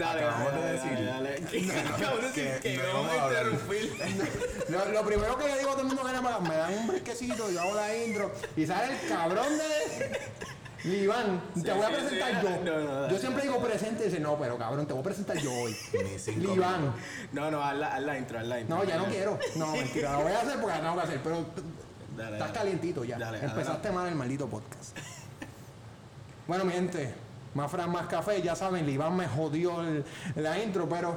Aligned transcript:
Dale, 0.00 0.24
acabamos 0.24 0.52
dale, 0.52 0.64
de 0.66 0.72
decir 0.72 1.06
dale, 1.06 1.40
dale. 1.40 1.80
Acabo 1.94 2.16
de 2.16 2.22
decir 2.22 2.60
que 2.60 2.76
que 2.76 2.82
no 2.82 2.94
vamos 2.94 3.10
a 3.10 3.12
a 3.12 3.28
interrumpir. 3.28 3.92
Lo, 4.70 4.84
lo 4.86 5.04
primero 5.04 5.36
que 5.38 5.44
le 5.44 5.58
digo 5.58 5.70
a 5.70 5.72
todo 5.72 5.82
el 5.82 5.86
mundo 5.88 6.04
que 6.04 6.20
más 6.20 6.40
me 6.42 6.56
dan 6.56 6.74
un 6.74 6.86
brisquecito, 6.86 7.50
yo 7.50 7.60
hago 7.60 7.74
la 7.74 7.96
intro 7.96 8.32
y 8.56 8.66
sale 8.66 8.92
el 8.94 9.08
cabrón 9.08 9.46
de 9.58 10.90
Iván, 11.02 11.42
te 11.54 11.60
Sí, 11.60 11.70
voy 11.76 11.84
a 11.84 11.88
presentar 11.88 12.30
sí. 12.30 12.36
yo. 12.42 12.50
No, 12.64 12.80
no, 12.80 12.94
dale, 13.02 13.12
yo 13.12 13.18
siempre 13.20 13.42
digo 13.42 13.58
presente 13.60 14.02
y 14.02 14.06
dice, 14.06 14.20
no, 14.20 14.38
pero 14.38 14.56
cabrón, 14.56 14.86
te 14.86 14.92
voy 14.94 15.00
a 15.00 15.04
presentar 15.04 15.36
yo 15.38 15.52
hoy. 15.52 15.76
Iván. 16.54 16.94
No, 17.32 17.50
no, 17.50 17.62
haz 17.62 17.76
la, 17.76 17.94
haz 17.96 18.02
la 18.02 18.16
intro, 18.16 18.38
haz 18.38 18.46
la 18.46 18.60
intro. 18.60 18.76
No, 18.76 18.84
ya 18.84 18.96
no 18.96 19.04
quiero. 19.06 19.38
No, 19.56 19.72
mentira, 19.72 20.12
lo 20.12 20.22
voy 20.22 20.32
a 20.32 20.40
hacer 20.40 20.54
porque 20.60 20.76
la 20.76 20.80
tengo 20.80 20.94
que 20.94 21.02
hacer, 21.02 21.20
pero 21.22 21.36
Dale, 22.16 22.32
estás 22.32 22.38
dale. 22.48 22.52
calientito 22.52 23.04
ya. 23.04 23.18
Dale, 23.18 23.44
Empezaste 23.44 23.90
mal 23.90 24.08
el 24.08 24.14
maldito 24.14 24.48
podcast. 24.48 24.96
bueno, 26.46 26.64
mi 26.64 26.72
gente, 26.72 27.14
más 27.54 27.70
fran, 27.70 27.90
más 27.90 28.06
café, 28.06 28.40
ya 28.42 28.54
saben, 28.54 28.88
Iván 28.88 29.16
me 29.16 29.26
jodió 29.26 29.80
el- 29.80 30.04
la 30.36 30.58
intro, 30.62 30.88
pero 30.88 31.16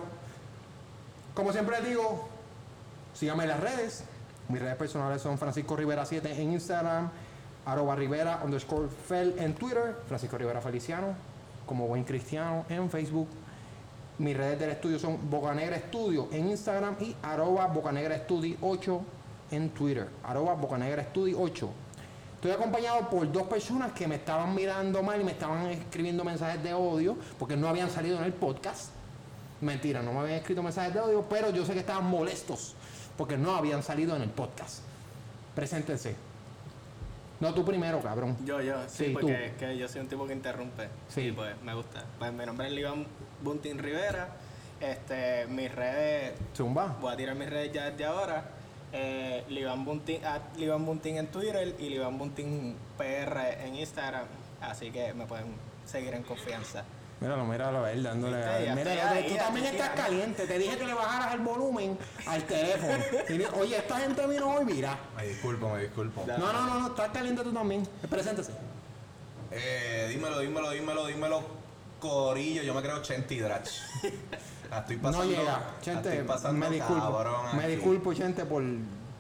como 1.34 1.52
siempre 1.52 1.82
digo, 1.82 2.28
síganme 3.14 3.44
en 3.44 3.50
las 3.50 3.60
redes. 3.60 4.04
Mis 4.50 4.62
redes 4.62 4.76
personales 4.76 5.22
son 5.22 5.38
Francisco 5.38 5.76
Rivera 5.76 6.06
7 6.06 6.42
en 6.42 6.54
Instagram, 6.54 7.10
arroba 7.66 7.96
Rivera 7.96 8.42
underscore 8.44 8.88
Fel 9.08 9.36
en 9.40 9.54
Twitter, 9.56 9.96
Francisco 10.08 10.38
Rivera 10.38 10.62
Feliciano, 10.62 11.16
como 11.66 11.88
buen 11.88 12.04
cristiano 12.04 12.66
en 12.70 12.90
Facebook. 12.90 13.28
Mis 14.20 14.38
redes 14.38 14.60
del 14.60 14.72
estudio 14.72 15.00
son 15.00 15.18
Bocanegra 15.30 15.76
Estudio 15.76 16.28
en 16.32 16.50
Instagram 16.50 16.96
y 17.00 17.16
arroba 17.24 17.66
Bocanegra 17.68 18.16
Estudio 18.16 18.58
8 18.62 19.02
en 19.52 19.70
Twitter. 19.72 20.08
Arroba 20.24 20.54
Bocanegra 20.54 21.02
Estudio 21.02 21.40
8. 21.42 21.70
Estoy 22.44 22.58
acompañado 22.58 23.10
por 23.10 23.32
dos 23.32 23.44
personas 23.44 23.94
que 23.94 24.06
me 24.06 24.16
estaban 24.16 24.54
mirando 24.54 25.02
mal 25.02 25.22
y 25.22 25.24
me 25.24 25.32
estaban 25.32 25.66
escribiendo 25.68 26.26
mensajes 26.26 26.62
de 26.62 26.74
odio 26.74 27.16
porque 27.40 27.56
no 27.56 27.70
habían 27.70 27.90
salido 27.90 28.18
en 28.18 28.26
el 28.26 28.34
podcast. 28.34 28.90
Mentira, 29.62 30.02
no 30.02 30.12
me 30.12 30.20
habían 30.20 30.40
escrito 30.40 30.62
mensajes 30.62 30.94
de 30.94 31.00
odio, 31.00 31.26
pero 31.30 31.52
yo 31.52 31.66
sé 31.66 31.72
que 31.72 31.80
estaban 31.80 32.04
molestos 32.04 32.76
porque 33.18 33.38
no 33.38 33.56
habían 33.56 33.82
salido 33.82 34.14
en 34.18 34.24
el 34.24 34.30
podcast. 34.30 34.80
Preséntense. 35.56 36.18
No, 37.40 37.54
tú 37.54 37.64
primero, 37.64 38.02
cabrón. 38.02 38.36
Yo, 38.44 38.60
yo, 38.60 38.76
sí, 38.90 39.06
Sí, 39.06 39.12
porque 39.14 39.34
tú. 39.34 39.42
es 39.42 39.54
que 39.54 39.78
yo 39.78 39.88
soy 39.88 40.02
un 40.02 40.10
tipo 40.10 40.28
que 40.28 40.34
interrumpe. 40.34 40.90
Sí. 41.08 41.22
Y 41.22 41.32
pues 41.32 41.56
me 41.62 41.74
gusta. 41.74 42.04
Pues 42.20 42.34
mi 42.34 42.46
nombre 42.46 42.68
es 42.68 42.74
Iván 42.74 43.06
Buntin 43.42 43.80
Rivera. 43.80 44.28
Este, 44.82 45.46
mis 45.48 45.74
redes, 45.74 46.34
Zumba. 46.54 46.98
voy 47.00 47.14
a 47.14 47.16
tirar 47.16 47.38
mis 47.38 47.50
redes 47.50 47.72
ya 47.72 47.90
desde 47.90 48.04
ahora. 48.04 48.44
Eh, 48.96 49.44
Livan 49.50 49.84
Buntin, 49.84 50.24
at 50.24 50.56
Livan 50.56 50.86
Buntin 50.86 51.18
en 51.18 51.28
Twitter 51.28 51.76
y 51.80 51.90
Livan 51.90 52.16
Buntin 52.18 52.76
PR 52.96 53.66
en 53.66 53.76
Instagram. 53.76 54.28
Así 54.62 54.92
que 54.92 55.14
me 55.16 55.26
pueden 55.26 55.56
seguir 55.84 56.14
en 56.14 56.22
confianza. 56.22 56.86
Míralo, 57.20 57.46
míralo, 57.46 57.88
él 57.88 58.04
dándole. 58.04 58.38
Mira, 58.76 59.10
ahí, 59.10 59.30
tú 59.30 59.36
también 59.36 59.66
estás 59.68 59.90
caliente. 59.92 60.46
Te 60.46 60.60
dije 60.60 60.78
que 60.78 60.86
le 60.86 60.94
bajaras 60.94 61.34
el 61.34 61.40
volumen 61.40 61.98
al 62.28 62.44
teléfono. 62.44 63.04
Oye, 63.60 63.78
esta 63.78 64.00
gente 64.00 64.28
vino 64.28 64.54
hoy, 64.54 64.66
mira. 64.66 65.00
Me 65.16 65.28
disculpo, 65.28 65.70
me 65.70 65.82
disculpo. 65.84 66.26
No, 66.28 66.38
no, 66.38 66.68
no, 66.68 66.80
no, 66.82 66.88
estás 66.88 67.10
caliente 67.10 67.44
tú 67.44 67.52
también. 67.52 67.88
Preséntese. 68.10 68.52
Eh, 69.52 70.08
dímelo, 70.10 70.40
dímelo, 70.40 70.70
dímelo, 70.72 71.08
dímelo, 71.08 71.44
Corillo. 72.00 72.62
Yo 72.62 72.74
me 72.74 72.82
creo 72.82 73.02
Chenti 73.02 73.40
Drach. 73.40 73.70
La 74.74 74.80
estoy 74.80 74.96
No 74.98 75.02
pasando. 75.04 75.26
llega. 75.26 75.44
la 75.44 75.64
Chente, 75.82 76.10
estoy 76.10 76.28
pasando 76.28 76.60
me 76.60 76.70
disculpo. 76.76 77.02
cabrón 77.18 77.58
me 77.58 77.68
disculpo, 77.68 78.14
Chente, 78.14 78.46
por, 78.46 78.64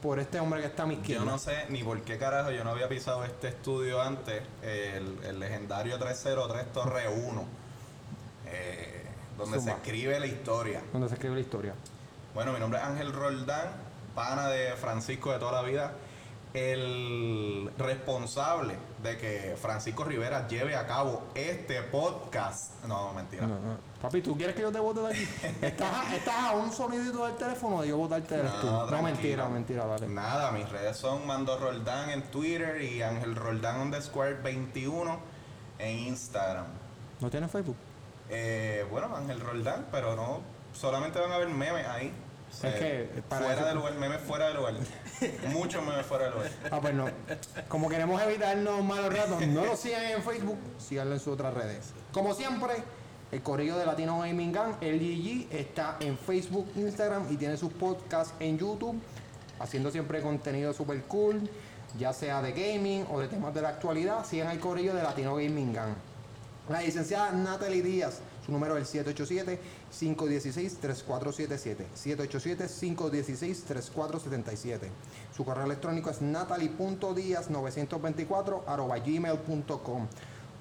por 0.02 0.20
este 0.20 0.40
hombre 0.40 0.62
que 0.62 0.68
está 0.68 0.84
a 0.84 0.86
mi 0.88 0.96
Yo 0.96 1.02
izquierda. 1.02 1.26
no 1.26 1.38
sé 1.38 1.66
ni 1.70 1.84
por 1.84 2.02
qué 2.02 2.18
carajo 2.18 2.52
yo 2.52 2.64
no 2.64 2.72
había 2.72 2.90
pisado 2.90 3.24
este 3.24 3.50
estudio 3.50 4.02
antes, 4.02 4.42
el, 4.62 5.20
el 5.24 5.40
legendario 5.40 5.98
303 6.00 6.72
Torre 6.74 7.08
1, 7.08 7.44
eh, 8.48 9.06
donde 9.38 9.60
se 9.60 9.72
escribe 9.72 10.20
la 10.20 10.26
historia. 10.28 10.82
Donde 10.92 11.08
se 11.08 11.16
escribe 11.16 11.36
la 11.36 11.42
historia. 11.42 11.74
Bueno, 12.34 12.52
mi 12.54 12.60
nombre 12.60 12.80
es 12.80 12.86
Ángel 12.86 13.14
Roldán, 13.14 13.68
pana 14.16 14.48
de 14.50 14.74
Francisco 14.74 15.32
de 15.32 15.40
toda 15.40 15.52
la 15.52 15.62
vida, 15.62 15.92
el 16.54 17.70
responsable 17.78 18.76
de 19.02 19.18
que 19.18 19.56
Francisco 19.60 20.04
Rivera 20.04 20.48
lleve 20.48 20.76
a 20.76 20.86
cabo 20.88 21.24
este 21.36 21.82
podcast. 21.84 22.84
No, 22.86 23.14
mentira. 23.14 23.48
No, 23.48 23.56
no. 23.60 23.78
Papi, 24.04 24.22
¿tú 24.22 24.36
quieres 24.36 24.54
que 24.54 24.64
yo 24.64 24.70
te 24.70 24.82
vote 24.82 25.00
de 25.00 25.08
aquí? 25.08 25.28
estás, 25.62 25.90
a, 25.96 26.14
estás 26.14 26.36
a 26.36 26.52
un 26.52 26.70
sonidito 26.74 27.26
del 27.26 27.38
teléfono 27.38 27.82
de 27.82 27.88
yo 27.88 27.96
votarte 27.96 28.36
del 28.36 28.48
estudio. 28.48 28.86
No, 28.92 29.02
mentira, 29.02 29.48
mentira, 29.48 29.86
dale. 29.86 30.08
Nada, 30.10 30.52
mis 30.52 30.68
redes 30.68 30.98
son 30.98 31.26
Mando 31.26 31.58
Roldán 31.58 32.10
en 32.10 32.22
Twitter 32.24 32.82
y 32.82 33.02
Ángel 33.02 33.34
Roldán 33.34 33.80
underscore 33.80 34.34
21 34.34 35.20
en 35.80 36.00
Instagram. 36.00 36.66
¿No 37.22 37.30
tienes 37.30 37.50
Facebook? 37.50 37.78
Eh, 38.30 38.86
bueno, 38.92 39.16
Ángel 39.16 39.40
Roldán, 39.40 39.88
pero 39.90 40.18
no, 40.18 40.42
solamente 40.74 41.18
van 41.22 41.32
a 41.32 41.38
ver 41.38 41.48
memes 41.48 41.88
ahí. 41.88 42.14
Es 42.62 42.76
que, 42.76 43.24
para 43.30 43.46
fuera 43.46 43.62
eso- 43.62 43.70
de 43.70 43.74
lugar, 43.74 43.94
memes 43.94 44.20
fuera 44.20 44.50
de 44.50 44.54
lugar. 44.56 44.74
Muchos 45.48 45.82
memes 45.82 46.06
fuera 46.06 46.26
de 46.26 46.32
lugar. 46.32 46.52
Ah, 46.70 46.80
pues 46.82 46.94
no. 46.94 47.06
Como 47.70 47.88
queremos 47.88 48.22
evitarnos 48.22 48.84
malos 48.84 49.14
ratos, 49.14 49.48
no 49.48 49.64
lo 49.66 49.78
sigan 49.78 50.04
en 50.04 50.22
Facebook, 50.22 50.58
síganlo 50.78 51.14
en 51.14 51.22
sus 51.22 51.36
otras 51.36 51.54
redes. 51.54 51.94
Como 52.12 52.34
siempre, 52.34 52.84
el 53.34 53.42
corrillo 53.42 53.78
de 53.80 53.88
Latino 53.88 54.20
Gaming 54.20 54.52
Gang, 54.52 54.76
el 54.80 55.00
GG, 55.00 55.52
está 55.52 55.98
en 56.00 56.20
Facebook, 56.20 56.68
Instagram 56.76 57.26
y 57.32 57.38
tiene 57.38 57.58
sus 57.58 57.74
podcasts 57.74 58.36
en 58.40 58.60
YouTube, 58.60 59.02
haciendo 59.60 59.90
siempre 59.90 60.22
contenido 60.22 60.72
super 60.72 61.02
cool, 61.06 61.42
ya 61.98 62.14
sea 62.14 62.44
de 62.44 62.52
gaming 62.52 63.08
o 63.12 63.20
de 63.20 63.28
temas 63.28 63.52
de 63.56 63.64
la 63.64 63.70
actualidad. 63.70 64.24
Sigan 64.24 64.52
el 64.52 64.60
corrillo 64.60 64.94
de 64.94 65.02
Latino 65.02 65.36
Gaming 65.36 65.74
Gang. 65.74 65.96
La 66.70 66.82
licenciada 66.82 67.32
Natalie 67.32 67.82
Díaz, 67.82 68.20
su 68.46 68.52
número 68.52 68.78
es 68.78 68.94
el 68.94 69.04
787-516-3477. 69.04 71.88
787-516-3477. 71.96 74.90
Su 75.36 75.44
correo 75.44 75.66
electrónico 75.66 76.12
es 76.12 76.22
natalie.díaz924 76.22 78.62
arroba 78.68 79.00
gmail.com. 79.00 80.08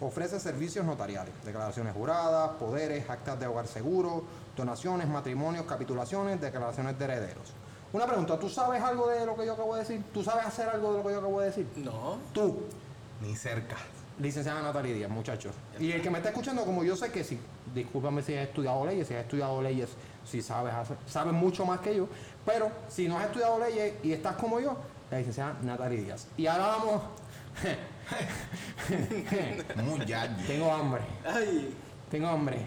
Ofrece 0.03 0.41
servicios 0.41 0.85
notariales, 0.85 1.33
declaraciones 1.45 1.95
juradas, 1.95 2.51
poderes, 2.59 3.09
actas 3.09 3.39
de 3.39 3.47
hogar 3.47 3.69
seguro, 3.69 4.25
donaciones, 4.57 5.07
matrimonios, 5.07 5.65
capitulaciones, 5.65 6.41
declaraciones 6.41 6.99
de 6.99 7.05
herederos. 7.05 7.53
Una 7.93 8.05
pregunta, 8.05 8.37
¿tú 8.37 8.49
sabes 8.49 8.83
algo 8.83 9.07
de 9.07 9.25
lo 9.25 9.37
que 9.37 9.47
yo 9.47 9.53
acabo 9.53 9.77
de 9.77 9.83
decir? 9.83 10.03
¿Tú 10.13 10.25
sabes 10.25 10.45
hacer 10.45 10.69
algo 10.69 10.91
de 10.91 10.99
lo 10.99 11.05
que 11.07 11.13
yo 11.13 11.19
acabo 11.21 11.41
de 11.41 11.47
decir? 11.47 11.69
No, 11.77 12.19
Tú, 12.33 12.65
Ni 13.21 13.37
cerca. 13.37 13.77
Licenciada 14.19 14.61
Natalia 14.61 14.93
Díaz, 14.93 15.09
muchachos. 15.11 15.55
Y 15.79 15.93
el 15.93 16.03
que 16.03 16.11
me 16.11 16.19
está 16.19 16.31
escuchando, 16.31 16.65
como 16.65 16.83
yo 16.83 16.97
sé 16.97 17.13
que 17.13 17.23
sí, 17.23 17.39
discúlpame 17.73 18.23
si 18.23 18.35
has 18.37 18.49
estudiado 18.49 18.85
leyes, 18.85 19.07
si 19.07 19.15
has 19.15 19.21
estudiado 19.21 19.63
leyes, 19.63 19.91
si 20.25 20.43
sabes 20.43 20.75
hacer, 20.75 20.97
sabes 21.07 21.33
mucho 21.33 21.65
más 21.65 21.79
que 21.79 21.95
yo, 21.95 22.09
pero 22.45 22.73
si 22.89 23.07
no 23.07 23.19
has 23.19 23.27
estudiado 23.27 23.61
leyes 23.61 23.95
y 24.03 24.13
estás 24.13 24.35
como 24.35 24.59
yo, 24.59 24.77
la 25.13 25.19
licenciada 25.19 25.57
Natalia 25.63 26.01
Díaz. 26.01 26.27
Y 26.37 26.49
ahora 26.49 26.67
vamos. 26.67 27.03
Muy. 29.83 30.01
Tengo 30.47 30.73
hambre, 30.73 31.03
ay, 31.25 31.75
tengo 32.11 32.29
hambre. 32.29 32.59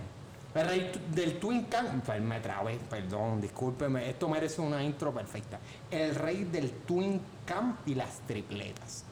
El 0.56 0.68
rey 0.68 0.92
del 1.12 1.38
Twin 1.38 1.66
Cam, 1.66 2.00
pues 2.00 2.22
me 2.22 2.40
trabé, 2.40 2.80
perdón, 2.90 3.42
discúlpeme, 3.42 4.10
esto 4.10 4.30
merece 4.30 4.62
una 4.62 4.82
intro 4.82 5.14
perfecta. 5.14 5.60
El 5.92 6.16
rey 6.16 6.46
del 6.46 6.72
Twin 6.72 7.20
Cam 7.46 7.76
y 7.86 7.96
las 7.96 8.22
tripletas. 8.22 9.04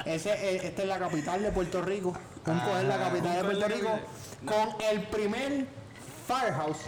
Ese, 0.06 0.32
eh, 0.32 0.62
esta 0.68 0.82
es 0.84 0.88
la 0.88 0.98
capital 1.00 1.44
de 1.44 1.52
Puerto 1.52 1.82
Rico. 1.82 2.14
Junco 2.46 2.78
es 2.78 2.84
la 2.86 2.98
capital 3.00 3.36
de 3.36 3.44
Puerto 3.44 3.68
Rico. 3.68 4.00
Con 4.46 4.82
el 4.90 5.04
primer 5.10 5.68
firehouse 6.26 6.78
que 6.78 6.88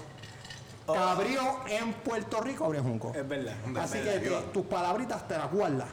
Oh. 0.91 0.95
abrió 0.97 1.59
en 1.67 1.93
Puerto 1.93 2.41
Rico, 2.41 2.65
abrió 2.65 2.81
Junco. 2.81 3.13
Es 3.13 3.27
verdad. 3.27 3.53
Así 3.79 3.97
es 3.99 4.05
que 4.21 4.29
tus 4.53 4.65
palabritas 4.65 5.27
te 5.27 5.37
las 5.37 5.51
guardas. 5.51 5.87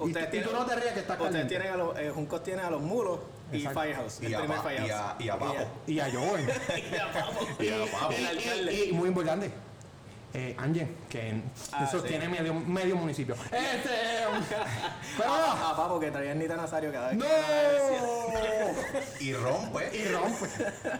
Y, 0.00 0.04
Ustedes 0.04 0.30
tú- 0.30 0.36
y 0.36 0.40
tú 0.42 0.50
no 0.52 0.64
te 0.64 0.76
rías 0.76 0.92
que 0.94 1.00
estás 1.00 1.16
Ustedes 1.16 1.32
caliente. 1.32 1.54
tienen 1.56 1.72
a 1.72 1.76
los, 1.76 1.98
eh, 1.98 2.10
Juncos 2.14 2.42
tiene 2.44 2.62
a 2.62 2.70
los 2.70 2.80
mulos 2.80 3.18
y 3.52 3.56
Exacto. 3.56 3.80
Firehouse, 3.80 4.20
Y 4.22 4.26
el 4.26 4.34
a 4.34 4.38
primer 4.40 4.58
pa- 4.58 4.72
y 4.72 4.76
Firehouse. 4.78 4.92
a- 5.02 5.16
y 5.18 5.28
a 5.28 5.38
Papo. 5.38 5.54
Y 5.86 6.00
a 6.00 6.10
Joel. 6.12 6.46
Y 6.92 6.96
a 6.96 7.12
Papo. 7.12 7.62
Y 7.62 7.68
a 7.68 7.92
Papo. 7.92 8.12
El 8.12 8.22
Y- 8.22 8.26
alcalde. 8.26 8.72
y, 8.74 8.88
y 8.90 8.92
muy 8.92 9.08
importante, 9.08 9.50
Eh, 10.38 10.54
Ángel, 10.56 10.88
que 11.08 11.42
Ah, 11.72 11.84
eso 11.84 12.00
sí. 12.00 12.06
tiene 12.08 12.28
medio, 12.28 12.54
medio 12.54 12.94
municipio. 12.94 13.34
Este, 13.50 13.90
pero 15.16 15.28
Ah, 15.32 15.54
no, 15.60 15.68
papá, 15.70 15.88
porque 15.88 16.10
traían 16.12 16.38
Nita 16.38 16.56
Nazario 16.56 16.92
cada 16.92 17.08
vez 17.08 17.16
no. 17.18 17.24
que. 17.24 19.18
Y 19.24 19.34
rompe. 19.34 19.96
Y 19.96 20.04
rompe. 20.08 20.46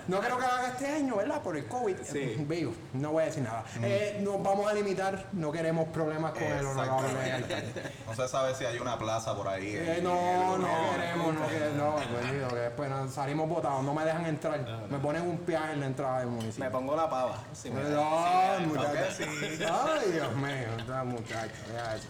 No 0.09 0.19
creo 0.21 0.37
que 0.39 0.43
lo 0.43 0.49
haga 0.53 0.69
este 0.69 0.87
año, 0.89 1.17
¿verdad? 1.17 1.41
Por 1.41 1.57
el 1.57 1.67
COVID. 1.67 1.97
Sí. 2.03 2.35
Vivo, 2.49 2.73
no 2.95 3.13
voy 3.13 3.23
a 3.23 3.27
decir 3.27 3.45
nada. 3.45 3.65
Eh, 3.83 4.19
nos 4.23 4.43
vamos 4.43 4.69
a 4.69 4.75
limitar, 4.75 5.27
no 5.33 5.53
queremos 5.53 5.89
problemas 5.91 6.33
con 6.33 6.43
el 6.43 6.67
honorable 6.67 7.33
alcalde. 7.33 7.93
No 8.07 8.15
se 8.17 8.29
sabe 8.29 8.55
si 8.57 8.65
hay 8.65 8.79
una 8.79 8.99
plaza 8.99 9.37
por 9.37 9.47
ahí. 9.49 9.69
Eh, 9.77 9.99
en 9.99 10.05
no, 10.05 10.59
no 10.59 10.69
queremos, 10.97 11.35
no 11.35 11.47
queremos, 11.49 11.77
no, 11.77 11.95
pues, 11.95 12.49
que 12.53 12.57
después 12.59 12.91
nos 12.91 13.13
salimos 13.15 13.49
votados, 13.49 13.85
no 13.85 13.95
me 13.95 14.05
dejan 14.05 14.27
entrar, 14.27 14.61
me 14.91 14.99
ponen 14.99 15.23
un 15.23 15.39
peaje 15.39 15.73
en 15.75 15.81
la 15.81 15.87
entrada 15.87 16.19
del 16.21 16.29
municipio. 16.29 16.65
Me 16.65 16.71
pongo 16.71 16.97
la 16.97 17.09
pava. 17.09 17.39
si 17.53 17.71
me- 17.71 17.83
No, 17.83 18.25
si 18.59 18.63
me- 18.63 18.67
muchacho. 18.67 19.25
Ay, 19.31 20.13
Dios 20.13 20.35
mío, 20.37 20.77
esta 20.79 21.05
muchacha, 21.05 21.53
deja 21.73 21.97
eso. 21.97 22.09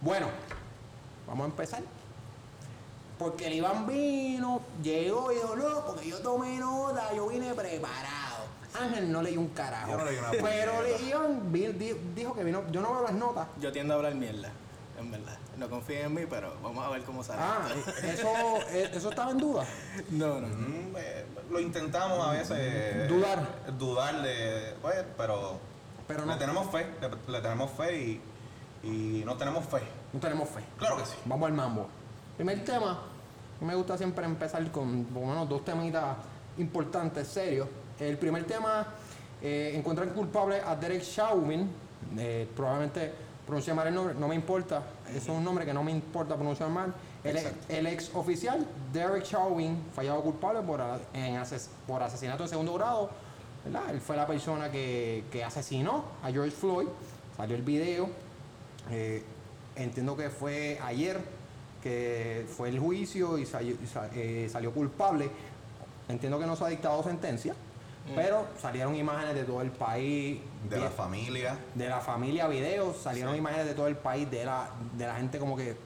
Bueno, 0.00 0.26
vamos 1.26 1.44
a 1.44 1.50
empezar. 1.50 1.82
Porque 3.18 3.48
el 3.48 3.54
Iván 3.54 3.86
vino, 3.86 4.62
llegó 4.82 5.32
y 5.32 5.36
dijo, 5.36 5.56
no, 5.56 5.84
porque 5.86 6.08
yo 6.08 6.18
tomé 6.20 6.56
nota, 6.58 7.12
yo 7.14 7.28
vine 7.28 7.52
preparado. 7.52 8.46
Ángel 8.80 9.10
no 9.10 9.22
leyó 9.22 9.40
un 9.40 9.48
carajo. 9.48 9.90
Yo 9.90 9.96
no 9.96 10.04
leí 10.04 10.18
una 10.18 10.30
pero 10.30 10.72
Iván 11.00 11.52
dijo 12.14 12.34
que 12.34 12.44
vino, 12.44 12.62
yo 12.70 12.80
no 12.80 12.92
veo 12.92 13.02
las 13.02 13.14
notas. 13.14 13.48
Yo 13.60 13.72
tiendo 13.72 13.94
a 13.94 13.96
hablar 13.96 14.14
mierda, 14.14 14.50
en 14.98 15.10
verdad. 15.10 15.36
No 15.56 15.68
confíen 15.68 16.06
en 16.06 16.14
mí, 16.14 16.22
pero 16.30 16.54
vamos 16.62 16.86
a 16.86 16.90
ver 16.90 17.02
cómo 17.02 17.24
sale. 17.24 17.40
Ah, 17.42 17.66
eso, 18.04 18.28
eh, 18.70 18.90
eso 18.94 19.10
estaba 19.10 19.32
en 19.32 19.38
duda. 19.38 19.66
No, 20.10 20.40
no. 20.40 20.46
Mm, 20.46 20.94
eh, 20.96 21.24
lo 21.50 21.58
intentamos 21.58 22.24
a 22.24 22.30
veces. 22.30 23.08
Dudar. 23.08 23.44
Dudar 23.76 24.22
de. 24.22 24.74
Pues, 24.80 25.04
pero. 25.16 25.58
Pero 26.08 26.24
no. 26.26 26.32
Le 26.32 26.38
tenemos 26.38 26.66
fe. 26.70 26.86
Le, 27.00 27.32
le 27.32 27.40
tenemos 27.40 27.70
fe 27.70 27.96
y. 28.02 28.20
Y 28.82 29.22
no 29.24 29.36
tenemos 29.36 29.64
fe. 29.66 29.80
No 30.12 30.20
tenemos 30.20 30.48
fe. 30.48 30.64
Claro 30.78 30.96
que 30.96 31.04
sí. 31.06 31.14
Vamos 31.24 31.46
al 31.48 31.52
mambo. 31.54 31.88
Primer 32.36 32.64
tema, 32.64 33.00
me 33.60 33.74
gusta 33.74 33.98
siempre 33.98 34.24
empezar 34.24 34.68
con 34.70 35.04
por 35.04 35.22
lo 35.22 35.28
menos 35.28 35.48
dos 35.48 35.64
temitas 35.64 36.16
importantes, 36.58 37.26
serios. 37.28 37.68
El 37.98 38.16
primer 38.18 38.44
tema, 38.44 38.86
eh, 39.42 39.72
encuentran 39.74 40.10
culpable 40.10 40.60
a 40.60 40.76
Derek 40.76 41.02
Chauvin, 41.02 41.68
eh, 42.16 42.48
probablemente 42.54 43.12
pronuncié 43.44 43.74
mal 43.74 43.88
el 43.88 43.94
nombre, 43.94 44.14
no 44.14 44.28
me 44.28 44.34
importa, 44.36 44.82
eso 45.08 45.16
es 45.16 45.28
un 45.38 45.42
nombre 45.42 45.64
que 45.64 45.72
no 45.74 45.82
me 45.82 45.90
importa 45.90 46.36
pronunciar 46.36 46.68
mal. 46.68 46.94
El, 47.24 47.86
ex 47.88 48.14
oficial 48.14 48.64
Derek 48.92 49.24
Chauvin, 49.24 49.84
fallado 49.94 50.22
culpable 50.22 50.60
por, 50.62 50.80
en 51.12 51.34
ases- 51.36 51.68
por 51.86 52.00
asesinato 52.02 52.44
de 52.44 52.48
segundo 52.48 52.74
grado, 52.74 53.10
¿verdad? 53.68 53.90
Él 53.90 54.00
fue 54.00 54.16
la 54.16 54.26
persona 54.26 54.70
que, 54.70 55.24
que 55.30 55.44
asesinó 55.44 56.04
a 56.22 56.30
George 56.30 56.50
Floyd, 56.52 56.88
salió 57.36 57.56
el 57.56 57.62
video, 57.62 58.08
eh, 58.90 59.22
entiendo 59.76 60.16
que 60.16 60.30
fue 60.30 60.78
ayer 60.84 61.20
que 61.82 62.44
fue 62.56 62.70
el 62.70 62.78
juicio 62.80 63.38
y 63.38 63.46
salió, 63.46 63.74
y 63.74 63.78
eh, 64.18 64.48
salió 64.50 64.72
culpable. 64.72 65.30
Entiendo 66.08 66.38
que 66.38 66.46
no 66.46 66.56
se 66.56 66.64
ha 66.64 66.68
dictado 66.68 67.02
sentencia, 67.04 67.54
pero 68.16 68.46
salieron 68.60 68.96
imágenes 68.96 69.34
de 69.34 69.44
todo 69.44 69.60
el 69.60 69.70
país, 69.70 70.40
De 70.68 70.80
la 70.80 70.88
familia. 70.90 71.56
de 71.74 71.88
la 71.88 72.00
familia, 72.00 72.48
videos, 72.48 72.96
salieron 72.96 73.32
Sí. 73.34 73.38
imágenes 73.38 73.66
de 73.66 73.74
todo 73.74 73.86
el 73.86 73.96
país, 73.96 74.28
de 74.30 74.44
la, 74.44 74.70
de 74.96 75.06
la 75.06 75.14
gente 75.16 75.38
como 75.38 75.54
que 75.56 75.76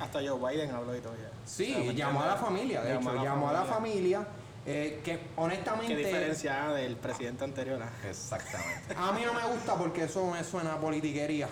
Hasta 0.00 0.18
Joe 0.18 0.38
Biden 0.52 0.72
habló 0.72 0.94
y 0.96 1.00
todo 1.00 1.14
ya. 1.14 1.30
Sí, 1.46 1.72
O 1.72 1.76
sea, 1.76 1.84
¿me 1.86 1.94
llamó 1.94 2.22
a 2.22 2.26
la 2.26 2.36
familia, 2.36 2.82
de 2.82 2.94
Llamó 2.94 3.12
hecho, 3.12 3.22
llamó 3.24 3.48
a 3.48 3.52
la 3.52 3.62
familia, 3.64 4.26
eh, 4.66 5.00
que 5.04 5.20
honestamente 5.36 5.94
¿Qué 5.94 6.04
diferencia 6.04 6.68
del 6.68 6.96
presidente 6.96 7.44
anterior? 7.44 7.80
ah? 7.82 8.08
Exactamente. 8.08 8.94
a 8.96 9.12
mí 9.12 9.22
no 9.24 9.34
me 9.34 9.42
gusta 9.54 9.74
porque 9.74 10.04
eso 10.04 10.26
me 10.30 10.42
suena 10.42 10.74
a 10.74 10.78
politiquería. 10.78 11.48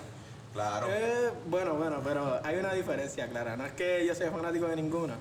Claro. 0.53 0.87
Eh, 0.91 1.31
bueno, 1.47 1.75
bueno, 1.75 2.01
pero 2.05 2.41
hay 2.45 2.57
una 2.57 2.73
diferencia 2.73 3.29
clara. 3.29 3.57
No 3.57 3.65
es 3.67 3.73
que 3.73 4.07
yo 4.07 4.15
sea 4.15 4.31
fanático 4.31 4.67
de 4.67 4.77
ninguno, 4.77 5.15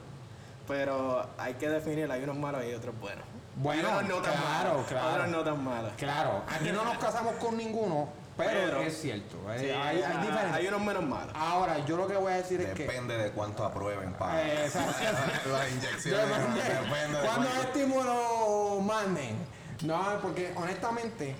pero 0.68 1.26
hay 1.38 1.54
que 1.56 1.70
definir, 1.70 2.12
hay 2.12 2.24
unos 2.24 2.38
malos 2.38 2.64
y 2.66 2.74
otros 2.74 2.98
buenos. 3.00 3.26
Bueno, 3.56 4.02
no 4.02 4.22
tan 4.22 4.34
claro, 4.34 4.70
malos, 4.70 4.88
claro. 4.88 5.10
Otros 5.12 5.28
no 5.30 5.44
tan 5.44 5.64
malos. 5.64 5.92
Claro, 5.98 6.44
aquí 6.50 6.72
no 6.72 6.84
nos 6.86 6.98
casamos 6.98 7.36
con 7.36 7.58
ninguno, 7.58 8.10
pero, 8.46 8.60
Pero- 8.66 8.82
es 8.82 9.02
cierto, 9.02 9.38
eh, 9.54 9.58
Sí, 9.60 9.66
hay, 9.70 10.02
hay 10.02 10.18
diferencias. 10.18 10.54
hay 10.54 10.68
unos 10.68 10.82
menos 10.82 11.04
malos. 11.04 11.34
Ahora, 11.36 11.86
yo 11.86 11.98
lo 11.98 12.08
que 12.08 12.16
voy 12.18 12.34
a 12.34 12.38
decir 12.38 12.62
es 12.62 12.74
que 12.74 12.84
Depende 12.84 13.18
de 13.18 13.32
cuánto 13.32 13.64
aprueben 13.66 14.14
para 14.14 14.42
Eh, 14.42 14.66
exacto. 14.66 15.50
las 15.52 15.72
inyecciones. 15.72 16.28
Depende. 16.28 16.62
Depende 16.62 17.18
de 17.20 17.26
Cuando 17.28 17.50
cuánto. 17.50 17.62
estímulo 17.68 18.80
manden. 18.82 19.36
No, 19.84 20.20
porque 20.22 20.54
honestamente, 20.56 21.36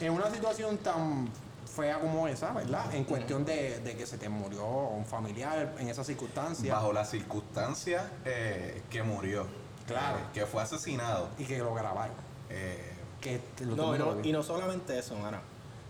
en 0.00 0.12
una 0.12 0.30
situación 0.30 0.78
tan 0.78 1.28
fea 1.74 1.98
como 2.00 2.26
esa, 2.26 2.52
¿verdad? 2.52 2.94
En 2.94 3.04
cuestión 3.04 3.44
de, 3.44 3.80
de 3.80 3.96
que 3.96 4.06
se 4.06 4.16
te 4.16 4.28
murió 4.30 4.64
un 4.66 5.04
familiar 5.04 5.74
en 5.78 5.88
esas 5.90 6.06
circunstancias 6.06 6.74
Bajo 6.74 6.90
las 6.92 7.10
circunstancias 7.10 8.02
eh, 8.24 8.82
que 8.88 9.02
murió. 9.02 9.46
Claro. 9.86 10.18
Eh, 10.18 10.22
que 10.32 10.46
fue 10.46 10.62
asesinado. 10.62 11.28
y 11.38 11.44
que 11.44 11.58
lo 11.58 11.74
grabaron. 11.74 12.14
Eh, 12.48 12.92
Que 13.20 13.38
te- 13.54 13.64
lo 13.66 13.76
No, 13.76 13.94
y 13.94 13.98
no, 13.98 14.20
y 14.22 14.32
no 14.32 14.42
solamente 14.42 14.98
eso, 14.98 15.16
mano. 15.16 15.38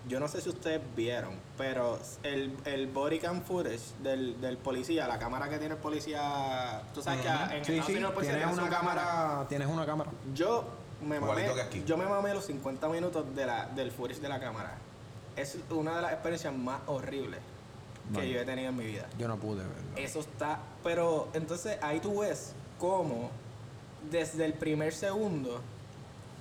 Yo 0.09 0.21
no 0.21 0.29
sé 0.29 0.41
si 0.41 0.49
ustedes 0.49 0.81
vieron, 0.95 1.35
pero 1.59 1.99
el, 2.23 2.57
el 2.65 2.87
body 2.87 3.19
cam 3.19 3.43
footage 3.43 3.81
del, 4.03 4.41
del 4.41 4.57
policía, 4.57 5.09
la 5.09 5.19
cámara 5.19 5.49
que 5.49 5.59
tiene 5.59 5.75
el 5.75 5.81
policía, 5.81 6.83
tú 6.95 7.03
sabes 7.03 7.23
que 7.23 7.29
en 7.29 7.65
Sí, 7.65 7.73
Estados 7.73 7.87
sí, 7.87 7.93
Unidos 7.93 8.11
el 8.11 8.15
policía 8.15 8.35
tienes 8.37 8.55
tiene 8.55 8.69
una 8.69 8.77
cámara, 8.79 9.47
tienes 9.49 9.69
una 9.69 9.85
cámara. 9.87 10.11
Yo 10.33 10.65
me 11.03 11.19
mamé, 11.19 11.33
Igualito 11.43 11.55
que 11.57 11.61
aquí. 11.63 11.83
yo 11.85 11.97
me 11.97 12.07
mamé 12.07 12.33
los 12.35 12.45
50 12.47 12.89
minutos 12.89 13.35
de 13.35 13.47
la, 13.47 13.67
del 13.67 13.91
footage 13.91 14.21
de 14.21 14.29
la 14.29 14.39
cámara. 14.39 14.79
Es 15.35 15.59
una 15.71 15.97
de 15.97 16.03
las 16.03 16.13
experiencias 16.13 16.55
más 16.55 16.81
horribles 16.87 17.41
que 18.15 18.31
yo 18.31 18.41
he 18.41 18.45
tenido 18.45 18.69
en 18.69 18.77
mi 18.77 18.85
vida. 18.87 19.07
Yo 19.19 19.27
no 19.27 19.37
pude 19.37 19.59
verlo. 19.67 19.75
Eso 19.97 20.21
está, 20.21 20.61
pero 20.85 21.29
entonces 21.35 21.79
ahí 21.83 21.99
tú 21.99 22.21
ves 22.21 22.53
cómo 22.79 23.31
desde 24.09 24.45
el 24.45 24.55
primer 24.55 24.93
segundo 24.95 25.61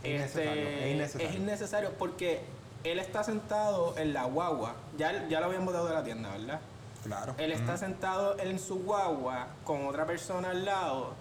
Es 0.03 0.11
innecesario, 0.11 0.51
este, 0.51 0.85
es 0.89 0.93
innecesario. 0.95 1.27
es 1.29 1.35
innecesario 1.35 1.91
porque 1.97 2.41
él 2.85 2.99
está 2.99 3.23
sentado 3.23 3.97
en 3.97 4.13
la 4.13 4.23
guagua, 4.25 4.75
ya, 4.97 5.27
ya 5.27 5.39
lo 5.39 5.47
habían 5.47 5.65
botado 5.65 5.87
de 5.87 5.93
la 5.93 6.03
tienda, 6.03 6.29
¿verdad? 6.31 6.61
Claro. 7.03 7.35
Él 7.37 7.51
está 7.51 7.77
sentado 7.77 8.37
en 8.39 8.57
su 8.59 8.83
guagua 8.83 9.47
con 9.63 9.85
otra 9.87 10.05
persona 10.05 10.51
al 10.51 10.65
lado 10.65 11.13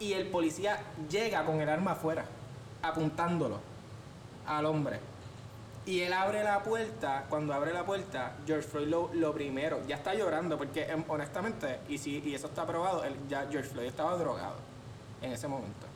y 0.00 0.12
el 0.14 0.26
policía 0.28 0.80
llega 1.08 1.44
con 1.44 1.60
el 1.60 1.68
arma 1.68 1.92
afuera, 1.92 2.24
apuntándolo 2.82 3.58
al 4.46 4.66
hombre. 4.66 5.00
Y 5.86 6.00
él 6.00 6.12
abre 6.14 6.42
la 6.42 6.62
puerta, 6.62 7.24
cuando 7.28 7.52
abre 7.52 7.72
la 7.72 7.84
puerta, 7.84 8.32
George 8.46 8.66
Floyd 8.66 8.88
lo, 8.88 9.10
lo 9.12 9.34
primero, 9.34 9.80
ya 9.86 9.96
está 9.96 10.14
llorando, 10.14 10.56
porque 10.56 10.84
em, 10.84 11.04
honestamente, 11.08 11.80
y 11.88 11.98
si 11.98 12.20
y 12.24 12.34
eso 12.34 12.46
está 12.46 12.66
probado, 12.66 13.04
él- 13.04 13.14
ya 13.28 13.46
George 13.50 13.68
Floyd 13.68 13.86
estaba 13.88 14.16
drogado 14.16 14.56
en 15.20 15.32
ese 15.32 15.46
momento. 15.46 15.86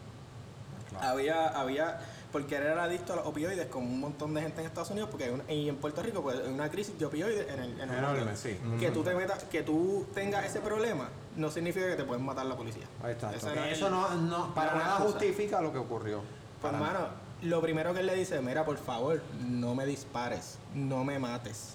Claro. 0.91 1.07
Había, 1.07 1.49
había, 1.49 2.01
porque 2.33 2.57
él 2.57 2.63
era 2.65 2.85
adicto 2.85 3.15
a 3.15 3.17
los 3.17 3.27
opioides, 3.27 3.67
como 3.69 3.87
un 3.87 4.01
montón 4.01 4.35
de 4.35 4.43
gente 4.43 4.61
en 4.61 4.67
Estados 4.67 4.91
Unidos, 4.91 5.09
porque 5.11 5.25
hay 5.25 5.31
una- 5.31 5.51
y 5.51 5.69
en 5.69 5.77
Puerto 5.77 6.03
Rico, 6.03 6.23
pues 6.23 6.39
hay 6.45 6.53
una 6.53 6.71
crisis 6.71 6.99
de 6.99 7.07
opioides 7.07 7.49
en 7.51 7.61
el, 7.63 7.81
en 7.81 7.91
el 7.91 7.99
Enorme, 7.99 8.19
mundo. 8.21 8.37
sí. 8.37 8.59
Que 8.79 8.91
tú 8.91 9.03
te 9.03 9.15
metas, 9.15 9.45
que 9.45 9.63
tú 9.63 10.07
tengas 10.15 10.45
ese 10.45 10.61
problema, 10.61 11.09
no 11.37 11.51
significa 11.51 11.87
que 11.87 11.97
te 11.97 12.05
pueden 12.05 12.25
matar 12.25 12.45
la 12.47 12.57
policía. 12.57 12.85
Ahí 13.03 13.13
está. 13.13 13.33
Eso 13.71 13.89
no, 13.91 14.15
no- 14.17 14.55
para 14.55 14.75
nada 14.75 14.97
justifica 14.97 15.61
lo 15.63 15.73
que 15.73 15.79
ocurrió. 15.79 16.21
Pues, 16.61 16.73
hermano, 16.73 16.99
lo 17.43 17.61
primero 17.63 17.95
que 17.95 18.01
él 18.01 18.07
le 18.07 18.15
dice, 18.17 18.41
mira, 18.43 18.65
por 18.65 18.77
favor, 18.77 19.23
no 19.49 19.75
me 19.75 19.87
dispares, 19.87 20.59
no 20.75 21.05
me 21.05 21.19
mates. 21.19 21.75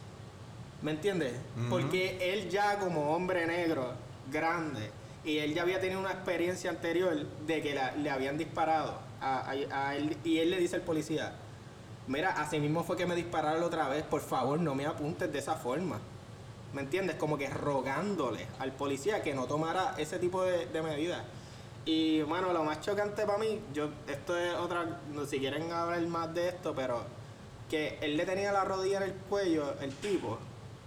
¿Me 0.81 0.91
entiendes? 0.91 1.33
Porque 1.69 2.33
él 2.33 2.50
ya 2.50 2.77
como 2.77 3.15
hombre 3.15 3.48
negro, 3.48 3.93
grande, 4.31 4.91
y 5.24 5.38
él 5.38 5.53
ya 5.53 5.62
había 5.62 5.79
tenido 5.79 6.00
una 6.01 6.12
experiencia 6.12 6.69
anterior 6.69 7.15
de 7.48 7.62
que 7.62 7.74
la- 7.74 7.93
le 7.93 8.10
habían 8.12 8.38
disparado 8.38 8.98
a, 9.24 9.51
a- 9.51 9.88
a 9.89 9.96
él, 9.96 10.18
y 10.24 10.39
él 10.39 10.50
le 10.51 10.58
dice 10.58 10.75
al 10.75 10.82
policía, 10.82 11.34
mira, 12.08 12.32
así 12.32 12.60
mismo 12.60 12.84
fue 12.84 12.98
que 12.98 13.06
me 13.06 13.15
dispararon 13.15 13.63
otra 13.63 13.88
vez, 13.88 14.03
por 14.03 14.22
favor, 14.22 14.60
no 14.60 14.75
me 14.75 14.86
apuntes 14.86 15.32
de 15.32 15.39
esa 15.39 15.56
forma. 15.56 16.00
¿Me 16.74 16.82
entiendes? 16.82 17.15
Como 17.18 17.38
que 17.38 17.48
rogándole 17.50 18.48
al 18.60 18.72
policía 18.72 19.22
que 19.22 19.34
no 19.36 19.46
tomara 19.46 19.94
ese 19.98 20.18
tipo 20.18 20.44
de, 20.44 20.65
de 20.65 20.82
medidas. 20.82 21.22
Y, 21.86 22.22
mano, 22.27 22.51
lo 22.51 22.63
más 22.63 22.82
chocante 22.82 23.25
para 23.25 23.38
mí, 23.38 23.60
yo, 23.74 23.89
esto 24.08 24.36
es 24.38 24.53
otra, 24.56 25.00
no 25.13 25.25
si 25.25 25.38
quieren 25.39 25.72
hablar 25.72 26.01
más 26.08 26.34
de 26.34 26.48
esto, 26.50 26.74
pero 26.75 27.03
que 27.70 27.98
él 28.01 28.18
le 28.18 28.25
tenía 28.25 28.51
la 28.51 28.63
rodilla 28.63 28.98
en 28.98 29.03
el 29.03 29.13
cuello, 29.13 29.75
el 29.82 29.94
tipo, 29.94 30.39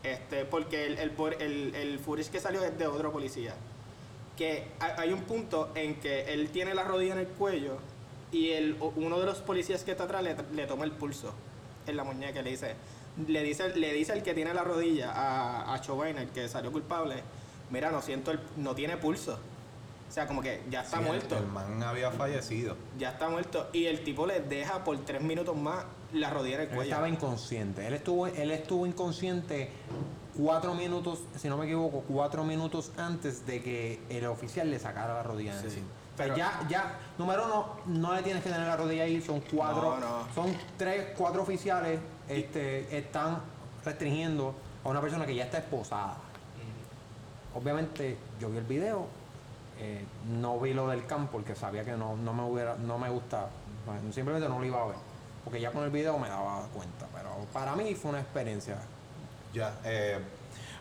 este, 0.03 0.45
porque 0.45 0.87
el, 0.87 0.99
el, 0.99 1.13
el, 1.41 1.75
el 1.75 1.99
footage 2.01 2.31
que 2.31 2.41
salió 2.41 2.65
es 2.65 2.77
de 2.79 2.87
otro 2.89 3.13
policía. 3.13 3.55
Que 4.37 4.67
hay 4.81 5.13
un 5.13 5.23
punto 5.23 5.71
en 5.75 5.95
que 6.01 6.33
él 6.35 6.51
tiene 6.51 6.75
la 6.75 6.83
rodilla 6.85 7.13
en 7.15 7.21
el 7.21 7.29
cuello 7.29 7.77
y 8.37 8.53
el, 8.53 8.77
uno 8.97 9.19
de 9.21 9.27
los 9.27 9.39
policías 9.39 9.83
que 9.85 9.93
está 9.93 10.05
atrás 10.05 10.23
le, 10.23 10.37
le 10.55 10.67
toma 10.67 10.85
el 10.85 10.93
pulso 10.93 11.33
en 11.87 11.97
la 11.97 12.05
muñeca 12.05 12.43
le 12.43 12.51
dice, 12.51 12.75
le 13.29 13.43
dice, 13.43 13.69
le 13.77 13.93
dice 13.93 14.13
el 14.13 14.23
que 14.23 14.35
tiene 14.35 14.53
la 14.53 14.63
rodilla 14.65 15.13
a, 15.13 15.73
a 15.75 15.81
Chauvin, 15.81 16.19
el 16.19 16.29
que 16.31 16.49
salió 16.49 16.73
culpable, 16.73 17.23
mira, 17.71 17.91
no 17.91 18.03
siento 18.03 18.31
el, 18.33 18.41
no 18.57 18.75
tiene 18.75 18.97
pulso. 18.97 19.39
O 20.09 20.13
sea, 20.13 20.27
como 20.29 20.41
que 20.41 20.63
ya 20.71 20.83
está 20.83 20.99
Sí, 20.99 21.05
muerto. 21.05 21.37
El, 21.37 21.47
man 21.47 21.83
había 21.83 22.11
fallecido. 22.13 22.77
Ya 22.97 23.11
está 23.11 23.29
muerto. 23.29 23.69
Y 23.73 23.87
el 23.87 24.05
tipo 24.05 24.25
le 24.27 24.39
deja 24.41 24.85
por 24.85 24.97
tres 25.05 25.21
minutos 25.21 25.57
más 25.57 25.85
la 26.13 26.31
rodilla 26.31 26.57
en 26.57 26.61
el 26.63 26.69
Él 26.69 26.75
cuello. 26.77 26.91
estaba 26.91 27.09
inconsciente. 27.09 27.87
Él 27.89 27.95
estuvo, 27.95 28.27
él 28.29 28.51
estuvo 28.53 28.87
inconsciente 28.87 29.71
cuatro 30.37 30.75
minutos, 30.75 31.21
si 31.37 31.49
no 31.49 31.57
me 31.57 31.65
equivoco, 31.65 32.05
cuatro 32.07 32.45
minutos 32.45 32.93
antes 32.97 33.47
de 33.47 33.61
que 33.63 34.01
el 34.09 34.27
oficial 34.27 34.71
le 34.71 34.79
sacara 34.79 35.15
la 35.15 35.23
rodilla 35.25 35.59
Sí. 35.59 35.65
encima. 35.67 35.87
Pero- 36.17 36.37
ya, 36.37 36.61
ya, 36.69 36.95
número 37.19 37.45
uno, 37.47 37.67
no 37.87 38.15
le 38.15 38.23
tienes 38.23 38.43
que 38.43 38.51
tener 38.51 38.67
la 38.67 38.77
rodilla 38.77 39.03
ahí, 39.05 39.21
son 39.21 39.41
cuatro, 39.41 39.99
No, 39.99 40.01
no. 40.01 40.35
son 40.35 40.57
tres, 40.79 41.09
cuatro 41.17 41.43
oficiales, 41.43 42.01
este, 42.29 42.97
están 42.97 43.41
restringiendo 43.85 44.55
a 44.85 44.89
una 44.89 45.01
persona 45.01 45.27
que 45.27 45.35
ya 45.35 45.45
está 45.45 45.59
esposada. 45.59 46.17
Obviamente, 47.55 48.19
yo 48.39 48.51
vi 48.51 48.59
el 48.59 48.65
video, 48.65 49.07
eh, 49.79 50.05
no 50.41 50.59
vi 50.59 50.75
lo 50.75 50.89
del 50.89 51.07
campo 51.07 51.33
porque 51.33 51.55
sabía 51.55 51.85
que 51.85 51.93
no, 51.93 52.17
no 52.17 52.33
me 52.35 52.43
hubiera, 52.43 52.77
no 52.77 52.99
me 52.99 53.09
gusta, 53.09 53.49
simplemente 54.13 54.49
no 54.49 54.59
lo 54.59 54.65
iba 54.65 54.83
a 54.83 54.87
ver. 54.87 54.97
Porque 55.45 55.61
ya 55.61 55.71
con 55.71 55.85
el 55.85 55.91
video 55.91 56.19
me 56.19 56.29
daba 56.29 56.63
cuenta. 56.75 57.07
Pero 57.15 57.31
para 57.53 57.77
mí 57.77 57.95
fue 57.95 58.11
una 58.11 58.21
experiencia. 58.21 58.79
Ya, 59.55 59.75
eh, 59.85 60.19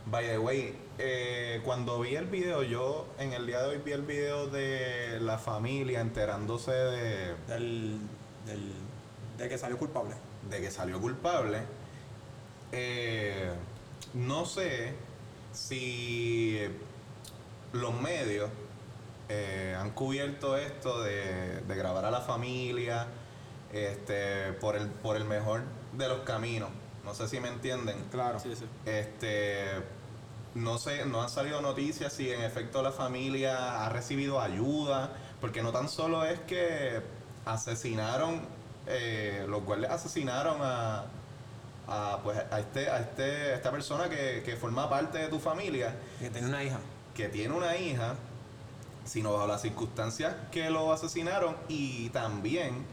by 0.06 0.26
the 0.28 0.38
way, 0.38 0.78
eh, 0.98 1.62
cuando 1.66 2.00
vi 2.00 2.16
el 2.16 2.26
video, 2.28 2.64
yo 2.64 3.08
en 3.18 3.34
el 3.34 3.46
día 3.48 3.62
de 3.62 3.70
hoy 3.70 3.78
vi 3.84 3.92
el 3.92 4.04
video 4.04 4.48
de 4.48 5.20
la 5.20 5.38
familia 5.38 6.02
enterándose 6.02 6.72
de, 6.72 7.36
Del, 7.48 8.00
del, 8.46 8.74
de 9.38 9.50
que 9.50 9.58
salió 9.58 9.78
culpable. 9.78 10.16
de 10.50 10.62
que 10.62 10.72
salió 10.72 11.00
culpable. 11.02 11.60
Eh, 12.72 13.52
no 14.14 14.46
sé 14.46 14.94
si 15.54 16.60
los 17.74 17.94
medios 18.00 18.50
eh, 19.30 19.76
han 19.78 19.92
cubierto 19.92 20.58
esto 20.58 21.02
de, 21.02 21.62
de 21.62 21.76
grabar 21.76 22.06
a 22.06 22.12
la 22.12 22.22
familia 22.22 23.08
este, 23.74 24.54
por, 24.54 24.76
el, 24.76 24.88
por 24.88 25.16
el 25.16 25.26
mejor 25.26 25.64
de 25.94 26.08
los 26.08 26.20
caminos. 26.20 26.70
No 27.04 27.14
sé 27.14 27.28
si 27.28 27.40
me 27.40 27.50
entienden. 27.50 28.04
Claro. 28.12 28.40
Sí, 28.40 28.56
sí. 28.56 28.66
Este, 28.86 29.66
no 30.56 30.78
sé, 30.78 31.06
no 31.06 31.22
han 31.22 31.30
salido 31.30 31.62
noticias 31.62 32.14
si 32.14 32.32
en 32.32 32.42
efecto 32.42 32.82
la 32.82 32.92
familia 32.92 33.86
ha 33.86 33.90
recibido 33.90 34.40
ayuda, 34.42 35.12
porque 35.42 35.62
no 35.62 35.72
tan 35.72 35.90
solo 35.90 36.26
es 36.26 36.40
que 36.42 37.02
asesinaron, 37.46 38.42
eh, 38.88 39.46
los 39.48 39.64
guardias 39.64 39.92
asesinaron 39.92 40.58
a, 40.62 41.04
a, 41.88 42.20
pues, 42.24 42.38
a, 42.52 42.60
este, 42.60 42.90
a, 42.90 43.00
este, 43.00 43.24
a 43.24 43.56
esta 43.56 43.72
persona 43.72 44.10
que, 44.10 44.42
que 44.46 44.56
forma 44.56 44.90
parte 44.90 45.18
de 45.20 45.28
tu 45.28 45.40
familia, 45.40 45.94
Que 46.20 46.30
tenía 46.30 46.50
una 46.50 46.64
hija. 46.64 46.80
que 47.14 47.28
tiene 47.28 47.54
una 47.54 47.76
hija, 47.78 48.16
sino 49.06 49.34
bajo 49.34 49.48
las 49.48 49.62
circunstancias 49.62 50.34
que 50.52 50.70
lo 50.70 50.92
asesinaron 50.92 51.56
y 51.68 52.10
también 52.10 52.86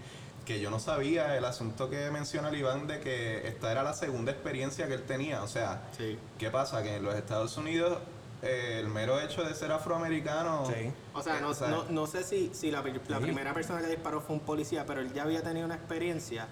que 0.44 0.60
yo 0.60 0.70
no 0.70 0.78
sabía 0.80 1.36
el 1.36 1.44
asunto 1.44 1.88
que 1.88 2.10
menciona 2.10 2.48
el 2.48 2.56
Iván 2.56 2.86
de 2.86 3.00
que 3.00 3.46
esta 3.46 3.70
era 3.70 3.82
la 3.82 3.94
segunda 3.94 4.32
experiencia 4.32 4.88
que 4.88 4.94
él 4.94 5.02
tenía, 5.04 5.42
o 5.42 5.48
sea, 5.48 5.82
Sí. 5.96 6.18
¿Qué 6.38 6.50
pasa? 6.50 6.82
Que 6.82 6.96
en 6.96 7.04
los 7.04 7.14
Estados 7.14 7.56
Unidos 7.56 7.98
eh, 8.42 8.78
el 8.80 8.88
mero 8.88 9.20
hecho 9.20 9.44
de 9.44 9.54
ser 9.54 9.70
afroamericano... 9.70 10.66
Sí. 10.66 10.90
O 11.14 11.22
sea, 11.22 11.40
no, 11.40 11.52
eh, 11.52 11.56
no, 11.70 11.84
no 11.90 12.06
sé 12.08 12.24
si, 12.24 12.50
si 12.52 12.72
la, 12.72 12.82
pri- 12.82 13.00
la 13.08 13.18
Sí. 13.18 13.22
primera 13.22 13.54
persona 13.54 13.80
que 13.80 13.86
disparó 13.86 14.20
fue 14.20 14.34
un 14.34 14.40
policía, 14.40 14.84
pero 14.84 15.00
él 15.00 15.12
ya 15.12 15.22
había 15.22 15.42
tenido 15.44 15.64
una 15.64 15.76
experiencia 15.76 16.48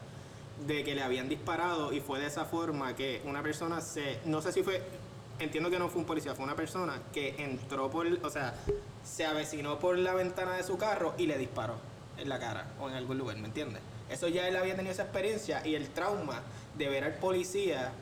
de 0.69 0.85
que 0.85 0.95
le 0.95 1.03
habían 1.03 1.29
disparado 1.29 1.93
y 1.93 2.01
fue 2.01 2.21
de 2.21 2.27
esa 2.27 2.45
forma 2.45 2.95
que 2.95 3.21
una 3.25 3.43
persona 3.43 3.81
se... 3.81 4.21
No 4.25 4.41
sé 4.41 4.53
si 4.53 4.63
fue... 4.63 4.83
Entiendo 5.41 5.71
que 5.71 5.79
no 5.81 5.89
fue 5.89 6.01
un 6.03 6.07
policía, 6.07 6.35
fue 6.35 6.45
una 6.45 6.55
persona 6.55 7.01
que 7.13 7.43
entró 7.43 7.91
por... 7.91 8.07
O 8.23 8.31
sea, 8.31 8.55
se 9.03 9.25
avecinó 9.27 9.79
por 9.81 9.99
la 9.99 10.15
ventana 10.15 10.53
de 10.57 10.63
su 10.63 10.77
carro 10.79 11.15
y 11.19 11.27
le 11.27 11.39
disparó 11.39 11.75
en 12.21 12.29
la 12.29 12.39
cara 12.39 12.67
o 12.81 12.89
en 12.89 12.95
algún 12.95 13.19
lugar, 13.19 13.37
¿me 13.37 13.47
entiendes? 13.47 13.83
Eso 14.09 14.29
ya 14.29 14.47
él 14.49 14.57
había 14.57 14.75
tenido 14.75 14.93
esa 14.93 15.03
experiencia 15.03 15.67
y 15.67 15.75
el 15.75 15.89
trauma 15.91 16.41
de 16.77 16.89
ver 16.89 17.05
al 17.05 17.15
policía 17.15 17.93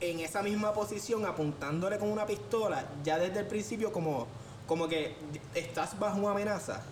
en 0.00 0.20
esa 0.20 0.42
misma 0.42 0.72
posición 0.72 1.24
apuntándole 1.24 1.98
con 1.98 2.10
una 2.10 2.26
pistola, 2.26 2.84
ya 3.02 3.18
desde 3.18 3.40
el 3.40 3.46
principio 3.46 3.92
como, 3.92 4.26
como 4.66 4.88
que 4.88 5.14
estás 5.54 5.98
bajo 5.98 6.28
amenaza. 6.28 6.82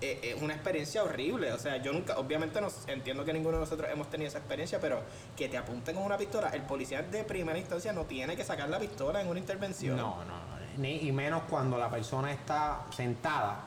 Eh, 0.00 0.34
Es 0.36 0.42
una 0.42 0.52
experiencia 0.54 1.02
horrible, 1.02 1.52
o 1.52 1.58
sea, 1.58 1.78
yo 1.78 1.92
nunca, 1.92 2.18
obviamente 2.18 2.60
no 2.60 2.68
entiendo 2.86 3.24
que 3.24 3.32
ninguno 3.32 3.56
de 3.56 3.64
nosotros 3.64 3.88
hemos 3.90 4.10
tenido 4.10 4.28
esa 4.28 4.38
experiencia, 4.38 4.78
pero 4.78 5.00
que 5.36 5.48
te 5.48 5.56
apunten 5.56 5.94
con 5.94 6.04
una 6.04 6.18
pistola, 6.18 6.50
el 6.50 6.62
policía 6.62 7.02
de 7.02 7.24
primera 7.24 7.58
instancia 7.58 7.92
no 7.92 8.04
tiene 8.04 8.36
que 8.36 8.44
sacar 8.44 8.68
la 8.68 8.78
pistola 8.78 9.22
en 9.22 9.28
una 9.28 9.38
intervención. 9.38 9.96
No, 9.96 10.22
no, 10.24 10.24
no. 10.24 10.56
Ni, 10.76 11.08
y 11.08 11.12
menos 11.12 11.44
cuando 11.48 11.78
la 11.78 11.90
persona 11.90 12.30
está 12.30 12.82
sentada, 12.94 13.64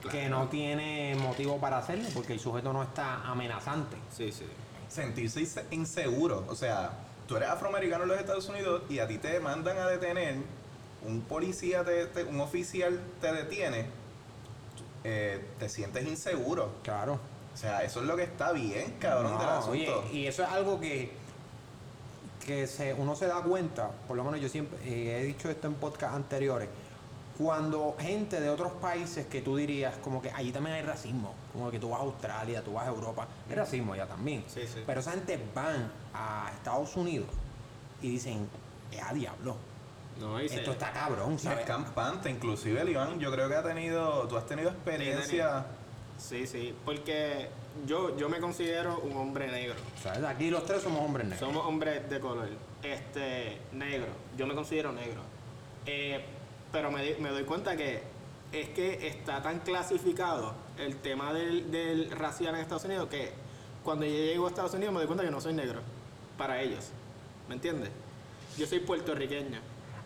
claro. 0.00 0.18
que 0.18 0.28
no 0.28 0.48
tiene 0.48 1.14
motivo 1.16 1.58
para 1.58 1.78
hacerlo, 1.78 2.08
porque 2.14 2.32
el 2.34 2.40
sujeto 2.40 2.72
no 2.72 2.82
está 2.82 3.22
amenazante. 3.28 3.96
Sí, 4.10 4.32
sí. 4.32 4.44
sentirse 4.88 5.40
inse- 5.40 5.64
inseguro. 5.72 6.44
O 6.48 6.54
sea, 6.54 6.92
tú 7.26 7.36
eres 7.36 7.48
afroamericano 7.48 8.04
en 8.04 8.10
los 8.10 8.18
Estados 8.18 8.48
Unidos 8.48 8.82
y 8.88 8.98
a 9.00 9.08
ti 9.08 9.18
te 9.18 9.40
mandan 9.40 9.76
a 9.78 9.86
detener, 9.88 10.36
un 11.02 11.20
policía, 11.22 11.84
te- 11.84 12.06
te- 12.06 12.24
un 12.24 12.40
oficial 12.40 13.00
te 13.20 13.32
detiene, 13.32 13.86
eh, 15.04 15.44
te 15.58 15.68
sientes 15.68 16.06
inseguro. 16.06 16.72
Claro. 16.82 17.18
O 17.54 17.56
sea, 17.56 17.82
eso 17.84 18.00
es 18.00 18.06
lo 18.06 18.16
que 18.16 18.22
está 18.24 18.52
bien, 18.52 18.96
cabrón, 19.00 19.32
No, 19.32 19.38
del 19.38 19.48
asunto. 19.48 19.70
oye, 19.70 20.12
y 20.12 20.26
eso 20.26 20.42
es 20.42 20.48
algo 20.50 20.78
que, 20.80 21.10
que 22.44 22.66
se, 22.66 22.94
uno 22.94 23.16
se 23.16 23.26
da 23.26 23.40
cuenta, 23.42 23.90
por 24.06 24.16
lo 24.16 24.22
menos 24.24 24.40
yo 24.40 24.48
siempre 24.48 24.78
eh, 24.84 25.18
he 25.20 25.24
dicho 25.24 25.48
esto 25.50 25.66
en 25.66 25.74
podcast 25.74 26.14
anteriores, 26.14 26.68
cuando 27.38 27.94
gente 27.98 28.40
de 28.40 28.48
otros 28.50 28.72
países 28.72 29.26
que 29.26 29.42
tú 29.42 29.56
dirías 29.56 29.96
como 29.98 30.22
que 30.22 30.30
allí 30.30 30.52
también 30.52 30.76
hay 30.76 30.82
racismo, 30.82 31.34
como 31.52 31.70
que 31.70 31.78
tú 31.78 31.90
vas 31.90 32.00
a 32.00 32.02
Australia, 32.04 32.62
tú 32.62 32.72
vas 32.74 32.86
a 32.86 32.90
Europa, 32.90 33.26
hay 33.48 33.54
racismo 33.54 33.92
allá 33.92 34.06
también. 34.06 34.44
Sí, 34.46 34.62
sí. 34.66 34.82
Pero 34.86 35.00
esa 35.00 35.12
gente 35.12 35.38
van 35.54 35.90
a 36.14 36.50
Estados 36.54 36.96
Unidos 36.96 37.28
y 38.00 38.10
dicen, 38.10 38.48
es 38.90 39.02
a 39.02 39.12
diablo, 39.12 39.56
No, 40.20 40.40
y 40.40 40.48
se- 40.48 40.56
esto 40.56 40.72
está 40.72 40.92
cabrón, 40.92 41.38
Sí, 41.38 41.46
es 41.46 41.52
¿sabes? 41.52 41.66
campante, 41.66 42.30
inclusive 42.30 42.80
el 42.80 42.88
Iván, 42.88 43.18
yo 43.20 43.30
creo 43.30 43.48
que 43.48 43.54
ha 43.56 43.62
tenido, 43.62 44.26
tú 44.28 44.36
has 44.36 44.46
tenido 44.46 44.70
experiencia, 44.70 45.66
Sí, 46.18 46.46
sí, 46.46 46.74
porque 46.86 47.50
yo, 47.86 48.16
yo 48.16 48.30
me 48.30 48.40
considero 48.40 49.00
un 49.00 49.14
hombre 49.18 49.48
negro. 49.52 49.74
¿Sabes? 50.02 50.24
Aquí 50.24 50.48
los 50.48 50.64
tres 50.64 50.80
somos 50.82 51.02
hombres 51.04 51.26
negros. 51.28 51.46
Somos 51.46 51.66
hombres 51.66 52.08
de 52.08 52.18
color. 52.20 52.48
Este, 52.82 53.58
negro. 53.72 54.06
Yo 54.34 54.46
me 54.46 54.54
considero 54.54 54.92
negro. 54.92 55.20
Eh, 55.84 56.24
pero 56.76 56.90
me, 56.90 57.14
me 57.20 57.30
doy 57.30 57.44
cuenta 57.44 57.74
que 57.74 58.02
es 58.52 58.68
que 58.68 59.08
está 59.08 59.42
tan 59.42 59.60
clasificado 59.60 60.52
el 60.76 60.96
tema 60.96 61.32
del, 61.32 61.70
del 61.70 62.10
racial 62.10 62.54
en 62.54 62.60
Estados 62.60 62.84
Unidos 62.84 63.08
que 63.08 63.32
cuando 63.82 64.04
yo 64.04 64.12
llego 64.12 64.44
a 64.44 64.50
Estados 64.50 64.74
Unidos 64.74 64.92
me 64.92 64.98
doy 64.98 65.06
cuenta 65.06 65.24
que 65.24 65.30
no 65.30 65.40
soy 65.40 65.54
negro. 65.54 65.80
Para 66.36 66.60
ellos. 66.60 66.88
¿Me 67.48 67.54
entiendes? 67.54 67.88
Yo 68.58 68.66
soy 68.66 68.80
puertorriqueño. 68.80 69.58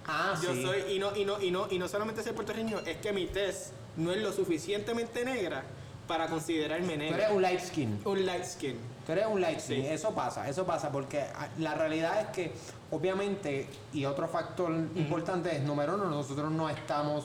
Ah, 0.07 0.39
Yo 0.41 0.55
sí. 0.55 0.63
soy, 0.63 0.95
y 0.95 1.01
no, 1.01 1.17
y 1.17 1.25
no, 1.25 1.43
y 1.43 1.51
no, 1.51 1.67
y 1.69 1.77
no 1.77 1.89
solamente 1.89 2.23
soy 2.23 2.35
puertorriqueño, 2.35 2.79
es 2.87 2.99
que 2.99 3.13
mi 3.13 3.27
tez 3.27 3.73
no 3.97 4.13
es 4.13 4.23
lo 4.23 4.33
suficientemente 4.33 5.25
negra 5.25 5.65
para 6.07 6.29
considerarme 6.29 6.97
negro. 6.97 7.35
un 7.35 7.43
light 7.43 7.61
skin. 7.61 8.01
Un 8.05 8.25
light 8.27 8.45
skin. 8.45 8.79
Tú 9.11 9.15
eres 9.15 9.27
un 9.27 9.43
skin, 9.43 9.83
Sí. 9.83 9.87
eso 9.89 10.11
pasa, 10.15 10.49
eso 10.49 10.65
pasa, 10.65 10.93
porque 10.93 11.21
ah, 11.35 11.49
la 11.59 11.75
realidad 11.75 12.21
es 12.21 12.27
que, 12.29 12.53
obviamente, 12.93 13.67
y 13.93 14.05
otro 14.05 14.29
factor 14.29 14.71
importante 14.95 15.57
es, 15.57 15.63
número 15.63 15.97
uno, 15.97 16.05
nosotros 16.05 16.49
no 16.53 16.69
estamos 16.71 17.25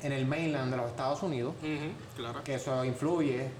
en 0.00 0.12
el 0.12 0.24
mainland 0.24 0.70
de 0.70 0.78
los 0.78 0.86
Estados 0.86 1.22
Unidos, 1.22 1.54
claro. 2.16 2.42
que 2.42 2.54
eso 2.54 2.82
influye. 2.86 3.50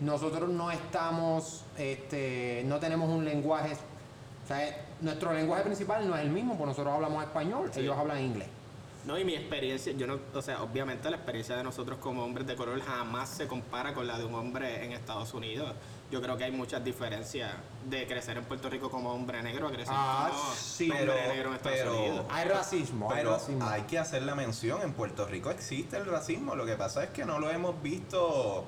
Nosotros 0.00 0.48
no 0.50 0.70
estamos, 0.70 1.64
este, 1.76 2.62
no 2.66 2.78
tenemos 2.78 3.08
un 3.10 3.24
lenguaje, 3.24 3.72
o 4.44 4.46
sea, 4.46 4.86
nuestro 5.00 5.32
lenguaje 5.34 5.64
principal 5.64 6.08
no 6.08 6.14
es 6.14 6.22
el 6.22 6.30
mismo, 6.30 6.52
porque 6.56 6.68
nosotros 6.70 6.94
hablamos 6.94 7.24
español, 7.24 7.68
Sí. 7.74 7.80
ellos 7.80 7.96
hablan 7.98 8.20
inglés. 8.22 8.46
No, 9.06 9.18
y 9.18 9.24
mi 9.24 9.34
experiencia, 9.34 9.92
yo 9.94 10.06
no, 10.06 10.20
o 10.32 10.40
sea, 10.42 10.62
obviamente 10.62 11.10
la 11.10 11.16
experiencia 11.16 11.56
de 11.56 11.64
nosotros 11.64 11.98
como 11.98 12.22
hombres 12.24 12.46
de 12.46 12.54
color 12.54 12.80
jamás 12.80 13.28
se 13.28 13.48
compara 13.48 13.92
con 13.92 14.06
la 14.06 14.16
de 14.16 14.24
un 14.24 14.34
hombre 14.36 14.84
en 14.84 14.92
Estados 14.92 15.34
Unidos. 15.34 15.72
Yo 16.12 16.20
creo 16.20 16.36
que 16.36 16.44
hay 16.44 16.52
muchas 16.52 16.84
diferencias 16.84 17.50
de 17.88 18.06
crecer 18.06 18.36
en 18.36 18.44
Puerto 18.44 18.68
Rico 18.68 18.90
como 18.90 19.14
hombre 19.14 19.42
negro 19.42 19.68
a 19.68 19.70
crecer 19.70 19.94
Ah, 19.96 20.28
como 20.30 20.54
sí, 20.54 20.90
hombre 20.90 21.06
pero- 21.06 21.32
negro 21.32 21.48
en 21.48 21.54
Estados 21.56 21.78
pero- 21.78 21.96
Unidos. 21.98 22.26
Hay 22.28 22.48
racismo, 22.48 23.10
hay 23.10 23.16
pero 23.16 23.30
racismo. 23.32 23.66
hay 23.66 23.82
que 23.84 23.98
hacer 23.98 24.22
la 24.24 24.34
mención, 24.34 24.82
en 24.82 24.92
Puerto 24.92 25.24
Rico 25.24 25.50
existe 25.50 25.96
el 25.96 26.04
racismo, 26.04 26.54
lo 26.54 26.66
que 26.66 26.76
pasa 26.76 27.02
es 27.04 27.10
que 27.10 27.24
no 27.24 27.38
lo 27.38 27.48
hemos 27.50 27.80
visto, 27.82 28.66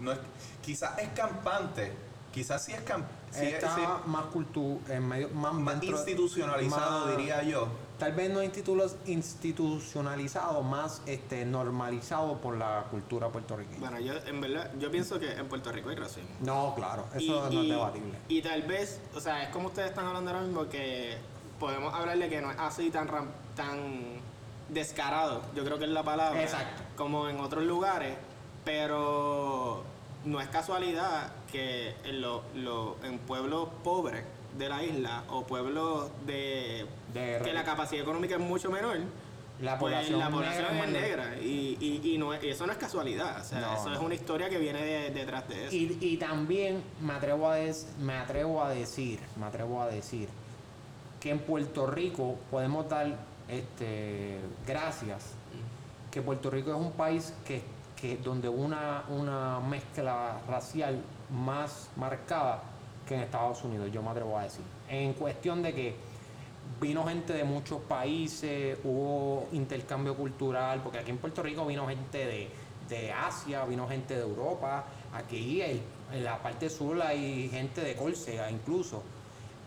no 0.00 0.10
es, 0.10 0.18
quizás 0.62 0.98
es 0.98 1.10
campante, 1.10 1.92
quizás 2.32 2.64
sí 2.64 2.72
es, 2.72 2.84
cam- 2.84 3.04
sí 3.30 3.46
es- 3.46 3.54
Está 3.54 3.76
sí- 3.76 3.82
más 4.06 4.24
cultura, 4.26 4.80
en 4.92 5.06
medio, 5.06 5.28
más, 5.28 5.54
más 5.54 5.78
dentro- 5.80 5.96
institucionalizado, 5.96 7.06
más- 7.06 7.16
diría 7.16 7.44
yo. 7.44 7.68
Tal 8.00 8.12
vez 8.12 8.30
no 8.30 8.42
institulos- 8.42 8.96
institucionalizado, 9.06 10.62
más 10.62 11.02
este, 11.06 11.44
normalizado 11.44 12.38
por 12.40 12.56
la 12.56 12.86
cultura 12.90 13.28
puertorriqueña. 13.28 13.78
Bueno, 13.78 14.00
yo 14.00 14.14
en 14.26 14.40
verdad, 14.40 14.70
yo 14.78 14.90
pienso 14.90 15.20
que 15.20 15.30
en 15.32 15.46
Puerto 15.48 15.70
Rico 15.70 15.90
hay 15.90 15.96
racismo. 15.96 16.30
No, 16.40 16.74
claro, 16.74 17.04
eso 17.14 17.20
Y- 17.20 17.28
no 17.28 17.46
es 17.60 17.66
y- 17.66 17.70
debatible. 17.70 18.18
Y 18.28 18.40
tal 18.42 18.62
vez, 18.62 19.00
o 19.14 19.20
sea, 19.20 19.42
es 19.42 19.50
como 19.50 19.68
ustedes 19.68 19.90
están 19.90 20.06
hablando 20.06 20.30
ahora 20.30 20.42
mismo 20.42 20.66
que 20.68 21.18
podemos 21.60 21.92
hablarle 21.92 22.30
que 22.30 22.40
no 22.40 22.50
es 22.50 22.58
así 22.58 22.90
tan 22.90 23.06
ram- 23.06 23.28
tan 23.54 24.18
descarado, 24.70 25.42
yo 25.54 25.62
creo 25.64 25.78
que 25.78 25.84
es 25.84 25.90
la 25.90 26.02
palabra. 26.02 26.42
Exacto. 26.42 26.82
Como 26.96 27.28
en 27.28 27.38
otros 27.38 27.64
lugares, 27.64 28.16
pero 28.64 29.82
no 30.24 30.40
es 30.40 30.48
casualidad 30.48 31.32
que 31.52 31.94
en, 32.04 32.22
lo- 32.22 32.42
lo- 32.54 32.96
en 33.04 33.18
pueblos 33.18 33.68
pobres 33.84 34.24
de 34.58 34.68
la 34.68 34.82
isla 34.82 35.24
o 35.28 35.44
pueblos 35.46 36.10
de, 36.26 36.86
De 37.14 37.40
que 37.44 37.52
la 37.52 37.64
capacidad 37.64 38.02
económica 38.02 38.34
es 38.34 38.40
mucho 38.40 38.70
menor, 38.70 38.98
La 39.60 39.78
pues 39.78 39.92
población 39.92 40.18
la 40.18 40.30
población 40.30 40.64
negra 40.64 40.70
es 40.84 40.86
menor. 40.92 41.02
negra 41.02 41.36
y, 41.40 41.76
y- 41.80 42.14
y 42.14 42.18
no 42.18 42.32
es- 42.34 42.42
y 42.44 42.48
eso 42.48 42.66
no 42.66 42.72
es 42.72 42.78
casualidad, 42.78 43.40
o 43.40 43.44
sea, 43.44 43.60
No, 43.60 43.74
eso 43.74 43.88
no. 43.90 43.94
es 43.94 44.00
una 44.00 44.14
historia 44.14 44.48
que 44.48 44.58
viene 44.58 44.82
de- 44.84 45.10
detrás 45.10 45.48
de 45.48 45.66
eso. 45.66 45.74
Y, 45.76 45.98
y 46.00 46.16
también 46.16 46.82
me 47.00 47.12
atrevo, 47.14 47.48
a 47.48 47.56
des- 47.56 47.86
me 48.00 48.14
atrevo 48.14 48.62
a 48.62 48.70
decir, 48.70 49.20
me 49.38 49.46
atrevo 49.46 49.82
a 49.82 49.86
decir 49.88 50.28
que 51.20 51.30
en 51.30 51.38
Puerto 51.40 51.86
Rico 51.86 52.36
podemos 52.50 52.88
dar 52.88 53.16
este, 53.48 54.38
gracias 54.66 55.32
que 56.10 56.22
Puerto 56.22 56.50
Rico 56.50 56.70
es 56.70 56.76
un 56.76 56.92
país 56.92 57.34
que, 57.44 57.62
que 58.00 58.16
donde 58.16 58.48
una, 58.48 59.04
una 59.08 59.60
mezcla 59.60 60.40
racial 60.48 61.00
más 61.30 61.90
marcada 61.96 62.62
que 63.10 63.16
en 63.16 63.22
Estados 63.22 63.64
Unidos, 63.64 63.90
yo 63.92 64.02
me 64.02 64.10
atrevo 64.10 64.38
a 64.38 64.44
decir. 64.44 64.62
En 64.88 65.14
cuestión 65.14 65.62
de 65.64 65.74
que 65.74 65.94
vino 66.80 67.04
gente 67.04 67.32
de 67.32 67.42
muchos 67.42 67.80
países, 67.80 68.78
hubo 68.84 69.48
intercambio 69.50 70.14
cultural, 70.14 70.80
porque 70.80 70.98
aquí 71.00 71.10
en 71.10 71.18
Puerto 71.18 71.42
Rico 71.42 71.66
vino 71.66 71.88
gente 71.88 72.18
de, 72.24 72.48
de 72.88 73.12
Asia, 73.12 73.64
vino 73.64 73.88
gente 73.88 74.14
de 74.14 74.20
Europa, 74.22 74.84
aquí 75.12 75.60
en, 75.60 75.80
en 76.12 76.22
la 76.24 76.38
parte 76.40 76.70
sur 76.70 77.02
hay 77.02 77.48
gente 77.48 77.80
de 77.80 77.96
Córcega 77.96 78.48
incluso. 78.48 79.02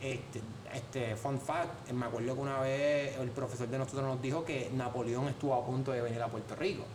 Este, 0.01 0.41
este, 0.73 1.15
fun 1.17 1.37
fact, 1.39 1.91
me 1.91 2.05
acuerdo 2.05 2.35
que 2.35 2.41
una 2.41 2.59
vez 2.61 3.17
el 3.17 3.29
profesor 3.31 3.67
de 3.67 3.77
nosotros 3.77 4.05
nos 4.05 4.21
dijo 4.21 4.45
que 4.45 4.69
Napoleón 4.73 5.27
estuvo 5.27 5.53
a 5.53 5.65
punto 5.65 5.91
de 5.91 6.01
venir 6.01 6.21
a 6.21 6.27
Puerto 6.27 6.55
Rico. 6.55 6.85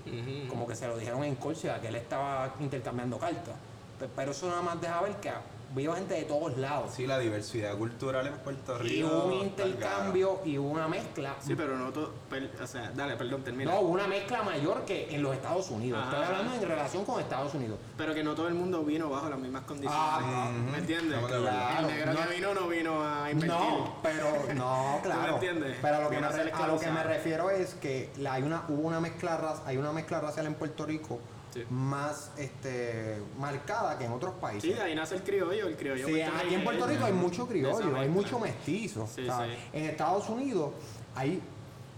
Como 0.49 0.67
que 0.67 0.75
se 0.75 0.87
lo 0.89 0.97
dijeron 0.97 1.25
en 1.25 1.35
Córcega, 1.37 1.79
que 1.79 1.89
él 1.89 1.97
estaba 1.97 2.55
intercambiando 2.61 3.19
cartas. 3.19 3.55
Pe- 3.99 4.09
Pero 4.17 4.31
eso 4.31 4.49
nada 4.49 4.63
más 4.63 4.81
deja 4.81 5.01
ver 5.03 5.17
que 5.17 5.31
vino 5.75 5.95
gente 5.95 6.15
de 6.15 6.23
todos 6.23 6.57
lados. 6.57 6.91
Sí, 6.95 7.07
la 7.07 7.19
diversidad 7.19 7.77
cultural 7.77 8.27
en 8.27 8.35
Puerto 8.39 8.79
Rico. 8.79 8.95
Y 8.95 9.05
hubo 9.05 9.27
un 9.27 9.33
intercambio 9.43 10.41
y 10.45 10.59
hubo 10.59 10.71
una 10.71 10.89
mezcla. 10.89 11.37
Sí, 11.41 11.55
pero 11.55 11.77
no 11.77 11.91
todo, 11.93 12.13
per- 12.31 12.51
o 12.63 12.67
sea, 12.67 12.91
dale, 12.95 13.17
perdón, 13.17 13.43
termina. 13.43 13.73
No, 13.73 13.81
hubo 13.81 13.91
una 13.91 14.07
mezcla 14.07 14.43
mayor 14.43 14.85
que 14.85 15.15
en 15.15 15.23
los 15.23 15.35
Estados 15.35 15.69
Unidos. 15.71 16.01
Ajá. 16.03 16.11
Estoy 16.21 16.37
hablando 16.37 16.55
en 16.63 16.69
relación 16.69 17.05
con 17.05 17.21
Estados 17.21 17.55
Unidos. 17.55 17.79
Pero 17.97 18.15
que 18.15 18.25
no 18.25 18.35
todo 18.35 18.49
el 18.49 18.55
mundo 18.55 18.83
vino 18.85 19.11
bajo 19.11 19.29
las 19.29 19.39
mismas 19.39 19.63
condiciones. 19.63 19.99
Ah, 20.01 20.51
¿Me 20.73 20.79
entiendes? 20.79 21.19
Estamos 21.19 21.31
de 21.31 21.49
acuerdo. 21.49 21.79
el 21.79 21.87
negro 21.87 22.13
Claro, 22.13 22.29
que 22.31 22.35
vino 22.37 22.55
no 22.55 22.69
vino 22.69 23.05
a 23.05 23.31
invertir. 23.31 23.59
No, 23.59 23.95
pero 24.03 24.55
no, 24.55 25.01
claro. 25.03 25.35
entiendes? 25.35 25.77
Pero 25.83 25.97
a 25.97 26.01
lo 26.01 26.11
que, 26.11 26.19
me, 26.19 26.27
a 26.27 26.31
a 26.65 26.67
lo 26.67 26.79
que 26.79 26.91
me 26.91 27.03
refiero 27.03 27.51
es 27.51 27.75
que 27.75 28.11
la- 28.19 28.35
hay 28.35 28.43
una, 28.43 28.63
hubo 28.69 28.89
una 28.89 29.01
mezcla 29.01 29.29
hay 29.67 29.77
una 29.77 29.93
mezcla 29.93 30.21
racial 30.21 30.47
en 30.47 30.55
Puerto 30.55 30.85
Rico 30.87 31.19
Sí. 31.53 31.65
más 31.71 32.31
este, 32.37 33.19
marcada 33.39 33.97
que 33.99 34.05
en 34.05 34.13
otros 34.13 34.35
países. 34.35 34.63
Sí, 34.71 34.73
de 34.73 34.83
ahí 34.83 34.95
nace 34.95 35.15
el 35.17 35.23
criollo, 35.23 35.67
el 35.69 35.77
criollo. 35.77 36.07
Sí, 36.07 36.21
aquí 36.21 36.55
en 36.55 36.65
Puerto 36.65 36.87
Rico 36.87 37.05
hay 37.05 37.13
mucho 37.13 37.47
criollo, 37.47 37.97
hay 37.97 38.09
mucho 38.09 38.39
mestizo. 38.39 39.07
Sí. 39.07 39.27
En 39.73 39.85
Estados 39.85 40.29
Unidos 40.29 40.73
hay, 41.15 41.41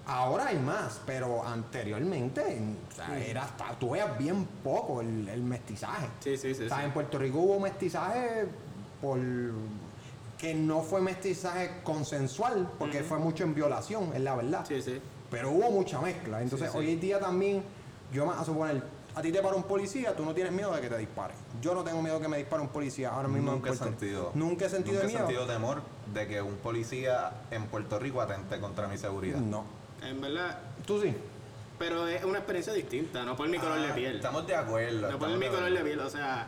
ahora 0.06 0.46
hay 0.48 0.58
más, 0.58 1.00
pero 1.04 1.44
anteriormente 1.46 2.40
en- 2.56 2.78
o 2.90 2.94
sea, 2.94 3.18
era 3.18 3.42
hasta, 3.44 3.70
tú 3.78 3.90
veas 3.90 4.16
bien 4.18 4.46
poco 4.62 5.00
el, 5.00 5.28
el 5.28 5.42
mestizaje. 5.42 6.06
Sí, 6.20 6.36
sí, 6.36 6.54
sí. 6.54 6.64
O 6.64 6.68
sea, 6.68 6.78
sí. 6.78 6.84
en 6.84 6.92
Puerto 6.92 7.18
Rico 7.18 7.38
hubo 7.38 7.60
mestizaje 7.60 8.46
por 9.00 9.18
que 10.38 10.54
no 10.54 10.80
fue 10.80 11.02
mestizaje 11.02 11.80
consensual, 11.84 12.70
porque 12.78 13.02
fue 13.02 13.18
mucho 13.18 13.44
en 13.44 13.54
violación, 13.54 14.10
es 14.14 14.20
la 14.22 14.34
verdad. 14.36 14.64
Sí, 14.66 14.80
sí. 14.80 14.98
Pero 15.30 15.50
hubo 15.50 15.70
mucha 15.70 16.00
mezcla. 16.00 16.40
Entonces, 16.40 16.74
hoy 16.74 16.90
en 16.92 16.98
día 17.00 17.20
también, 17.20 17.62
yo 18.10 18.24
me 18.26 18.32
a 18.32 18.42
suponer, 18.42 18.82
a 19.14 19.22
ti 19.22 19.32
te 19.32 19.40
para 19.42 19.56
un 19.56 19.64
policía, 19.64 20.14
tú 20.14 20.24
no 20.24 20.34
tienes 20.34 20.52
miedo 20.52 20.72
de 20.74 20.80
que 20.80 20.88
te 20.88 20.98
dispare. 20.98 21.34
Yo 21.60 21.74
no 21.74 21.82
tengo 21.82 22.00
miedo 22.02 22.16
de 22.16 22.22
que 22.22 22.28
me 22.28 22.38
dispare 22.38 22.62
un 22.62 22.68
policía 22.68 23.10
ahora 23.10 23.28
mismo. 23.28 23.52
Nunca 23.52 23.70
he 23.70 23.76
sentido. 23.76 24.30
Nunca 24.34 24.66
he 24.66 24.68
sentido 24.70 24.94
nunca 25.02 25.06
de 25.06 25.12
he 25.12 25.16
miedo. 25.16 25.26
sentido 25.28 25.46
temor 25.54 25.82
de 26.12 26.26
que 26.28 26.40
un 26.42 26.56
policía 26.56 27.32
en 27.50 27.66
Puerto 27.66 27.98
Rico 27.98 28.20
atente 28.20 28.58
contra 28.60 28.86
mi 28.88 28.98
seguridad. 28.98 29.38
No. 29.38 29.64
En 30.02 30.20
verdad. 30.20 30.58
Tú 30.86 31.00
sí. 31.00 31.14
Pero 31.78 32.06
es 32.06 32.22
una 32.24 32.38
experiencia 32.38 32.72
distinta, 32.74 33.22
no 33.22 33.34
por 33.36 33.48
mi 33.48 33.58
color 33.58 33.80
de 33.80 33.88
Ah, 33.90 33.94
piel. 33.94 34.16
Estamos 34.16 34.46
de 34.46 34.54
acuerdo. 34.54 35.10
No 35.10 35.18
por 35.18 35.28
mi 35.30 35.46
color 35.46 35.72
de 35.72 35.80
piel, 35.80 36.00
o 36.00 36.10
sea. 36.10 36.46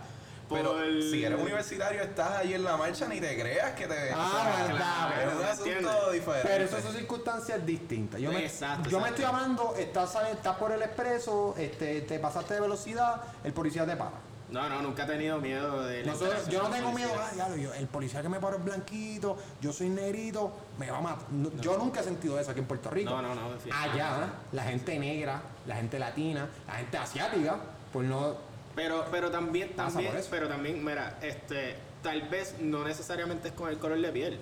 Pero 0.52 0.74
si 1.10 1.24
eres 1.24 1.40
universitario, 1.40 2.02
estás 2.02 2.30
ahí 2.32 2.54
en 2.54 2.64
la 2.64 2.76
marcha, 2.76 3.06
ni 3.08 3.20
te 3.20 3.38
creas 3.40 3.72
que 3.72 3.86
te. 3.86 4.12
Ah, 4.14 4.62
verdad, 4.66 5.22
es 5.22 5.32
un 5.32 5.38
¿me 5.40 5.48
asunto 5.80 6.10
diferente. 6.12 6.48
Pero 6.48 6.64
eso 6.64 6.80
son 6.80 6.92
circunstancias 6.94 7.64
distintas. 7.66 8.20
Yo 8.20 8.30
me, 8.32 8.44
Exacto, 8.44 8.88
yo 8.88 9.00
me 9.00 9.08
estoy 9.08 9.24
hablando, 9.24 9.74
estás, 9.78 10.16
estás 10.30 10.56
por 10.56 10.72
el 10.72 10.82
expreso, 10.82 11.54
este, 11.58 12.02
te 12.02 12.18
pasaste 12.18 12.54
de 12.54 12.60
velocidad, 12.60 13.22
el 13.44 13.52
policía 13.52 13.86
te 13.86 13.96
para. 13.96 14.10
No, 14.50 14.68
no, 14.68 14.82
nunca 14.82 15.04
he 15.04 15.06
tenido 15.06 15.38
miedo 15.40 15.82
de. 15.84 16.04
la 16.04 16.12
Nosotros- 16.12 16.46
yo 16.48 16.62
no 16.62 16.68
tengo 16.68 16.92
miedo, 16.92 17.10
ah, 17.18 17.48
yo- 17.56 17.72
el 17.72 17.86
policía 17.86 18.20
que 18.20 18.28
me 18.28 18.38
paró 18.38 18.58
es 18.58 18.64
blanquito, 18.64 19.38
yo 19.62 19.72
soy 19.72 19.88
negrito, 19.88 20.52
me 20.78 20.90
va 20.90 20.98
a 20.98 21.00
matar. 21.00 21.24
No, 21.30 21.50
Yo 21.62 21.78
nunca 21.78 22.00
he 22.00 22.04
sentido 22.04 22.38
eso 22.38 22.50
aquí 22.50 22.60
en 22.60 22.66
Puerto 22.66 22.90
Rico. 22.90 23.10
No, 23.10 23.22
no, 23.22 23.34
no. 23.34 23.48
Allá, 23.74 24.28
la 24.52 24.62
gente 24.64 24.98
negra, 24.98 25.40
la 25.66 25.76
gente 25.76 25.98
latina, 25.98 26.46
la 26.66 26.74
gente 26.74 26.98
asiática, 26.98 27.56
pues 27.94 28.06
no. 28.06 28.51
Pero, 28.74 29.04
pero 29.10 29.30
también, 29.30 29.70
también, 29.76 30.12
pero 30.30 30.48
también, 30.48 30.84
mira, 30.84 31.18
este, 31.22 31.76
tal 32.02 32.22
vez 32.22 32.56
no 32.60 32.84
necesariamente 32.84 33.48
es 33.48 33.54
con 33.54 33.68
el 33.68 33.78
color 33.78 34.00
de 34.00 34.10
piel. 34.12 34.38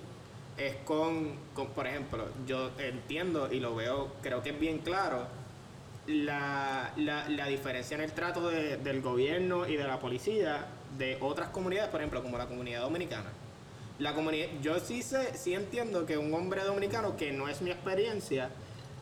Es 0.57 0.75
con, 0.85 1.35
con, 1.53 1.67
por 1.69 1.87
ejemplo, 1.87 2.27
yo 2.47 2.71
entiendo 2.77 3.51
y 3.51 3.59
lo 3.59 3.75
veo, 3.75 4.13
creo 4.21 4.41
que 4.43 4.49
es 4.51 4.59
bien 4.59 4.79
claro, 4.79 5.25
la, 6.07 6.91
la, 6.97 7.29
la 7.29 7.45
diferencia 7.47 7.95
en 7.95 8.01
el 8.01 8.11
trato 8.11 8.49
de- 8.49 8.77
del 8.77 9.01
gobierno 9.01 9.67
y 9.67 9.75
de 9.77 9.83
la 9.85 9.99
policía 9.99 10.65
de 10.97 11.17
otras 11.21 11.49
comunidades, 11.49 11.89
por 11.89 12.01
ejemplo, 12.01 12.21
como 12.21 12.37
la 12.37 12.47
comunidad 12.47 12.81
dominicana. 12.81 13.29
La 13.99 14.13
comunidad, 14.13 14.47
yo 14.61 14.79
sí 14.79 15.03
sé, 15.03 15.37
sí 15.37 15.53
entiendo 15.53 16.05
que 16.05 16.17
un 16.17 16.33
hombre 16.33 16.63
dominicano, 16.63 17.15
que 17.17 17.31
no 17.31 17.47
es 17.47 17.61
mi 17.61 17.69
experiencia, 17.71 18.49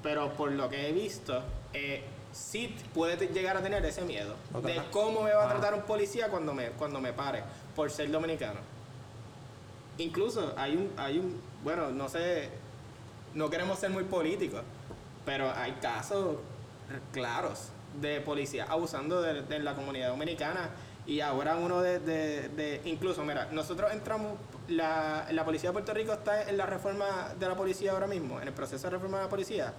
pero 0.03 0.33
por 0.33 0.51
lo 0.51 0.69
que 0.69 0.89
he 0.89 0.91
visto, 0.91 1.41
eh, 1.73 2.03
sí 2.31 2.75
puede 2.93 3.27
llegar 3.27 3.57
a 3.57 3.61
tener 3.61 3.83
ese 3.85 4.01
miedo 4.01 4.35
de 4.61 4.75
cómo 4.91 5.21
me 5.23 5.33
va 5.33 5.45
a 5.45 5.49
tratar 5.49 5.73
un 5.73 5.81
policía 5.81 6.27
cuando 6.29 6.53
me, 6.53 6.69
cuando 6.71 6.99
me 7.01 7.11
pare 7.13 7.43
por 7.75 7.89
ser 7.91 8.09
dominicano. 8.11 8.59
Incluso 9.97 10.53
hay 10.55 10.75
un, 10.77 10.91
hay 10.97 11.19
un, 11.19 11.41
bueno, 11.63 11.89
no 11.91 12.07
sé, 12.07 12.49
no 13.33 13.49
queremos 13.49 13.79
ser 13.79 13.89
muy 13.89 14.05
políticos, 14.05 14.61
pero 15.25 15.51
hay 15.53 15.73
casos 15.81 16.37
claros 17.11 17.69
de 17.99 18.21
policías 18.21 18.69
abusando 18.69 19.21
de, 19.21 19.41
de 19.41 19.59
la 19.59 19.75
comunidad 19.75 20.09
dominicana 20.09 20.69
y 21.05 21.19
ahora 21.21 21.55
uno 21.57 21.81
de, 21.81 21.99
de- 21.99 22.47
de- 22.49 22.81
incluso, 22.85 23.23
mira, 23.25 23.47
nosotros 23.51 23.91
entramos, 23.91 24.33
la, 24.69 25.27
la 25.31 25.43
policía 25.43 25.69
de 25.69 25.73
Puerto 25.73 25.93
Rico 25.93 26.13
está 26.13 26.47
en 26.49 26.55
la 26.57 26.65
reforma 26.67 27.33
de 27.37 27.47
la 27.47 27.55
policía 27.55 27.91
ahora 27.91 28.07
mismo, 28.07 28.39
en 28.39 28.47
el 28.47 28.53
proceso 28.53 28.83
de 28.87 28.91
reforma 28.91 29.17
de 29.17 29.23
la 29.25 29.29
policía, 29.29 29.73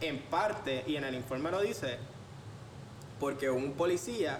en 0.00 0.18
parte, 0.22 0.84
y 0.86 0.96
en 0.96 1.04
el 1.04 1.14
informe 1.14 1.50
lo 1.50 1.60
dice, 1.60 1.98
porque 3.20 3.48
un 3.50 3.72
policía 3.72 4.38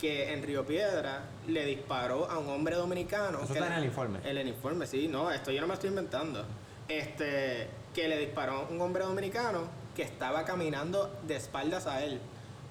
que 0.00 0.32
en 0.32 0.42
Río 0.42 0.66
Piedra 0.66 1.22
le 1.46 1.64
disparó 1.64 2.30
a 2.30 2.38
un 2.38 2.48
hombre 2.50 2.76
dominicano. 2.76 3.38
Eso 3.42 3.52
que 3.52 3.58
está 3.60 3.66
en 3.72 3.78
el 3.78 3.84
informe. 3.84 4.18
En 4.24 4.36
el 4.36 4.48
informe, 4.48 4.86
sí, 4.86 5.08
no, 5.08 5.30
esto 5.30 5.50
yo 5.50 5.60
no 5.60 5.66
me 5.66 5.74
estoy 5.74 5.90
inventando. 5.90 6.44
Este, 6.88 7.68
que 7.94 8.08
le 8.08 8.18
disparó 8.18 8.52
a 8.52 8.60
un 8.68 8.80
hombre 8.80 9.04
dominicano 9.04 9.62
que 9.94 10.02
estaba 10.02 10.44
caminando 10.44 11.18
de 11.26 11.36
espaldas 11.36 11.86
a 11.86 12.02
él. 12.04 12.20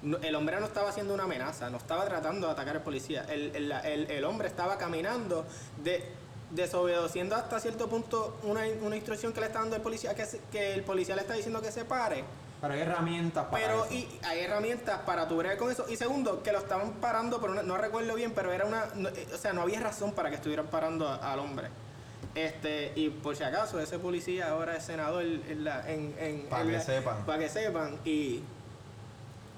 No- 0.02 0.18
el 0.18 0.34
hombre 0.36 0.58
no 0.60 0.66
estaba 0.66 0.90
haciendo 0.90 1.14
una 1.14 1.24
amenaza, 1.24 1.68
no 1.70 1.78
estaba 1.78 2.04
tratando 2.04 2.46
de 2.46 2.52
atacar 2.52 2.76
al 2.76 2.82
policía. 2.82 3.24
El, 3.28 3.54
el- 3.56 3.72
el- 3.72 4.10
el 4.10 4.24
hombre 4.24 4.46
estaba 4.46 4.78
caminando, 4.78 5.44
de, 5.82 6.04
desobedeciendo 6.50 7.34
hasta 7.36 7.58
cierto 7.60 7.88
punto 7.88 8.38
una, 8.44 8.62
una 8.82 8.96
instrucción 8.96 9.32
que 9.32 9.40
le 9.40 9.46
está 9.46 9.58
dando 9.60 9.76
el 9.76 9.82
policía, 9.82 10.14
que, 10.14 10.24
se- 10.26 10.40
que 10.52 10.74
el 10.74 10.82
policía 10.82 11.14
le 11.16 11.22
está 11.22 11.34
diciendo 11.34 11.60
que 11.60 11.72
se 11.72 11.84
pare. 11.84 12.24
Pero 12.60 12.72
hay 12.72 12.80
herramientas 12.80 13.44
para 13.46 13.62
Pero 13.66 13.84
eso. 13.84 13.94
y 13.94 14.08
hay 14.24 14.40
herramientas 14.40 15.00
para 15.00 15.28
tu 15.28 15.36
bregar 15.36 15.58
con 15.58 15.70
eso. 15.70 15.84
Y 15.88 15.96
segundo, 15.96 16.42
que 16.42 16.52
lo 16.52 16.58
estaban 16.58 16.92
parando, 16.94 17.40
pero 17.40 17.62
no 17.62 17.76
recuerdo 17.76 18.14
bien, 18.14 18.32
pero 18.34 18.52
era 18.52 18.64
una. 18.64 18.86
no- 18.94 19.10
eh, 19.10 19.26
o 19.34 19.36
sea, 19.36 19.52
no 19.52 19.60
había 19.62 19.80
razón 19.80 20.12
para 20.12 20.30
que 20.30 20.36
estuvieran 20.36 20.66
parando 20.68 21.06
a- 21.08 21.16
al 21.32 21.38
hombre. 21.40 21.68
Este, 22.34 22.92
y 22.96 23.10
por 23.10 23.36
si 23.36 23.42
acaso, 23.44 23.78
ese 23.80 23.98
policía 23.98 24.50
ahora 24.50 24.76
es 24.76 24.84
senador 24.84 25.22
en 25.22 25.64
la. 25.64 25.90
En, 25.90 26.14
en, 26.18 26.46
Pa' 26.48 26.60
en 26.62 26.66
que 26.68 26.72
la- 26.74 26.80
sepan. 26.80 27.26
Para 27.26 27.38
que 27.40 27.48
sepan. 27.50 27.98
Y 28.04 28.42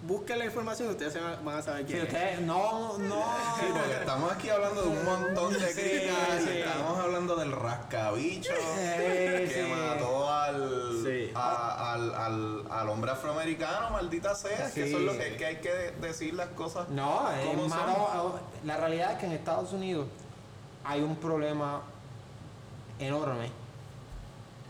busquen 0.03 0.39
la 0.39 0.45
información 0.45 0.89
y 0.89 0.91
ustedes 0.93 1.19
van 1.45 1.59
a 1.59 1.63
saber 1.63 1.85
quién 1.85 1.99
es. 1.99 2.05
ustedes 2.05 2.41
no, 2.41 2.97
no. 2.99 3.25
Sí, 3.59 3.67
porque 3.73 3.93
estamos 3.99 4.33
aquí 4.33 4.49
hablando 4.49 4.83
de 4.83 4.89
un 4.89 5.05
montón 5.05 5.53
de 5.53 5.59
Sí, 5.73 5.81
críticas. 5.81 6.43
sí. 6.45 6.51
Estamos 6.59 6.99
hablando 6.99 7.37
del 7.37 7.53
rascabicho 7.53 8.53
Sí, 8.53 8.77
que 8.79 9.51
sí. 9.67 9.71
mató 9.73 10.33
al, 10.33 11.03
Sí. 11.05 11.31
a- 11.35 11.93
al, 11.95 12.15
al, 12.15 12.65
al 12.71 12.89
hombre 12.89 13.11
afroamericano, 13.11 13.91
maldita 13.91 14.35
sea. 14.35 14.67
Que 14.73 14.85
Sí. 14.85 14.89
eso 14.89 14.99
es 14.99 15.05
lo 15.05 15.13
que, 15.13 15.37
que 15.37 15.47
hay 15.47 15.57
que 15.57 15.73
decir 16.01 16.35
las 16.35 16.49
cosas. 16.51 16.89
No, 16.91 17.31
es 17.33 17.47
como 17.47 17.69
malo. 17.69 18.39
La 18.65 18.77
realidad 18.77 19.13
es 19.13 19.19
que 19.19 19.27
en 19.27 19.33
Estados 19.33 19.73
Unidos 19.73 20.07
hay 20.85 21.03
un 21.03 21.17
problema 21.17 21.83
enorme 22.99 23.51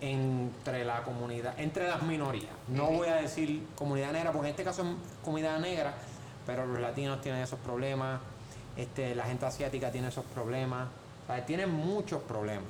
entre 0.00 0.84
la 0.84 1.02
comunidad, 1.02 1.58
entre 1.58 1.88
las 1.88 2.02
minorías. 2.02 2.52
No 2.68 2.86
voy 2.90 3.08
a 3.08 3.16
decir 3.16 3.66
comunidad 3.74 4.12
negra, 4.12 4.32
porque 4.32 4.48
en 4.48 4.52
este 4.52 4.64
caso 4.64 4.82
es 4.82 4.88
comunidad 5.24 5.58
negra, 5.58 5.94
pero 6.46 6.66
los 6.66 6.80
latinos 6.80 7.20
tienen 7.20 7.42
esos 7.42 7.58
problemas, 7.58 8.20
este, 8.76 9.14
la 9.14 9.24
gente 9.24 9.46
asiática 9.46 9.90
tiene 9.90 10.08
esos 10.08 10.24
problemas, 10.26 10.88
o 11.24 11.26
sea, 11.26 11.44
tienen 11.44 11.70
muchos 11.70 12.22
problemas. 12.22 12.68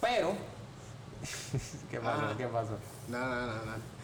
Pero, 0.00 0.32
¿qué 1.90 1.98
pasó? 1.98 2.26
Ah. 2.26 2.34
¿Qué 2.36 2.46
pasó? 2.46 2.78
No, 3.08 3.18
no, 3.18 3.46
no, 3.46 3.54
no. 3.64 3.98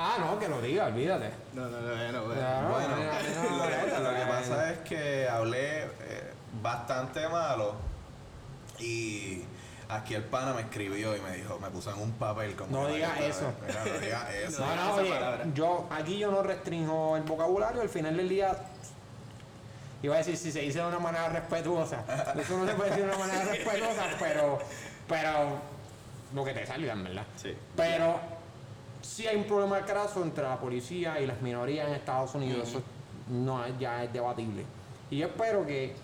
Ah, 0.00 0.16
no, 0.20 0.38
que 0.38 0.48
lo 0.48 0.62
diga, 0.62 0.86
olvídate. 0.86 1.32
No, 1.54 1.68
no, 1.68 1.80
no, 1.80 1.96
no, 1.96 2.12
no. 2.12 2.32
Claro, 2.32 2.68
Bueno, 2.68 2.88
no, 2.90 2.96
no, 2.96 3.02
lo, 4.10 4.14
que, 4.14 4.24
lo 4.24 4.28
pasa 4.28 4.70
es 4.70 4.78
que 4.80 5.28
hablé 5.28 5.82
eh, 5.82 6.32
bastante 6.62 7.28
malo 7.28 7.74
y 8.78 9.42
aquí 9.88 10.14
el 10.14 10.24
pana 10.24 10.52
me 10.54 10.62
escribió 10.62 11.16
y 11.16 11.20
me 11.20 11.32
dijo, 11.36 11.58
me 11.60 11.68
puso 11.70 11.90
en 11.92 12.00
un 12.00 12.12
papel 12.12 12.54
como... 12.54 12.70
No 12.82 12.88
digas 12.88 13.12
"Oye, 13.18 13.28
eso". 13.28 13.52
mira, 13.66 13.84
no 13.84 14.00
digas 14.00 14.34
eso. 14.34 14.66
No, 14.66 14.76
no, 14.76 14.94
oye, 14.94 15.12
yo 15.54 15.88
aquí 15.90 16.18
yo 16.18 16.30
no 16.30 16.42
restringo 16.42 17.16
el 17.16 17.22
vocabulario, 17.22 17.80
al 17.80 17.88
final 17.88 18.16
del 18.16 18.28
día 18.28 18.56
iba 20.02 20.14
a 20.14 20.18
decir 20.18 20.36
si 20.36 20.52
se 20.52 20.60
dice 20.60 20.80
de 20.80 20.86
una 20.86 20.98
manera 20.98 21.28
respetuosa. 21.28 22.04
Eso 22.38 22.56
no 22.56 22.66
se 22.66 22.74
puede 22.74 22.90
decir 22.90 23.04
de 23.04 23.10
una 23.10 23.18
manera 23.18 23.44
respetuosa, 23.46 24.06
pero 24.20 24.58
pero 25.08 25.58
lo 26.34 26.44
que 26.44 26.52
te 26.52 26.66
salga, 26.66 26.92
en 26.92 27.02
verdad. 27.04 27.24
Sí. 27.36 27.56
Pero 27.74 28.20
sí 29.02 29.26
hay 29.26 29.36
un 29.36 29.44
problema 29.44 29.80
craso 29.80 30.22
entre 30.22 30.44
la 30.44 30.56
policía 30.58 31.18
y 31.20 31.26
las 31.26 31.40
minorías 31.40 31.88
en 31.88 31.94
Estados 31.94 32.34
Unidos, 32.34 32.68
eso 32.68 32.82
no 33.28 33.66
ya 33.78 34.04
es 34.04 34.12
debatible. 34.12 34.64
Y 35.10 35.18
yo 35.18 35.26
espero 35.26 35.66
que 35.66 35.94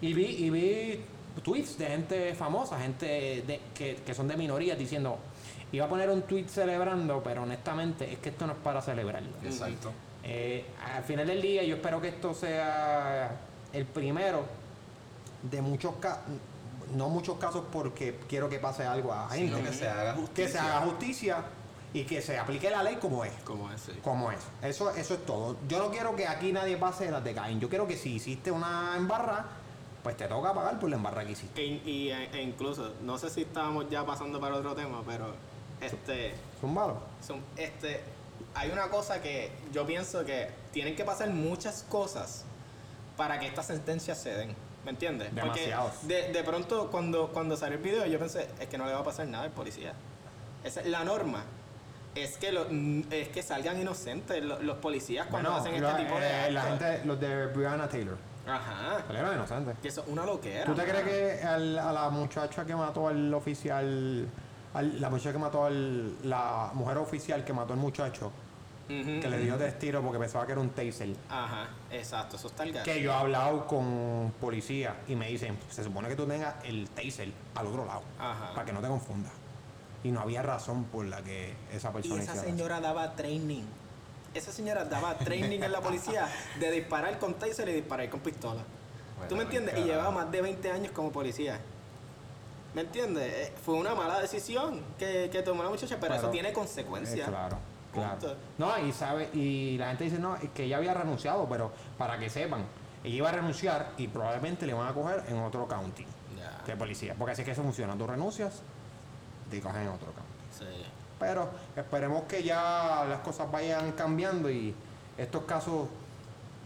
y 0.00 0.14
vi 0.14 0.24
y 0.24 0.50
vi 0.50 1.04
tweets 1.42 1.78
de 1.78 1.86
gente 1.86 2.34
famosa, 2.34 2.78
gente 2.78 3.06
de- 3.46 3.60
que, 3.74 3.96
que 3.96 4.14
son 4.14 4.28
de 4.28 4.36
minorías 4.36 4.78
diciendo 4.78 5.18
iba 5.72 5.86
a 5.86 5.88
poner 5.88 6.10
un 6.10 6.22
tweet 6.22 6.48
celebrando, 6.48 7.22
pero 7.22 7.42
honestamente 7.44 8.12
es 8.12 8.18
que 8.18 8.28
esto 8.28 8.46
no 8.46 8.52
es 8.52 8.58
para 8.58 8.82
celebrarlo. 8.82 9.30
Exacto. 9.42 9.90
Eh, 10.24 10.66
al 10.94 11.02
final 11.04 11.26
del 11.26 11.40
día 11.40 11.62
yo 11.64 11.76
espero 11.76 12.00
que 12.00 12.08
esto 12.08 12.34
sea 12.34 13.30
el 13.72 13.86
primero 13.86 14.44
de 15.42 15.62
muchos 15.62 15.94
casos, 15.96 16.22
no 16.94 17.08
muchos 17.08 17.38
casos 17.38 17.64
porque 17.72 18.18
quiero 18.28 18.48
que 18.48 18.58
pase 18.58 18.84
algo 18.84 19.12
a 19.12 19.28
gente, 19.30 19.56
Sino 19.56 19.68
que 19.68 19.74
se 19.74 19.88
haga 19.88 20.12
justicia. 20.14 20.44
que 20.44 20.52
se 20.52 20.58
haga 20.58 20.80
justicia 20.82 21.36
y 21.94 22.04
que 22.04 22.22
se 22.22 22.38
aplique 22.38 22.70
la 22.70 22.82
ley 22.82 22.96
como 22.96 23.24
es. 23.24 23.32
Como 23.44 23.70
ese. 23.72 23.92
Como 24.00 24.30
es. 24.30 24.38
Eso, 24.62 24.90
eso 24.90 25.14
es 25.14 25.26
todo. 25.26 25.56
Yo 25.68 25.78
no 25.78 25.90
quiero 25.90 26.14
que 26.14 26.26
aquí 26.28 26.52
nadie 26.52 26.76
pase 26.76 27.10
las 27.10 27.24
de 27.24 27.34
Caín. 27.34 27.60
Yo 27.60 27.68
quiero 27.68 27.86
que 27.88 27.96
si 27.96 28.14
hiciste 28.16 28.50
una 28.50 28.94
embarra, 28.96 29.46
pues 30.02 30.16
te 30.16 30.26
toca 30.26 30.52
pagar 30.52 30.78
por 30.78 30.90
la 30.90 30.96
embarra 30.96 31.24
que 31.24 31.32
hiciste. 31.32 31.60
E, 31.62 31.66
y, 31.88 32.10
e 32.10 32.42
incluso, 32.42 32.92
no 33.02 33.18
sé 33.18 33.30
si 33.30 33.42
estábamos 33.42 33.88
ya 33.88 34.04
pasando 34.04 34.40
para 34.40 34.56
otro 34.56 34.74
tema, 34.74 35.02
pero 35.06 35.32
este, 35.80 36.34
son, 37.24 37.40
este, 37.56 38.00
hay 38.54 38.70
una 38.70 38.88
cosa 38.88 39.20
que 39.22 39.50
yo 39.72 39.86
pienso 39.86 40.24
que 40.24 40.48
tienen 40.72 40.96
que 40.96 41.04
pasar 41.04 41.30
muchas 41.30 41.84
cosas 41.88 42.44
para 43.16 43.38
que 43.38 43.46
estas 43.46 43.66
sentencias 43.66 44.18
se 44.20 44.34
den. 44.34 44.56
¿Me 44.84 44.90
entiendes? 44.90 45.32
Demasiados. 45.32 45.92
Porque 46.00 46.14
de, 46.14 46.32
de 46.32 46.42
pronto 46.42 46.90
cuando, 46.90 47.28
cuando 47.28 47.56
salió 47.56 47.76
el 47.78 47.84
video 47.84 48.04
yo 48.06 48.18
pensé, 48.18 48.48
es 48.58 48.66
que 48.66 48.76
no 48.78 48.84
le 48.86 48.92
va 48.92 48.98
a 49.00 49.04
pasar 49.04 49.28
nada 49.28 49.44
al 49.44 49.50
policía. 49.52 49.92
Esa 50.64 50.80
es 50.80 50.86
la 50.88 51.04
norma. 51.04 51.44
Es 52.16 52.36
que, 52.36 52.50
lo- 52.52 52.66
es 53.10 53.28
que 53.28 53.42
salgan 53.42 53.80
inocentes 53.80 54.42
los, 54.44 54.60
los 54.62 54.76
policías 54.78 55.28
cuando 55.28 55.50
Bueno, 55.52 55.64
hacen 55.64 55.80
lo- 55.80 55.88
este 55.88 56.02
tipo 56.02 56.18
de 56.18 56.48
eh, 56.48 56.50
la 56.50 56.62
gente, 56.62 57.00
los 57.04 57.20
de 57.20 57.46
Brianna 57.46 57.88
Taylor, 57.88 58.18
Ajá. 58.46 59.04
salieron 59.06 59.34
inocentes. 59.34 59.78
Que 59.80 59.88
eso 59.88 60.02
es 60.02 60.08
una 60.08 60.24
loquera. 60.26 60.64
¿Tú 60.64 60.74
te 60.74 60.84
crees 60.84 61.04
que 61.04 61.46
al- 61.46 61.78
a 61.78 61.92
la 61.92 62.10
muchacha 62.10 62.64
que 62.64 62.74
mató 62.74 63.08
al 63.08 63.32
oficial, 63.34 64.28
al- 64.74 65.00
la 65.00 65.10
muchacha 65.10 65.32
que 65.32 65.38
mató 65.38 65.64
al, 65.64 66.28
la 66.28 66.70
mujer 66.74 66.98
oficial 66.98 67.44
que 67.44 67.52
mató 67.52 67.72
al 67.72 67.78
muchacho, 67.78 68.32
Ujú, 68.88 69.20
que 69.20 69.28
le 69.30 69.38
dio 69.38 69.56
tres 69.56 69.78
tiros 69.78 70.02
porque 70.04 70.18
pensaba 70.18 70.44
que 70.44 70.52
era 70.52 70.60
un 70.60 70.70
taser? 70.70 71.14
Ajá, 71.30 71.68
exacto, 71.90 72.36
eso 72.36 72.48
está 72.48 72.64
el 72.64 72.72
gato. 72.72 72.84
Que 72.84 73.00
yo 73.00 73.12
he 73.12 73.14
hablado 73.14 73.66
con 73.66 74.32
policía 74.40 74.96
y 75.06 75.14
me 75.14 75.28
dicen, 75.28 75.56
se 75.70 75.84
supone 75.84 76.08
que 76.08 76.16
tú 76.16 76.26
tengas 76.26 76.54
el 76.64 76.88
taser 76.90 77.30
al 77.54 77.66
otro 77.68 77.84
lado, 77.86 78.02
Ajá. 78.18 78.52
para 78.54 78.64
que 78.66 78.72
no 78.72 78.80
te 78.80 78.88
confundas. 78.88 79.32
Y 80.04 80.10
no 80.10 80.20
había 80.20 80.42
razón 80.42 80.82
por 80.84 81.04
la 81.06 81.22
que 81.22 81.54
esa 81.72 81.90
Y 81.90 81.92
persona 81.92 82.22
esa 82.22 82.32
hiciera 82.32 82.48
eso. 82.48 82.56
señora 82.56 82.80
daba 82.80 83.14
training. 83.14 83.62
Esa 84.34 84.50
señora 84.52 84.84
daba 84.84 85.16
training 85.18 85.60
en 85.62 85.72
la 85.72 85.80
policía 85.80 86.26
de 86.58 86.70
disparar 86.70 87.18
con 87.18 87.34
taser 87.34 87.68
y 87.68 87.72
disparar 87.74 88.08
con 88.08 88.20
pistola. 88.20 88.62
¿Tú 89.28 89.36
me 89.36 89.42
entiendes? 89.44 89.78
Y 89.78 89.84
llevaba 89.84 90.10
más 90.10 90.30
de 90.32 90.40
20 90.42 90.70
años 90.70 90.92
como 90.92 91.12
policía. 91.12 91.60
¿Me 92.74 92.80
entiendes? 92.80 93.32
Eh, 93.48 93.52
Fue 93.64 93.74
una 93.74 93.94
mala 93.94 94.18
decisión 94.20 94.80
que, 94.98 95.28
que 95.30 95.42
tomó 95.42 95.62
la 95.62 95.68
muchacha, 95.68 95.98
pero, 96.00 96.14
eso 96.14 96.30
tiene 96.30 96.52
consecuencias. 96.52 97.28
Eh, 97.28 97.30
claro, 97.30 97.58
claro. 97.92 98.18
Punto. 98.18 98.36
No, 98.58 98.78
y 98.78 98.90
sabe, 98.92 99.28
y 99.34 99.76
la 99.76 99.88
gente 99.88 100.04
dice, 100.04 100.18
no, 100.18 100.36
es 100.36 100.48
que 100.50 100.64
ella 100.64 100.78
había 100.78 100.94
renunciado, 100.94 101.46
pero 101.48 101.70
para 101.98 102.18
que 102.18 102.30
sepan, 102.30 102.64
ella 103.04 103.14
iba 103.14 103.28
a 103.28 103.32
renunciar 103.32 103.90
y 103.98 104.08
probablemente 104.08 104.66
le 104.66 104.72
van 104.72 104.88
a 104.88 104.94
coger 104.94 105.22
en 105.28 105.38
otro 105.40 105.68
county 105.68 106.06
Ya. 106.38 106.62
de 106.66 106.76
policía. 106.76 107.14
Porque 107.18 107.32
así 107.32 107.42
es 107.42 107.46
que 107.46 107.52
eso 107.52 107.62
funciona. 107.62 107.94
Tú 107.96 108.06
renuncias, 108.06 108.62
te 109.50 109.60
cogen 109.60 109.82
en 109.82 109.88
otro 109.88 110.06
county. 110.12 110.21
Pero 111.22 111.48
esperemos 111.76 112.24
que 112.24 112.42
ya 112.42 113.04
las 113.08 113.20
cosas 113.20 113.48
vayan 113.52 113.92
cambiando 113.92 114.50
y 114.50 114.74
estos 115.16 115.44
casos 115.44 115.86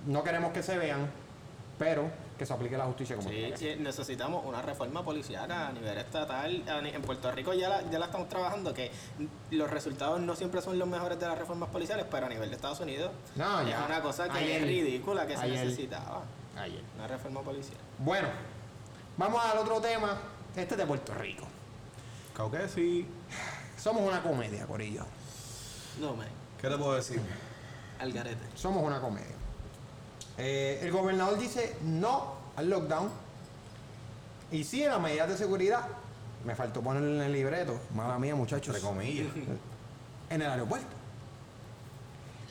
no 0.07 0.25
queremos 0.25 0.51
que 0.53 0.63
se 0.63 0.79
vean, 0.79 1.11
pero 1.79 2.11
que 2.39 2.47
se 2.47 2.55
aplique 2.55 2.77
la 2.79 2.87
justicia 2.87 3.17
como 3.17 3.29
Sí, 3.29 3.53
sí, 3.55 3.77
necesitamos 3.79 4.43
una 4.47 4.63
reforma 4.63 5.03
policial 5.05 5.51
a 5.53 5.73
nivel 5.73 5.99
estatal. 5.99 6.65
En 6.67 7.03
Puerto 7.03 7.31
Rico 7.33 7.53
ya 7.53 7.69
la, 7.69 7.83
ya 7.91 7.99
la 7.99 8.07
estamos 8.07 8.31
trabajando, 8.31 8.73
que 8.73 8.91
los 9.51 9.69
resultados 9.71 10.21
no 10.21 10.35
siempre 10.35 10.63
son 10.63 10.79
los 10.79 10.89
mejores 10.89 11.21
de 11.21 11.27
las 11.27 11.37
reformas 11.39 11.69
policiales, 11.69 12.07
pero 12.11 12.25
a 12.25 12.29
nivel 12.31 12.49
de 12.49 12.57
Estados 12.57 12.81
Unidos 12.81 13.11
No, 13.35 13.61
es 13.61 13.69
ya. 13.69 13.85
una 13.85 14.01
cosa 14.01 14.27
que 14.31 14.39
Ayer- 14.39 14.63
es 14.63 14.69
ridícula 14.69 15.27
que 15.27 15.37
se 15.37 15.49
necesitaba. 15.49 16.23
Ayer. 16.57 16.81
Una 16.97 17.07
reforma 17.09 17.43
policial. 17.43 17.77
Bueno, 17.99 18.29
vamos 19.19 19.45
al 19.45 19.59
otro 19.59 19.83
tema. 19.83 20.17
Este 20.57 20.73
es 20.75 20.79
de 20.79 20.87
Puerto 20.87 21.13
Rico. 21.13 21.45
Creo 22.33 22.51
que 22.51 22.69
sí. 22.69 23.07
Somos 23.87 24.03
una 24.03 24.21
comedia, 24.21 24.67
Corillo. 24.67 25.05
No, 26.01 26.17
man. 26.17 26.27
¿Qué 26.61 26.69
te 26.69 26.77
puedo 26.77 26.95
decir? 26.95 27.21
Al 28.01 28.13
garete. 28.13 28.45
Somos 28.57 28.83
una 28.83 29.01
comedia. 29.01 29.37
Eh, 30.39 30.81
el 30.83 30.91
gobernador 30.91 31.39
dice 31.39 31.77
no 31.85 32.35
al 32.57 32.69
lockdown. 32.69 33.09
Y 34.51 34.65
sí 34.65 34.83
a 34.83 34.91
las 34.91 35.01
medidas 35.01 35.29
de 35.29 35.37
seguridad. 35.37 35.87
Me 36.45 36.57
faltó 36.57 36.81
ponerlo 36.81 37.15
en 37.15 37.23
el 37.23 37.33
libreto. 37.33 37.79
Mala 37.95 38.19
mía, 38.19 38.35
muchachos. 38.35 38.75
Entre 38.75 38.89
comillas. 38.89 39.29
en 40.31 40.43
el 40.43 40.51
aeropuerto. 40.51 40.97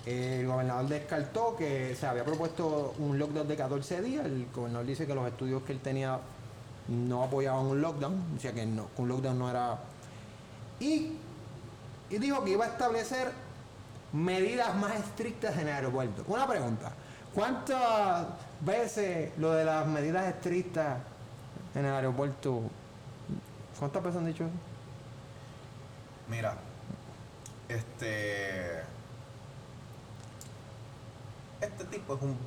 El 0.05 0.47
gobernador 0.47 0.87
descartó 0.87 1.57
que 1.57 1.97
se 1.99 2.07
había 2.07 2.23
propuesto 2.23 2.95
un 2.99 3.19
lockdown 3.19 3.45
de 3.45 3.57
14 3.57 4.01
días. 4.01 4.25
El 4.25 4.47
gobernador 4.55 4.87
dice 4.87 5.05
que 5.05 5.13
los 5.13 5.27
estudios 5.27 5.63
que 5.63 5.73
él 5.73 5.81
tenía 5.81 6.17
no 6.87 7.23
apoyaban 7.23 7.65
un 7.65 7.81
lockdown, 7.81 8.37
que, 8.41 8.65
no, 8.65 8.87
que 8.95 9.01
un 9.01 9.09
lockdown 9.09 9.37
no 9.37 9.49
era... 9.49 9.77
Y, 10.79 11.17
y 12.09 12.17
dijo 12.17 12.43
que 12.43 12.51
iba 12.51 12.65
a 12.65 12.69
establecer 12.69 13.31
medidas 14.13 14.75
más 14.75 14.95
estrictas 14.95 15.55
en 15.57 15.67
el 15.67 15.73
aeropuerto. 15.73 16.23
Una 16.27 16.47
pregunta, 16.47 16.91
¿cuántas 17.33 18.27
veces 18.61 19.31
lo 19.37 19.51
de 19.51 19.65
las 19.65 19.85
medidas 19.87 20.25
estrictas 20.27 20.99
en 21.73 21.85
el 21.85 21.93
aeropuerto, 21.93 22.61
cuántas 23.79 24.03
veces 24.03 24.17
han 24.17 24.25
dicho 24.25 24.43
eso? 24.45 24.53
Mira, 26.29 26.55
este. 27.69 28.81
Este 31.61 31.85
tipo 31.85 32.15
es 32.15 32.21
un. 32.21 32.37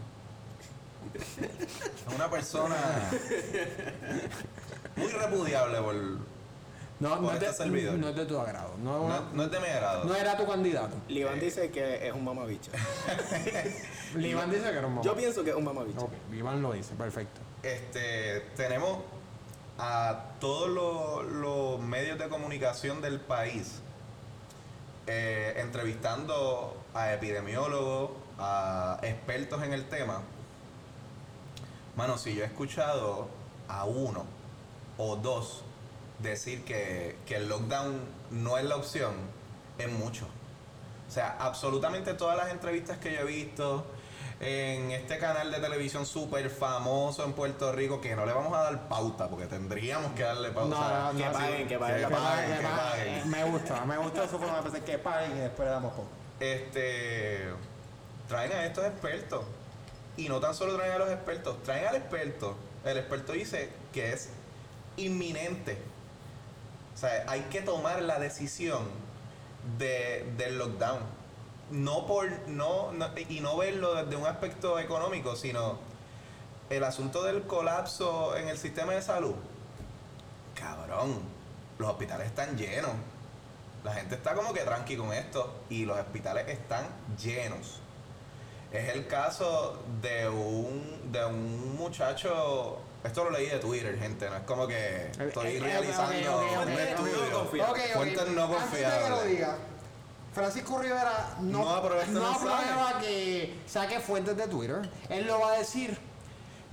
Es 1.14 2.14
una 2.14 2.28
persona. 2.30 2.76
Muy 4.96 5.08
repudiable 5.08 5.80
por. 5.80 6.27
No, 7.00 7.14
no, 7.16 7.22
Por 7.22 7.34
es 7.34 7.40
de, 7.40 7.46
este 7.46 7.62
servidor. 7.62 7.94
no 7.94 8.08
es 8.08 8.16
de 8.16 8.26
tu 8.26 8.38
agrado. 8.40 8.74
No, 8.82 9.08
No, 9.08 9.20
no 9.32 9.42
es 9.44 9.50
de 9.52 9.60
mi 9.60 9.66
agrado. 9.68 10.04
no 10.04 10.14
era 10.16 10.36
tu 10.36 10.46
candidato. 10.46 10.96
Liván 11.08 11.38
Eh. 11.38 11.40
dice 11.42 11.70
que 11.70 12.08
es 12.08 12.12
un 12.12 12.24
mamabicho. 12.24 12.70
Iván 14.18 14.50
dice 14.50 14.62
que 14.64 14.68
era 14.78 14.86
un 14.86 14.94
mamá. 14.94 15.04
Yo 15.04 15.14
pienso 15.14 15.44
que 15.44 15.50
es 15.50 15.56
un 15.56 15.64
mamabicho. 15.64 16.00
Ok, 16.00 16.12
Iván 16.32 16.60
lo 16.60 16.72
dice, 16.72 16.94
perfecto. 16.96 17.40
Este, 17.62 18.40
tenemos 18.56 18.98
a 19.78 20.24
todos 20.40 20.68
los, 20.70 21.24
los 21.32 21.80
medios 21.80 22.18
de 22.18 22.28
comunicación 22.28 23.00
del 23.00 23.20
país 23.20 23.80
eh, 25.06 25.54
entrevistando 25.58 26.76
a 26.94 27.12
epidemiólogos, 27.12 28.10
a 28.40 28.98
expertos 29.02 29.62
en 29.62 29.72
el 29.72 29.88
tema. 29.88 30.22
Mano, 31.96 32.18
si 32.18 32.34
yo 32.34 32.42
he 32.42 32.46
escuchado 32.46 33.28
a 33.68 33.84
uno 33.84 34.24
o 34.96 35.16
dos 35.16 35.62
decir 36.18 36.64
que, 36.64 37.16
que 37.26 37.36
el 37.36 37.48
lockdown 37.48 38.00
no 38.30 38.58
es 38.58 38.64
la 38.64 38.76
opción, 38.76 39.12
es 39.78 39.90
mucho. 39.90 40.26
O 41.08 41.10
sea, 41.10 41.36
absolutamente 41.38 42.14
todas 42.14 42.36
las 42.36 42.50
entrevistas 42.50 42.98
que 42.98 43.14
yo 43.14 43.20
he 43.20 43.24
visto, 43.24 43.86
en 44.40 44.92
este 44.92 45.18
canal 45.18 45.50
de 45.50 45.58
televisión 45.58 46.06
súper 46.06 46.48
famoso 46.48 47.24
en 47.24 47.32
Puerto 47.32 47.72
Rico 47.72 48.00
que 48.00 48.14
no 48.14 48.24
le 48.24 48.32
vamos 48.32 48.56
a 48.56 48.62
dar 48.62 48.88
pauta 48.88 49.28
porque 49.28 49.46
tendríamos 49.46 50.12
que 50.12 50.22
darle 50.22 50.50
pauta. 50.50 50.76
No, 50.76 51.12
no, 51.12 51.18
que 51.18 51.24
no, 51.24 51.32
paguen, 51.32 51.62
sí. 51.62 51.64
que 51.66 51.78
paguen. 51.78 52.08
Que 52.08 52.14
paguen, 52.14 52.50
Que 52.50 52.58
que 52.58 52.66
paguen. 52.66 53.30
Me 53.30 53.44
gusta, 53.44 53.84
me 53.84 53.96
gusta 53.98 54.28
su 54.28 54.38
forma 54.38 54.56
de 54.58 54.62
pensar 54.62 54.80
que 54.82 54.98
paguen 54.98 55.36
y 55.36 55.40
después 55.40 55.66
le 55.66 55.74
damos 55.74 55.92
poco. 55.92 56.08
Este 56.38 57.48
traen 58.28 58.52
a 58.52 58.66
estos 58.66 58.84
expertos. 58.84 59.44
Y 60.16 60.28
no 60.28 60.40
tan 60.40 60.54
solo 60.54 60.76
traen 60.76 60.92
a 60.92 60.98
los 60.98 61.10
expertos, 61.10 61.62
traen 61.62 61.88
al 61.88 61.96
experto. 61.96 62.56
El 62.84 62.98
experto 62.98 63.32
dice 63.32 63.70
que 63.92 64.12
es 64.12 64.30
inminente. 64.96 65.78
O 66.98 67.00
sea, 67.00 67.24
hay 67.28 67.42
que 67.42 67.60
tomar 67.60 68.02
la 68.02 68.18
decisión 68.18 68.82
de, 69.78 70.28
del 70.36 70.58
lockdown. 70.58 70.98
No 71.70 72.08
por 72.08 72.28
no, 72.48 72.90
y 73.28 73.38
no 73.38 73.56
verlo 73.56 73.94
desde 73.94 74.16
un 74.16 74.26
aspecto 74.26 74.80
económico, 74.80 75.36
sino 75.36 75.78
el 76.70 76.82
asunto 76.82 77.22
del 77.22 77.44
colapso 77.44 78.36
en 78.36 78.48
el 78.48 78.58
sistema 78.58 78.94
de 78.94 79.02
salud. 79.02 79.36
Cabrón, 80.56 81.20
los 81.78 81.88
hospitales 81.88 82.26
están 82.26 82.58
llenos. 82.58 82.90
La 83.84 83.92
gente 83.92 84.16
está 84.16 84.34
como 84.34 84.52
que 84.52 84.62
tranqui 84.62 84.96
con 84.96 85.12
esto 85.12 85.54
y 85.70 85.84
los 85.84 85.96
hospitales 86.00 86.48
están 86.48 86.84
llenos. 87.16 87.78
Es 88.72 88.88
el 88.88 89.06
caso 89.06 89.80
de 90.02 90.28
un, 90.28 91.12
de 91.12 91.24
un 91.24 91.76
muchacho. 91.76 92.80
Esto 93.04 93.24
lo 93.24 93.30
leí 93.30 93.46
de 93.46 93.58
Twitter, 93.58 93.98
gente. 93.98 94.28
No 94.28 94.36
es 94.36 94.42
como 94.42 94.66
que 94.66 95.10
estoy 95.18 95.56
Eh, 95.56 95.60
realizando 95.60 96.36
ok, 96.36 96.42
ok, 96.42 96.58
ok, 96.58 96.66
un 96.66 96.72
estudio. 96.78 97.44
Fuentes 97.94 98.28
no 98.28 98.44
Antes 98.44 98.70
de 98.72 98.78
que 98.78 98.82
lo 98.82 98.96
confiables. 98.98 99.28
diga, 99.28 99.56
Francisco 100.34 100.78
Rivera 100.78 101.36
no, 101.40 101.58
No 101.64 101.70
aprueba 101.76 102.02
este 102.02 102.14
no 102.14 102.26
aprueba 102.30 102.98
que 103.00 103.54
saque 103.66 104.00
fuentes 104.00 104.36
de 104.36 104.46
Twitter. 104.48 104.88
Él 105.08 105.26
lo 105.26 105.40
va 105.40 105.52
a 105.52 105.58
decir. 105.58 105.96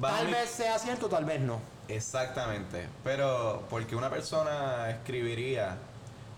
Va 0.04 0.10
a 0.10 0.18
tal 0.18 0.26
mi- 0.28 0.34
vez 0.34 0.50
sea 0.50 0.78
cierto, 0.80 1.08
tal 1.08 1.26
vez 1.26 1.40
no. 1.42 1.60
Exactamente. 1.88 2.88
Pero 3.04 3.64
porque 3.70 3.96
una 3.96 4.10
persona 4.10 4.90
escribiría, 4.90 5.78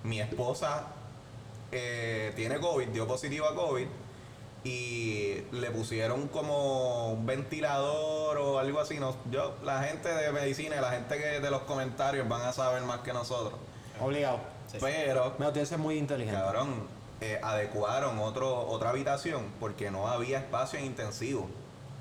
mi 0.04 0.20
esposa 0.20 0.84
eh, 1.72 2.34
tiene 2.36 2.60
COVID, 2.60 2.90
dio 2.90 3.08
positivo 3.08 3.48
a 3.48 3.56
COVID 3.56 3.88
y 4.68 5.44
le 5.52 5.72
pusieron 5.72 6.28
como 6.28 7.14
un 7.14 7.26
ventilador 7.26 8.38
o 8.38 8.60
algo 8.60 8.80
así. 8.80 9.00
No, 9.00 9.16
yo, 9.32 9.56
la 9.64 9.84
gente 9.84 10.10
de 10.10 10.32
medicina 10.32 10.76
y 10.78 10.82
la 10.82 10.92
gente 10.92 11.18
que 11.18 11.40
de 11.40 11.50
los 11.52 11.62
comentarios 11.62 12.28
van 12.28 12.42
a 12.42 12.52
saber 12.54 12.82
más 12.84 13.00
que 13.00 13.14
nosotros. 13.14 13.58
Obligado. 14.02 14.40
Sí, 14.68 14.74
sí. 14.80 14.86
Pero, 14.86 15.36
Me 15.40 15.52
que 15.54 15.66
ser 15.66 15.78
muy 15.78 15.98
inteligente. 15.98 16.40
cabrón, 16.40 16.88
eh, 17.22 17.40
adecuaron 17.42 18.20
otro, 18.20 18.68
otra 18.68 18.90
habitación 18.90 19.52
porque 19.60 19.90
no 19.90 20.08
había 20.08 20.40
espacio 20.40 20.78
en 20.80 20.86
intensivo. 20.86 21.50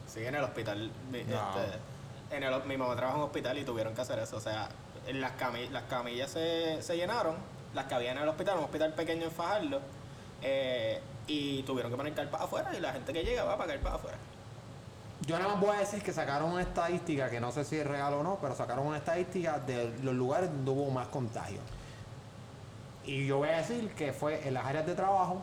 Sí, 0.07 0.24
en 0.24 0.35
el 0.35 0.42
hospital. 0.44 0.90
mi- 1.11 1.22
No. 1.24 1.37
este, 1.61 1.79
en 2.37 2.42
el, 2.42 2.64
mi 2.64 2.76
mamá 2.76 2.94
trabaja 2.96 3.16
en 3.16 3.22
un 3.22 3.26
hospital 3.29 3.59
y 3.59 3.64
tuvieron 3.64 3.94
que 3.94 4.00
hacer 4.00 4.18
eso. 4.18 4.37
O 4.37 4.40
sea, 4.40 4.68
en 5.07 5.20
las, 5.20 5.33
cami- 5.38 5.70
las 5.70 5.85
camillas 5.85 6.31
se, 6.33 6.83
se 6.83 6.96
llenaron, 6.96 7.37
las 7.74 7.87
que 7.87 7.94
había 7.94 8.11
en 8.12 8.18
el 8.18 8.29
hospital, 8.29 8.59
un 8.59 8.64
hospital 8.64 8.92
pequeño 8.94 9.24
en 9.26 9.31
Fajardo, 9.31 9.81
eh, 10.42 11.00
y 11.26 11.62
tuvieron 11.62 11.90
que 11.90 11.96
poner 11.96 12.14
carpas 12.14 12.42
afuera 12.42 12.70
y 12.76 12.80
la 12.80 12.92
gente 12.92 13.12
que 13.12 13.24
llega 13.24 13.44
va 13.44 13.54
a 13.54 13.58
pagar 13.58 13.78
para 13.80 13.96
afuera. 13.96 14.16
Yo 15.26 15.38
nada 15.38 15.52
más 15.52 15.60
voy 15.60 15.76
a 15.76 15.80
decir 15.80 16.02
que 16.02 16.12
sacaron 16.12 16.52
una 16.52 16.62
estadística, 16.62 17.30
que 17.30 17.40
no 17.40 17.50
sé 17.50 17.64
si 17.64 17.76
es 17.76 17.86
real 17.86 18.14
o 18.14 18.22
no, 18.22 18.38
pero 18.40 18.54
sacaron 18.54 18.86
una 18.86 18.98
estadística 18.98 19.58
de 19.58 19.92
los 20.02 20.14
lugares 20.14 20.50
donde 20.50 20.70
hubo 20.70 20.90
más 20.90 21.08
contagios. 21.08 21.62
Y 23.04 23.26
yo 23.26 23.38
voy 23.38 23.48
a 23.48 23.58
decir 23.58 23.90
que 23.90 24.12
fue 24.12 24.46
en 24.46 24.54
las 24.54 24.66
áreas 24.66 24.86
de 24.86 24.94
trabajo 24.94 25.42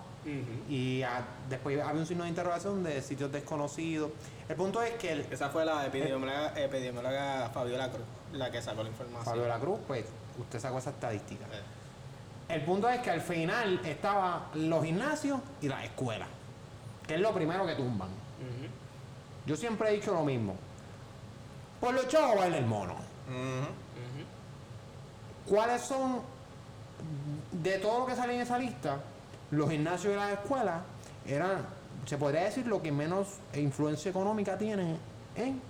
y 0.69 1.03
después 1.49 1.81
había 1.81 1.99
un 1.99 2.05
signo 2.05 2.23
de 2.23 2.29
interrogación 2.29 2.83
de 2.83 3.01
sitios 3.01 3.31
desconocidos. 3.31 4.11
El 4.47 4.55
punto 4.55 4.81
es 4.81 4.91
que 4.93 5.13
el, 5.13 5.21
Esa 5.31 5.49
fue 5.49 5.65
la 5.65 5.85
epidemióloga, 5.85 6.53
epidemióloga 6.59 7.49
Fabiola 7.53 7.89
Cruz, 7.89 8.05
la 8.33 8.51
que 8.51 8.61
sacó 8.61 8.83
la 8.83 8.89
información. 8.89 9.25
Fabio 9.25 9.43
de 9.43 9.49
la 9.49 9.59
Cruz, 9.59 9.79
pues 9.87 10.05
usted 10.39 10.59
sacó 10.59 10.77
esa 10.77 10.91
estadística. 10.91 11.45
Eh, 11.45 11.61
El 12.49 12.61
punto 12.61 12.89
es 12.89 12.99
que 13.01 13.09
al 13.09 13.21
final 13.21 13.79
estaban 13.85 14.43
los 14.55 14.83
gimnasios 14.83 15.39
y 15.61 15.67
las 15.67 15.83
escuelas, 15.85 16.27
que 17.07 17.15
es 17.15 17.21
lo 17.21 17.33
primero 17.33 17.65
que 17.65 17.75
tumban. 17.75 18.09
Yo 19.45 19.55
siempre 19.55 19.89
he 19.89 19.93
dicho 19.95 20.13
lo 20.13 20.23
mismo. 20.23 20.55
Por 21.79 21.93
los 21.93 22.07
chavos 22.07 22.37
baila 22.37 22.57
el 22.57 22.65
mono. 22.65 22.95
¿Cuáles 25.47 25.81
son, 25.81 26.21
de 27.51 27.77
todo 27.79 27.99
lo 27.99 28.05
que 28.05 28.15
sale 28.15 28.35
en 28.35 28.41
esa 28.41 28.57
lista, 28.57 28.99
los 29.51 29.69
gimnasios 29.69 30.13
y 30.13 30.15
las 30.15 30.31
escuelas 30.31 30.81
eran, 31.27 31.65
se 32.05 32.17
podría 32.17 32.43
decir, 32.43 32.65
lo 32.67 32.81
que 32.81 32.91
menos 32.91 33.27
influencia 33.53 34.09
económica 34.09 34.57
tienen 34.57 34.97
en 35.35 35.61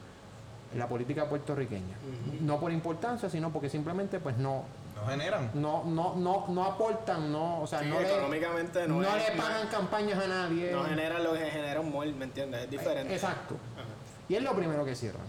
la 0.77 0.87
política 0.87 1.27
puertorriqueña? 1.27 1.95
No 2.41 2.59
por 2.59 2.71
importancia, 2.71 3.29
sino 3.29 3.51
porque 3.51 3.69
simplemente 3.69 4.19
pues 4.19 4.37
no, 4.37 4.63
No 5.03 5.09
generan. 5.11 5.51
no, 5.53 5.83
no, 5.85 6.15
no, 6.15 6.45
no 6.47 6.63
aportan, 6.63 7.31
no, 7.31 7.61
o 7.61 7.67
sea, 7.67 7.79
Sí, 7.81 7.87
no 7.89 7.99
le, 7.99 8.07
económicamente 8.11 8.87
no, 8.87 9.01
no 9.01 9.15
es- 9.15 9.29
le 9.29 9.35
no 9.35 9.43
pagan 9.43 9.67
campañas 9.67 10.23
a 10.23 10.27
nadie. 10.27 10.71
No 10.71 10.83
genera 10.85 11.19
lo 11.19 11.33
que 11.33 11.45
genera 11.51 11.79
un 11.81 11.91
mall, 11.91 12.13
¿me 12.15 12.25
entiendes? 12.25 12.63
Es 12.63 12.69
diferente. 12.69 13.13
Exacto. 13.13 13.55
Ajá. 13.75 13.85
Y 14.29 14.35
es 14.35 14.41
lo 14.43 14.53
primero 14.55 14.85
que 14.85 14.95
cierran. 14.95 15.21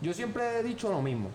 Yo 0.00 0.12
siempre 0.14 0.58
he 0.58 0.62
dicho 0.62 0.90
lo 0.90 1.02
mismo. 1.02 1.30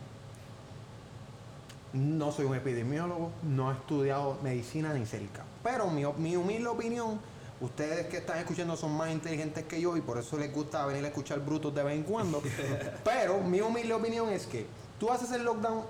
No 1.93 2.31
soy 2.31 2.45
un 2.45 2.55
epidemiólogo, 2.55 3.31
no 3.43 3.69
he 3.71 3.75
estudiado 3.75 4.37
medicina 4.41 4.93
ni 4.93 5.05
cerca. 5.05 5.43
Pero 5.61 5.87
mi, 5.89 6.05
op- 6.05 6.17
mi 6.17 6.35
humilde 6.35 6.67
opinión, 6.67 7.19
ustedes 7.61 8.07
que 8.07 8.17
están 8.17 8.39
escuchando 8.39 8.75
son 8.75 8.95
más 8.97 9.11
inteligentes 9.11 9.65
que 9.65 9.79
yo 9.79 9.95
y 9.95 10.01
por 10.01 10.17
eso 10.17 10.37
les 10.39 10.51
gusta 10.51 10.85
venir 10.87 11.03
a 11.05 11.09
escuchar 11.09 11.39
brutos 11.41 11.73
de 11.75 11.83
vez 11.83 11.95
en 11.95 12.03
cuando. 12.03 12.41
Pero 13.03 13.39
mi 13.41 13.61
humilde 13.61 13.93
opinión 13.93 14.29
es 14.29 14.47
que 14.47 14.65
tú 14.99 15.11
haces 15.11 15.31
el 15.33 15.43
lockdown, 15.43 15.83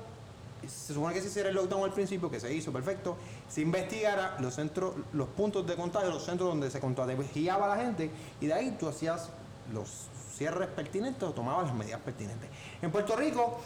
se 0.68 0.94
supone 0.94 1.14
que 1.14 1.22
se 1.22 1.28
hiciera 1.28 1.50
el 1.50 1.56
lockdown 1.56 1.84
al 1.84 1.94
principio, 1.94 2.30
que 2.30 2.40
se 2.40 2.54
hizo, 2.54 2.72
perfecto, 2.72 3.18
se 3.48 3.62
investigara 3.62 4.38
los 4.40 4.54
centros, 4.54 4.96
los 5.14 5.28
puntos 5.30 5.66
de 5.68 5.76
contagio, 5.76 6.10
los 6.10 6.24
centros 6.24 6.50
donde 6.50 6.70
se 6.70 6.80
contagiaba 6.80 7.68
la 7.68 7.78
gente 7.78 8.12
y 8.42 8.48
de 8.48 8.54
ahí 8.54 8.78
tú 8.80 8.88
hacías 8.88 9.30
los 9.72 10.08
cierres 10.36 10.70
pertinentes 10.70 11.24
o 11.24 11.32
tomabas 11.32 11.68
las 11.68 11.76
medidas 11.76 12.00
pertinentes. 12.02 12.50
En 12.82 12.92
Puerto 12.92 13.16
Rico 13.16 13.60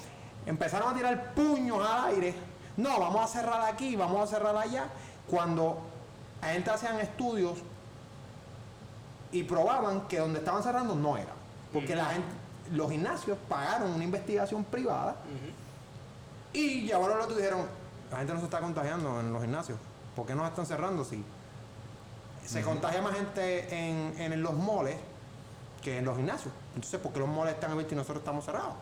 empezaron 0.45 0.93
a 0.93 0.95
tirar 0.95 1.33
puños 1.33 1.79
al 1.87 2.13
aire. 2.13 2.33
No, 2.77 2.99
vamos 2.99 3.23
a 3.23 3.27
cerrar 3.27 3.61
aquí, 3.73 3.95
vamos 3.95 4.21
a 4.21 4.27
cerrar 4.27 4.55
allá. 4.55 4.87
Cuando 5.29 5.79
a 6.41 6.47
gente 6.47 6.69
hacían 6.69 6.99
estudios 6.99 7.59
y 9.31 9.43
probaban 9.43 10.07
que 10.07 10.19
donde 10.19 10.39
estaban 10.39 10.63
cerrando 10.63 10.95
no 10.95 11.17
era. 11.17 11.33
Porque 11.73 11.95
la 11.95 12.05
gente, 12.05 12.27
los 12.71 12.89
gimnasios 12.89 13.37
pagaron 13.49 13.91
una 13.91 14.03
investigación 14.03 14.63
privada 14.63 15.15
y 16.57 16.81
llevaron 16.87 17.19
lo 17.19 17.31
y 17.31 17.35
dijeron, 17.35 17.65
la 18.11 18.17
gente 18.17 18.33
no 18.33 18.39
se 18.39 18.45
está 18.45 18.59
contagiando 18.59 19.19
en 19.19 19.31
los 19.31 19.41
gimnasios. 19.41 19.77
¿Por 20.15 20.25
qué 20.25 20.33
no 20.33 20.45
están 20.47 20.65
cerrando 20.65 21.03
si 21.03 21.23
se 22.45 22.61
contagia 22.61 23.01
más 23.01 23.13
gente 23.15 23.89
en, 23.89 24.13
en 24.19 24.41
los 24.41 24.53
moles 24.53 24.95
que 25.83 25.99
en 25.99 26.05
los 26.05 26.17
gimnasios? 26.17 26.53
Entonces, 26.75 26.99
¿por 26.99 27.13
qué 27.13 27.19
los 27.19 27.27
moles 27.29 27.53
están 27.53 27.71
abiertos 27.71 27.93
y 27.93 27.95
nosotros 27.95 28.19
estamos 28.19 28.45
cerrados? 28.45 28.73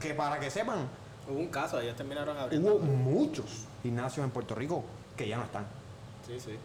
Que 0.00 0.14
para 0.14 0.38
que 0.40 0.50
sepan, 0.50 0.88
Hubo 1.28 1.40
un 1.40 1.48
caso, 1.48 1.80
ellos 1.80 1.96
terminaron 1.96 2.36
abriendo. 2.38 2.76
hubo 2.76 2.84
muchos 2.84 3.66
gimnasios 3.82 4.24
en 4.24 4.30
Puerto 4.30 4.54
Rico 4.54 4.84
que 5.16 5.26
ya 5.26 5.36
no 5.36 5.44
están. 5.44 5.66
Sí, 6.26 6.38
sí. 6.38 6.56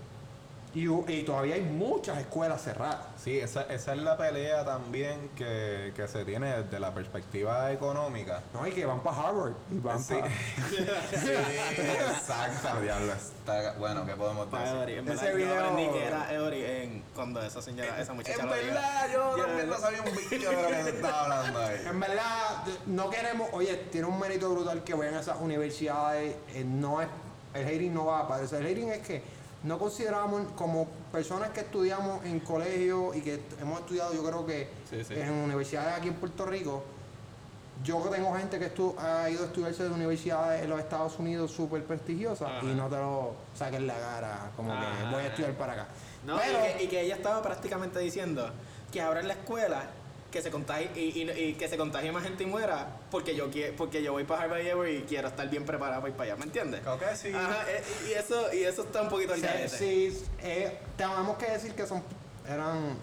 Y, 0.73 0.87
y 0.87 1.23
todavía 1.23 1.55
hay 1.55 1.61
muchas 1.63 2.17
escuelas 2.19 2.61
cerradas. 2.63 3.05
Sí, 3.21 3.37
esa, 3.39 3.63
esa 3.63 3.93
es 3.93 4.01
la 4.01 4.15
pelea 4.17 4.63
también 4.63 5.29
que, 5.35 5.91
que 5.95 6.07
se 6.07 6.23
tiene 6.23 6.61
desde 6.63 6.79
la 6.79 6.93
perspectiva 6.93 7.71
económica. 7.73 8.41
No, 8.53 8.65
y 8.65 8.71
que 8.71 8.85
van 8.85 9.01
para 9.01 9.17
Harvard 9.21 9.51
y 9.69 9.79
van 9.79 10.01
Sí. 10.01 10.15
exacto, 11.51 12.81
diablo. 12.81 13.13
Está, 13.13 13.73
bueno, 13.79 14.05
¿qué 14.05 14.13
podemos 14.15 14.49
decir? 14.51 14.89
En 14.99 15.07
Ese 15.09 15.25
verdad, 15.25 15.29
yo 15.31 15.35
video- 15.35 15.59
aprendí 15.65 15.89
que 15.91 16.05
era 16.05 16.33
Eori 16.33 16.63
en, 16.65 17.03
cuando 17.15 17.41
esa 17.41 17.61
señora, 17.61 17.99
esa 17.99 18.13
muchacha 18.13 18.39
En 18.41 18.45
lo 18.45 18.51
verdad, 18.53 19.07
yo 19.11 19.35
también 19.35 19.69
no 19.69 19.77
sabía 19.77 20.01
un 20.01 20.15
bicho 20.15 20.49
de 20.49 20.61
lo 20.61 20.67
que 20.69 20.83
se 20.83 20.89
estaba 20.89 21.23
hablando 21.23 21.59
ahí. 21.59 21.81
En 21.85 21.99
verdad, 21.99 22.63
no 22.87 23.09
queremos, 23.09 23.49
oye, 23.53 23.75
tiene 23.91 24.07
un 24.07 24.19
mérito 24.19 24.49
brutal 24.51 24.83
que 24.83 24.93
vayan 24.93 25.15
a 25.15 25.19
esas 25.19 25.37
universidades. 25.39 26.35
eh, 26.53 26.63
no 26.65 27.01
es, 27.01 27.07
el 27.53 27.65
hating 27.67 27.93
no 27.93 28.05
va 28.05 28.27
para 28.27 28.43
eso. 28.43 28.57
El 28.57 28.65
hating 28.65 28.89
es 28.89 28.99
que 29.05 29.40
no 29.63 29.77
consideramos 29.77 30.41
como 30.55 30.87
personas 31.11 31.49
que 31.49 31.59
estudiamos 31.61 32.23
en 32.25 32.39
colegio 32.39 33.13
y 33.13 33.21
que 33.21 33.41
hemos 33.61 33.79
estudiado, 33.81 34.13
yo 34.13 34.23
creo 34.23 34.45
que 34.45 34.69
Sí, 34.89 35.03
sí. 35.03 35.13
en 35.15 35.31
universidades 35.31 35.93
aquí 35.97 36.07
en 36.07 36.15
Puerto 36.15 36.45
Rico. 36.45 36.83
Yo 37.83 37.97
tengo 38.11 38.33
gente 38.35 38.59
que 38.59 38.73
estu- 38.75 38.95
ha 38.99 39.27
ido 39.29 39.43
a 39.43 39.47
estudiarse 39.47 39.83
de 39.83 39.89
universidades 39.89 40.63
en 40.63 40.69
los 40.69 40.79
Estados 40.79 41.17
Unidos 41.17 41.51
súper 41.51 41.83
prestigiosas 41.83 42.47
Ajá. 42.49 42.59
y 42.63 42.75
no 42.75 42.87
te 42.87 42.95
lo 42.97 43.33
saquen 43.55 43.87
la 43.87 43.95
cara, 43.99 44.51
como 44.55 44.71
que 44.71 45.05
voy 45.11 45.23
a 45.23 45.27
estudiar 45.27 45.53
para 45.53 45.73
acá. 45.73 45.87
No, 46.25 46.37
Pero, 46.37 46.59
y, 46.59 46.77
que, 46.77 46.83
y 46.83 46.87
que 46.87 47.01
ella 47.01 47.15
estaba 47.15 47.41
prácticamente 47.41 47.97
diciendo 47.99 48.47
que 48.91 49.01
ahora 49.01 49.21
en 49.21 49.27
la 49.27 49.33
escuela 49.33 49.83
que 50.31 50.41
se 50.41 50.49
contagie 50.49 50.89
y, 50.95 51.21
y- 51.23 51.31
y 51.31 51.53
que 51.55 51.67
se 51.67 51.77
contagie 51.77 52.11
más 52.11 52.23
gente 52.23 52.43
y 52.43 52.47
muera 52.47 52.87
porque 53.11 53.35
yo 53.35 53.51
quiero 53.51 53.75
porque 53.75 54.01
yo 54.01 54.13
voy 54.13 54.23
para 54.23 54.43
Harvard 54.43 54.87
y 54.87 55.01
quiero 55.01 55.27
estar 55.27 55.49
bien 55.49 55.65
preparado 55.65 56.01
para 56.01 56.09
ir 56.11 56.15
para 56.17 56.31
allá, 56.31 56.35
¿me 56.37 56.45
entiendes? 56.45 56.81
Creo 56.81 56.97
que 56.97 57.15
sí. 57.15 57.31
Ajá, 57.33 57.65
eh, 57.69 57.83
y 58.09 58.13
eso 58.13 58.53
y 58.53 58.63
eso 58.63 58.83
está 58.83 59.01
un 59.01 59.09
poquito 59.09 59.35
Sí, 59.35 59.41
sí, 59.67 60.23
eh, 60.41 60.79
tenemos 60.97 61.37
que 61.37 61.51
decir 61.51 61.73
que 61.75 61.85
son 61.85 62.01
eran 62.47 62.97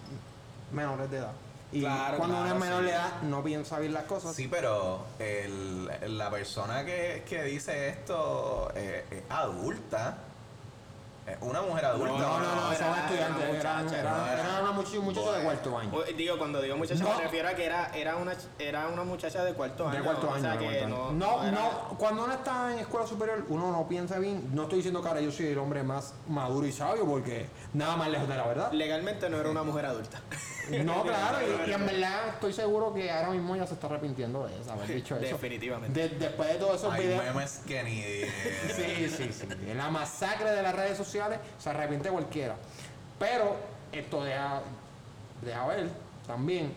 menores 0.73 1.09
de 1.11 1.17
edad. 1.17 1.31
Y 1.71 1.81
Claro, 1.81 2.17
cuando 2.17 2.35
uno 2.37 2.45
claro, 2.45 2.57
es 2.59 2.65
menor 2.65 2.79
sí. 2.81 2.85
de 2.87 2.91
edad, 2.93 3.21
no 3.21 3.43
piensa 3.43 3.77
bien 3.79 3.93
las 3.93 4.03
cosas. 4.05 4.35
Sí, 4.35 4.47
pero 4.49 5.05
el- 5.19 6.17
la 6.17 6.31
persona 6.31 6.83
que, 6.83 7.23
que 7.29 7.43
dice 7.43 7.89
esto 7.89 8.71
eh, 8.75 9.05
es 9.11 9.21
adulta. 9.29 10.17
Es 11.27 11.37
una 11.41 11.61
mujer 11.61 11.85
adulta. 11.85 12.07
No, 12.17 12.39
no, 12.39 12.55
no, 12.55 12.71
era- 12.71 12.87
son 12.87 12.99
estudiantes, 12.99 13.43
era 13.43 13.59
eran, 13.59 13.83
muchacha, 13.83 13.99
eran, 13.99 14.17
no 14.17 14.27
era- 14.31 14.61
una 14.61 14.71
muchacha, 14.71 14.99
un 14.99 15.05
muchacho 15.05 15.31
de 15.33 15.43
cuarto 15.43 15.77
año. 15.77 15.91
O- 15.95 16.03
Digo, 16.03 16.37
cuando 16.37 16.61
digo 16.61 16.75
muchacha 16.77 17.03
No. 17.03 17.15
me 17.17 17.21
refiero 17.23 17.47
a 17.49 17.53
que 17.53 17.65
era, 17.65 17.91
era, 17.95 18.15
una, 18.15 18.33
era 18.57 18.87
una 18.87 19.03
muchacha 19.03 19.43
de 19.43 19.53
cuarto 19.53 19.87
año. 19.87 19.97
De 19.99 20.03
cuarto 20.03 20.27
o 20.27 20.33
año, 20.33 20.41
sea 20.41 20.51
de 20.53 20.57
que 20.57 20.65
cuarto 20.65 20.85
año. 20.85 21.11
no, 21.11 21.11
No, 21.11 21.43
era- 21.43 21.51
no, 21.51 21.69
cuando 21.99 22.23
uno 22.23 22.33
está 22.33 22.73
en 22.73 22.79
escuela 22.79 23.05
superior, 23.05 23.45
uno 23.49 23.71
no 23.71 23.87
piensa 23.87 24.17
bien. 24.17 24.49
No 24.55 24.63
estoy 24.63 24.77
diciendo 24.77 25.01
que 25.03 25.07
ahora 25.07 25.21
yo 25.21 25.31
soy 25.31 25.47
el 25.47 25.57
hombre 25.59 25.83
más 25.83 26.13
maduro 26.27 26.65
y 26.65 26.71
sabio, 26.71 27.05
porque 27.05 27.47
nada 27.73 27.95
más 27.95 28.09
lejos 28.09 28.27
de 28.27 28.35
la 28.35 28.47
verdad. 28.47 28.71
Legalmente 28.71 29.29
no 29.29 29.37
era 29.39 29.49
una 29.49 29.63
mujer 29.63 29.85
adulta. 29.85 30.19
No, 30.69 31.01
claro, 31.01 31.39
y, 31.65 31.71
y 31.71 31.73
en 31.73 31.83
verdad 31.83 32.27
estoy 32.27 32.53
seguro 32.53 32.93
que 32.93 33.09
ahora 33.09 33.31
mismo 33.31 33.55
ya 33.55 33.65
se 33.65 33.73
está 33.73 33.87
arrepintiendo 33.87 34.45
de 34.45 34.61
eso, 34.61 34.71
haber 34.71 34.87
dicho 34.87 35.15
eso. 35.15 35.25
Definitivamente. 35.25 35.99
De- 35.99 36.09
después 36.15 36.47
de 36.47 36.55
todos 36.59 36.75
esos 36.75 36.93
Hay 36.93 37.07
videos. 37.07 37.23
memes 37.25 37.61
que 37.65 37.83
ni. 37.83 38.01
Sí, 38.75 39.09
sí, 39.09 39.29
sí. 39.33 39.47
La 39.75 39.89
masacre 39.89 40.51
de 40.51 40.61
las 40.61 40.75
redes 40.75 40.95
sociales 40.95 41.08
se 41.09 41.69
arrepiente 41.69 42.09
cualquiera. 42.09 42.55
Pero 43.17 43.55
esto 43.91 44.23
deja, 44.23 44.61
deja 45.41 45.67
ver 45.67 45.89
también 46.27 46.73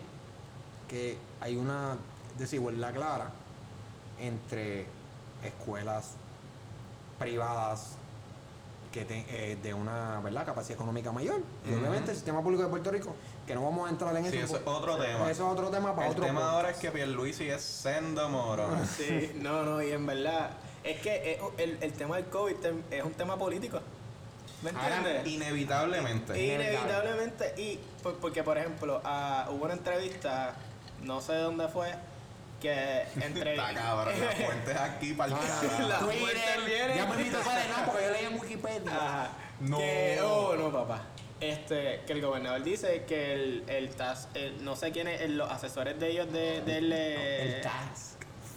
que 0.87 1.17
hay 1.41 1.55
una 1.55 1.95
desigualdad 2.37 2.93
clara 2.93 3.29
entre 4.19 4.85
escuelas 5.43 6.11
privadas 7.19 7.95
que 8.91 9.05
te- 9.05 9.25
eh, 9.29 9.55
de 9.55 9.73
una 9.73 10.19
¿verdad? 10.21 10.45
capacidad 10.45 10.75
económica 10.75 11.11
mayor 11.11 11.41
y 11.67 11.73
obviamente 11.73 12.11
el 12.11 12.15
sistema 12.17 12.41
público 12.43 12.63
de 12.63 12.69
Puerto 12.69 12.91
Rico 12.91 13.15
que 13.47 13.55
no 13.55 13.63
vamos 13.63 13.87
a 13.87 13.89
entrar 13.91 14.15
en 14.15 14.29
Sí, 14.29 14.37
eso 14.37 14.45
eso 14.45 14.55
es 14.57 14.61
otro 14.67 14.97
tema. 14.97 15.31
eso 15.31 15.45
es 15.47 15.51
otro 15.51 15.69
tema 15.69 15.95
para 15.95 16.07
El 16.07 16.11
otro 16.11 16.25
tema 16.25 16.39
podcast. 16.41 16.55
ahora 16.55 16.69
es 16.69 16.77
que 16.77 16.91
Pierluisi 16.91 17.49
es 17.49 17.61
sendo 17.61 18.29
morón. 18.29 18.85
Sí, 18.97 19.31
no, 19.41 19.63
no, 19.63 19.81
y 19.81 19.91
en 19.91 20.05
verdad, 20.05 20.51
es 20.83 21.01
que 21.01 21.33
eh, 21.33 21.39
el, 21.57 21.77
el 21.81 21.93
tema 21.93 22.17
del 22.17 22.25
COVID 22.25 22.55
es 22.91 23.03
un 23.03 23.13
tema 23.13 23.35
político. 23.37 23.79
¿Me 24.63 24.69
Ahora, 24.71 24.97
entiendes? 24.97 25.27
Inevitablemente. 25.27 26.41
Inevitablemente, 26.45 27.53
y 27.57 27.79
por- 28.01 28.15
porque 28.19 28.43
por 28.43 28.57
ejemplo, 28.57 29.01
ah, 29.03 29.47
hubo 29.51 29.65
una 29.65 29.73
entrevista, 29.73 30.55
no 31.01 31.21
sé 31.21 31.33
dónde 31.35 31.67
fue, 31.67 31.93
que 32.61 33.03
entre... 33.21 33.51
Está 33.55 33.73
cabrón, 33.73 34.13
la 34.19 34.31
fuente 34.45 34.71
es 34.71 34.77
aquí 34.79 35.13
para 35.13 35.33
el 35.33 35.37
No, 35.39 35.43
no, 35.43 35.79
no. 35.79 35.87
La 35.87 35.99
Twitter, 35.99 36.19
fuente 36.19 36.41
viene. 36.65 36.95
Ya 36.95 37.05
me 37.05 37.31
sale 37.43 37.61
no, 37.69 37.85
porque 37.85 38.03
yo 38.05 38.11
leí 38.11 38.25
en 38.25 38.39
Wikipedia. 38.39 38.91
Ajá. 38.95 39.29
No. 39.59 39.77
Que, 39.77 40.19
oh, 40.23 40.55
no, 40.55 40.71
papá. 40.71 41.03
Este, 41.41 42.01
que 42.07 42.13
el 42.13 42.21
gobernador 42.21 42.63
dice 42.63 43.03
que 43.05 43.33
el, 43.33 43.63
el 43.67 43.89
TAS, 43.89 44.29
el- 44.33 44.63
no 44.63 44.77
sé 44.77 44.91
quién 44.93 45.09
es, 45.09 45.19
el- 45.21 45.37
los 45.37 45.51
asesores 45.51 45.99
de 45.99 46.09
ellos 46.11 46.31
de, 46.31 46.61
del... 46.61 46.93
eh, 46.93 47.55
El 47.57 47.61
Task 47.61 48.12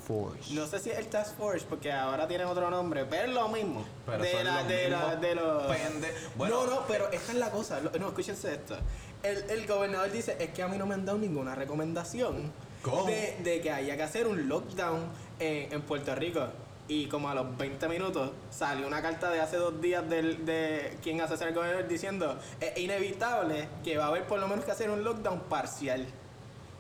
Force. 0.07 0.53
No 0.55 0.67
sé 0.67 0.79
si 0.79 0.91
es 0.91 0.99
el 0.99 1.07
Task 1.09 1.37
Force, 1.37 1.67
porque 1.69 1.91
ahora 1.93 2.29
tienen 2.29 2.47
otro 2.47 2.71
nombre, 2.71 3.05
pero 3.07 3.25
es 3.29 3.35
lo 3.35 3.49
mismo. 3.49 3.85
Pero 4.07 4.23
de, 4.23 4.45
la, 4.45 4.61
los 4.61 4.69
de, 4.69 4.89
la- 4.91 5.17
de 5.17 5.35
los. 5.35 5.63
pende- 5.67 6.13
Bueno. 6.37 6.65
no, 6.65 6.75
no, 6.77 6.87
pero 6.87 7.11
esta 7.11 7.33
es 7.33 7.39
la 7.39 7.51
cosa. 7.51 7.81
No, 7.99 8.09
escúchense 8.09 8.53
esto. 8.55 8.77
El, 9.23 9.39
el 9.51 9.67
gobernador 9.67 10.11
dice: 10.13 10.37
Es 10.39 10.51
que 10.51 10.63
a 10.63 10.69
mí 10.69 10.79
no 10.79 10.87
me 10.87 10.95
han 10.95 11.05
dado 11.05 11.19
ninguna 11.19 11.55
recomendación 11.57 12.53
¿Cómo? 12.83 13.05
De, 13.07 13.37
de 13.43 13.61
que 13.61 13.71
haya 13.73 13.97
que 13.97 14.03
hacer 14.05 14.27
un 14.29 14.49
lockdown 14.49 15.01
en, 15.41 15.73
en 15.73 15.83
Puerto 15.83 16.15
Rico. 16.15 16.47
Y 16.89 17.07
como 17.09 17.29
a 17.29 17.35
los 17.35 17.57
20 17.59 17.89
minutos 17.89 18.31
salió 18.49 18.87
una 18.87 19.03
carta 19.03 19.29
de 19.33 19.41
hace 19.41 19.57
dos 19.57 19.81
días 19.81 20.09
del, 20.09 20.47
de 20.47 20.97
quien 21.03 21.21
asesora 21.21 21.49
al 21.49 21.55
gobernador 21.57 21.89
diciendo: 21.89 22.39
Es 22.61 22.79
inevitable 22.79 23.69
que 23.83 23.99
va 23.99 24.05
a 24.05 24.09
haber 24.09 24.23
por 24.29 24.39
lo 24.39 24.47
menos 24.47 24.65
que 24.65 24.71
hacer 24.71 24.89
un 24.89 25.03
lockdown 25.03 25.41
parcial. 25.49 26.07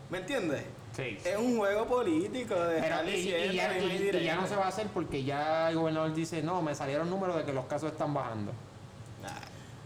¿Me 0.08 0.18
entiendes? 0.18 0.62
Sí. 0.96 1.18
Es 1.24 1.36
un 1.36 1.58
juego 1.58 1.86
político 1.86 2.54
de 2.54 2.80
Pero, 2.80 3.04
y, 3.04 3.10
y 3.10 3.54
ya, 3.54 3.78
y 3.78 4.24
ya 4.24 4.36
no 4.36 4.46
se 4.46 4.56
va 4.56 4.64
a 4.64 4.68
hacer 4.68 4.86
porque 4.88 5.22
ya 5.22 5.68
el 5.68 5.76
gobernador 5.76 6.14
dice, 6.14 6.42
no, 6.42 6.62
me 6.62 6.74
salieron 6.74 7.10
números 7.10 7.36
de 7.36 7.44
que 7.44 7.52
los 7.52 7.66
casos 7.66 7.92
están 7.92 8.14
bajando. 8.14 8.52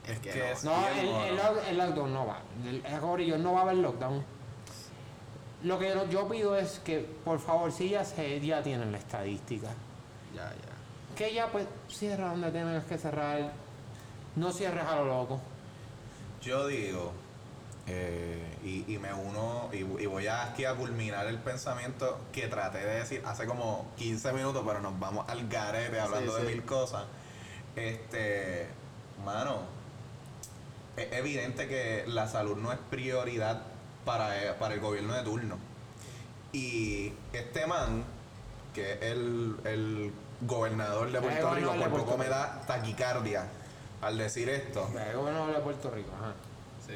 Es 0.06 0.18
que 0.20 0.30
que 0.30 0.38
no. 0.38 0.44
es- 0.44 0.64
No, 0.64 0.72
Bien, 0.94 1.06
el, 1.08 1.38
el 1.38 1.68
el 1.68 1.78
lockdown 1.78 2.12
no 2.14 2.26
va. 2.26 2.38
El, 2.64 2.84
el 2.84 3.00
Corillo, 3.00 3.38
no 3.38 3.52
va 3.54 3.60
a 3.60 3.62
haber 3.62 3.76
lockdown. 3.76 4.24
Lo 5.64 5.78
que 5.78 5.88
yo- 5.88 6.08
yo 6.08 6.28
pido 6.28 6.56
es 6.56 6.78
que, 6.80 7.00
por 7.24 7.38
favor, 7.38 7.70
si 7.72 7.90
ya, 7.90 8.04
se, 8.04 8.40
ya 8.40 8.62
tienen 8.62 8.92
la 8.92 8.98
estadística, 8.98 9.68
Ya, 10.34 10.48
ya. 10.50 11.14
que 11.16 11.34
ya 11.34 11.48
pues 11.48 11.66
cierra 11.88 12.28
donde 12.30 12.50
tengas 12.50 12.84
que 12.84 12.96
cerrar, 12.98 13.52
no 14.36 14.52
cierres 14.52 14.84
a 14.84 14.96
lo 14.96 15.04
loco. 15.06 15.40
Yo 16.40 16.66
digo, 16.66 17.12
eh, 17.92 18.57
y, 18.62 18.94
y 18.94 18.98
me 18.98 19.12
uno, 19.12 19.68
y, 19.72 19.79
y 19.79 20.07
voy 20.07 20.29
a 20.29 20.44
aquí 20.44 20.64
a 20.64 20.74
culminar 20.74 21.26
el 21.26 21.38
pensamiento 21.38 22.20
que 22.33 22.46
traté 22.46 22.79
de 22.79 23.00
decir 23.00 23.22
hace 23.26 23.46
como 23.46 23.90
15 23.96 24.33
minutos, 24.33 24.62
pero 24.64 24.81
nos 24.81 24.98
vamos 25.00 25.29
al 25.29 25.48
garete 25.48 25.98
hablando 25.98 26.37
Sí, 26.37 26.42
de 26.42 26.48
mil 26.48 26.64
cosas. 26.64 27.05
Este, 27.74 28.68
mano, 29.24 29.62
es 30.96 31.12
evidente 31.12 31.66
que 31.66 32.05
la 32.07 32.29
salud 32.29 32.57
no 32.57 32.72
es 32.72 32.79
prioridad 32.90 33.62
para, 34.05 34.40
eh, 34.44 34.55
para 34.59 34.74
el 34.74 34.81
gobierno 34.81 35.14
de 35.14 35.22
turno. 35.22 35.59
Y 36.53 37.12
este 37.33 37.66
man, 37.66 38.05
que 38.72 38.92
es 38.92 39.03
el, 39.03 39.57
el 39.64 40.12
gobernador 40.42 41.11
de 41.11 41.20
Puerto 41.20 41.55
Rico, 41.55 41.74
por 41.74 41.90
poco 42.05 42.18
me 42.18 42.29
da 42.29 42.62
taquicardia 42.66 43.46
al 44.00 44.16
decir 44.16 44.48
esto. 44.48 44.88
El 45.11 45.16
gobernador 45.16 45.55
de 45.57 45.61
Puerto 45.61 45.90
Rico, 45.90 46.11
ajá. 46.16 46.35
Sí. 46.87 46.94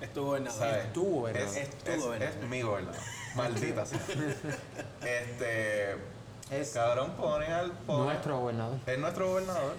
Es 0.00 0.12
tu 0.12 0.24
gobernador. 0.26 0.58
¿sabes? 0.58 0.84
Es 0.86 0.92
tu 0.92 1.04
gobernador. 1.04 1.48
Es, 1.48 1.56
Es 1.56 1.70
tu 1.78 1.90
es- 1.90 2.00
gobernador. 2.00 2.34
es 2.42 2.48
mi 2.48 2.62
gobernador. 2.62 3.00
Maldita 3.34 3.86
sea. 3.86 3.98
Este. 5.02 5.96
Es 6.50 6.70
Cabrón, 6.70 7.12
ponen 7.12 7.52
al. 7.52 7.72
ponen- 7.86 8.04
nuestro 8.06 8.40
gobernador. 8.40 8.78
Es 8.86 8.98
nuestro 8.98 9.28
gobernador. 9.30 9.74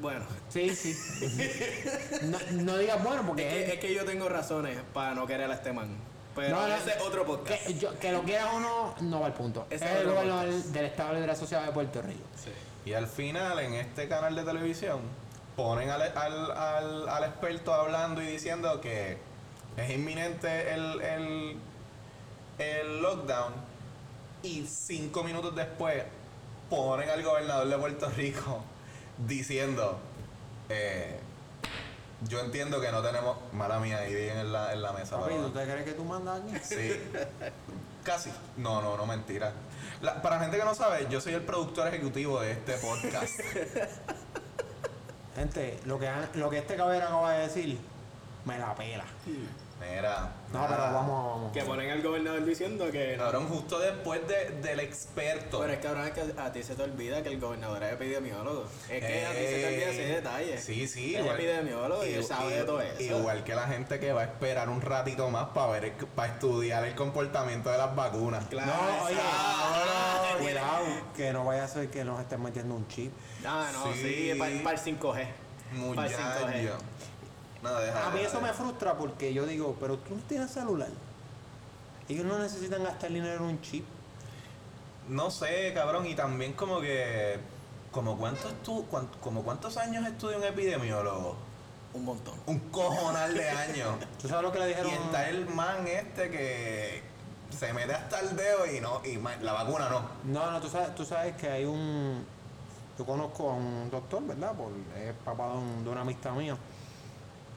Bueno, 0.00 0.24
Sí, 0.48 0.74
sí. 0.74 0.96
no, 2.22 2.38
no 2.62 2.78
digas 2.78 3.02
bueno 3.04 3.20
es 3.20 3.26
porque 3.26 3.42
que, 3.46 3.74
es 3.74 3.78
que 3.78 3.94
yo 3.94 4.06
tengo 4.06 4.26
razones 4.26 4.78
para 4.94 5.14
no 5.14 5.26
querer 5.26 5.50
a 5.50 5.54
este 5.54 5.70
man. 5.72 5.88
Pero 6.34 6.56
No, 6.56 6.66
ese 6.66 6.92
es 6.92 7.02
otro 7.02 7.26
podcast. 7.26 7.66
que, 7.66 7.74
yo- 7.74 7.98
que 7.98 8.10
lo 8.12 8.22
quieras 8.22 8.48
o 8.54 8.60
no, 8.60 8.94
no 9.02 9.20
va 9.20 9.26
al 9.26 9.34
punto. 9.34 9.66
Ese 9.68 9.84
es 9.84 10.00
el 10.00 10.06
gobernador 10.08 10.48
del 10.50 10.84
Estado 10.86 11.20
de 11.20 11.26
la 11.26 11.34
Sociedad 11.36 11.66
de 11.66 11.72
Puerto 11.72 12.00
Rico. 12.00 12.24
Sí. 12.42 12.50
Y 12.88 12.94
al 12.94 13.06
final, 13.06 13.58
en 13.58 13.74
este 13.74 14.08
canal 14.08 14.34
de 14.34 14.44
televisión, 14.44 15.00
ponen 15.56 15.90
al, 15.90 16.02
al, 16.02 16.50
al, 16.52 17.08
al 17.08 17.24
experto 17.24 17.72
hablando 17.74 18.22
y 18.22 18.26
diciendo 18.26 18.80
que 18.80 19.18
es 19.76 19.90
inminente 19.90 20.72
el, 20.74 21.00
el, 21.02 21.56
el 22.58 23.02
lockdown. 23.02 23.52
Y 24.42 24.66
cinco 24.66 25.24
minutos 25.24 25.54
después, 25.56 26.04
ponen 26.70 27.08
al 27.10 27.22
gobernador 27.22 27.68
de 27.68 27.76
Puerto 27.78 28.08
Rico 28.10 28.62
diciendo. 29.26 29.98
eh, 30.68 31.20
yo 32.28 32.40
entiendo 32.40 32.80
que 32.80 32.90
no 32.92 33.02
tenemos. 33.02 33.36
Mala 33.52 33.78
mía, 33.78 33.98
ahí 33.98 34.14
en 34.30 34.50
la, 34.52 34.72
en 34.72 34.80
la 34.82 34.92
mesa. 34.92 35.18
Papi, 35.20 35.34
¿tú 35.34 35.50
te 35.50 35.64
crees 35.64 35.84
que 35.84 35.92
tú 35.92 36.02
mandas 36.04 36.40
aquí? 36.40 36.54
Sí. 36.62 36.98
Casi. 38.04 38.30
No, 38.56 38.80
no, 38.80 38.96
no, 38.96 39.04
mentira. 39.04 39.52
La- 40.00 40.22
para 40.22 40.38
gente 40.40 40.56
que 40.56 40.64
no 40.64 40.74
sabe, 40.74 41.06
yo 41.10 41.20
soy 41.20 41.34
el 41.34 41.42
productor 41.42 41.88
ejecutivo 41.88 42.40
de 42.40 42.52
este 42.52 42.72
podcast. 42.78 43.38
Gente, 45.36 45.78
lo 45.84 45.98
que, 45.98 46.10
lo 46.34 46.48
que 46.48 46.58
este 46.58 46.76
cabrón 46.76 47.02
acaba 47.02 47.32
de 47.34 47.42
decir, 47.42 47.78
me 48.46 48.58
la 48.58 48.74
pela. 48.74 49.04
Mira. 49.78 50.32
No, 50.52 50.60
nada. 50.62 50.68
pero 50.76 50.82
vamos, 50.94 51.32
vamos. 51.34 51.52
Que 51.52 51.62
ponen 51.62 51.90
al 51.90 52.00
gobernador 52.02 52.44
diciendo 52.44 52.90
que. 52.90 53.16
Cabrón, 53.18 53.46
justo 53.48 53.78
después 53.78 54.26
de- 54.26 54.50
del 54.62 54.80
experto. 54.80 55.60
Pero 55.60 55.72
es 55.72 55.78
cabrón, 55.80 56.06
es 56.06 56.12
que 56.12 56.40
a 56.40 56.50
ti 56.52 56.62
se 56.62 56.74
te 56.74 56.82
olvida 56.82 57.22
que 57.22 57.28
el 57.28 57.40
gobernador 57.40 57.82
es 57.82 57.92
epidemiólogo. 57.92 58.64
Es 58.88 59.00
que 59.04 59.26
a 59.26 59.30
ti 59.32 59.36
se 59.36 59.54
te 59.60 59.66
olvida 59.66 59.90
ese 59.90 60.06
detalle. 60.14 60.54
Eh, 60.54 60.58
Sí, 60.58 60.88
sí. 60.88 61.14
Es 61.14 61.26
epidemiólogo 61.26 62.06
y 62.06 62.14
él 62.14 62.24
sabe 62.24 62.54
de 62.56 62.64
todo 62.64 62.80
eso. 62.80 63.02
Igual 63.02 63.44
que 63.44 63.54
la 63.54 63.66
gente 63.66 64.00
que 64.00 64.12
va 64.12 64.22
a 64.22 64.24
esperar 64.24 64.68
un 64.70 64.80
ratito 64.80 65.28
más 65.30 65.48
para 65.48 65.72
ver, 65.72 65.92
para 66.14 66.32
estudiar 66.32 66.84
el 66.84 66.94
comportamiento 66.94 67.70
de 67.70 67.78
las 67.78 67.94
vacunas. 67.94 68.44
Claro. 68.46 68.72
No, 68.72 69.04
oye, 69.04 69.16
Ah, 69.20 70.32
no, 70.32 70.38
cuidado, 70.42 70.84
que 71.14 71.32
no 71.32 71.44
vaya 71.44 71.64
a 71.64 71.68
ser 71.68 71.90
que 71.90 72.02
nos 72.04 72.18
estén 72.20 72.42
metiendo 72.42 72.74
un 72.74 72.88
chip. 72.88 73.12
Ah, 73.44 73.68
no, 73.72 73.92
Sí. 73.92 74.32
sí, 74.32 74.38
para 74.38 74.50
el 74.50 74.78
5G. 74.80 75.26
Para 75.94 76.06
el 76.08 76.14
5G. 76.16 76.70
Muchacho. 77.62 77.74
No, 77.74 77.80
deja. 77.80 78.06
A 78.06 78.10
mí 78.10 78.18
deja, 78.18 78.30
eso 78.30 78.40
me 78.40 78.52
frustra 78.52 78.94
porque 78.94 79.32
yo 79.34 79.46
digo, 79.46 79.76
pero 79.80 79.98
tú 79.98 80.14
no 80.14 80.22
tienes 80.28 80.50
celular. 80.50 80.88
Ellos 82.08 82.24
no 82.24 82.38
necesitan 82.38 82.84
gastar 82.84 83.10
dinero 83.10 83.36
en 83.36 83.42
un 83.42 83.60
chip. 83.62 83.84
No 85.08 85.30
sé, 85.30 85.72
cabrón, 85.74 86.06
y 86.06 86.14
también 86.14 86.52
como 86.54 86.80
que. 86.80 87.38
Como 87.92 88.18
cuántos, 88.18 88.52
tú, 88.62 88.84
cuán- 88.90 89.08
como 89.22 89.42
cuántos 89.42 89.76
años 89.78 90.06
estudia 90.06 90.36
un 90.36 90.44
epidemiólogo? 90.44 91.36
Un 91.94 92.04
montón. 92.04 92.34
Un 92.46 92.58
cojonal 92.70 93.32
de 93.32 93.48
años. 93.48 93.88
¿Tú 94.20 94.28
sabes 94.28 94.42
lo 94.42 94.52
que 94.52 94.58
le 94.58 94.66
dijeron? 94.68 94.90
y 94.90 94.94
está 94.94 95.28
el 95.30 95.46
man 95.48 95.86
este 95.86 96.30
que 96.30 97.02
se 97.56 97.72
mete 97.72 97.94
hasta 97.94 98.20
el 98.20 98.36
dedo 98.36 98.66
y 98.66 98.80
no, 98.80 99.00
y 99.04 99.16
la 99.42 99.52
vacuna 99.54 99.88
no. 99.88 100.02
No, 100.24 100.50
no, 100.50 100.60
tú 100.60 100.68
sabes, 100.68 100.94
tú 100.94 101.04
sabes 101.06 101.36
que 101.36 101.48
hay 101.48 101.64
un... 101.64 102.22
Yo 102.98 103.06
conozco 103.06 103.48
a 103.50 103.54
un 103.54 103.88
doctor, 103.90 104.22
¿verdad? 104.26 104.52
Por, 104.52 104.72
es 105.00 105.14
papá 105.24 105.48
de, 105.52 105.58
un- 105.58 105.84
de 105.84 105.90
una 105.90 106.00
amistad 106.02 106.32
mía. 106.32 106.56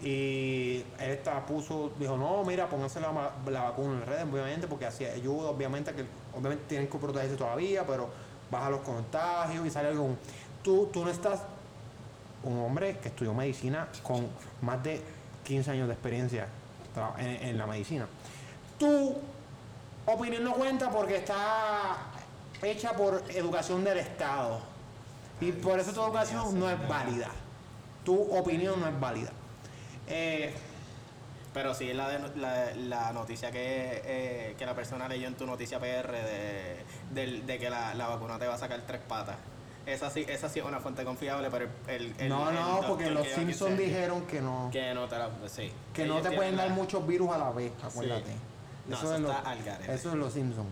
Y 0.01 0.83
él 0.99 1.11
estaba, 1.11 1.45
puso, 1.45 1.91
dijo, 1.99 2.15
no, 2.15 2.43
mira, 2.45 2.69
pónganse 2.69 3.01
la, 3.01 3.31
la 3.49 3.63
vacuna 3.63 3.95
en 3.95 4.05
redes, 4.05 4.23
obviamente, 4.31 4.67
porque 4.67 4.85
así 4.85 5.03
ayuda, 5.03 5.49
obviamente, 5.49 5.93
que 5.93 6.05
obviamente 6.33 6.63
tienen 6.69 6.87
que 6.87 6.97
protegerse 6.97 7.35
todavía, 7.35 7.85
pero 7.85 8.09
baja 8.49 8.69
los 8.69 8.81
contagios 8.81 9.65
y 9.65 9.69
sale 9.69 9.89
algo. 9.89 10.15
Tú, 10.63 10.89
tú 10.93 11.03
no 11.03 11.11
estás 11.11 11.41
un 12.43 12.59
hombre 12.59 12.97
que 12.99 13.09
estudió 13.09 13.33
medicina 13.33 13.89
con 14.01 14.27
más 14.61 14.81
de 14.83 15.01
15 15.43 15.71
años 15.71 15.87
de 15.87 15.93
experiencia 15.93 16.47
en, 17.17 17.49
en 17.49 17.57
la 17.57 17.67
medicina. 17.67 18.07
Tu 18.77 19.15
opinión 20.05 20.43
no 20.43 20.53
cuenta 20.53 20.89
porque 20.89 21.17
está 21.17 21.97
hecha 22.61 22.93
por 22.93 23.23
educación 23.29 23.83
del 23.83 23.99
Estado. 23.99 24.59
Y 25.41 25.51
por 25.51 25.79
eso 25.79 25.93
tu 25.93 26.01
educación 26.01 26.59
no 26.59 26.69
es 26.69 26.87
válida. 26.87 27.29
Tu 28.03 28.15
opinión 28.35 28.79
no 28.79 28.87
es 28.87 28.99
válida. 28.99 29.31
Eh, 30.09 30.53
Pero 31.53 31.73
sí, 31.73 31.93
la, 31.93 32.09
de- 32.09 32.35
la, 32.37 32.71
la 32.75 33.11
noticia 33.13 33.51
que, 33.51 34.01
eh, 34.05 34.55
que 34.57 34.65
la 34.65 34.75
persona 34.75 35.07
leyó 35.07 35.27
en 35.27 35.35
tu 35.35 35.45
noticia 35.47 35.79
PR 35.79 36.11
de, 36.11 37.41
de 37.41 37.57
que 37.59 37.69
la, 37.69 37.93
la 37.95 38.07
vacuna 38.07 38.37
te 38.37 38.45
va 38.47 38.53
a 38.53 38.57
sacar 38.57 38.81
tres 38.85 39.01
patas. 39.07 39.35
Esa 39.85 40.11
sí, 40.11 40.23
esa 40.27 40.47
sí 40.49 40.59
es 40.59 40.65
una 40.65 40.79
fuente 40.79 41.03
confiable, 41.03 41.49
pero 41.49 41.67
el, 41.87 42.13
el- 42.19 42.29
no, 42.29 42.49
el 42.49 42.55
no, 42.55 42.81
porque 42.87 43.05
que 43.05 43.09
los 43.11 43.27
Simpsons 43.27 43.77
dijeron 43.77 44.27
que 44.27 44.41
no. 44.41 44.69
que 44.71 44.93
no 44.93 45.07
te 45.07 45.17
la. 45.17 45.29
Sí. 45.47 45.71
Que 45.93 46.05
no 46.05 46.21
te 46.21 46.31
pueden 46.31 46.55
dar 46.55 46.69
muchos 46.69 47.05
virus 47.07 47.31
a 47.33 47.37
la 47.39 47.49
vez, 47.51 47.71
acuérdate. 47.83 48.31
No, 48.87 48.95
eso, 48.97 49.05
eso 49.07 49.15
es 49.15 49.21
lo- 49.21 49.31
al 49.47 49.57
eso 49.89 50.09
es 50.09 50.15
los 50.15 50.33
Simpsons. 50.33 50.67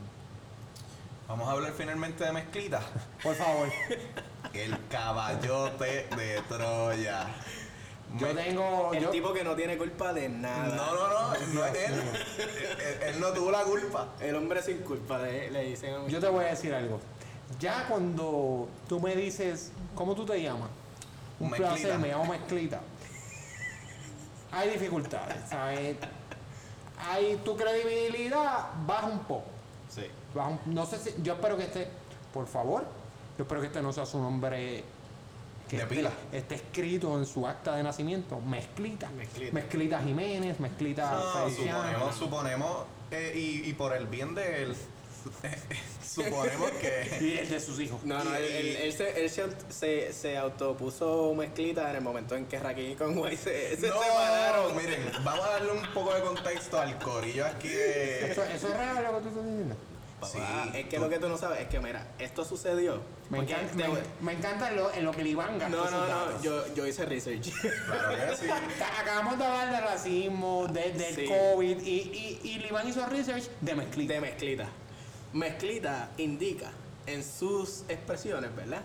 Vamos 1.27 1.47
a 1.49 1.51
hablar 1.53 1.73
finalmente 1.75 2.23
de 2.23 2.31
mezclita. 2.31 2.81
Por 3.23 3.33
favor. 3.35 3.69
El 4.53 4.77
caballote 4.89 6.07
de 6.15 6.41
Troya. 6.47 7.25
Yo 8.17 8.27
tengo. 8.33 8.93
El 8.93 9.03
yo- 9.03 9.09
tipo 9.09 9.33
que 9.33 9.43
no 9.43 9.55
tiene 9.55 9.77
culpa 9.77 10.13
de 10.13 10.29
nada. 10.29 10.75
No, 10.75 10.95
no, 10.95 11.09
no, 11.09 11.53
no 11.53 11.65
es 11.65 11.75
él. 11.89 11.93
él. 11.93 13.01
él 13.15 13.19
no 13.19 13.27
tuvo 13.33 13.51
la 13.51 13.63
culpa. 13.63 14.07
El 14.19 14.35
hombre 14.35 14.61
sin 14.61 14.77
culpa, 14.79 15.17
le, 15.19 15.51
le 15.51 15.63
dicen 15.63 15.93
a 15.93 15.99
mí. 15.99 16.11
Yo 16.11 16.19
te 16.19 16.27
voy 16.29 16.45
a 16.45 16.49
decir 16.49 16.73
algo. 16.73 16.99
Ya 17.59 17.85
cuando 17.87 18.69
tú 18.87 18.99
me 18.99 19.15
dices, 19.15 19.71
¿cómo 19.95 20.15
tú 20.15 20.25
te 20.25 20.41
llamas? 20.41 20.69
Un 21.39 21.49
Mezclita. 21.51 21.73
placer, 21.75 21.99
me 21.99 22.07
llamo 22.07 22.25
Mezclita. 22.25 22.79
Hay 24.51 24.69
dificultades, 24.69 25.37
¿sabes? 25.49 25.97
Hay 26.99 27.35
tu 27.43 27.55
credibilidad 27.55 28.69
baja 28.85 29.07
un 29.07 29.19
poco. 29.19 29.45
Sí. 29.89 30.07
Baja 30.33 30.49
un- 30.49 30.59
no 30.73 30.85
sé 30.85 30.97
si, 30.97 31.13
yo 31.21 31.33
espero 31.33 31.57
que 31.57 31.63
este, 31.63 31.87
por 32.33 32.47
favor, 32.47 32.85
yo 33.37 33.43
espero 33.43 33.61
que 33.61 33.67
este 33.67 33.81
no 33.81 33.93
sea 33.93 34.05
su 34.05 34.19
nombre 34.19 34.83
que 35.70 35.78
De 35.78 35.86
pila. 35.86 36.11
esté 36.32 36.55
escrito 36.55 37.18
en 37.18 37.26
su 37.26 37.45
acta 37.47 37.76
de 37.76 37.84
nacimiento. 37.84 38.39
Mezclita. 38.39 39.09
Mezclita. 39.09 39.53
Mezclita 39.53 39.99
Jiménez, 40.01 40.59
Mezclita 40.59 41.11
No, 41.11 41.43
Feliciano. 41.45 41.80
suponemos, 41.84 42.15
suponemos, 42.15 42.78
eh, 43.11 43.34
y, 43.36 43.70
y 43.70 43.74
por 43.74 43.93
el 43.93 44.07
bien 44.07 44.34
de 44.36 44.63
él, 44.63 44.76
suponemos 46.05 46.72
que. 46.72 47.18
Y 47.22 47.38
el 47.38 47.49
de 47.49 47.59
sus 47.59 47.80
hijos. 47.80 48.03
No, 48.03 48.24
no, 48.24 48.34
él, 48.36 48.43
él- 48.45 48.76
él 48.78 48.93
se, 48.93 49.24
él 49.24 49.30
se, 49.30 49.43
se, 49.70 50.13
se 50.13 50.38
autopuso 50.38 51.34
mezclita 51.36 51.89
en 51.89 51.97
el 51.97 52.01
momento 52.01 52.36
en 52.36 52.45
que 52.45 52.59
Raquel 52.59 52.91
y 52.91 52.95
Conway 52.95 53.36
se, 53.36 53.76
se 53.78 53.88
no, 53.89 54.01
separaron. 54.01 54.76
miren, 54.78 55.11
vamos 55.24 55.45
a 55.45 55.49
darle 55.51 55.72
un 55.74 55.93
poco 55.93 56.13
de 56.13 56.22
contexto 56.22 56.80
al 56.80 56.97
corillo 56.99 57.45
aquí 57.45 57.68
de. 57.70 58.32
Eso, 58.32 58.43
eso 58.43 58.68
es 58.70 58.78
real 58.78 59.03
lo 59.03 59.18
que 59.18 59.22
tú 59.24 59.28
estás 59.30 59.43
diciendo. 59.45 59.76
Papá, 60.20 60.28
Sí, 60.32 60.39
es 60.80 60.86
que 60.88 60.97
tú- 60.97 61.03
lo 61.03 61.09
que 61.09 61.20
tú 61.20 61.30
no 61.30 61.38
sabes 61.38 61.59
es 61.61 61.68
que, 61.68 61.80
mira, 61.80 62.07
esto 62.18 62.43
sucedió. 62.43 63.01
Me 63.30 63.39
encanta, 63.39 63.72
te 63.76 63.88
me, 64.22 64.32
encanta 64.34 64.70
en 64.70 64.76
lo, 64.78 64.91
en 64.91 65.05
lo 65.05 65.11
que 65.11 65.22
Iván 65.22 65.59
gastó 65.59 65.78
No, 65.86 65.91
no, 65.91 66.01
no, 66.01 66.07
datos. 66.07 66.41
yo, 66.41 66.74
yo 66.74 66.88
hice 66.88 67.05
research. 67.05 67.51
Claro 67.61 68.30
que 68.32 68.36
sí. 68.38 68.47
Acabamos 69.01 69.38
de 69.38 69.45
hablar 69.45 69.72
de 69.72 69.82
racismo, 69.82 70.68
de- 70.68 70.91
del 70.93 71.15
Sí. 71.15 71.26
COVID 71.28 71.82
y, 71.82 71.89
y, 71.91 72.39
y 72.43 72.53
el 72.55 72.65
Iván 72.65 72.88
hizo 72.88 73.05
research 73.05 73.47
de 73.61 73.76
mezclita. 73.76 74.13
de 74.13 74.22
mezclita. 74.22 74.68
Mezclita 75.34 76.09
indica 76.18 76.72
en 77.05 77.24
sus 77.24 77.84
expresiones, 77.89 78.55
¿verdad? 78.55 78.82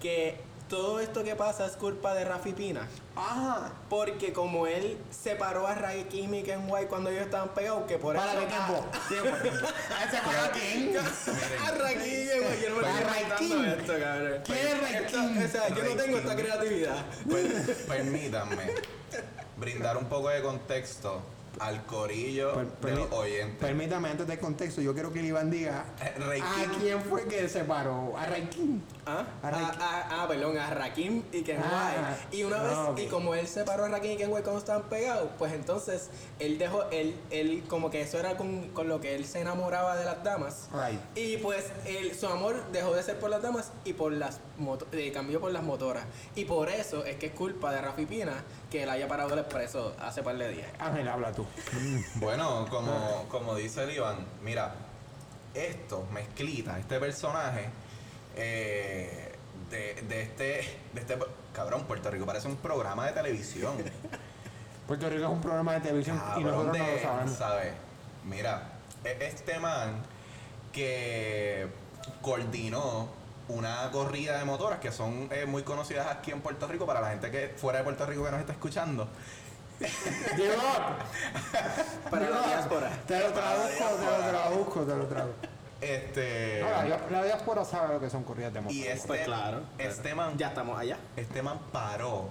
Que 0.00 0.40
todo 0.68 0.98
esto 1.00 1.22
que 1.22 1.36
pasa 1.36 1.66
es 1.66 1.72
culpa 1.72 2.14
de 2.14 2.24
Rafi 2.24 2.52
Pina. 2.52 2.88
Ajá. 3.16 3.70
Porque 3.88 4.32
como 4.32 4.66
él 4.66 4.98
separó 5.10 5.66
a 5.68 5.74
Rakim 5.74 6.34
y 6.34 6.42
Ken 6.42 6.64
White 6.68 6.88
cuando 6.88 7.10
ellos 7.10 7.22
estaban 7.24 7.50
pegados, 7.50 7.84
que 7.86 7.98
por 7.98 8.16
¿Para 8.16 8.32
eso... 8.32 8.40
qué 8.40 8.46
tiempo? 8.46 8.84
Tiempo. 9.08 9.66
¿Ah, 9.90 10.10
¿Se 10.10 10.16
para? 10.18 10.44
A 11.68 11.78
Rakim 11.78 12.02
y 12.02 12.26
Ken 12.26 12.42
White, 12.42 12.60
yo 12.62 12.70
no 12.70 12.76
me 12.76 12.82
Para 12.82 13.20
estoy 13.20 13.52
inventando 13.52 13.82
esto, 13.82 14.04
cabrón. 14.04 14.40
¿Quién 14.44 14.58
es 14.58 14.72
Esto- 14.74 15.18
Rakim? 15.18 15.44
O 15.44 15.48
sea, 15.48 15.68
yo 15.68 15.84
no 15.84 16.02
tengo 16.02 16.18
esta 16.18 16.36
creatividad. 16.36 16.96
Pues, 17.30 17.68
permítanme 17.86 18.70
brindar 19.56 19.96
un 19.96 20.06
poco 20.06 20.28
de 20.30 20.42
contexto 20.42 21.22
al 21.60 21.84
corillo 21.86 22.52
Per- 22.80 22.90
de 22.94 22.96
los 22.96 23.12
oyentes. 23.12 23.58
Permítame, 23.60 24.08
antes 24.08 24.26
del 24.26 24.40
contexto, 24.40 24.80
yo 24.80 24.92
quiero 24.92 25.12
que 25.12 25.20
el 25.20 25.26
Iván 25.26 25.50
diga 25.50 25.84
Eh, 26.02 26.40
a 26.42 26.64
King. 26.64 26.78
quién 26.80 27.02
fue 27.02 27.28
que 27.28 27.48
separó. 27.48 28.16
A 28.18 28.26
Raikin. 28.26 28.82
¿Ah? 29.06 29.24
A 29.42 29.48
Ah, 29.48 29.50
Rakim. 29.50 29.68
ah, 29.80 30.08
ah, 30.10 30.28
perdón, 30.28 30.58
a 30.58 30.70
Rakim 30.70 31.22
y 31.32 31.42
Ken 31.42 31.60
Ah, 31.62 31.92
White. 32.22 32.36
Y 32.36 32.44
una 32.44 32.62
vez, 32.62 32.72
ah, 32.74 32.94
y 32.96 33.06
como 33.06 33.34
él 33.34 33.46
separó 33.46 33.84
a 33.84 33.88
Rakim 33.88 34.12
y 34.12 34.16
Ken 34.16 34.30
White 34.30 34.42
cuando 34.44 34.58
estaban 34.60 34.82
pegados, 34.84 35.28
pues 35.38 35.52
entonces 35.52 36.10
él 36.38 36.56
dejó, 36.58 36.84
él, 36.90 37.14
él 37.30 37.64
como 37.68 37.90
que 37.90 38.00
eso 38.00 38.18
era 38.18 38.36
con, 38.36 38.68
con 38.70 38.88
lo 38.88 39.00
que 39.00 39.14
él 39.14 39.26
se 39.26 39.40
enamoraba 39.40 39.96
de 39.96 40.04
las 40.06 40.22
damas. 40.24 40.68
Right. 40.72 40.98
Y 41.16 41.36
pues 41.38 41.66
él, 41.86 42.14
su 42.18 42.26
amor 42.28 42.64
dejó 42.72 42.94
de 42.94 43.02
ser 43.02 43.18
por 43.18 43.28
las 43.30 43.42
damas 43.42 43.72
y 43.84 43.92
por 43.92 44.12
las 44.12 44.40
moto- 44.58 44.86
eh, 44.92 45.12
cambió 45.12 45.40
por 45.40 45.52
las 45.52 45.62
motoras. 45.62 46.04
Y 46.34 46.46
por 46.46 46.68
eso 46.70 47.04
es 47.04 47.16
que 47.16 47.26
es 47.26 47.32
culpa 47.32 47.72
de 47.72 47.80
Rafi 47.82 48.06
Pina 48.06 48.42
que 48.70 48.84
él 48.84 48.88
haya 48.90 49.06
parado 49.06 49.34
el 49.34 49.40
expreso 49.40 49.94
hace 50.00 50.22
par 50.22 50.36
de 50.38 50.48
días. 50.48 50.68
Ángel, 50.78 51.06
habla 51.08 51.30
tú. 51.32 51.44
Bueno, 52.16 52.66
como, 52.70 53.26
como 53.28 53.54
dice 53.54 53.82
el 53.84 53.90
Iván, 53.90 54.26
mira, 54.42 54.74
esto, 55.52 56.06
mezclita, 56.12 56.78
este 56.78 56.98
personaje 56.98 57.68
eh, 58.36 59.34
de, 59.70 59.94
de 60.08 60.22
este, 60.22 60.44
de 60.92 61.00
este. 61.00 61.18
Cabrón, 61.52 61.84
Puerto 61.84 62.10
Rico 62.10 62.26
parece 62.26 62.48
un 62.48 62.56
programa 62.56 63.06
de 63.06 63.12
televisión. 63.12 63.76
Puerto 64.86 65.08
Rico 65.08 65.22
es 65.24 65.30
un 65.30 65.40
programa 65.40 65.74
de 65.74 65.80
televisión 65.80 66.16
y 66.16 66.20
Cabrón 66.42 66.44
nosotros 66.44 66.78
no 66.78 66.84
lo 66.84 66.92
de, 66.92 67.02
sabemos. 67.02 67.36
¿sabes? 67.36 67.72
Mira, 68.24 68.62
e- 69.04 69.18
este 69.20 69.58
man 69.58 70.02
que 70.72 71.68
coordinó 72.20 73.08
una 73.48 73.90
corrida 73.90 74.38
de 74.38 74.44
motoras 74.44 74.78
que 74.80 74.90
son 74.90 75.28
eh, 75.30 75.46
muy 75.46 75.62
conocidas 75.62 76.06
aquí 76.08 76.30
en 76.32 76.40
Puerto 76.40 76.66
Rico 76.66 76.86
para 76.86 77.00
la 77.00 77.10
gente 77.10 77.30
que 77.30 77.54
fuera 77.56 77.78
de 77.78 77.84
Puerto 77.84 78.04
Rico 78.06 78.24
que 78.24 78.30
nos 78.30 78.40
está 78.40 78.52
escuchando. 78.52 79.08
Para 82.10 82.30
la 82.30 82.46
diáspora. 82.46 82.90
Te 83.06 83.18
lo 83.18 83.32
traduzco, 83.32 83.84
te 83.84 84.04
lo 84.04 84.28
traduzco, 84.30 84.80
te 84.82 84.96
lo 84.96 85.06
traduzco. 85.06 85.43
Este. 85.84 86.60
No, 86.62 86.88
la, 86.88 86.98
la 87.10 87.24
diáspora 87.24 87.64
sabe 87.64 87.94
lo 87.94 88.00
que 88.00 88.08
son 88.10 88.24
corridas 88.24 88.52
de 88.52 88.60
motor. 88.60 88.74
y 88.76 88.84
este, 88.84 89.06
Pues 89.08 89.24
claro. 89.24 89.60
este 89.78 90.14
man 90.14 90.36
Ya 90.38 90.48
estamos 90.48 90.78
allá. 90.78 90.96
este 91.16 91.42
man 91.42 91.58
paró 91.72 92.28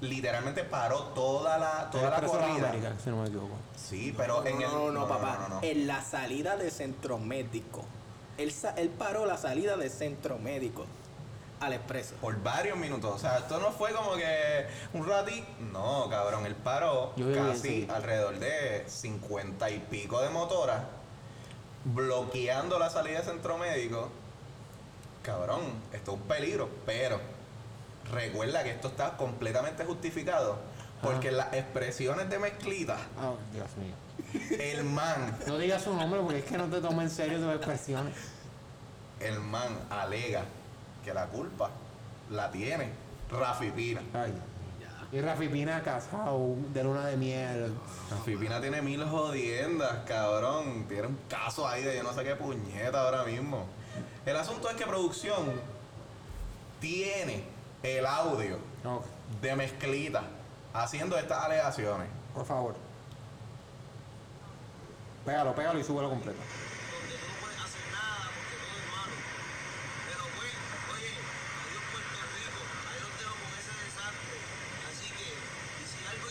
literalmente 0.00 0.62
paró 0.64 0.98
toda 1.14 1.58
la 1.58 1.90
toda 1.90 2.10
la 2.10 2.20
corrida 2.20 2.68
Américas, 2.68 2.92
si 3.02 3.10
no 3.10 3.16
me 3.22 3.26
equivoco. 3.28 3.54
sí 3.76 4.14
pero 4.16 4.46
en 4.46 4.58
no, 4.60 4.64
el 4.66 4.72
no, 4.72 4.90
no, 5.00 5.08
papá. 5.08 5.38
no, 5.40 5.48
no, 5.48 5.54
no. 5.56 5.60
En 5.62 5.86
la 5.88 6.02
salida 6.02 6.56
de 6.56 6.70
centro 6.70 7.18
médico. 7.18 7.84
Él, 8.36 8.54
él 8.76 8.88
paró 8.90 9.26
la 9.26 9.36
salida 9.36 9.76
de 9.76 9.90
centro 9.90 10.38
médico 10.38 10.86
al 11.58 11.72
expreso. 11.72 12.14
por 12.20 12.40
varios 12.40 12.78
minutos 12.78 13.12
o 13.12 13.18
sea 13.18 13.38
esto 13.38 13.58
no 13.58 13.72
fue 13.72 13.90
como 13.92 14.12
que 14.14 14.68
un 14.92 15.04
ratito 15.08 15.44
no 15.72 16.06
cabrón 16.08 16.46
él 16.46 16.54
paró 16.54 17.12
Yo 17.16 17.34
casi 17.34 17.88
alrededor 17.92 18.38
de 18.38 18.84
50 18.86 19.68
y 19.70 19.80
pico 19.80 20.20
de 20.22 20.28
motoras 20.28 20.82
bloqueando 21.84 22.78
la 22.78 22.90
salida 22.90 23.20
de 23.20 23.24
centro 23.24 23.58
médico 23.58 24.10
cabrón 25.22 25.60
esto 25.92 26.12
es 26.14 26.20
un 26.20 26.26
peligro 26.26 26.68
pero 26.86 27.20
recuerda 28.12 28.62
que 28.64 28.70
esto 28.70 28.88
está 28.88 29.16
completamente 29.16 29.84
justificado 29.84 30.58
porque 31.02 31.30
las 31.30 31.52
expresiones 31.52 32.28
de 32.30 32.38
mezclita 32.38 32.96
Oh, 33.22 33.36
Dios 33.52 33.68
mío. 33.76 33.94
el 34.58 34.84
man 34.84 35.38
No 35.46 35.58
digas 35.58 35.82
su 35.82 35.94
nombre 35.94 36.20
porque 36.20 36.38
es 36.38 36.44
que 36.44 36.58
no 36.58 36.64
te 36.66 36.80
toma 36.80 37.02
en 37.02 37.10
serio 37.10 37.38
tus 37.38 37.54
expresiones. 37.54 38.14
el 39.20 39.38
man 39.40 39.78
alega 39.90 40.42
que 41.04 41.14
la 41.14 41.26
culpa 41.26 41.70
la 42.30 42.50
tiene 42.50 42.90
Rafi 43.30 43.70
Pina. 43.70 44.00
Ay. 44.14 44.32
Y 45.10 45.20
Rafi 45.20 45.48
Pina 45.48 45.82
casado 45.82 46.54
de 46.72 46.84
luna 46.84 47.06
de 47.06 47.16
miel. 47.16 47.74
Rafi 48.10 48.36
Pina 48.36 48.60
tiene 48.60 48.82
mil 48.82 49.04
jodiendas, 49.04 50.04
cabrón. 50.06 50.84
Tiene 50.86 51.06
un 51.06 51.18
caso 51.28 51.66
ahí 51.66 51.82
de 51.82 51.96
yo 51.96 52.02
no 52.02 52.12
sé 52.12 52.24
qué 52.24 52.34
puñeta 52.36 53.00
ahora 53.00 53.24
mismo. 53.24 53.66
El 54.26 54.36
asunto 54.36 54.68
es 54.68 54.76
que 54.76 54.84
producción 54.84 55.52
tiene 56.80 57.44
el 57.82 58.04
audio 58.04 58.58
de 59.40 59.56
mezclita 59.56 60.22
haciendo 60.74 61.16
estas 61.18 61.44
alegaciones. 61.44 62.08
por 62.34 62.44
favor. 62.44 62.74
Pégalo, 65.24 65.54
pégalo 65.54 65.78
y 65.78 65.84
súbelo 65.84 66.08
completo. 66.08 66.38
donde 66.38 67.16
tú 67.20 67.26
no 67.28 67.36
puedes 67.42 67.58
hacer 67.60 67.84
nada 67.92 68.30
porque 68.32 68.56
todo 68.64 68.72
es 68.80 68.88
malo. 68.96 69.16
Pero 70.08 70.24
pues, 70.38 70.52
oye, 70.94 71.12
adiós 71.12 71.84
Puerto 71.92 72.18
Rico, 72.32 72.60
ahí 72.88 72.98
los 73.04 73.12
dejo 73.20 73.34
con 73.36 73.52
ese 73.60 73.74
desastre. 73.76 74.36
Así 74.88 75.06
que, 75.12 75.28
y 75.28 75.84
si 75.84 75.98
algo 76.08 76.28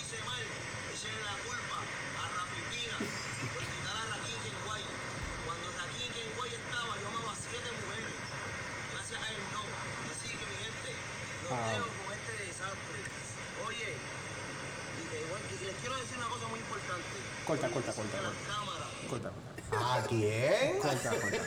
corta, 17.47 17.69
corta, 17.69 17.93
corta, 17.93 17.93
corta. 17.93 18.17
Corta, 19.09 19.29
corta. 19.29 19.95
¿A 19.95 20.01
quién? 20.03 20.79
Corta, 20.79 21.09
corta. 21.09 21.37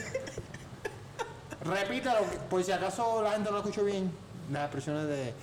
Repítalo, 1.63 2.25
por 2.61 2.65
si 2.65 2.71
acaso 2.71 3.21
la 3.21 3.31
gente 3.31 3.51
no 3.51 3.57
escuchó 3.57 3.83
bien 3.83 4.11
las 4.51 4.63
expresiones 4.63 5.07
de, 5.07 5.33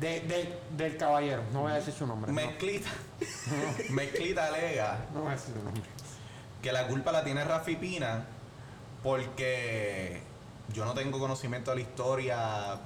de- 0.00 0.20
de- 0.20 0.58
del 0.76 0.96
caballero. 0.96 1.42
No 1.52 1.62
voy 1.62 1.72
a 1.72 1.76
decir 1.76 1.94
su 1.94 2.06
nombre. 2.06 2.30
no. 2.32 2.34
Mezclita. 2.34 2.90
Mezclita 3.90 4.46
alega 4.46 5.06
No 5.14 5.20
voy 5.20 5.28
a 5.30 5.32
decir 5.36 5.54
su 5.54 5.62
nombre. 5.64 5.82
que 6.62 6.72
la 6.72 6.86
culpa 6.86 7.12
la 7.12 7.24
tiene 7.24 7.44
Rafi 7.44 7.76
Pina 7.76 8.24
porque 9.02 10.20
yo 10.74 10.84
no 10.84 10.94
tengo 10.94 11.18
conocimiento 11.18 11.70
de 11.70 11.76
la 11.76 11.82
historia 11.82 12.78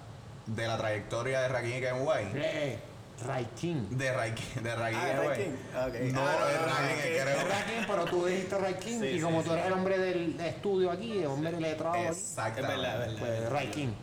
de 0.47 0.66
la 0.66 0.76
trayectoria 0.78 1.41
de 1.43 1.49
Rakim 1.49 1.76
y 1.76 1.80
Kenway. 1.80 2.78
Eh, 3.23 3.27
Raikin. 3.27 3.99
De 3.99 4.12
Rakim, 4.12 4.62
de 4.62 4.75
Rakim 4.77 5.57
Ah. 5.75 5.87
Ok. 5.89 5.95
No, 6.12 6.20
Ah, 6.29 6.49
es 6.51 6.61
no, 6.61 6.66
Rakim, 6.66 6.97
ok. 6.99 7.05
es 7.05 7.23
creo. 7.23 7.37
Es 7.39 7.49
Raikin, 7.49 7.87
pero 7.87 8.05
tú 8.05 8.27
dijiste 8.27 8.59
Raikin 8.59 9.01
Sí, 9.01 9.07
y 9.07 9.20
como 9.20 9.43
sí. 9.43 9.49
tú 9.49 9.53
eres 9.55 9.66
el 9.66 9.73
hombre 9.73 9.99
del 9.99 10.41
estudio 10.41 10.91
aquí, 10.91 11.18
el 11.18 11.27
hombre 11.27 11.53
letrado 11.61 11.95
aquí, 11.95 12.05
Exactamente. 12.07 12.75
Es 12.75 12.81
verdad, 12.83 13.03
es 13.09 13.20
verdad. 13.20 13.39
pues 13.39 13.51
Raikin. 13.51 13.95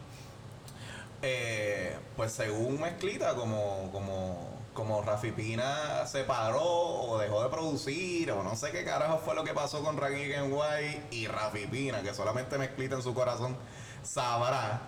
Eh, 1.22 1.98
pues 2.16 2.32
según 2.32 2.80
Mezclita, 2.80 3.36
como, 3.36 3.90
como, 3.92 4.58
como 4.74 5.02
Rafi 5.02 5.32
Pina 5.32 6.06
se 6.06 6.24
paró 6.24 6.64
o 6.64 7.18
dejó 7.20 7.44
de 7.44 7.50
producir, 7.50 8.32
o 8.32 8.42
no 8.44 8.56
sé 8.56 8.72
qué 8.72 8.86
carajo 8.86 9.18
fue 9.20 9.36
lo 9.36 9.44
que 9.44 9.54
pasó 9.54 9.84
con 9.84 9.98
y 9.98 10.30
Kenway 10.30 11.04
y 11.12 11.28
Rafi 11.28 11.68
Pina, 11.68 12.02
que 12.02 12.14
solamente 12.14 12.58
Mezclita 12.58 12.96
en 12.96 13.02
su 13.04 13.14
corazón 13.14 13.58
sabrá. 14.02 14.80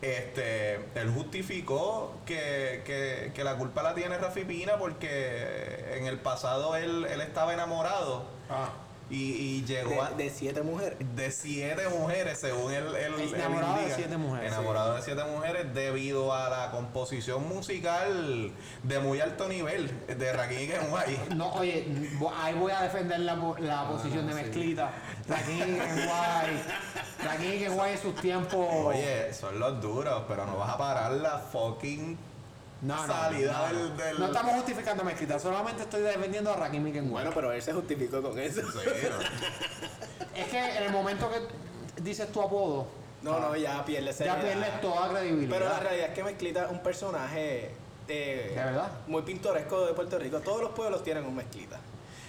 Este, 0.00 0.74
él 0.94 1.10
justificó 1.14 2.14
que, 2.24 2.82
que- 2.84 3.32
que 3.34 3.44
la 3.44 3.56
culpa 3.56 3.82
la 3.82 3.94
tiene 3.94 4.16
Rafi 4.18 4.44
Pina 4.44 4.78
porque 4.78 5.96
en 5.96 6.06
el 6.06 6.18
pasado 6.18 6.76
él, 6.76 7.04
él 7.10 7.20
estaba 7.20 7.52
enamorado 7.52 8.22
Ah. 8.50 8.70
Y, 9.10 9.16
y 9.32 9.64
llegó 9.64 10.02
a, 10.02 10.10
De, 10.10 10.24
de 10.24 10.30
siete 10.30 10.62
mujeres. 10.62 10.98
de 11.16 11.30
siete 11.30 11.88
mujeres, 11.88 12.38
según 12.38 12.72
él. 12.72 12.84
él- 12.94 13.14
él 13.20 13.34
Enamorado 13.34 13.78
de 13.82 13.94
siete 13.94 14.16
mujeres, 14.16 14.52
Enamorado 14.52 14.94
de 14.94 15.02
siete 15.02 15.24
mujeres 15.24 15.74
debido 15.74 16.34
a 16.34 16.48
la 16.50 16.70
composición 16.70 17.48
musical 17.48 18.52
de 18.82 18.98
muy 19.00 19.20
alto 19.20 19.48
nivel 19.48 19.90
de 20.06 20.32
Rakim 20.32 20.60
y 20.60 20.66
Kenway. 20.68 21.20
No, 21.34 21.52
oye, 21.54 21.86
ahí 22.36 22.54
voy 22.54 22.72
a 22.72 22.82
defender 22.82 23.20
la, 23.20 23.34
la 23.60 23.88
posición 23.88 24.26
de 24.26 24.34
mezclita. 24.34 24.90
Raikin 25.28 25.56
y 25.56 25.78
Kenway. 25.78 26.62
Raikin 27.24 27.52
y 27.54 27.58
Kenway 27.58 27.92
en 27.92 27.98
sus 28.02 28.14
tiempos. 28.16 28.66
Oye, 28.70 29.32
son 29.32 29.58
los 29.58 29.80
duros, 29.80 30.22
pero 30.28 30.44
no 30.46 30.56
vas 30.58 30.70
a 30.70 30.78
parar 30.78 31.12
la 31.12 31.38
fucking 31.38 32.18
no, 32.82 33.06
no, 33.06 33.12
salida 33.12 33.52
no, 33.52 33.58
no. 33.72 33.78
del- 33.88 33.96
del- 33.96 34.18
No 34.20 34.26
estamos 34.26 34.54
justificando 34.54 35.02
a 35.02 35.06
mezclita, 35.06 35.38
solamente 35.38 35.82
estoy 35.82 36.02
defendiendo 36.02 36.52
a 36.52 36.56
Rakim 36.56 36.86
y 36.86 36.92
Kenway. 36.92 37.10
Bueno, 37.12 37.30
pero 37.34 37.52
él 37.52 37.60
se 37.62 37.72
justificó 37.72 38.22
con 38.22 38.38
eso. 38.38 38.60
Sí, 38.62 38.78
Es 40.34 40.46
que 40.48 40.76
en 40.76 40.82
el 40.84 40.92
momento 40.92 41.28
que 41.30 42.02
dices 42.02 42.30
tu 42.32 42.40
apodo, 42.40 42.86
No, 43.22 43.40
no, 43.40 43.56
ya 43.56 43.84
pierde 43.84 44.12
ya 44.12 44.40
pierdes 44.40 44.80
toda 44.80 45.08
credibilidad. 45.10 45.50
Pero 45.58 45.68
la 45.70 45.80
realidad 45.80 46.08
es 46.08 46.14
que 46.14 46.22
Mezclita 46.24 46.64
es 46.66 46.70
un 46.70 46.78
personaje 46.82 47.72
¿De 48.06 48.52
verdad? 48.54 48.90
muy 49.08 49.22
pintoresco 49.22 49.84
de 49.86 49.92
Puerto 49.92 50.18
Rico. 50.18 50.38
Todos 50.40 50.62
los 50.62 50.70
pueblos 50.70 51.02
tienen 51.02 51.24
un 51.26 51.34
Mezclita. 51.34 51.78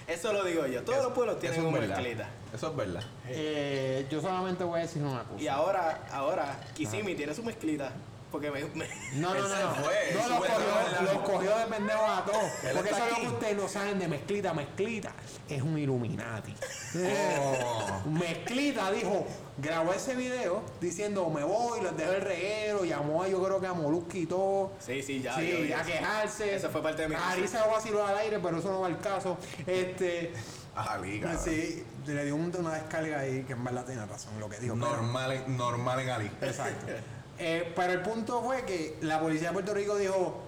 Eso 0.06 0.32
lo 0.32 0.42
digo 0.42 0.66
yo. 0.66 0.82
Todos 0.82 0.98
Eso- 0.98 1.08
los 1.08 1.14
pueblos 1.14 1.38
tienen 1.38 1.60
es 1.60 1.64
un 1.64 1.72
verdad. 1.72 1.96
Mezclita. 1.96 2.28
Eso 2.52 2.68
es 2.70 2.76
verdad. 2.76 3.02
Eh, 3.28 4.06
yo 4.10 4.20
solamente 4.20 4.64
voy 4.64 4.80
a 4.80 4.82
decir 4.82 5.00
una 5.02 5.22
cosa. 5.22 5.40
Y 5.40 5.46
ahora, 5.46 6.00
ahora, 6.10 6.58
Kissimmee 6.74 7.14
tiene 7.14 7.32
su 7.32 7.44
Mezclita. 7.44 7.92
Porque 8.30 8.50
me, 8.50 8.64
me- 8.66 8.86
No, 9.14 9.34
no, 9.34 9.48
no, 9.48 9.48
no. 9.60 9.74
fue, 9.74 9.94
no 10.14 10.28
los 10.28 10.38
cogió, 10.38 11.02
los 11.12 11.22
cogió 11.28 11.58
de 11.58 11.66
pendejo 11.66 12.06
a 12.06 12.24
todos. 12.24 12.44
Porque 12.74 12.90
eso 12.90 13.04
es 13.04 13.10
lo 13.10 13.16
que 13.20 13.28
ustedes 13.28 13.56
no 13.56 13.68
saben 13.68 13.98
de 13.98 14.06
Mezclita. 14.08 14.54
Mezclita 14.54 15.12
es 15.48 15.60
un 15.62 15.76
Illuminati. 15.78 16.54
Oh. 16.96 18.08
Mezclita 18.08 18.90
dijo, 18.92 19.26
grabó 19.58 19.92
ese 19.92 20.14
video 20.14 20.62
diciendo 20.80 21.28
me 21.30 21.42
voy, 21.44 21.80
los 21.80 21.96
dejo 21.96 22.12
el 22.12 22.20
reguero, 22.22 22.84
llamó 22.84 23.22
a 23.24 23.28
yo 23.28 23.42
creo 23.42 23.60
que 23.60 23.66
a 23.66 23.72
Molusco 23.74 24.16
y 24.16 24.26
todo. 24.26 24.72
Sí, 24.78 25.02
sí, 25.02 25.20
ya. 25.22 25.34
sí, 25.36 25.72
a 25.72 25.82
quejarse. 25.82 26.54
Eso 26.54 26.70
fue 26.70 26.82
parte 26.82 27.02
de 27.02 27.08
mi 27.08 27.14
Ari 27.16 27.48
se 27.48 27.58
lo 27.58 27.68
vaciló 27.70 28.06
al 28.06 28.16
aire, 28.18 28.38
pero 28.38 28.58
eso 28.58 28.70
no 28.70 28.80
va 28.82 28.86
al 28.86 28.98
caso. 29.00 29.38
Este, 29.66 30.32
A 30.74 30.98
liga. 30.98 31.36
sí, 31.36 31.84
le 32.06 32.24
dio 32.24 32.36
un- 32.36 32.54
una 32.56 32.74
descarga 32.74 33.20
ahí 33.20 33.42
que 33.44 33.52
en 33.54 33.64
verdad 33.64 33.84
tiene 33.84 34.04
razón 34.06 34.38
lo 34.38 34.48
que 34.48 34.58
dijo. 34.58 34.74
pero- 34.74 34.86
Normal, 34.88 35.32
en- 35.32 35.56
normal 35.56 36.00
en 36.00 36.10
Ali. 36.10 36.30
Exacto. 36.42 36.86
Eh, 37.42 37.72
pero 37.74 37.94
el 37.94 38.02
punto 38.02 38.42
fue 38.42 38.64
que 38.64 38.98
la 39.00 39.18
policía 39.18 39.48
de 39.48 39.54
Puerto 39.54 39.72
Rico 39.72 39.96
dijo, 39.96 40.40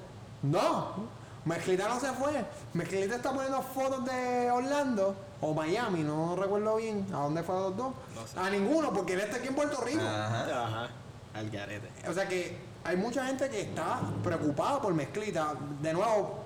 no, 0.42 1.08
Mezclita 1.46 1.88
no 1.88 1.98
se 1.98 2.12
fue. 2.12 2.44
Mezclita 2.74 3.16
está 3.16 3.32
poniendo 3.32 3.62
fotos 3.62 4.04
de 4.04 4.50
Orlando 4.50 5.16
o 5.40 5.54
Miami, 5.54 6.02
no 6.02 6.36
recuerdo 6.36 6.76
bien 6.76 7.06
a 7.12 7.20
dónde 7.20 7.42
fue 7.42 7.56
a 7.56 7.60
los 7.60 7.76
dos. 7.76 7.94
No 8.14 8.26
sé. 8.26 8.38
A 8.38 8.50
ninguno, 8.50 8.92
porque 8.92 9.14
él 9.14 9.20
está 9.20 9.38
aquí 9.38 9.48
en 9.48 9.54
Puerto 9.54 9.80
Rico. 9.82 10.02
Ajá. 10.02 10.64
Ajá. 10.66 10.88
Al 11.34 11.50
garete. 11.50 11.88
O 12.08 12.12
sea 12.12 12.28
que 12.28 12.58
hay 12.84 12.96
mucha 12.96 13.26
gente 13.26 13.48
que 13.48 13.62
está 13.62 14.00
preocupada 14.22 14.82
por 14.82 14.92
Mezclita. 14.92 15.54
De 15.80 15.94
nuevo, 15.94 16.41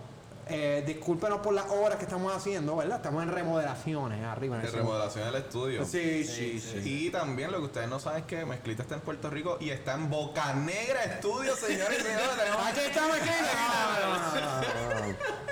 eh, 0.49 0.85
discúlpenos 0.87 1.41
por 1.41 1.53
las 1.55 1.67
obras 1.71 1.97
que 1.97 2.05
estamos 2.05 2.33
haciendo, 2.35 2.77
¿verdad? 2.77 2.97
Estamos 2.99 3.23
en 3.25 3.31
remodelaciones 3.33 4.25
arriba 4.25 4.57
en 4.57 4.63
De 4.63 4.69
el 4.69 4.73
segundo. 4.73 4.93
remodelación 4.93 5.33
del 5.33 5.43
estudio. 5.43 5.85
Sí, 5.85 6.25
sí, 6.25 6.61
sí. 6.61 7.07
Y 7.07 7.11
también 7.11 7.51
lo 7.51 7.59
que 7.59 7.65
ustedes 7.65 7.89
no 7.89 7.99
saben 7.99 8.21
es 8.21 8.27
que 8.27 8.45
Mezclita 8.47 8.83
está 8.83 8.95
en 8.95 9.01
Puerto 9.01 9.29
Rico 9.29 9.59
y 9.61 9.71
está 9.71 9.95
en 9.95 10.09
Boca 10.09 10.53
Negra 10.55 11.03
Estudio, 11.05 11.57
señores 11.57 11.99
y 11.99 12.03
señores. 12.03 12.37
Tenemos- 12.39 12.67
Aquí 12.67 12.81
está 12.81 13.07
Mezclita. 13.09 13.37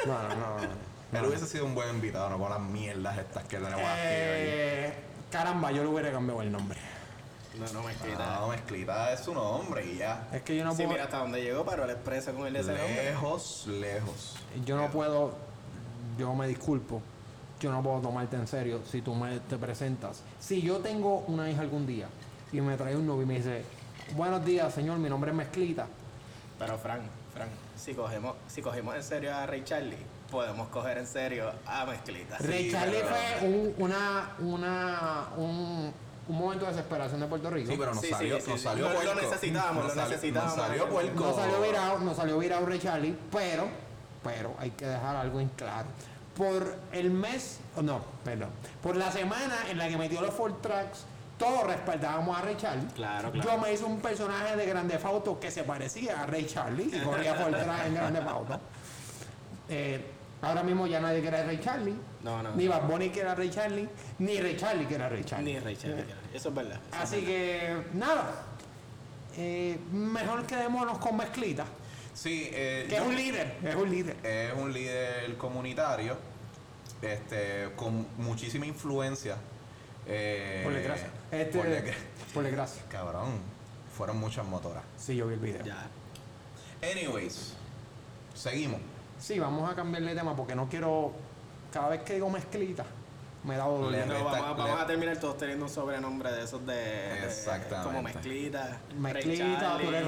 No, 0.06 0.22
no, 0.22 0.28
no, 0.28 0.28
no, 0.28 0.28
no, 0.28 0.58
no, 0.60 0.66
no. 1.12 1.18
Él 1.20 1.26
hubiese 1.26 1.46
sido 1.46 1.64
un 1.64 1.74
buen 1.74 1.88
invitado, 1.90 2.28
no 2.30 2.38
con 2.38 2.50
las 2.50 2.60
mierdas 2.60 3.18
estas 3.18 3.44
que 3.44 3.56
tenemos 3.58 3.80
Eh, 3.98 4.92
caramba, 5.30 5.70
yo 5.70 5.82
le 5.82 5.88
hubiera 5.88 6.10
cambiado 6.12 6.42
el 6.42 6.50
nombre. 6.52 6.78
No, 7.58 7.72
no. 7.80 7.82
Mezclita. 7.86 8.40
No, 8.40 8.48
Mezclita 8.48 9.12
es 9.12 9.20
su 9.20 9.34
nombre 9.34 9.84
y 9.86 9.96
ya. 9.98 10.28
Es 10.32 10.42
que 10.42 10.56
yo 10.56 10.64
no 10.64 10.72
sí, 10.72 10.78
puedo, 10.78 10.90
mira 10.90 11.04
hasta 11.04 11.18
dónde 11.18 11.42
llegó, 11.42 11.64
pero 11.64 11.84
el 11.84 11.90
expreso 11.90 12.34
con 12.34 12.46
el 12.46 12.52
de 12.54 12.60
ese 12.60 12.72
nombre. 12.76 13.04
Lejos, 13.04 13.66
lejos. 13.68 14.36
yo 14.64 14.76
no 14.76 14.90
puedo, 14.90 15.34
yo 16.18 16.34
me 16.34 16.48
disculpo, 16.48 17.00
yo 17.60 17.70
no 17.70 17.82
puedo 17.82 18.00
tomarte 18.00 18.36
en 18.36 18.46
serio 18.46 18.80
si 18.90 19.02
tú 19.02 19.14
me 19.14 19.38
te 19.40 19.56
presentas. 19.56 20.22
Si 20.40 20.62
yo 20.62 20.78
tengo 20.78 21.18
una 21.28 21.48
hija 21.50 21.60
algún 21.60 21.86
día 21.86 22.06
y 22.52 22.60
me 22.60 22.76
trae 22.76 22.96
un 22.96 23.06
novio 23.06 23.22
y 23.22 23.26
me 23.26 23.34
dice, 23.36 23.64
buenos 24.16 24.44
días, 24.44 24.72
señor, 24.74 24.98
mi 24.98 25.08
nombre 25.08 25.30
es 25.30 25.36
Mezclita. 25.36 25.86
Pero 26.58 26.78
Frank, 26.78 27.02
Frank, 27.32 27.50
si 27.76 27.94
cogemos, 27.94 28.36
si 28.48 28.62
cogemos 28.62 28.94
en 28.94 29.02
serio 29.02 29.34
a 29.34 29.44
Ray 29.46 29.62
Charlie, 29.64 29.96
podemos 30.30 30.68
coger 30.68 30.98
en 30.98 31.06
serio 31.06 31.50
a 31.66 31.84
Mezclita. 31.84 32.38
Ray 32.38 32.64
Sí, 32.64 32.70
Charlie 32.72 32.96
pero- 33.02 33.16
fue 33.38 33.48
un, 33.48 33.74
una, 33.78 34.30
una, 34.40 35.28
un, 35.36 35.92
un 36.28 36.38
momento 36.38 36.64
de 36.64 36.70
desesperación 36.72 37.20
de 37.20 37.26
Puerto 37.26 37.50
Rico. 37.50 37.70
Sí, 37.70 37.76
pero 37.78 37.94
nos 37.94 38.02
Sí, 38.02 38.10
salió, 38.10 38.40
sí, 38.40 38.50
nos 38.50 38.60
sí. 38.60 38.64
salió 38.66 38.88
Lo- 38.88 38.94
lo 38.94 39.00
puerco. 39.00 39.20
necesitábamos, 39.20 39.84
Nos 39.84 39.96
lo 39.96 40.02
necesitábamos. 40.08 40.56
Nos 40.56 40.66
salió 40.66 40.88
puerco. 40.88 41.24
No 41.24 41.34
salió 41.34 41.60
virado, 41.60 41.98
no 41.98 42.14
salió 42.14 42.38
virado 42.38 42.66
pero, 43.30 43.68
pero 44.22 44.54
hay 44.58 44.70
que 44.70 44.86
dejar 44.86 45.16
algo 45.16 45.40
en 45.40 45.48
claro. 45.50 45.88
Por 46.36 46.76
el 46.92 47.10
mes, 47.10 47.60
oh, 47.76 47.82
no, 47.82 48.00
perdón, 48.24 48.48
por 48.82 48.96
la 48.96 49.12
semana 49.12 49.54
en 49.70 49.78
la 49.78 49.88
que 49.88 49.96
metió 49.96 50.20
los 50.20 50.34
Ford 50.34 50.54
Tracks, 50.60 51.04
todos 51.38 51.64
respetábamos 51.64 52.36
a 52.36 52.42
Ray 52.42 52.56
Charlie. 52.56 52.86
Claro, 52.94 53.30
claro. 53.30 53.50
Yo 53.50 53.58
me 53.58 53.72
hice 53.72 53.84
un 53.84 54.00
personaje 54.00 54.56
de 54.56 54.66
Grande 54.66 54.98
Fauto 54.98 55.38
que 55.38 55.50
se 55.50 55.62
parecía 55.62 56.22
a 56.22 56.26
Ray 56.26 56.46
Charlie 56.46 56.90
y 56.92 57.00
corría 57.04 57.34
Ford 57.34 57.52
Track 57.54 57.86
en 57.86 57.94
Grande 57.94 58.20
Fauto. 58.22 58.58
Eh, 59.68 60.04
ahora 60.42 60.62
mismo 60.62 60.86
ya 60.86 61.00
nadie 61.00 61.20
quiere 61.20 61.38
a 61.38 61.44
Ray 61.44 61.60
Charlie. 61.60 61.96
No, 62.24 62.42
no. 62.42 62.54
Ni 62.56 62.66
Bad 62.66 62.88
Bunny 62.88 63.10
quiere 63.10 63.28
a 63.28 63.34
Ray 63.34 63.50
Charlie, 63.50 63.86
ni 64.18 64.40
Ray 64.40 64.56
Charlie 64.56 64.86
quiere 64.86 65.04
a 65.04 65.08
Ray 65.10 65.24
Charlie. 65.24 65.52
Ni 65.52 65.58
Ray 65.60 65.76
Charlie. 65.76 66.04
Eso 66.32 66.48
es 66.48 66.54
verdad. 66.54 66.80
eso 66.88 66.96
es 66.96 67.00
Así 67.02 67.20
que, 67.24 67.82
nada. 67.92 68.42
Eh, 69.36 69.78
mejor 69.92 70.46
quedémonos 70.46 70.98
con 70.98 71.16
Mezclita. 71.18 71.66
Sí, 72.14 72.48
eh, 72.52 72.86
Que 72.88 72.96
es 72.96 73.02
un 73.02 73.14
líder, 73.14 73.56
es 73.62 73.74
un 73.74 73.90
líder. 73.90 74.16
es 74.24 74.52
un 74.54 74.72
líder 74.72 75.36
comunitario 75.36 76.16
este, 77.02 77.68
con 77.76 78.06
muchísima 78.18 78.64
influencia. 78.66 79.36
Eh, 80.06 80.60
Por 80.64 80.72
desgracia. 80.72 81.08
Este, 81.30 81.58
por 81.58 81.66
desgra- 81.66 81.94
por 82.32 82.44
desgracia. 82.44 82.82
Cabrón, 82.88 83.38
fueron 83.96 84.18
muchas 84.18 84.46
motoras. 84.46 84.82
Sí, 84.96 85.16
yo 85.16 85.26
vi 85.26 85.34
el 85.34 85.40
video. 85.40 85.64
Ya. 85.64 85.88
Anyways, 86.90 87.54
seguimos. 88.34 88.80
Sí, 89.18 89.38
vamos 89.38 89.70
a 89.70 89.74
cambiarle 89.74 90.10
de 90.14 90.16
tema 90.16 90.34
porque 90.36 90.54
no 90.54 90.68
quiero. 90.68 91.12
Cada 91.74 91.88
vez 91.88 92.02
que 92.02 92.14
digo 92.14 92.30
mezclita, 92.30 92.84
me 93.42 93.56
da 93.56 93.64
dolor. 93.64 93.90
Le- 93.90 94.06
No, 94.06 94.14
vamos, 94.24 94.34
a- 94.34 94.52
vamos 94.52 94.76
le- 94.76 94.82
a 94.82 94.86
terminar 94.86 95.16
todos 95.18 95.36
teniendo 95.36 95.64
un 95.64 95.70
sobrenombre 95.70 96.30
de 96.32 96.44
esos 96.44 96.64
de, 96.64 96.72
de- 96.74 97.26
Exactamente. 97.26 97.84
como 97.88 98.02
Mezclita, 98.02 98.78
Mezclita, 98.96 99.78
tú 99.78 99.88
eres 99.88 100.06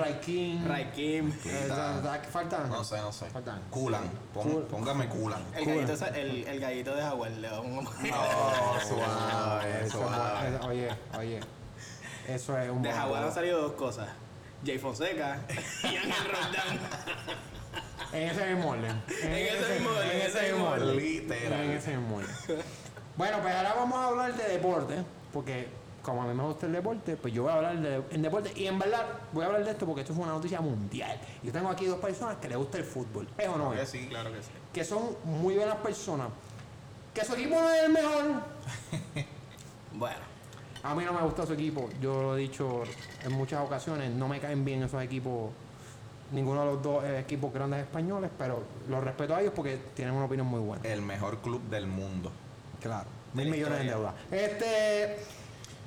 da- 2.02 2.22
¿qué 2.22 2.28
faltan? 2.28 2.68
No 2.70 2.84
sé, 2.84 2.98
no 2.98 3.12
sé. 3.12 3.26
Faltan. 3.26 3.60
Culan. 3.68 4.04
Pon- 4.32 4.66
póngame 4.70 5.08
culan. 5.08 5.42
El 5.56 5.66
gallito, 5.66 5.92
esa- 5.92 6.08
el, 6.16 6.46
el 6.46 6.60
gallito 6.60 6.94
de 6.94 7.02
Jaguar 7.02 7.30
León. 7.32 7.74
No, 7.84 7.90
suave. 8.88 10.58
Oye, 10.68 10.88
oye. 11.18 11.40
Eso 12.28 12.56
es 12.58 12.70
un 12.70 12.80
De 12.82 12.92
Jaguar 12.92 13.24
han 13.24 13.34
salido 13.34 13.60
dos 13.60 13.72
cosas. 13.72 14.08
Jay 14.64 14.78
Fonseca 14.78 15.40
y 15.82 15.96
Ángel 15.96 16.12
Roldán. 16.32 16.78
En 18.12 18.22
ese 18.30 18.54
mismo 18.54 18.70
orden. 18.70 19.02
En 19.22 19.32
ese 19.32 19.74
mismo 19.74 19.90
orden, 19.90 20.10
En 20.10 20.20
ese 20.22 20.52
mismo 20.52 20.68
orden. 20.68 20.96
Literal. 20.96 21.60
En 21.60 21.70
ese 21.72 21.96
mismo 21.96 22.16
orden. 22.16 22.34
Bueno, 23.16 23.38
pues 23.42 23.54
ahora 23.54 23.74
vamos 23.74 23.98
a 23.98 24.06
hablar 24.08 24.34
de 24.36 24.44
deporte, 24.48 24.94
porque 25.32 25.68
como 26.02 26.22
a 26.22 26.26
mí 26.26 26.34
me 26.34 26.42
gusta 26.44 26.66
el 26.66 26.72
deporte, 26.72 27.16
pues 27.16 27.34
yo 27.34 27.42
voy 27.44 27.52
a 27.52 27.56
hablar 27.56 27.78
de 27.80 28.02
en 28.10 28.22
deporte. 28.22 28.52
Y 28.54 28.66
en 28.66 28.78
verdad, 28.78 29.04
voy 29.32 29.42
a 29.42 29.46
hablar 29.46 29.64
de 29.64 29.70
esto 29.72 29.86
porque 29.86 30.02
esto 30.02 30.14
fue 30.14 30.22
una 30.24 30.34
noticia 30.34 30.60
mundial. 30.60 31.18
Yo 31.42 31.50
tengo 31.50 31.68
aquí 31.68 31.86
dos 31.86 31.98
personas 31.98 32.36
que 32.36 32.48
les 32.48 32.56
gusta 32.56 32.78
el 32.78 32.84
fútbol. 32.84 33.26
¿Es 33.36 33.48
o 33.48 33.56
no 33.56 33.72
Que 33.72 33.82
es? 33.82 33.88
sí. 33.88 34.06
Claro 34.08 34.32
que 34.32 34.42
sí. 34.42 34.50
Que 34.72 34.84
son 34.84 35.16
muy 35.24 35.56
buenas 35.56 35.76
personas. 35.76 36.28
Que 37.12 37.24
su 37.24 37.34
equipo 37.34 37.54
no 37.56 37.70
es 37.70 37.84
el 37.84 37.90
mejor. 37.92 38.24
Bueno, 39.92 40.16
A 40.82 40.94
mí 40.94 41.04
no 41.04 41.12
me 41.14 41.22
gusta 41.22 41.46
su 41.46 41.54
equipo. 41.54 41.88
Yo 42.00 42.20
lo 42.22 42.36
he 42.36 42.40
dicho 42.40 42.82
en 43.24 43.32
muchas 43.32 43.62
ocasiones. 43.64 44.10
No 44.12 44.28
me 44.28 44.38
caen 44.40 44.64
bien 44.64 44.82
esos 44.82 45.02
equipos. 45.02 45.50
Ninguno 46.32 46.60
de 46.60 46.66
los 46.66 46.82
dos 46.82 47.04
eh, 47.04 47.20
equipos 47.20 47.52
grandes 47.52 47.80
españoles, 47.80 48.30
pero 48.36 48.62
los 48.88 49.02
respeto 49.04 49.34
a 49.34 49.40
ellos 49.40 49.52
porque 49.54 49.78
tienen 49.94 50.14
una 50.14 50.24
opinión 50.26 50.46
muy 50.46 50.60
buena. 50.60 50.82
El 50.88 51.02
mejor 51.02 51.38
club 51.38 51.62
del 51.70 51.86
mundo. 51.86 52.32
Claro. 52.80 53.06
Mil 53.34 53.50
millones 53.50 53.80
en 53.80 53.86
historia. 53.86 54.12
deuda. 54.30 54.44
Este. 54.44 55.18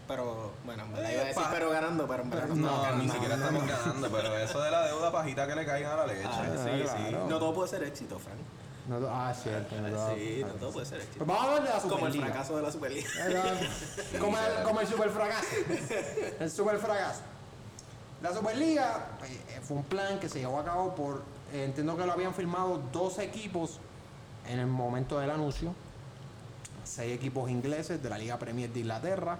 pero 0.08 0.52
bueno, 0.66 0.86
me 0.88 1.02
la 1.02 1.12
iba 1.12 1.22
a 1.22 1.26
decir, 1.26 1.44
pero 1.52 1.70
ganando, 1.72 2.08
pero 2.08 2.24
en 2.24 2.30
verdad 2.30 2.48
no, 2.48 2.56
No, 2.56 2.78
ni 2.78 2.84
ganando. 2.84 3.14
siquiera 3.14 3.36
estamos 3.36 3.68
ganando, 3.68 4.10
pero 4.10 4.38
eso 4.38 4.62
de 4.62 4.72
la 4.72 4.86
deuda 4.88 5.12
pajita 5.12 5.48
que 5.48 5.56
le 5.56 5.66
caigan 5.66 5.92
a 5.92 5.96
la 5.98 6.06
leche. 6.08 6.22
Ah, 6.26 6.46
sí, 6.64 6.84
Ah, 6.88 6.96
sí. 7.10 7.16
No 7.28 7.38
todo 7.40 7.54
puede 7.54 7.70
ser 7.70 7.84
éxito, 7.84 8.18
Frank. 8.18 8.38
No, 8.88 9.08
ah, 9.08 9.32
cierto. 9.36 9.76
no, 9.80 9.88
no, 9.88 10.16
sí, 10.16 10.38
no 10.42 10.48
no. 10.48 10.54
todo 10.54 10.72
puede 10.72 10.86
ser 10.88 10.98
éxito. 11.02 11.18
Pues 11.24 11.28
vamos 11.28 11.44
a 11.44 11.48
hablar 11.48 11.64
de 11.64 11.70
la 11.70 11.80
Como 11.82 12.08
el 12.08 12.14
Superliga. 12.14 12.26
fracaso 12.26 12.56
de 12.56 12.62
la 12.64 12.72
Superliga. 12.72 13.10
como, 14.20 14.38
el, 14.38 14.64
como 14.64 14.80
el 14.82 14.88
super 14.88 15.10
fracaso. 15.12 15.48
El 16.40 16.50
super 16.52 16.78
fracaso. 16.80 17.22
La 18.22 18.34
Superliga 18.34 19.08
eh, 19.24 19.60
fue 19.62 19.78
un 19.78 19.84
plan 19.84 20.20
que 20.20 20.28
se 20.28 20.40
llevó 20.40 20.60
a 20.60 20.66
cabo 20.66 20.94
por. 20.94 21.24
eh, 21.54 21.64
entiendo 21.64 21.96
que 21.96 22.06
lo 22.06 22.12
habían 22.12 22.34
firmado 22.34 22.82
dos 22.92 23.18
equipos 23.20 23.80
en 24.48 24.60
el 24.60 24.68
momento 24.68 25.20
del 25.20 25.32
anuncio. 25.32 25.74
Seis 26.84 27.14
equipos 27.14 27.50
ingleses 27.50 28.02
de 28.04 28.10
la 28.10 28.18
Liga 28.18 28.38
Premier 28.38 28.70
de 28.70 28.82
Inglaterra. 28.82 29.38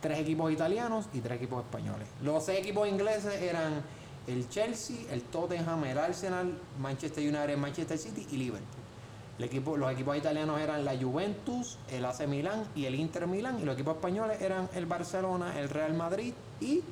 Tres 0.00 0.20
equipos 0.20 0.52
italianos 0.52 1.06
y 1.14 1.20
tres 1.20 1.38
equipos 1.38 1.64
españoles. 1.64 2.06
Los 2.22 2.44
seis 2.44 2.60
equipos 2.60 2.86
ingleses 2.86 3.42
eran 3.42 3.82
el 4.28 4.48
Chelsea, 4.48 4.96
el 5.10 5.22
Tottenham, 5.22 5.84
el 5.84 5.98
Arsenal, 5.98 6.52
Manchester 6.78 7.24
United, 7.24 7.56
Manchester 7.56 7.98
City 7.98 8.26
y 8.30 8.36
Liverpool. 8.36 9.78
Los 9.78 9.92
equipos 9.92 10.16
italianos 10.16 10.60
eran 10.60 10.84
la 10.84 10.96
Juventus, 10.96 11.78
el 11.90 12.04
AC 12.04 12.26
Milán 12.26 12.66
y 12.74 12.86
el 12.86 12.94
Inter 12.94 13.26
Milán. 13.26 13.58
Y 13.58 13.64
los 13.64 13.74
equipos 13.74 13.96
españoles 13.96 14.40
eran 14.40 14.68
el 14.74 14.86
Barcelona, 14.86 15.58
el 15.58 15.68
Real 15.68 15.94
Madrid 15.94 16.34
y 16.60 16.82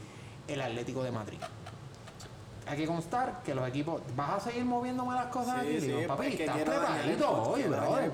el 0.48 0.60
Atlético 0.60 1.02
de 1.02 1.10
Madrid. 1.10 1.38
Hay 2.66 2.78
que 2.78 2.86
constar 2.86 3.42
que 3.44 3.54
los 3.54 3.68
equipos. 3.68 4.00
¿Vas 4.16 4.30
a 4.30 4.40
seguir 4.50 4.64
moviéndome 4.64 5.14
las 5.14 5.26
cosas 5.26 5.58
aquí? 5.60 5.76
Digo, 5.76 6.06
papi, 6.06 6.26
es 6.28 6.36
que 6.36 6.44
¿estás 6.44 6.58
preparadito 6.62 7.30
hoy, 7.30 7.62
brother? 7.64 8.12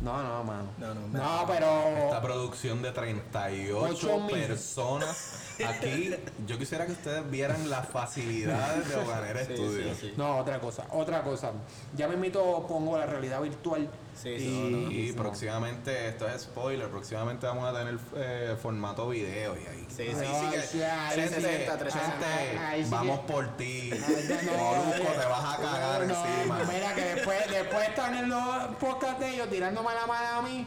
No, 0.00 0.22
no, 0.22 0.44
mano. 0.44 0.64
No, 0.78 0.94
no, 0.94 1.00
No, 1.08 1.46
me- 1.46 1.52
pero. 1.54 1.66
Esta 2.04 2.20
producción 2.22 2.82
de 2.82 2.92
38 2.92 3.78
Ocho 3.78 4.20
mil. 4.20 4.46
personas 4.46 5.54
aquí. 5.66 6.14
Yo 6.46 6.58
quisiera 6.58 6.84
que 6.86 6.92
ustedes 6.92 7.28
vieran 7.30 7.68
las 7.70 7.88
facilidades 7.88 8.88
de 8.88 8.96
Hoganera 8.96 9.44
Sí, 9.44 9.54
Studios. 9.54 9.96
sí, 9.98 10.08
sí. 10.08 10.14
No, 10.16 10.38
otra 10.38 10.60
cosa, 10.60 10.84
otra 10.90 11.22
cosa. 11.22 11.52
Ya 11.96 12.06
me 12.06 12.14
invito, 12.14 12.66
pongo 12.68 12.98
la 12.98 13.06
realidad 13.06 13.40
virtual. 13.40 13.88
Sí, 14.20 14.28
y, 14.30 14.70
no, 14.70 14.78
no. 14.78 14.90
Y 14.90 15.12
próximamente, 15.12 16.08
esto 16.08 16.28
es 16.28 16.42
spoiler, 16.42 16.88
próximamente 16.88 17.46
vamos 17.46 17.64
a 17.72 17.76
tener 17.78 17.98
eh, 18.16 18.56
formato 18.60 19.08
video 19.08 19.54
y 19.56 19.66
ahí. 19.66 19.86
Sí, 19.88 20.04
sí, 20.08 20.14
sí 20.14 20.24
gente, 20.24 20.62
sí 20.66 20.78
que- 20.78 21.14
360, 21.14 21.78
360. 21.78 22.26
gente, 22.26 22.58
Ahí 22.58 22.84
sí 22.84 22.90
vamos 22.90 23.18
por 23.20 23.56
ti. 23.56 23.90
No, 23.90 24.56
Molusco, 24.56 25.12
te 25.20 25.26
vas 25.26 25.54
a 25.54 25.62
cagar 25.62 26.06
no, 26.06 26.14
encima. 26.14 26.58
Mira 26.72 26.94
que 26.94 27.04
después, 27.14 27.50
después 27.50 27.88
están 27.88 28.16
en 28.16 28.28
los 28.28 28.76
podcasts 28.80 29.20
de 29.20 29.34
ellos 29.34 29.48
tirándome 29.50 29.94
la 29.94 30.06
mano 30.06 30.38
a 30.38 30.42
mí. 30.42 30.66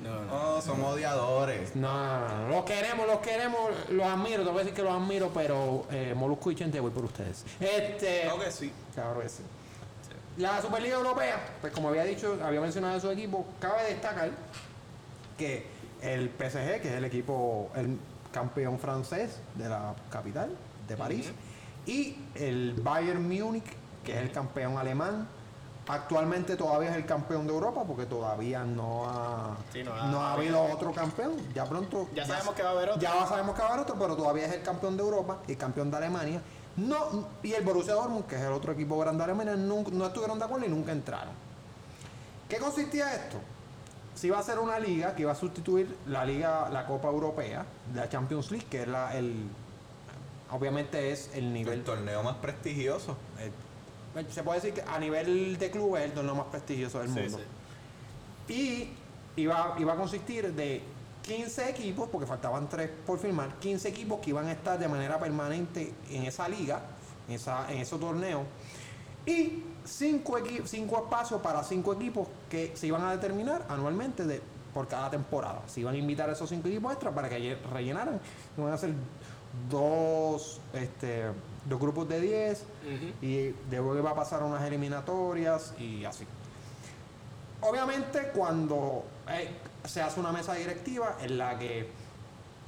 No, 0.00 0.10
no. 0.24 0.54
No, 0.56 0.60
somos 0.60 0.92
odiadores. 0.94 1.74
No, 1.74 2.18
no, 2.28 2.28
no, 2.28 2.48
los 2.48 2.64
queremos, 2.64 3.06
los 3.06 3.18
queremos, 3.20 3.70
los 3.88 4.06
admiro, 4.06 4.42
te 4.44 4.50
voy 4.50 4.56
a 4.56 4.58
decir 4.64 4.74
que 4.74 4.82
los 4.82 4.92
admiro, 4.92 5.30
pero 5.32 5.86
eh, 5.90 6.12
Molusco 6.14 6.50
y 6.50 6.54
Chente 6.54 6.78
voy 6.80 6.90
por 6.90 7.04
ustedes. 7.06 7.44
Este. 7.60 8.22
Creo 8.24 8.38
que 8.38 8.50
sí. 8.52 8.70
Claro 8.94 9.20
que 9.20 9.28
sí. 9.30 9.42
La 10.38 10.60
Superliga 10.60 10.96
Europea, 10.96 11.38
pues 11.60 11.72
como 11.72 11.88
había 11.88 12.04
dicho, 12.04 12.38
había 12.44 12.60
mencionado 12.60 13.00
su 13.00 13.10
equipo, 13.10 13.46
cabe 13.58 13.84
destacar 13.84 14.30
que 15.38 15.66
el 16.02 16.28
PSG, 16.30 16.80
que 16.82 16.88
es 16.88 16.94
el 16.94 17.04
equipo, 17.06 17.70
el 17.74 17.98
campeón 18.32 18.78
francés 18.78 19.38
de 19.54 19.68
la 19.68 19.94
capital, 20.10 20.50
de 20.86 20.96
París, 20.96 21.30
y 21.86 22.18
el 22.34 22.74
Bayern 22.82 23.22
Múnich, 23.26 23.64
que 24.04 24.12
es 24.12 24.18
el 24.18 24.30
campeón 24.30 24.76
alemán, 24.76 25.26
actualmente 25.88 26.56
todavía 26.56 26.90
es 26.90 26.96
el 26.96 27.06
campeón 27.06 27.46
de 27.46 27.52
Europa, 27.54 27.84
porque 27.86 28.04
todavía 28.06 28.62
no 28.64 29.08
ha, 29.08 29.56
Sí, 29.72 29.82
no 29.84 29.94
no 30.10 30.20
ha- 30.20 30.30
ha 30.30 30.32
habido 30.34 30.62
otro 30.64 30.92
campeón. 30.92 31.36
Ya 31.54 31.64
pronto. 31.64 32.08
Ya 32.14 32.26
sabemos 32.26 32.54
que 32.54 32.62
va 32.62 32.70
a 32.70 32.72
haber 32.72 32.88
otro. 32.90 33.00
Ya 33.00 33.26
sabemos 33.26 33.54
que 33.54 33.62
va 33.62 33.68
a 33.68 33.70
haber 33.72 33.82
otro, 33.84 33.96
pero 33.98 34.16
todavía 34.16 34.46
es 34.46 34.52
el 34.52 34.62
campeón 34.62 34.96
de 34.96 35.02
Europa 35.02 35.38
y 35.46 35.56
campeón 35.56 35.90
de 35.90 35.96
Alemania. 35.96 36.42
No, 36.76 37.28
y 37.42 37.52
el 37.54 37.64
Borussia 37.64 37.94
Dortmund, 37.94 38.26
que 38.26 38.36
es 38.36 38.42
el 38.42 38.52
otro 38.52 38.72
equipo 38.72 38.98
grande 38.98 39.18
de 39.18 39.24
Alemania, 39.24 39.56
nunca- 39.56 39.90
no 39.92 40.06
estuvieron 40.06 40.38
de 40.38 40.44
acuerdo 40.44 40.66
y 40.66 40.68
nunca 40.68 40.92
entraron. 40.92 41.32
¿Qué 42.48 42.58
consistía 42.58 43.14
esto? 43.14 43.38
Si 44.14 44.26
iba 44.28 44.38
a 44.38 44.42
ser 44.42 44.58
una 44.58 44.78
liga 44.78 45.14
que 45.14 45.22
iba 45.22 45.32
a 45.32 45.34
sustituir 45.34 45.94
la 46.06 46.24
liga, 46.24 46.68
la 46.70 46.86
Copa 46.86 47.08
Europea, 47.08 47.64
la 47.94 48.08
Champions 48.08 48.50
League, 48.50 48.66
que 48.70 48.82
es 48.82 48.88
la, 48.88 49.16
el, 49.16 49.34
obviamente 50.50 51.12
es 51.12 51.30
el 51.34 51.52
nivel 51.52 51.80
El 51.80 51.84
torneo 51.84 52.22
más 52.22 52.36
prestigioso. 52.36 53.16
eh, 53.40 53.50
se 54.30 54.42
puede 54.42 54.60
decir 54.60 54.74
que 54.74 54.82
a 54.90 54.98
nivel 54.98 55.58
de 55.58 55.70
clubes 55.70 56.02
es 56.02 56.08
el 56.10 56.14
torneo 56.14 56.34
más 56.34 56.46
prestigioso 56.46 56.98
del 57.00 57.08
Sí, 57.12 57.20
mundo. 57.20 57.38
sí. 58.48 58.54
Y 59.36 59.40
iba, 59.42 59.74
iba 59.78 59.92
a 59.92 59.96
consistir 59.96 60.52
de 60.54 60.82
15 61.26 61.70
equipos, 61.70 62.08
porque 62.10 62.26
faltaban 62.26 62.68
3 62.68 62.88
por 63.04 63.18
firmar, 63.18 63.58
15 63.58 63.88
equipos 63.88 64.20
que 64.20 64.30
iban 64.30 64.46
a 64.46 64.52
estar 64.52 64.78
de 64.78 64.86
manera 64.88 65.18
permanente 65.18 65.92
en 66.10 66.22
esa 66.24 66.48
liga, 66.48 66.80
en, 67.28 67.34
esa, 67.34 67.70
en 67.72 67.78
ese 67.78 67.98
torneo. 67.98 68.44
Y 69.26 69.64
5 69.84 70.38
cinco 70.64 70.96
espacios 71.04 71.40
para 71.40 71.62
5 71.64 71.92
equipos 71.94 72.28
que 72.48 72.76
se 72.76 72.86
iban 72.86 73.02
a 73.04 73.10
determinar 73.12 73.64
anualmente 73.68 74.24
de, 74.24 74.40
por 74.72 74.86
cada 74.86 75.10
temporada. 75.10 75.62
Se 75.66 75.80
iban 75.80 75.94
a 75.94 75.98
invitar 75.98 76.28
a 76.30 76.32
esos 76.32 76.48
5 76.48 76.68
equipos 76.68 76.92
extras 76.92 77.12
para 77.12 77.28
que 77.28 77.38
lle- 77.38 77.58
rellenaran. 77.72 78.20
Iban 78.56 78.72
a 78.72 78.78
ser 78.78 78.92
dos, 79.68 80.60
este, 80.74 81.24
dos 81.64 81.80
grupos 81.80 82.08
de 82.08 82.20
10 82.20 82.60
Ujú. 82.60 83.26
y 83.26 83.54
luego 83.70 83.96
iba 83.98 84.10
a 84.10 84.14
pasar 84.14 84.42
unas 84.44 84.62
eliminatorias 84.62 85.74
y 85.78 86.04
así. 86.04 86.24
Obviamente 87.62 88.30
cuando 88.34 89.04
eh, 89.28 89.50
se 89.86 90.02
hace 90.02 90.20
una 90.20 90.32
mesa 90.32 90.54
directiva 90.54 91.16
en 91.22 91.38
la 91.38 91.58
que 91.58 91.88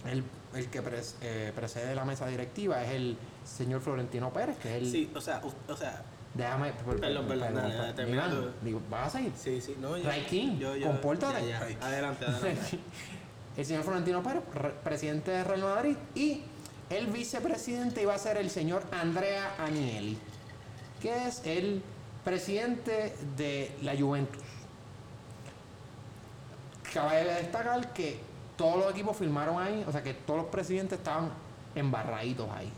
el, 0.07 0.25
el 0.55 0.67
que 0.69 0.83
pres- 0.83 1.15
eh, 1.21 1.53
precede 1.55 1.95
la 1.95 2.05
mesa 2.05 2.27
directiva 2.27 2.83
es 2.85 2.91
el 2.91 3.17
señor 3.45 3.81
Florentino 3.81 4.33
Pérez, 4.33 4.57
que 4.59 4.77
es 4.77 4.83
el... 4.83 4.91
Sí, 4.91 5.11
o 5.15 5.21
sea, 5.21 5.41
u- 5.45 5.73
o 5.73 5.77
sea, 5.77 6.03
Déjame... 6.35 6.73
per- 6.73 7.01
Perdón, 7.01 7.27
perdón, 7.27 8.13
Iván, 8.13 8.31
tú. 8.31 8.51
digo, 8.63 8.81
¿vas 8.91 9.09
a 9.09 9.19
seguir? 9.19 9.33
sí, 9.37 9.61
sí, 9.61 9.77
no, 9.81 9.97
yo, 9.97 10.05
Ray 10.09 10.25
King, 10.27 10.59
compórtate. 10.85 11.41
ya, 11.43 11.49
ya. 11.49 11.61
Ray 11.61 11.75
King. 11.75 11.83
Adelante, 11.83 12.25
adelante. 12.27 12.79
el 13.57 13.65
señor 13.67 13.83
Florentino 13.85 14.23
Pérez, 14.23 14.43
re- 14.55 14.75
presidente 14.85 15.31
de 15.31 15.45
Real 15.45 15.63
Madrid, 15.63 15.97
y 16.15 16.43
el 16.91 17.07
vicepresidente 17.09 18.03
iba 18.03 18.15
a 18.15 18.19
ser 18.19 18.37
el 18.37 18.51
señor 18.51 18.83
Andrea 18.93 19.55
Agnelli, 19.59 20.17
que 21.03 21.27
es 21.27 21.43
el 21.45 21.83
presidente 22.25 23.15
de 23.37 23.73
la 23.83 23.97
Juventus. 23.97 24.43
Cabe 26.93 27.25
destacar 27.25 27.93
que 27.93 28.21
todos 28.57 28.77
los 28.79 28.91
equipos 28.91 29.17
firmaron 29.17 29.61
ahí, 29.61 29.85
o 29.87 29.93
sea 29.93 30.03
que 30.03 30.15
todos 30.15 30.41
los 30.41 30.49
presidentes 30.49 30.99
estaban 30.99 31.31
embarraditos 31.75 32.49
ahí. 32.51 32.73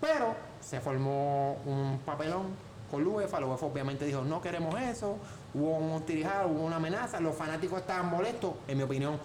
Pero 0.00 0.34
se 0.60 0.80
formó 0.80 1.56
un 1.64 2.00
papelón 2.04 2.46
con 2.90 3.04
la 3.04 3.10
UEFA. 3.10 3.40
La 3.40 3.46
UEFA 3.46 3.66
obviamente 3.66 4.04
dijo, 4.04 4.22
no 4.22 4.40
queremos 4.40 4.78
eso. 4.80 5.16
Hubo 5.54 5.76
un 5.76 6.02
tirijado, 6.02 6.48
hubo 6.48 6.64
una 6.64 6.76
amenaza. 6.76 7.20
Los 7.20 7.34
fanáticos 7.34 7.80
estaban 7.80 8.10
molestos, 8.10 8.54
en 8.66 8.78
mi 8.78 8.84
opinión, 8.84 9.18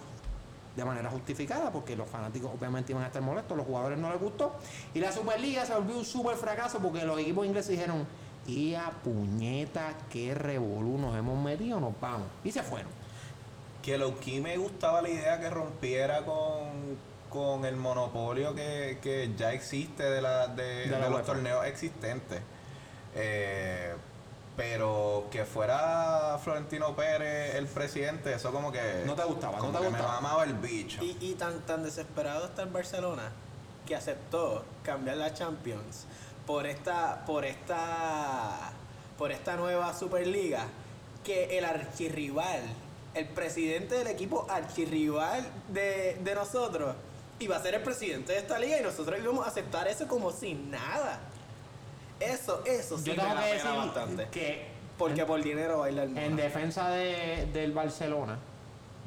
de 0.75 0.85
manera 0.85 1.09
justificada, 1.09 1.71
porque 1.71 1.95
los 1.95 2.07
fanáticos 2.07 2.51
obviamente 2.53 2.91
iban 2.91 3.03
a 3.03 3.07
estar 3.07 3.21
molestos, 3.21 3.57
los 3.57 3.65
jugadores 3.65 3.97
no 3.97 4.11
les 4.11 4.21
gustó. 4.21 4.53
Y 4.93 4.99
la 4.99 5.11
Superliga 5.11 5.65
se 5.65 5.73
volvió 5.73 5.97
un 5.97 6.05
super 6.05 6.37
fracaso 6.37 6.79
porque 6.79 7.03
los 7.03 7.19
equipos 7.19 7.45
ingleses 7.45 7.71
dijeron, 7.71 8.05
y 8.47 8.73
a 8.73 8.89
puñeta, 9.03 9.93
qué 10.09 10.33
revolú 10.33 10.97
nos 10.97 11.15
hemos 11.15 11.41
metido, 11.43 11.79
nos 11.79 11.99
vamos. 11.99 12.27
Y 12.43 12.51
se 12.51 12.63
fueron. 12.63 13.00
Que 13.81 13.97
lo 13.97 14.19
que 14.19 14.39
me 14.41 14.57
gustaba 14.57 15.01
la 15.01 15.09
idea 15.09 15.39
que 15.39 15.49
rompiera 15.49 16.23
con, 16.23 16.97
con 17.29 17.65
el 17.65 17.75
monopolio 17.75 18.53
que, 18.53 18.99
que 19.01 19.31
ya 19.35 19.53
existe 19.53 20.03
de, 20.03 20.21
la, 20.21 20.47
de, 20.47 20.63
De 20.63 20.87
la 20.87 20.97
de 20.97 21.03
los 21.09 21.13
UEFA. 21.19 21.25
torneos 21.33 21.65
existentes. 21.65 22.41
Eh, 23.15 23.93
pero 24.55 25.27
que 25.31 25.45
fuera 25.45 26.37
Florentino 26.43 26.95
Pérez 26.95 27.55
el 27.55 27.65
presidente, 27.67 28.33
eso 28.33 28.51
como 28.51 28.71
que. 28.71 29.03
No 29.05 29.15
te 29.15 29.23
gustaba, 29.23 29.57
no 29.57 29.71
te 29.71 29.79
que 29.79 29.87
gustaba. 29.87 30.07
me 30.15 30.21
mamaba 30.21 30.43
el 30.43 30.53
bicho. 30.53 31.01
Y, 31.03 31.17
y 31.21 31.33
tan, 31.33 31.61
tan 31.61 31.83
desesperado 31.83 32.45
está 32.45 32.61
el 32.63 32.69
Barcelona 32.69 33.31
que 33.85 33.95
aceptó 33.95 34.63
cambiar 34.83 35.17
la 35.17 35.33
Champions 35.33 36.05
por 36.45 36.67
esta, 36.67 37.25
por 37.25 37.45
esta, 37.45 38.71
por 39.17 39.31
esta 39.31 39.55
nueva 39.55 39.93
Superliga 39.97 40.65
que 41.23 41.57
el 41.57 41.65
archirrival 41.65 42.61
el 43.13 43.27
presidente 43.27 43.95
del 43.95 44.07
equipo 44.07 44.45
archirrival 44.49 45.45
de, 45.69 46.17
de 46.23 46.35
nosotros 46.35 46.95
iba 47.39 47.57
a 47.57 47.61
ser 47.61 47.75
el 47.75 47.81
presidente 47.81 48.33
de 48.33 48.39
esta 48.39 48.57
liga 48.59 48.79
y 48.79 48.83
nosotros 48.83 49.19
íbamos 49.21 49.45
a 49.45 49.49
aceptar 49.49 49.87
eso 49.87 50.07
como 50.07 50.31
si 50.31 50.53
nada. 50.53 51.19
Eso, 52.19 52.63
eso 52.65 52.97
sí 52.97 53.05
Yo 53.05 53.13
me 53.15 53.19
tengo 53.23 53.35
da 53.35 53.41
que 53.41 53.51
pena 53.57 53.63
decir 53.71 53.85
bastante. 53.87 54.27
que 54.31 54.67
Porque 54.97 55.25
por 55.25 55.41
dinero 55.41 55.79
baila 55.79 56.03
el 56.03 56.09
mono. 56.09 56.21
en 56.21 56.35
defensa 56.35 56.89
de, 56.91 57.47
del 57.51 57.71
Barcelona, 57.71 58.37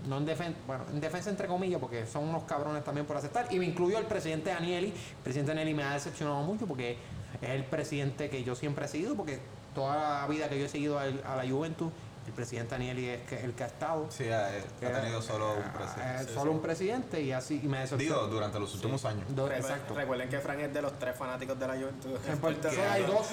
no 0.09 0.19
en 0.19 0.27
defensa, 0.27 0.59
bueno, 0.67 0.85
en 0.93 1.01
defensa 1.01 1.31
entre 1.31 1.47
comillas, 1.47 1.81
porque 1.81 2.07
son 2.07 2.25
unos 2.29 2.43
cabrones 2.43 2.83
también 2.83 3.07
por 3.07 3.17
aceptar, 3.17 3.47
y 3.51 3.59
me 3.61 3.67
incluyo 3.67 3.99
el 3.99 4.07
presidente 4.07 4.51
Anieli. 4.51 4.89
El 4.89 5.23
presidente 5.23 5.53
Anieli 5.53 5.75
me 5.75 5.85
ha 5.85 5.95
decepcionado 5.95 6.43
mucho 6.43 6.67
porque 6.67 6.97
es 7.41 7.49
el 7.51 7.65
presidente 7.65 8.29
que 8.29 8.43
yo 8.43 8.57
siempre 8.57 8.85
he 8.87 8.89
seguido, 8.89 9.15
porque 9.15 9.39
toda 9.75 10.21
la 10.23 10.27
vida 10.27 10.49
que 10.49 10.59
yo 10.59 10.67
he 10.67 10.69
seguido 10.69 10.99
al- 10.99 11.23
a, 11.25 11.37
la 11.37 11.49
Juventus, 11.49 11.91
el 12.27 12.33
presidente 12.33 12.75
Anieli 12.75 13.09
es 13.09 13.23
que- 13.23 13.41
el 13.41 13.53
que 13.55 13.65
ha 13.65 13.67
estado. 13.67 14.07
Sí, 14.11 14.29
ha, 14.31 14.51
que 14.81 14.87
ha 14.87 15.01
tenido 15.01 15.21
solo 15.23 15.53
un 15.55 15.59
eh, 15.61 15.65
presidente. 15.77 16.33
solo 16.35 16.53
un 16.53 16.61
presidente 16.63 17.21
y 17.21 17.33
así 17.33 17.61
y 17.63 17.67
me. 17.69 17.87
Digo, 17.87 18.27
durante 18.29 18.59
los 18.59 18.75
últimos 18.75 19.05
años. 19.05 19.25
Do- 19.29 19.51
exacto. 19.53 19.95
Recuerden 19.95 20.29
que 20.29 20.39
Frank 20.41 20.61
es 20.61 20.75
de 20.75 20.83
los 20.83 20.99
tres 20.99 21.17
fanáticos 21.17 21.59
de 21.59 21.67
la 21.67 21.75
Juventus. 21.75 22.21
En 22.29 22.39
Puerto 22.39 22.69
Rico 22.71 22.83
hay 22.91 23.03
dos. 23.05 23.29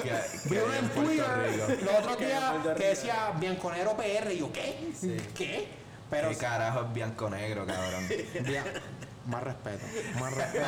Vi 0.46 0.58
uno 0.58 0.74
en 0.74 0.90
Twitter 0.90 1.80
los 1.84 1.94
otros 2.00 2.20
días 2.20 2.54
que 2.78 2.88
decía 2.88 3.32
Bianconero 3.40 3.96
PR 3.98 4.32
y 4.34 4.40
yo, 4.40 4.52
¿qué? 4.52 4.92
¿Qué? 5.36 5.68
Pero 6.10 6.30
¿Qué 6.30 6.36
carajo 6.38 6.82
es 6.88 6.94
bianco 6.94 7.30
negro, 7.30 7.66
cabrón? 7.66 8.06
Bien, 8.44 8.64
más 9.28 9.42
respeto, 9.44 9.86
más 10.20 10.34
respeto. 10.36 10.68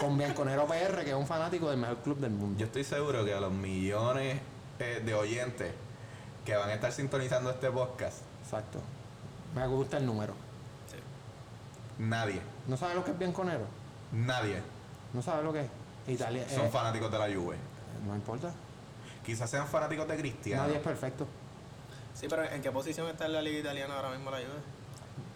Con 0.00 0.18
Bianconero 0.18 0.66
PR, 0.66 1.04
que 1.04 1.10
es 1.10 1.16
un 1.16 1.26
fanático 1.28 1.70
del 1.70 1.78
mejor 1.78 1.98
club 1.98 2.18
del 2.18 2.32
mundo. 2.32 2.58
Yo 2.58 2.66
estoy 2.66 2.82
seguro 2.82 3.24
que 3.24 3.32
a 3.32 3.38
los 3.38 3.52
millones 3.52 4.40
eh, 4.80 5.00
de 5.04 5.14
oyentes 5.14 5.70
que 6.44 6.54
van 6.56 6.70
a 6.70 6.74
estar 6.74 6.92
sintonizando 6.92 7.50
este 7.50 7.70
podcast, 7.70 8.18
Exacto. 8.44 8.80
Me 9.54 9.66
gusta 9.66 9.98
el 9.98 10.06
número. 10.06 10.34
nadie, 11.98 12.40
¿No 12.66 12.76
sabes 12.76 12.96
lo 12.96 13.04
que 13.04 13.10
es 13.12 13.18
Bianconero? 13.18 13.64
nadie 14.12 14.60
¿No 15.12 15.20
sabes 15.22 15.44
lo 15.44 15.52
que 15.52 15.60
es? 15.60 15.66
Italia. 16.08 16.48
son 16.48 16.66
eh, 16.66 16.70
fanáticos 16.70 17.10
de 17.12 17.18
la 17.18 17.26
Juve. 17.26 17.56
no 18.06 18.14
importa. 18.14 18.50
Quizás 19.24 19.48
sean 19.50 19.66
fanáticos 19.68 20.08
de 20.08 20.16
Cristiano. 20.16 20.62
Nadie 20.64 20.76
es 20.78 20.82
perfecto. 20.82 21.26
Sí, 22.14 22.26
pero 22.28 22.44
¿en 22.44 22.60
qué 22.60 22.70
posición 22.72 23.06
está 23.08 23.26
en 23.26 23.34
la 23.34 23.42
liga 23.42 23.58
italiana 23.60 23.94
ahora 23.96 24.10
mismo 24.10 24.30
la 24.30 24.38
Juve? 24.38 24.48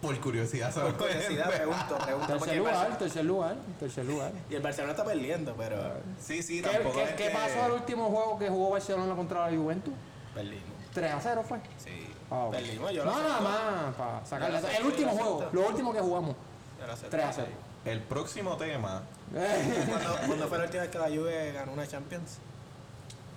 Por 0.01 0.19
curiosidad, 0.19 0.73
Por 0.73 0.97
curiosidad, 0.97 1.47
pregunto, 1.49 1.97
pregunto. 2.03 2.27
Tercer 2.27 2.49
el 2.53 2.57
lugar, 2.59 2.97
tercer 2.97 3.25
lugar, 3.25 3.55
tercer 3.79 4.05
lugar. 4.05 4.31
Y 4.49 4.55
el 4.55 4.61
Barcelona 4.61 4.91
está 4.93 5.05
perdiendo, 5.05 5.55
pero 5.57 5.77
Sí, 6.19 6.43
sí, 6.43 6.61
¿Qué, 6.61 6.69
tampoco 6.69 6.95
qué- 6.97 7.03
es 7.03 7.09
qué 7.11 7.23
que- 7.27 7.29
pasó 7.29 7.63
al 7.63 7.71
último 7.71 8.09
juego 8.09 8.37
que 8.37 8.49
jugó 8.49 8.71
Barcelona 8.71 9.15
contra 9.15 9.49
la 9.49 9.57
Juventus? 9.57 9.93
perdimos. 10.33 10.76
3 10.97 11.13
a 11.13 11.19
0 11.21 11.43
fue. 11.47 11.59
Sí, 11.83 12.07
Ah, 12.31 12.45
ok. 12.45 12.51
perdimos. 12.55 12.91
Yo 12.91 13.05
no, 13.05 13.11
nada 13.11 13.25
acepto. 13.35 13.43
más 13.43 13.95
para 13.95 14.25
sacarle. 14.25 14.77
El 14.77 14.85
último 14.85 15.11
juego, 15.11 15.49
lo 15.51 15.67
último 15.67 15.93
que 15.93 15.99
jugamos. 16.01 16.35
Yo 16.79 16.87
lo 16.87 16.93
acepto. 16.93 17.11
3 17.11 17.25
a 17.25 17.33
0. 17.33 17.47
El 17.85 18.01
próximo 18.01 18.57
tema, 18.57 19.03
¿Cuándo, 19.31 20.17
cuándo 20.27 20.47
fue 20.47 20.57
la 20.57 20.63
última 20.65 20.81
vez 20.83 20.91
que 20.91 20.97
la 20.99 21.05
Juve 21.07 21.51
ganó 21.53 21.73
una 21.73 21.87
Champions? 21.87 22.39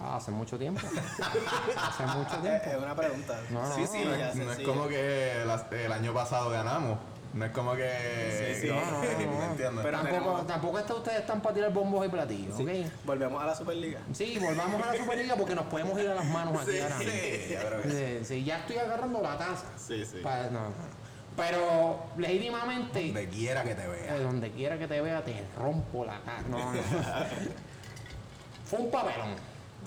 Ah, 0.00 0.16
hace 0.16 0.30
mucho 0.30 0.58
tiempo. 0.58 0.80
hace 1.76 2.06
mucho 2.06 2.34
Es, 2.36 2.40
tiempo. 2.42 2.70
es 2.70 2.76
una 2.78 2.94
pregunta. 2.96 3.38
No, 3.50 3.68
no, 3.68 3.74
sí, 3.74 3.86
sí, 3.86 3.98
no, 4.04 4.11
no, 4.11 4.14
es- 4.16 4.34
no 4.34 4.42
es 4.42 4.48
sencillo. 4.48 4.68
como 4.72 4.88
que 4.88 5.42
el 5.42 5.92
año 5.92 6.14
pasado 6.14 6.48
ganamos. 6.50 6.98
No 7.33 7.45
es 7.45 7.51
como 7.53 7.74
que. 7.74 8.55
Sí, 8.57 8.61
sí. 8.62 8.66
No, 8.72 8.74
no, 8.81 8.91
no, 8.91 9.03
no. 9.03 9.39
¿Me 9.39 9.47
entiendes? 9.47 9.85
Pero- 9.85 9.99
tampoco, 9.99 10.07
tenemos- 10.20 10.47
tampoco 10.47 10.78
es 10.81 10.85
que 10.85 10.93
ustedes 10.93 11.20
están 11.20 11.41
para 11.41 11.55
tirar 11.55 11.72
bombos 11.72 12.05
y 12.07 12.09
platillos, 12.09 12.57
Sí. 12.57 12.62
¿ok? 12.64 12.91
Volvemos 13.05 13.43
a 13.43 13.47
la 13.47 13.55
Superliga. 13.55 14.01
Sí, 14.12 14.39
volvamos 14.41 14.83
a 14.83 14.93
la 14.93 14.99
Superliga 14.99 15.37
porque 15.37 15.55
nos 15.55 15.66
podemos 15.66 15.99
ir 16.01 16.09
a 16.09 16.14
las 16.14 16.24
manos 16.26 16.61
aquí 16.61 16.72
Sí, 16.72 16.81
ahora 16.81 16.97
mismo. 16.99 17.12
Sí, 17.12 17.89
sí. 17.91 18.18
Sí, 18.18 18.24
sí, 18.24 18.45
ya 18.45 18.59
estoy 18.59 18.76
agarrando 18.78 19.20
la 19.22 19.39
taza. 19.39 19.66
Sí, 19.76 20.05
sí. 20.05 20.18
Pa- 20.22 20.45
no, 20.51 20.61
no. 20.70 21.01
Pero 21.37 22.01
legítimamente, 22.18 23.05
Donde 23.07 23.28
quiera 23.28 23.62
que 23.62 23.74
te 23.76 23.87
vea. 23.87 24.16
eh, 24.16 24.20
donde 24.20 24.51
quiera 24.51 24.76
que 24.78 24.89
te 24.89 25.01
vea, 25.01 25.24
te 25.24 25.45
rompo 25.57 26.05
la 26.05 26.20
cara. 26.22 26.43
No, 26.43 26.72
no. 26.74 26.81
Fue 28.64 28.78
un 28.81 28.91
papelón. 28.91 29.35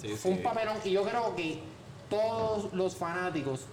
Sí, 0.01 0.09
Fue 0.15 0.31
un 0.31 0.41
papelón 0.43 0.77
y 0.83 0.91
yo 0.91 1.03
creo 1.03 1.35
que 1.35 1.61
todos 2.09 2.73
los 2.73 2.95
fanáticos 2.95 3.65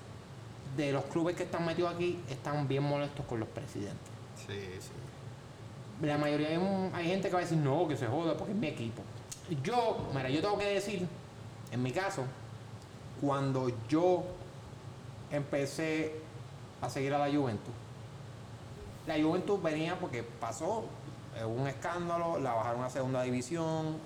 de 0.76 0.92
los 0.92 1.04
clubes 1.04 1.36
que 1.36 1.42
están 1.44 1.64
metidos 1.66 1.94
aquí 1.94 2.18
están 2.28 2.66
bien 2.68 2.82
molestos 2.82 3.24
con 3.26 3.40
los 3.40 3.48
presidentes. 3.48 3.98
Sí, 4.46 4.58
sí. 4.80 6.06
La 6.06 6.16
mayoría 6.16 6.48
hay, 6.48 6.56
un- 6.56 6.90
hay 6.94 7.06
gente 7.06 7.28
que 7.28 7.34
va 7.34 7.40
a 7.40 7.42
decir 7.42 7.58
no, 7.58 7.86
que 7.88 7.96
se 7.96 8.06
joda 8.06 8.36
porque 8.36 8.52
es 8.52 8.58
mi 8.58 8.68
equipo. 8.68 9.02
Yo, 9.62 10.08
mira, 10.14 10.30
yo 10.30 10.40
tengo 10.40 10.56
que 10.58 10.66
decir, 10.66 11.06
en 11.72 11.82
mi 11.82 11.90
caso, 11.92 12.22
cuando 13.20 13.70
yo 13.88 14.22
empecé 15.30 16.14
a 16.80 16.88
seguir 16.88 17.12
a 17.14 17.18
la 17.18 17.34
Juventus, 17.36 17.72
la 19.06 19.20
Juventus 19.20 19.62
venía 19.62 19.98
porque 19.98 20.22
pasó 20.22 20.84
eh, 21.36 21.44
un 21.44 21.66
escándalo, 21.66 22.38
la 22.38 22.54
bajaron 22.54 22.82
a 22.84 22.90
segunda 22.90 23.22
división, 23.22 23.96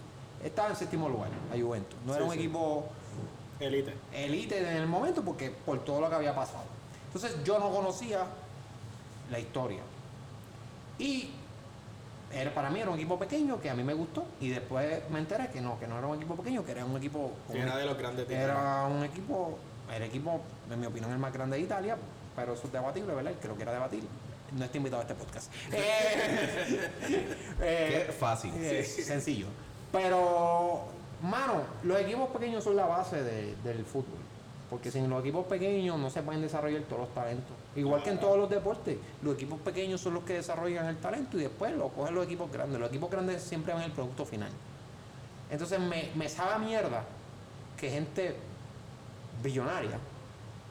estaba 0.43 0.71
en 0.71 0.77
séptimo 0.77 1.09
lugar 1.09 1.31
la 1.55 1.61
Juventus. 1.62 1.99
No 2.07 2.15
era 2.15 2.25
un 2.25 2.33
sí. 2.33 2.39
equipo 2.39 2.87
Elite. 3.61 3.94
elite 4.12 4.59
en 4.59 4.76
el 4.76 4.86
momento 4.86 5.22
porque 5.22 5.50
por 5.50 5.84
todo 5.84 6.00
lo 6.00 6.09
que 6.09 6.14
había 6.16 6.34
pasado. 6.34 6.64
Entonces 7.07 7.42
yo 7.44 7.59
no 7.59 7.70
conocía 7.70 8.24
la 9.30 9.38
historia. 9.38 9.80
Y 10.98 11.30
era, 12.32 12.52
para 12.52 12.70
mí 12.70 12.80
era 12.80 12.90
un 12.90 12.96
equipo 12.96 13.18
pequeño 13.18 13.61
que 13.61 13.70
a 13.70 13.74
mí 13.74 13.84
me 13.84 13.94
gustó 13.94 14.24
y 14.40 14.48
después 14.48 15.09
me 15.11 15.20
enteré 15.20 15.48
que 15.48 15.61
no, 15.61 15.78
que 15.78 15.86
no 15.86 15.98
era 15.98 16.07
un 16.07 16.16
equipo 16.16 16.34
pequeño, 16.34 16.64
que 16.64 16.72
era 16.72 16.84
un 16.84 16.96
equipo... 16.96 17.32
Que 17.50 17.61
era 17.61 17.76
de 17.76 17.86
los 17.86 17.96
grandes 17.96 18.26
de 18.28 18.34
Era 18.34 18.86
un 18.86 19.05
equipo, 19.05 19.59
el 19.94 20.02
equipo, 20.02 20.40
en 20.70 20.80
mi 20.80 20.86
opinión, 20.86 21.12
el 21.12 21.18
más 21.18 21.32
grande 21.32 21.57
de 21.57 21.62
Italia, 21.62 21.96
pero 22.34 22.55
eso 22.55 22.66
es 22.66 22.72
debatible, 22.72 23.14
¿verdad? 23.14 23.32
Creo 23.40 23.57
que 23.57 23.62
era 23.62 23.72
debatible. 23.72 24.09
No 24.52 24.64
estoy 24.64 24.78
invitado 24.78 25.00
a 25.00 25.05
este 25.05 25.14
podcast. 25.14 25.52
Eh, 25.72 26.90
eh, 27.61 28.05
Qué 28.07 28.12
fácil. 28.12 28.52
eh, 28.57 28.84
Sencillo. 28.84 29.46
Pero, 29.92 30.84
mano, 31.25 31.62
los 31.83 31.99
equipos 32.01 32.29
pequeños 32.31 32.62
son 32.64 32.77
la 32.77 32.87
base 32.87 33.22
de- 33.22 33.57
del 33.64 33.85
fútbol. 33.85 34.18
Porque 34.70 34.91
sin 34.91 35.09
los 35.09 35.20
equipos 35.20 35.47
pequeños 35.47 35.99
no 35.99 36.11
se 36.11 36.22
pueden 36.22 36.41
desarrollar 36.43 36.83
todos 36.83 37.03
los 37.03 37.14
talentos. 37.14 37.53
Igual 37.77 38.03
que 38.03 38.11
en 38.11 38.18
todos 38.18 38.37
los 38.39 38.49
deportes, 38.51 38.97
los 39.22 39.35
equipos 39.35 39.61
pequeños 39.61 40.01
son 40.01 40.14
los 40.14 40.25
que 40.25 40.35
desarrollan 40.35 40.87
el 40.87 40.97
talento 40.97 41.39
y 41.39 41.43
después 41.43 41.72
lo 41.77 41.89
cogen 41.91 42.14
los 42.14 42.25
equipos 42.25 42.51
grandes. 42.51 42.81
Los 42.81 42.89
equipos 42.89 43.11
grandes 43.11 43.43
siempre 43.43 43.72
van 43.75 43.83
el 43.83 43.93
producto 43.93 44.25
final. 44.25 44.49
Entonces 45.51 45.79
me, 45.79 46.11
me 46.14 46.29
sabe 46.29 46.55
a 46.55 46.59
mierda 46.59 47.05
que 47.77 47.91
gente 47.91 48.37
billonaria, 49.43 49.99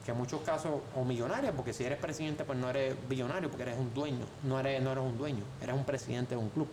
que 0.04 0.10
en 0.10 0.18
muchos 0.18 0.40
casos, 0.42 0.72
o 0.94 1.04
millonaria, 1.04 1.52
porque 1.52 1.72
si 1.72 1.84
eres 1.84 1.98
presidente, 1.98 2.44
pues 2.44 2.58
no 2.58 2.68
eres 2.68 2.94
billonario, 3.08 3.48
porque 3.48 3.62
eres 3.62 3.78
un 3.78 3.94
dueño, 3.94 4.26
no 4.42 4.58
eres, 4.60 4.82
no 4.82 4.92
eres 4.92 5.04
un 5.04 5.16
dueño, 5.16 5.44
eres 5.62 5.74
un 5.74 5.84
presidente 5.84 6.34
de 6.34 6.40
un 6.40 6.50
club. 6.50 6.68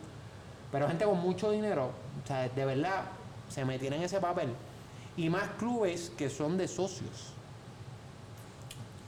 Pero 0.71 0.87
gente 0.87 1.05
con 1.05 1.19
mucho 1.19 1.51
dinero, 1.51 1.91
o 2.23 2.27
sea, 2.27 2.49
de 2.49 2.65
verdad, 2.65 3.03
se 3.51 3.65
metieron 3.65 3.99
en 3.99 4.05
ese 4.05 4.19
papel. 4.19 4.53
Y 5.17 5.29
más 5.29 5.49
clubes 5.59 6.11
que 6.17 6.29
son 6.29 6.57
de 6.57 6.67
socios. 6.67 7.33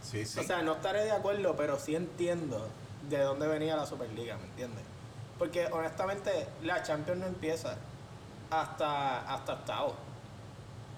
Sí, 0.02 0.26
sí. 0.26 0.40
O 0.40 0.44
sea, 0.44 0.62
no 0.62 0.74
estaré 0.74 1.06
de 1.06 1.12
acuerdo, 1.12 1.56
pero 1.56 1.80
sí 1.80 1.96
entiendo 1.96 2.68
de 3.10 3.20
dónde 3.20 3.48
venía 3.48 3.76
la 3.76 3.86
Superliga, 3.86 4.38
¿me 4.38 4.46
entiendes? 4.46 4.84
Porque 5.40 5.68
honestamente 5.68 6.48
la 6.62 6.84
Champions 6.84 7.22
no 7.22 7.28
empieza 7.28 7.78
hasta 8.50 9.34
hasta 9.34 9.54
octavo. 9.54 9.96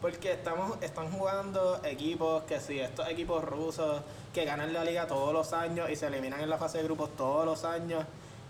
Porque 0.01 0.33
estamos 0.33 0.77
están 0.81 1.11
jugando 1.11 1.79
equipos 1.83 2.43
que 2.43 2.59
sí, 2.59 2.79
estos 2.79 3.07
equipos 3.07 3.43
rusos 3.43 4.01
que 4.33 4.43
ganan 4.43 4.73
la 4.73 4.83
liga 4.83 5.07
todos 5.07 5.33
los 5.33 5.53
años 5.53 5.89
y 5.89 5.95
se 5.95 6.07
eliminan 6.07 6.41
en 6.41 6.49
la 6.49 6.57
fase 6.57 6.79
de 6.79 6.83
grupos 6.83 7.15
todos 7.15 7.45
los 7.45 7.63
años 7.63 8.03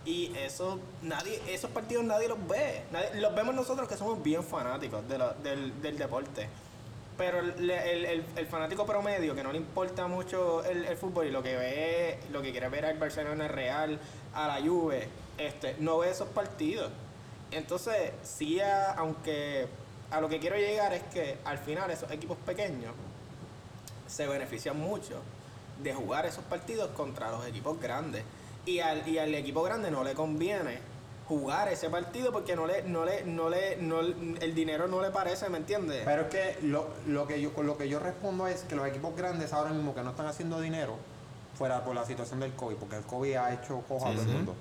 y 0.06 0.32
eso 0.38 0.80
nadie 1.02 1.42
esos 1.48 1.72
partidos 1.72 2.04
nadie 2.04 2.28
los 2.28 2.38
ve. 2.48 2.84
Los 3.16 3.34
vemos 3.36 3.56
nosotros 3.56 3.88
que 3.90 3.98
somos 3.98 4.22
bien 4.22 4.44
fanáticos 4.44 5.08
de 5.08 5.18
del, 5.44 5.82
del 5.82 5.98
deporte. 5.98 6.48
Pero 7.18 7.40
el, 7.40 7.70
el- 7.70 8.06
el- 8.06 8.26
el 8.36 8.46
fanático 8.48 8.86
promedio 8.86 9.34
que 9.36 9.42
no 9.44 9.52
le 9.52 9.58
importa 9.58 10.06
mucho 10.08 10.64
el 10.66 10.96
fútbol 10.98 11.28
y 11.28 11.32
lo 11.32 11.42
que 11.42 11.56
ve, 11.56 12.20
lo 12.32 12.42
que 12.42 12.52
quiere 12.52 12.68
ver 12.70 12.86
al 12.86 12.98
Barcelona 12.98 13.48
Real, 13.48 13.98
a 14.34 14.48
la 14.48 14.62
Juve, 14.62 15.08
este, 15.38 15.76
no 15.80 15.98
ve 16.00 16.12
esos 16.12 16.28
partidos. 16.30 16.92
Entonces, 17.52 18.12
sí, 18.24 18.60
a- 18.60 18.92
aunque 18.96 19.68
a 20.12 20.20
lo 20.22 20.28
que 20.30 20.40
quiero 20.40 20.58
llegar 20.58 20.94
es 20.94 21.04
que 21.04 21.38
al 21.46 21.58
final 21.58 21.90
esos 21.90 22.12
equipos 22.12 22.38
pequeños 22.46 22.94
se 24.08 24.28
benefician 24.28 24.78
mucho 24.78 25.22
de 25.82 25.94
jugar 25.94 26.26
esos 26.26 26.44
partidos 26.44 26.90
contra 26.92 27.32
los 27.32 27.46
equipos 27.48 27.80
grandes. 27.80 28.24
Y 28.66 28.80
al, 28.80 29.08
y 29.08 29.18
al 29.20 29.34
equipo 29.36 29.62
grande 29.64 29.92
no 29.92 30.04
le 30.04 30.14
conviene 30.14 30.80
jugar 31.28 31.68
ese 31.70 31.90
partido 31.90 32.32
porque 32.32 32.56
no 32.56 32.68
le, 32.68 32.84
no 32.84 33.04
le, 33.06 33.24
no 33.26 33.50
le, 33.50 33.78
no, 33.78 34.00
el 34.02 34.54
dinero 34.56 34.88
no 34.88 35.02
le 35.02 35.10
parece, 35.10 35.50
¿me 35.50 35.58
entiendes? 35.58 36.04
Pero 36.06 36.24
es 36.24 36.28
que 36.28 36.58
lo, 36.64 36.88
lo 37.08 37.26
que 37.28 37.42
yo, 37.42 37.54
con 37.54 37.66
lo 37.66 37.78
que 37.78 37.90
yo 37.90 38.00
respondo 38.00 38.46
es 38.48 38.62
que 38.64 38.76
los 38.76 38.88
equipos 38.88 39.16
grandes 39.16 39.52
ahora 39.54 39.72
mismo 39.72 39.94
que 39.96 40.02
no 40.04 40.12
están 40.12 40.28
haciendo 40.28 40.60
dinero, 40.62 40.96
fuera 41.58 41.84
por 41.84 41.96
la 41.96 42.06
situación 42.06 42.40
del 42.42 42.54
COVID, 42.54 42.76
porque 42.76 42.98
el 42.98 43.04
COVID 43.04 43.36
ha 43.36 43.54
hecho 43.54 43.82
coja 43.88 44.08
a 44.10 44.12
Sí, 44.12 44.16
todo 44.18 44.24
el 44.26 44.30
sí. 44.30 44.36
mundo. 44.36 44.56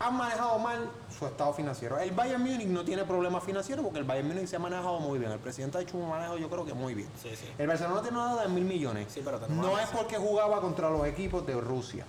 han 0.00 0.16
manejado 0.16 0.58
mal 0.58 0.90
su 1.16 1.26
estado 1.26 1.52
financiero. 1.54 1.98
El 1.98 2.10
Bayern 2.12 2.42
Múnich 2.42 2.66
no 2.66 2.84
tiene 2.84 3.04
problemas 3.04 3.42
financieros 3.42 3.82
porque 3.84 3.98
el 4.00 4.04
Bayern 4.04 4.28
Múnich 4.28 4.46
se 4.48 4.56
ha 4.56 4.58
manejado 4.58 5.00
muy 5.00 5.18
bien. 5.18 5.30
El 5.32 5.38
presidente 5.38 5.78
ha 5.78 5.80
hecho 5.80 5.96
un 5.96 6.08
manejo, 6.08 6.36
yo 6.36 6.50
creo 6.50 6.64
que 6.64 6.74
muy 6.74 6.94
bien. 6.94 7.08
Sí, 7.22 7.30
sí. 7.34 7.48
El 7.58 7.66
Barcelona 7.68 8.02
tiene 8.02 8.18
una 8.18 8.28
deuda 8.30 8.42
de 8.42 8.48
mil 8.48 8.64
millones. 8.64 9.06
Sí, 9.12 9.22
pero 9.24 9.38
tenemos 9.38 9.64
no 9.64 9.78
es 9.78 9.88
porque 9.88 10.16
jugaba 10.18 10.60
contra 10.60 10.90
los 10.90 11.06
equipos 11.06 11.46
de 11.46 11.54
Rusia. 11.60 12.04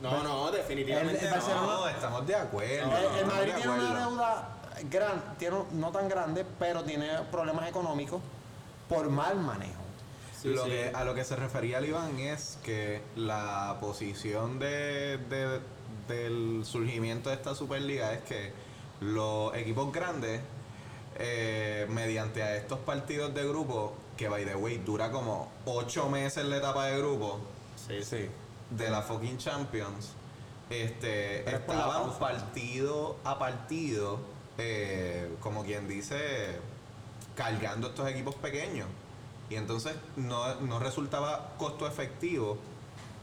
No, 0.00 0.22
no, 0.22 0.50
definitivamente 0.52 1.18
El- 1.18 1.24
el 1.24 1.30
no. 1.30 1.36
Barcelona- 1.36 1.66
No, 1.66 1.88
estamos 1.88 2.26
de 2.26 2.34
acuerdo. 2.36 2.96
El, 3.18 3.26
Madrid 3.26 3.52
tiene 3.56 3.70
una 3.72 3.98
deuda 4.00 4.48
gran, 4.90 5.36
tiene, 5.38 5.56
no 5.72 5.90
tan 5.90 6.08
grande, 6.08 6.46
pero 6.58 6.84
tiene 6.84 7.08
problemas 7.32 7.68
económicos 7.68 8.20
por 8.88 9.10
mal 9.10 9.36
manejo. 9.40 9.82
Sí, 10.40 10.48
lo 10.50 10.64
sí. 10.64 10.70
Que, 10.70 10.92
a 10.94 11.02
lo 11.04 11.14
que 11.14 11.24
se 11.24 11.34
refería 11.34 11.78
el 11.78 11.86
Iván 11.86 12.18
es 12.20 12.58
que 12.62 13.02
la 13.16 13.76
posición 13.80 14.58
de, 14.60 15.18
de- 15.18 15.60
del 16.06 16.64
surgimiento 16.64 17.28
de 17.30 17.34
esta 17.34 17.54
Superliga 17.56 18.12
es 18.12 18.22
que 18.22 18.52
los 19.00 19.52
equipos 19.56 19.92
grandes, 19.92 20.40
eh, 21.18 21.86
mediante 21.90 22.42
a 22.44 22.54
estos 22.56 22.78
partidos 22.78 23.34
de 23.34 23.46
grupo, 23.48 23.94
que 24.16 24.28
by 24.28 24.44
the 24.44 24.54
way 24.54 24.78
dura 24.78 25.10
como 25.10 25.50
8 25.66 26.08
meses 26.08 26.44
la 26.44 26.58
etapa 26.58 26.86
de 26.86 26.98
grupo 26.98 27.40
Sí, 27.76 28.02
sí. 28.02 28.28
De 28.70 28.90
la 28.90 29.02
fucking 29.02 29.38
Champions, 29.38 30.10
este, 30.70 31.42
Pero 31.44 31.56
estaban 31.58 32.10
partido 32.18 33.16
a 33.24 33.38
partido, 33.38 34.18
eh, 34.58 35.34
como 35.40 35.64
quien 35.64 35.88
dice, 35.88 36.58
cargando 37.36 37.88
estos 37.88 38.08
equipos 38.08 38.34
pequeños. 38.34 38.86
Y 39.50 39.54
entonces 39.56 39.94
no, 40.16 40.56
no 40.56 40.78
resultaba 40.78 41.54
costo 41.56 41.86
efectivo 41.86 42.58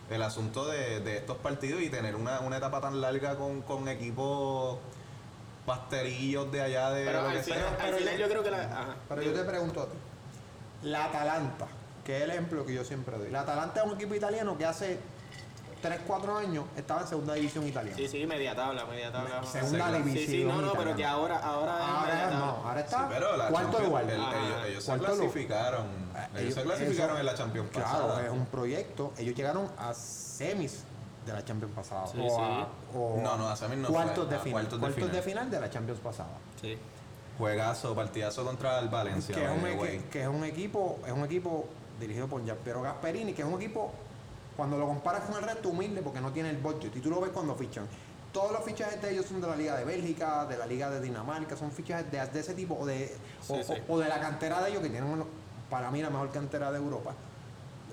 el 0.09 0.23
asunto 0.23 0.65
de, 0.67 0.99
de 1.01 1.17
estos 1.17 1.37
partidos 1.37 1.81
y 1.81 1.89
tener 1.89 2.15
una, 2.15 2.39
una 2.39 2.57
etapa 2.57 2.81
tan 2.81 2.99
larga 3.01 3.35
con, 3.35 3.61
con 3.61 3.87
equipos 3.87 4.79
pastelillos 5.65 6.51
de 6.51 6.61
allá 6.61 6.91
de 6.91 7.05
Pero 7.05 7.21
lo 7.23 7.29
que 7.29 7.43
final, 7.43 7.59
sea. 7.59 7.77
Pero 7.77 7.97
final 7.97 8.13
yo- 8.13 8.19
yo 8.21 8.29
creo 8.29 8.43
que 8.43 8.51
la. 8.51 8.61
Ajá. 8.63 8.95
Pero 9.09 9.21
yo 9.21 9.33
te 9.33 9.43
pregunto 9.43 9.81
a 9.81 9.85
ti, 9.85 9.97
la 10.83 11.05
Atalanta, 11.05 11.67
que 12.03 12.17
es 12.17 12.23
el 12.23 12.31
ejemplo 12.31 12.65
que 12.65 12.73
yo 12.73 12.83
siempre 12.83 13.17
doy. 13.17 13.29
La 13.31 13.41
Atalanta 13.41 13.81
es 13.81 13.85
un 13.87 13.93
equipo 13.95 14.15
italiano 14.15 14.57
que 14.57 14.65
hace 14.65 14.99
3, 15.85 15.99
4 16.07 16.37
años 16.37 16.65
estaba 16.75 17.01
en 17.01 17.07
segunda 17.07 17.33
división 17.35 17.67
italiana. 17.67 17.95
Sí, 17.97 18.07
sí, 18.07 18.25
media 18.25 18.55
tabla, 18.55 18.85
media 18.85 19.11
tabla. 19.11 19.43
Segunda 19.43 19.87
Sí, 19.91 19.93
división. 19.97 20.25
Sí, 20.25 20.31
sí, 20.31 20.43
no, 20.43 20.61
no, 20.61 20.73
pero 20.73 20.95
que 20.95 21.05
ahora, 21.05 21.37
ahora, 21.37 21.77
Ahora, 21.77 22.29
no, 22.31 22.45
ahora 22.67 22.79
Sí, 22.81 22.85
está 22.85 23.07
pero 23.09 23.37
la 23.37 23.47
cuarto 23.49 23.71
Champions- 23.77 23.87
lugar. 23.87 24.09
el- 24.09 24.19
Ah, 24.21 24.33
ellos, 24.45 24.67
ellos 24.67 24.83
se 24.83 24.89
cuarto 24.97 25.05
clasificaron. 25.05 25.87
Ah, 26.15 26.27
Ellos 26.37 26.53
se 26.55 26.63
clasificaron 26.63 27.11
eso- 27.11 27.19
en 27.19 27.25
la 27.27 27.35
Champions 27.35 27.69
Claro, 27.71 27.89
pasada. 28.07 28.25
es 28.25 28.31
un 28.31 28.45
proyecto. 28.47 29.13
Ellos 29.17 29.35
llegaron 29.35 29.69
a 29.77 29.93
semis 29.93 30.83
de 31.25 31.33
la 31.33 31.45
Champions 31.45 31.73
pasada. 31.75 32.07
Sí, 32.07 32.17
o 32.19 32.29
sí. 32.29 32.35
a, 32.41 32.67
o 32.97 33.19
No, 33.21 33.37
no, 33.37 33.47
a 33.49 33.55
semis 33.55 33.77
no 33.77 33.87
cuartos 33.89 34.25
fue, 34.25 34.33
de 34.33 34.39
final. 34.39 34.51
cuartos 34.53 34.79
de 34.79 34.79
Cuartos 34.79 35.11
de 35.11 35.21
final. 35.21 35.23
final 35.23 35.51
de 35.51 35.59
la 35.59 35.69
Champions 35.69 35.99
pasada. 35.99 36.29
Sí. 36.61 36.77
Juegazo, 37.37 37.93
partidazo 37.93 38.43
contra 38.45 38.79
el 38.79 38.89
Valencia. 38.89 39.35
que 39.35 39.43
es, 39.43 39.51
un, 39.51 39.63
way. 39.79 39.99
que 40.11 40.21
es 40.21 40.27
un 40.27 40.43
equipo 40.45 40.99
es 41.05 41.11
un 41.11 41.25
equipo 41.25 41.65
dirigido 41.99 42.27
por 42.27 42.43
Giampiero 42.43 42.81
Gasperini 42.81 43.33
que 43.33 43.41
es 43.41 43.47
un 43.47 43.55
equipo 43.61 43.91
cuando 44.55 44.77
lo 44.77 44.85
comparas 44.87 45.23
con 45.25 45.35
el 45.35 45.43
resto 45.43 45.69
humilde 45.69 46.01
porque 46.01 46.21
no 46.21 46.31
tiene 46.31 46.49
el 46.49 46.57
budget 46.57 46.95
y 46.95 46.99
tú 47.01 47.09
lo 47.09 47.19
ves 47.21 47.31
cuando 47.31 47.55
fichan 47.55 47.87
todos 48.31 48.51
los 48.51 48.63
fichajes 48.63 49.01
de 49.01 49.11
ellos 49.11 49.25
son 49.25 49.39
de 49.41 49.47
la 49.47 49.55
liga 49.55 49.77
de 49.77 49.85
Bélgica 49.85 50.45
de 50.45 50.57
la 50.57 50.65
liga 50.65 50.89
de 50.89 51.01
Dinamarca 51.01 51.55
son 51.57 51.71
fichajes 51.71 52.11
de, 52.11 52.25
de 52.25 52.39
ese 52.39 52.53
tipo 52.53 52.75
o 52.75 52.85
de 52.85 53.15
o, 53.49 53.55
Sí, 53.57 53.63
sí. 53.63 53.73
o- 53.87 53.93
o 53.95 53.99
de 53.99 54.07
la 54.09 54.19
cantera 54.19 54.61
de 54.61 54.71
ellos 54.71 54.81
que 54.81 54.89
tienen 54.89 55.23
para 55.69 55.91
mí 55.91 56.01
la 56.01 56.09
mejor 56.09 56.31
cantera 56.31 56.71
de 56.71 56.77
Europa 56.77 57.13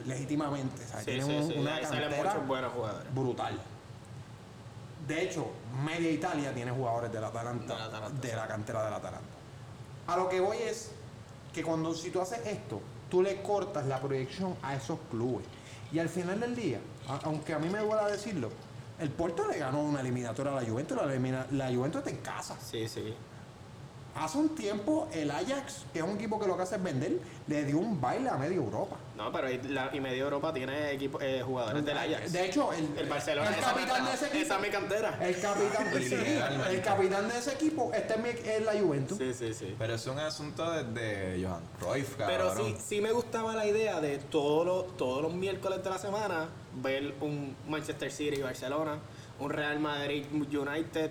legítimamente 0.07 0.85
o 0.85 0.89
sea, 0.89 0.99
Sí, 1.01 1.05
tienen 1.07 1.27
sí, 1.27 1.37
un- 1.37 1.49
sí. 1.49 1.59
una 1.59 1.81
cantera 1.81 2.17
muchos 2.35 2.47
buenos 2.47 2.73
jugadores. 2.73 3.15
brutal 3.15 3.59
de 5.07 5.23
hecho 5.23 5.47
media 5.85 6.11
Italia 6.11 6.53
tiene 6.55 6.71
jugadores 6.71 7.11
Atalanta 7.11 7.75
Del 7.75 7.83
Atalanta, 7.85 8.21
de 8.21 8.31
sí. 8.31 8.37
la 8.37 8.47
cantera 8.47 8.85
del 8.85 8.95
Atalanta 8.95 9.27
a 10.07 10.17
lo 10.17 10.29
que 10.29 10.41
voy 10.41 10.59
es 10.59 10.91
que 11.53 11.63
cuando 11.63 11.93
si 11.95 12.11
tú 12.11 12.21
haces 12.21 12.41
esto, 12.47 12.81
tú 13.11 13.21
le 13.23 13.43
cortas 13.43 13.85
la 13.87 14.01
proyección 14.01 14.57
a 14.63 14.75
esos 14.75 14.99
clubes. 15.11 15.45
Y 15.93 15.99
al 15.99 16.09
final 16.09 16.41
del 16.41 16.55
día, 16.57 16.81
a- 17.09 17.21
aunque 17.25 17.53
a 17.55 17.59
mí 17.59 17.69
me 17.69 17.81
duela 17.81 18.07
decirlo, 18.09 18.51
el 18.99 19.11
Porto 19.11 19.47
le 19.49 19.59
ganó 19.59 19.83
una 19.83 20.01
eliminatoria 20.01 20.53
a 20.57 20.61
la 20.63 20.69
Juventus, 20.69 20.97
la, 20.97 21.05
elimina- 21.05 21.47
la 21.51 21.67
Juventus 21.75 21.99
está 22.01 22.11
en 22.11 22.17
casa. 22.19 22.57
Sí, 22.61 22.89
sí. 22.89 23.15
Hace 24.15 24.39
un 24.39 24.55
tiempo 24.55 25.09
el 25.13 25.31
Ajax, 25.31 25.85
que 25.93 26.01
es 26.01 26.05
un 26.05 26.13
equipo 26.13 26.39
que 26.39 26.47
lo 26.47 26.57
que 26.57 26.63
hace 26.63 26.77
es 26.77 26.83
vender, 26.83 27.19
le 27.47 27.65
dio 27.65 27.79
un 27.79 28.01
baile 28.01 28.29
a 28.29 28.37
media 28.37 28.57
Europa. 28.57 28.97
No, 29.25 29.33
pero 29.33 29.51
y, 29.51 29.59
la, 29.69 29.91
y 29.93 30.01
medio 30.01 30.25
Europa 30.25 30.53
tiene 30.53 30.93
equipo, 30.93 31.21
eh, 31.21 31.43
jugadores 31.45 31.85
del 31.85 31.97
Ajax. 31.97 32.33
De 32.33 32.47
hecho, 32.47 32.73
el, 32.73 32.89
el 32.99 33.09
Barcelona. 33.09 33.49
el 33.51 33.55
esa- 33.59 33.73
capitán 33.73 34.05
de 34.05 34.13
ese 34.15 34.27
equipo, 34.27 34.43
Esa 34.45 34.55
es 34.57 34.63
mi 34.63 34.69
cantera. 34.69 35.19
el 35.21 35.41
capitán, 35.41 35.87
sí, 35.93 35.99
Literalmente. 36.17 36.75
el 36.75 36.83
capitán 36.83 37.29
de 37.29 37.39
ese 37.39 37.53
equipo 37.53 37.93
está 37.95 38.15
en, 38.15 38.23
mi- 38.23 38.29
en 38.45 38.65
la 38.67 38.73
Juventus. 38.73 39.19
Sí, 39.19 39.33
sí, 39.35 39.55
sí. 39.55 39.75
Pero 39.79 39.95
es 39.95 40.07
un 40.07 40.19
asunto 40.19 40.71
desde 40.71 41.45
Johan 41.47 41.63
Cruyff, 41.79 42.15
Pero 42.17 42.49
cabrón. 42.49 42.67
sí, 42.67 42.77
sí 42.97 43.01
me 43.01 43.13
gustaba 43.13 43.55
la 43.55 43.67
idea 43.67 44.01
de 44.01 44.19
todos 44.19 44.67
los, 44.67 44.97
todos 44.97 45.23
los 45.23 45.33
miércoles 45.33 45.83
de 45.85 45.91
la 45.91 45.99
semana 45.99 46.49
ver 46.75 47.15
un 47.21 47.55
Manchester 47.69 48.11
City 48.11 48.37
y 48.39 48.43
Barcelona, 48.43 48.99
un 49.39 49.51
Real 49.51 49.79
Madrid 49.79 50.25
United, 50.33 51.11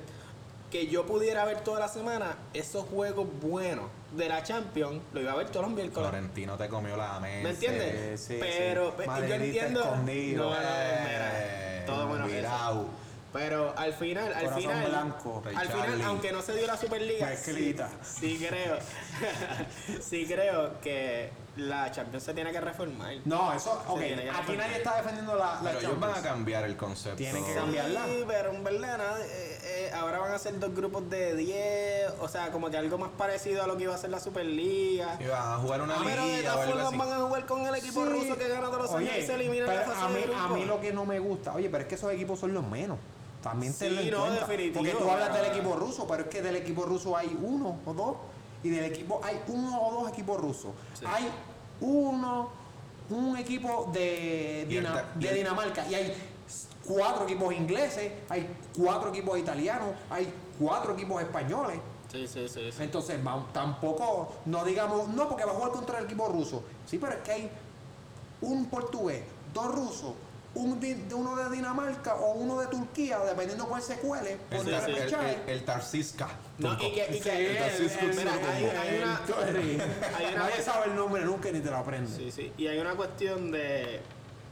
que 0.69 0.87
yo 0.87 1.05
pudiera 1.05 1.43
ver 1.45 1.61
toda 1.61 1.79
la 1.81 1.87
semana 1.87 2.37
esos 2.53 2.85
juegos 2.85 3.27
buenos 3.41 3.85
de 4.11 4.27
la 4.29 4.43
Champions, 4.43 5.01
lo 5.13 5.21
iba 5.21 5.31
a 5.31 5.35
ver 5.35 5.49
todos 5.49 5.65
los 5.67 5.75
miércoles. 5.75 6.09
Florentino 6.09 6.57
te 6.57 6.67
comió 6.67 6.97
la 6.97 7.19
mesa. 7.19 7.43
¿Me 7.43 7.49
entiendes? 7.51 8.19
sí, 8.21 8.37
pero 8.39 8.91
sí. 8.91 8.97
pe- 8.97 9.27
yo 9.27 9.35
entiendo. 9.35 9.79
escondido. 9.81 10.43
No, 10.43 10.49
no, 10.51 10.61
Eh, 10.61 11.79
mira, 11.79 11.85
todo 11.85 12.07
bueno. 12.07 12.27
Pero 13.33 13.73
al 13.77 13.93
final, 13.93 14.33
al 14.33 14.43
Corazón 14.43 14.61
final, 14.61 14.89
blanco, 14.89 15.43
al 15.55 15.67
final, 15.69 16.01
aunque 16.01 16.33
no 16.33 16.41
se 16.41 16.53
dio 16.53 16.67
la 16.67 16.75
Superliga, 16.75 17.33
sí, 17.37 17.73
sí 18.03 18.45
creo, 18.45 18.77
sí 20.01 20.25
creo 20.25 20.81
que 20.81 21.29
la 21.57 21.91
Champions 21.91 22.23
se 22.23 22.33
tiene 22.33 22.51
que 22.51 22.61
reformar. 22.61 23.13
No, 23.25 23.51
eso, 23.53 23.71
ok, 23.87 23.99
aquí 23.99 24.13
reformar. 24.13 24.57
nadie 24.57 24.77
está 24.77 24.95
defendiendo 24.97 25.35
la, 25.35 25.55
la 25.55 25.59
Pero 25.63 25.79
ellos 25.79 25.99
van 25.99 26.11
a 26.11 26.21
cambiar 26.21 26.63
el 26.63 26.77
concepto. 26.77 27.17
Tienen 27.17 27.43
que 27.43 27.51
Sí, 27.51 27.57
cambiarla. 27.57 28.05
pero 28.27 28.51
en 28.51 28.63
verdad, 28.63 28.97
nada, 28.97 29.19
eh, 29.25 29.59
eh, 29.63 29.91
ahora 29.93 30.19
van 30.19 30.31
a 30.31 30.39
ser 30.39 30.57
dos 30.59 30.73
grupos 30.73 31.09
de 31.09 31.35
10, 31.35 32.13
o 32.21 32.27
sea, 32.29 32.51
como 32.51 32.69
que 32.69 32.77
algo 32.77 32.97
más 32.97 33.09
parecido 33.17 33.63
a 33.63 33.67
lo 33.67 33.75
que 33.75 33.83
iba 33.83 33.93
a 33.93 33.97
ser 33.97 34.11
la 34.11 34.19
Superliga. 34.21 35.17
Y 35.19 35.25
van 35.27 35.53
a 35.53 35.57
jugar 35.57 35.81
una 35.81 35.95
Ah, 35.95 36.01
pero 36.05 36.25
de 36.25 36.37
liga 36.37 36.53
todas 36.53 36.69
formas 36.69 36.97
van 36.97 37.11
a 37.11 37.25
jugar 37.25 37.45
con 37.45 37.67
el 37.67 37.75
equipo 37.75 38.03
Sí. 38.05 38.09
ruso 38.09 38.37
que 38.37 38.47
gana 38.47 38.67
todos 38.67 38.83
los 38.83 38.93
años 38.93 39.11
y 39.19 39.21
se 39.25 39.33
elimina 39.35 39.65
la 39.65 39.81
fase 39.81 40.01
a 40.01 40.07
mí, 40.07 40.13
de 40.15 40.21
grupo. 40.27 40.39
a 40.39 40.47
mí 40.49 40.65
lo 40.65 40.79
que 40.79 40.93
no 40.93 41.05
me 41.05 41.19
gusta, 41.19 41.53
oye, 41.53 41.69
pero 41.69 41.83
es 41.83 41.89
que 41.89 41.95
esos 41.95 42.11
equipos 42.13 42.39
son 42.39 42.53
los 42.53 42.65
menos. 42.65 42.97
También 43.43 43.73
te 43.73 43.89
Sí, 43.89 44.09
lo 44.11 44.19
no, 44.19 44.25
cuenta. 44.27 44.45
definitivo, 44.47 44.75
Porque 44.85 44.91
tú 45.03 45.09
hablas 45.11 45.33
del 45.33 45.45
equipo 45.47 45.75
ruso, 45.75 46.07
pero 46.07 46.23
es 46.23 46.29
que 46.29 46.41
del 46.43 46.55
equipo 46.57 46.85
ruso 46.85 47.17
hay 47.17 47.35
uno 47.41 47.79
o 47.85 47.93
dos. 47.93 48.15
Y 48.63 48.69
del 48.69 48.85
equipo 48.85 49.19
hay 49.23 49.41
uno 49.47 49.81
o 49.81 50.01
dos 50.01 50.11
equipos 50.11 50.39
rusos. 50.39 50.71
Sí. 50.93 51.05
Hay 51.07 51.29
uno, 51.81 52.49
un 53.09 53.37
equipo 53.37 53.89
de, 53.91 54.63
el 54.63 54.87
de 55.15 55.33
Dinamarca. 55.33 55.87
Y 55.89 55.95
hay 55.95 56.13
cuatro 56.85 57.23
equipos 57.23 57.53
ingleses, 57.53 58.11
hay 58.29 58.47
cuatro 58.77 59.09
equipos 59.09 59.39
italianos, 59.39 59.89
hay 60.09 60.31
cuatro 60.59 60.93
equipos 60.93 61.21
españoles. 61.21 61.79
Sí, 62.11 62.27
sí, 62.27 62.47
sí. 62.49 62.71
sí. 62.71 62.83
Entonces, 62.83 63.23
vamos, 63.23 63.53
tampoco, 63.53 64.33
no 64.45 64.65
digamos, 64.65 65.07
no, 65.07 65.29
porque 65.29 65.45
va 65.45 65.51
a 65.51 65.55
jugar 65.55 65.71
contra 65.71 65.99
el 65.99 66.05
equipo 66.05 66.27
ruso. 66.27 66.63
Sí, 66.85 66.97
pero 66.97 67.13
es 67.13 67.19
que 67.19 67.31
hay 67.31 67.49
un 68.41 68.65
portugués, 68.65 69.23
dos 69.53 69.73
rusos, 69.73 70.13
un 70.53 70.79
di- 70.81 70.93
de 70.93 71.15
uno 71.15 71.35
de 71.37 71.49
Dinamarca 71.55 72.15
o 72.15 72.33
uno 72.33 72.59
de 72.59 72.67
Turquía, 72.67 73.19
dependiendo 73.19 73.67
cuál 73.67 73.81
se 73.81 73.95
cuele, 73.97 74.37
por 74.49 74.59
El, 74.59 74.65
Sí, 74.65 74.69
el 74.91 74.97
el, 74.97 75.13
el, 75.13 75.49
el 75.49 75.63
Tarsiska. 75.65 76.27
No, 76.57 76.73
y 76.73 76.77
que, 76.91 77.07
y 77.09 77.13
Sí, 77.15 77.19
que- 77.21 77.51
el- 77.51 77.57
Entonces, 77.57 77.97
el- 78.01 78.15
mira, 78.15 78.33
hay, 78.33 78.65
hay 78.65 78.97
una, 79.01 79.21
hay 80.17 80.25
una- 80.33 80.43
Nadie 80.43 80.61
sabe 80.61 80.87
el 80.87 80.95
nombre 80.95 81.23
nunca 81.23 81.49
ni 81.51 81.61
te 81.61 81.69
lo 81.69 81.77
aprende. 81.77 82.11
Sí, 82.15 82.31
sí. 82.31 82.51
Y 82.57 82.67
hay 82.67 82.79
una 82.79 82.95
cuestión 82.95 83.51
de 83.51 84.01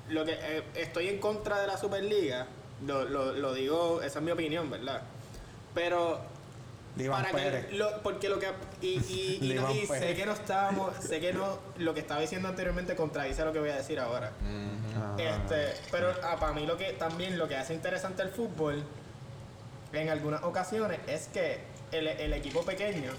lo 0.10 0.24
que 0.26 0.38
eh, 0.42 0.64
estoy 0.76 1.10
en 1.10 1.20
contra 1.20 1.60
de 1.60 1.68
la 1.68 1.78
Superliga. 1.78 2.48
Lo, 2.86 3.04
lo, 3.04 3.34
lo 3.34 3.54
digo, 3.54 4.02
esa 4.02 4.20
es 4.20 4.26
mi 4.26 4.32
opinión, 4.32 4.70
¿verdad? 4.70 5.02
Pero 5.74 6.22
Iván 7.04 7.24
para 7.24 7.34
Pérez. 7.34 7.66
que 7.68 7.76
lo, 7.76 8.02
porque 8.02 8.30
lo 8.30 8.40
que 8.40 8.48
y, 8.82 8.88
y, 8.88 9.40
y, 9.42 9.50
De 9.54 9.56
no- 9.56 9.62
Iván 9.72 9.76
y 9.78 9.86
sé 9.86 10.16
que 10.16 10.26
no 10.26 10.34
estábamos, 10.34 10.96
sé 10.98 11.20
que 11.20 11.34
no 11.34 11.60
lo 11.78 11.94
que 11.94 12.00
estaba 12.02 12.22
diciendo 12.22 12.48
anteriormente 12.48 12.96
contradice 12.96 13.44
lo 13.46 13.54
que 13.54 13.60
voy 13.60 13.70
a 13.70 13.76
decir 13.78 14.00
ahora. 14.00 14.32
Ah. 14.96 15.16
Este, 15.18 15.74
pero 15.92 16.14
ah, 16.24 16.38
para 16.40 16.54
mí 16.54 16.66
lo 16.66 16.78
que 16.78 16.94
también 16.94 17.38
lo 17.38 17.48
que 17.48 17.56
hace 17.58 17.74
interesante 17.74 18.22
el 18.24 18.30
fútbol 18.30 18.84
en 19.94 20.10
algunas 20.10 20.44
ocasiones 20.44 21.00
es 21.08 21.28
que 21.30 21.60
el, 21.92 22.08
el 22.08 22.34
equipo 22.34 22.64
pequeño 22.64 23.12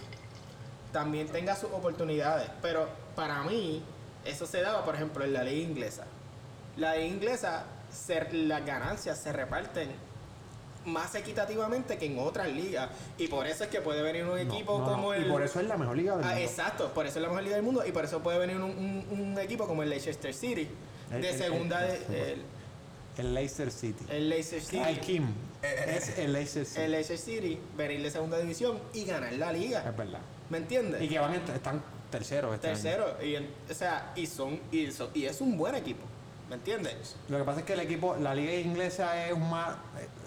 también 0.93 1.29
tenga 1.29 1.57
sus 1.57 1.71
oportunidades. 1.73 2.49
Pero 2.63 2.89
para 3.17 3.43
mí, 3.43 3.83
eso 4.25 4.47
se 4.47 4.61
daba, 4.63 4.85
por 4.85 4.95
ejemplo, 4.95 5.25
en 5.25 5.33
la 5.33 5.43
liga 5.45 5.63
inglesa. 5.69 6.05
La 6.77 6.95
liga 6.95 7.07
inglesa, 7.07 7.65
se- 7.93 8.33
las 8.33 8.65
ganancias 8.65 9.19
se 9.21 9.33
reparten 9.33 9.91
más 10.87 11.15
equitativamente 11.15 11.99
que 11.99 12.07
en 12.07 12.19
otras 12.19 12.49
ligas. 12.49 12.89
Y 13.19 13.29
por 13.29 13.47
eso 13.47 13.65
es 13.65 13.71
que 13.71 13.81
puede 13.81 14.03
venir 14.03 14.25
un 14.25 14.39
equipo 14.39 14.79
no, 14.79 14.87
no, 14.87 14.93
como 14.93 15.13
el. 15.15 15.27
Y 15.27 15.31
por 15.31 15.43
eso 15.43 15.61
es 15.61 15.67
la 15.67 15.77
mejor 15.77 15.97
liga 15.97 16.17
del 16.17 16.25
Ah, 16.25 16.29
mundo. 16.31 16.43
exacto, 16.43 16.93
por 16.95 17.07
eso 17.07 17.19
es 17.19 17.23
la 17.23 17.29
mejor 17.29 17.43
liga 17.45 17.57
del 17.57 17.65
mundo 17.65 17.83
y 17.87 17.93
por 17.93 18.05
eso 18.05 18.21
puede 18.21 18.39
venir 18.39 18.57
un, 18.57 18.63
un- 18.65 19.07
un 19.11 19.39
equipo 19.39 19.67
como 19.67 19.83
el 19.83 19.91
Leicester 19.91 20.33
City 20.35 20.69
El- 21.13 21.23
de 21.23 21.31
el- 21.31 21.39
segunda 21.39 21.87
el- 21.87 22.15
el, 22.15 22.43
El 23.19 23.35
Leicester 23.35 23.71
City. 23.71 24.05
el 24.09 24.29
Leicester 24.31 24.63
City. 24.63 24.79
Al 24.83 25.01
Kim. 25.01 25.25
Eh, 25.63 25.95
es 25.99 26.19
el 26.19 26.33
Leicester 26.33 26.65
City. 26.65 26.81
el 26.81 26.91
Leicester 26.93 27.19
City 27.19 27.59
venir 27.77 28.03
de 28.03 28.11
segunda 28.11 28.39
división 28.39 28.79
y 28.95 29.05
ganar 29.05 29.33
la 29.35 29.53
liga. 29.53 29.85
Es 29.87 29.97
verdad. 29.97 30.21
¿Me 30.49 30.59
entiendes? 30.59 31.03
Y 31.03 31.09
que 31.09 31.19
van, 31.19 31.35
están 31.35 31.83
terceros 32.11 32.55
este 32.55 32.69
año. 32.69 32.77
Tercero, 32.77 33.17
y, 33.23 33.37
o 33.37 33.75
sea, 33.75 34.13
y 34.17 34.27
son, 34.27 34.59
y 34.73 34.91
son- 34.91 35.11
y 35.15 35.27
es 35.27 35.41
un 35.43 35.57
buen 35.59 35.75
equipo. 35.75 36.01
¿Me 36.51 36.57
entiendes? 36.57 37.15
Lo 37.29 37.39
que 37.39 37.45
pasa 37.45 37.61
es 37.61 37.67
que 37.67 37.75
el 37.75 37.81
equipo, 37.81 38.17
la 38.17 38.35
liga 38.35 38.53
inglesa 38.53 39.25
es 39.25 39.33
un 39.33 39.49
mal, 39.49 39.77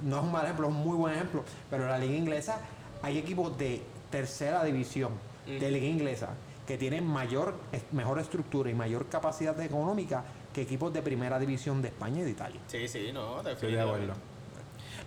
no 0.04 0.20
es 0.20 0.24
un 0.24 0.32
mal 0.32 0.46
ejemplo, 0.46 0.70
es 0.70 0.74
un 0.74 0.80
muy 0.80 0.96
buen 0.96 1.14
ejemplo, 1.14 1.44
pero 1.70 1.86
la 1.86 1.98
liga 1.98 2.16
inglesa 2.16 2.62
hay 3.02 3.18
equipos 3.18 3.58
de 3.58 3.82
tercera 4.10 4.64
división 4.64 5.12
de 5.46 5.70
liga 5.70 5.86
inglesa 5.86 6.30
que 6.66 6.78
tienen 6.78 7.06
mayor, 7.06 7.56
mejor 7.92 8.20
estructura 8.20 8.70
y 8.70 8.74
mayor 8.74 9.08
capacidad 9.08 9.60
económica 9.60 10.24
que 10.54 10.62
equipos 10.62 10.94
de 10.94 11.02
primera 11.02 11.38
división 11.38 11.82
de 11.82 11.90
España 11.90 12.22
y 12.22 12.24
de 12.24 12.32
Italia. 12.32 12.62
Sí, 12.68 12.88
sí, 12.88 13.12
no, 13.14 13.42
Estoy 13.42 13.74
de 13.74 13.82
acuerdo. 13.82 14.14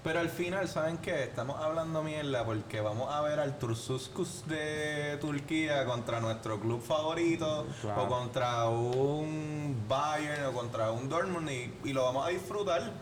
Pero 0.03 0.21
al 0.21 0.29
final, 0.31 0.69
¿saben 0.69 0.99
qué? 0.99 1.25
Estamos 1.25 1.61
hablando 1.63 2.03
mierda 2.03 2.45
porque 2.45 2.81
vamos 2.81 3.13
a 3.13 3.21
ver 3.23 3.41
al 3.41 3.59
Tursuskus 3.59 4.47
de 4.47 5.19
Turquía 5.21 5.85
contra 5.85 6.21
nuestro 6.21 6.61
club 6.61 6.83
favorito 6.83 7.67
Claro. 7.81 8.03
o 8.05 8.09
contra 8.09 8.69
un 8.69 9.85
Bayern 9.89 10.47
o 10.47 10.53
contra 10.53 10.91
un 10.93 11.09
Dortmund 11.09 11.51
y, 11.51 11.75
y 11.85 11.93
lo 11.93 12.05
vamos 12.05 12.27
a 12.27 12.31
disfrutar. 12.31 12.93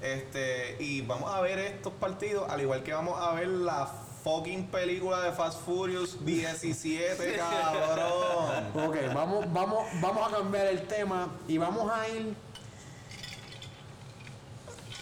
Este, 0.00 0.76
y 0.82 1.00
vamos 1.02 1.32
a 1.32 1.40
ver 1.40 1.58
estos 1.58 1.92
partidos 1.94 2.48
al 2.50 2.60
igual 2.60 2.82
que 2.82 2.92
vamos 2.92 3.18
a 3.20 3.32
ver 3.34 3.48
la 3.48 3.86
fucking 4.22 4.66
película 4.68 5.20
de 5.22 5.32
Fast 5.32 5.60
Furious 5.64 6.24
17, 6.24 7.36
cabrón. 7.36 8.88
Ok, 8.88 8.96
vamos, 9.14 9.52
vamos, 9.52 9.84
vamos 10.00 10.28
a 10.32 10.36
cambiar 10.36 10.66
el 10.66 10.82
tema 10.86 11.28
y 11.48 11.58
vamos 11.58 11.90
a 11.92 12.08
ir. 12.08 12.34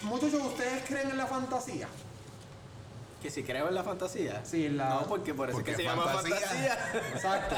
Muchachos, 0.03 0.41
¿ustedes 0.45 0.83
creen 0.87 1.09
en 1.11 1.17
la 1.17 1.25
fantasía? 1.27 1.87
Que 3.21 3.29
si 3.29 3.43
creo 3.43 3.69
en 3.69 3.75
la 3.75 3.83
fantasía. 3.83 4.41
Sí, 4.45 4.67
la- 4.69 4.89
No, 4.89 5.01
porque 5.07 5.33
por 5.33 5.49
eso 5.49 5.57
Porque 5.57 5.71
es 5.71 5.77
que 5.77 5.83
se 5.83 5.89
llama 5.89 6.03
fantasía. 6.03 6.77
Exacto. 7.13 7.55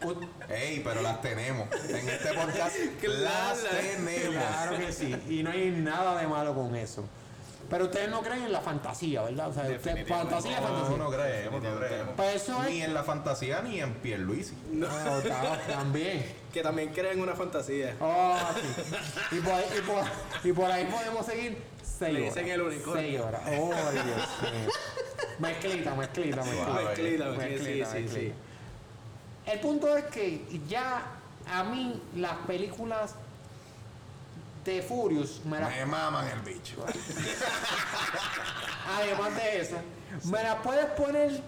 Ey, 0.50 0.80
pero 0.84 1.00
las 1.02 1.20
tenemos. 1.22 1.66
En 1.88 2.08
este 2.08 2.32
podcast 2.34 2.76
las 3.08 3.58
tenemos. 3.64 4.34
Claro 4.34 4.76
que 4.78 4.92
sí, 4.92 5.16
y 5.28 5.42
no 5.42 5.50
hay 5.50 5.70
nada 5.70 6.20
de 6.20 6.26
malo 6.28 6.54
con 6.54 6.74
eso. 6.76 7.04
Pero 7.70 7.86
ustedes 7.86 8.10
no 8.10 8.20
creen 8.20 8.42
en 8.44 8.52
la 8.52 8.60
fantasía, 8.60 9.22
¿verdad? 9.22 9.48
O 9.48 9.54
sea, 9.54 9.62
usted- 9.64 10.06
fantasía, 10.06 10.60
No, 10.60 10.66
fantasía. 10.68 10.96
no 10.98 11.10
creemos, 11.10 11.62
no 11.62 11.76
creemos. 11.78 12.14
Pues 12.16 12.34
eso 12.42 12.62
Ni 12.64 12.82
es. 12.82 12.84
en 12.88 12.94
la 12.94 13.02
fantasía 13.02 13.62
ni 13.62 13.80
en 13.80 13.94
Pierluisi. 13.94 14.54
No, 14.70 14.86
ta- 14.86 15.58
también. 15.66 16.24
Que 16.54 16.62
también 16.62 16.90
creen 16.92 17.14
en 17.18 17.22
una 17.24 17.34
fantasía. 17.34 17.96
Oh, 18.00 18.38
sí. 18.54 18.60
y, 19.36 19.40
por 19.40 19.52
ahí, 19.54 19.64
y, 19.76 19.80
por, 19.80 20.04
y 20.44 20.52
por 20.52 20.70
ahí 20.70 20.84
podemos 20.86 21.26
seguir 21.26 21.60
seis 21.82 22.14
Le 22.14 22.20
horas. 22.22 22.34
dicen 22.36 22.48
el 22.50 22.62
unicornio. 22.62 23.02
Seis 23.02 23.20
horas. 23.20 23.42
Oh, 23.58 23.74
Dios 23.90 24.04
mío. 24.04 24.14
Mezclita, 25.40 25.94
mezclita, 25.96 26.44
mezclita. 26.44 26.44
Mezclita, 26.44 27.24
mezclita, 27.24 27.30
Mezclita, 27.32 27.90
sí, 27.90 28.08
sí. 28.08 28.32
El 29.46 29.58
punto 29.60 29.96
es 29.96 30.04
que 30.04 30.44
ya 30.68 31.02
a 31.52 31.64
mí 31.64 32.00
las 32.14 32.36
películas 32.46 33.16
de 34.64 34.80
Furious 34.80 35.44
me 35.44 35.58
las 35.58 35.70
Me 35.70 35.86
maman 35.86 36.28
el 36.28 36.38
bicho. 36.40 36.86
Además 38.96 39.34
de 39.36 39.60
eso, 39.60 39.76
me 40.30 40.40
las 40.42 40.54
puedes 40.62 40.86
poner 40.92 41.42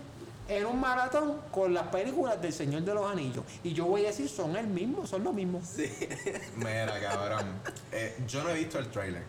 en 0.48 0.64
un 0.66 0.80
maratón 0.80 1.40
con 1.50 1.74
las 1.74 1.88
películas 1.88 2.40
del 2.40 2.52
Señor 2.52 2.82
de 2.82 2.94
los 2.94 3.10
Anillos. 3.10 3.44
Y 3.64 3.72
yo 3.72 3.86
voy 3.86 4.04
a 4.04 4.08
decir, 4.08 4.28
son 4.28 4.56
el 4.56 4.66
mismo, 4.66 5.06
son 5.06 5.24
lo 5.24 5.32
mismo. 5.32 5.60
Mira, 6.56 7.00
cabrón. 7.00 7.46
Eh, 7.92 8.16
yo 8.26 8.42
no 8.44 8.50
he 8.50 8.54
visto 8.54 8.78
el 8.78 8.88
trailer. 8.90 9.22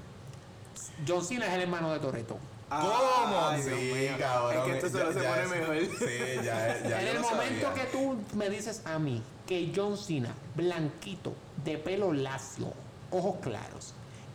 John 1.07 1.23
Cena 1.23 1.47
es 1.47 1.53
el 1.53 1.61
hermano 1.61 1.91
de 1.91 1.99
Toreto. 1.99 2.37
¿Cómo? 2.69 3.47
Ay, 3.47 3.61
Dios 3.61 3.79
sí, 3.79 4.09
cabrón. 4.19 4.57
Es 4.57 4.63
que 4.81 4.87
esto 4.87 4.89
solo 4.99 5.11
Ya- 5.11 5.19
se 5.19 5.23
ya 5.23 5.29
pone 5.29 5.43
es- 5.43 5.49
mejor. 5.49 5.97
Sí, 5.99 6.15
ya, 6.43 6.79
ya 6.89 7.01
en 7.01 7.07
el 7.07 7.19
momento 7.19 7.67
sabía. 7.67 7.73
que 7.85 7.91
tú 7.91 8.17
me 8.35 8.49
dices 8.49 8.81
a 8.85 8.99
mí 8.99 9.23
que 9.47 9.71
John 9.75 9.97
Cena, 9.97 10.33
blanquito, 10.55 11.33
de 11.63 11.77
pelo 11.77 12.11
lacio, 12.13 12.73
ojos 13.11 13.37
claros, 13.41 13.93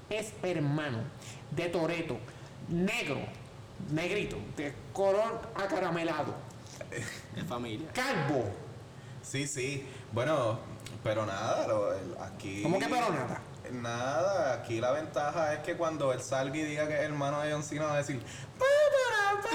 es 0.09 0.33
hermano 0.43 0.99
de 1.51 1.69
Toreto, 1.69 2.17
negro, 2.69 3.19
negrito, 3.91 4.39
de 4.57 4.73
color 4.95 5.41
acaramelado, 5.55 6.35
Es 7.37 7.45
familia. 7.49 7.89
calvo. 7.93 8.45
Sí, 9.23 9.47
sí. 9.47 9.87
Bueno, 10.13 10.59
pero 11.03 11.25
nada, 11.27 11.67
lo- 11.67 11.93
el- 11.93 12.17
aquí. 12.21 12.63
¿Cómo 12.63 12.79
que 12.79 12.87
pero 12.87 13.11
nada? 13.11 13.41
Nada, 13.73 14.55
aquí 14.55 14.81
la 14.81 14.91
ventaja 14.91 15.55
es 15.55 15.61
que 15.61 15.77
cuando 15.77 16.13
él 16.13 16.21
salga 16.21 16.57
y 16.57 16.63
diga 16.65 16.87
que 16.89 16.95
es 16.95 17.01
hermano 17.01 17.41
de 17.41 17.53
John 17.53 17.63
Cena 17.63 17.85
va 17.87 17.95
a 17.95 17.99
decir. 17.99 18.21
"Pa, 18.63 18.69
para, 18.97 19.43
pa". 19.43 19.49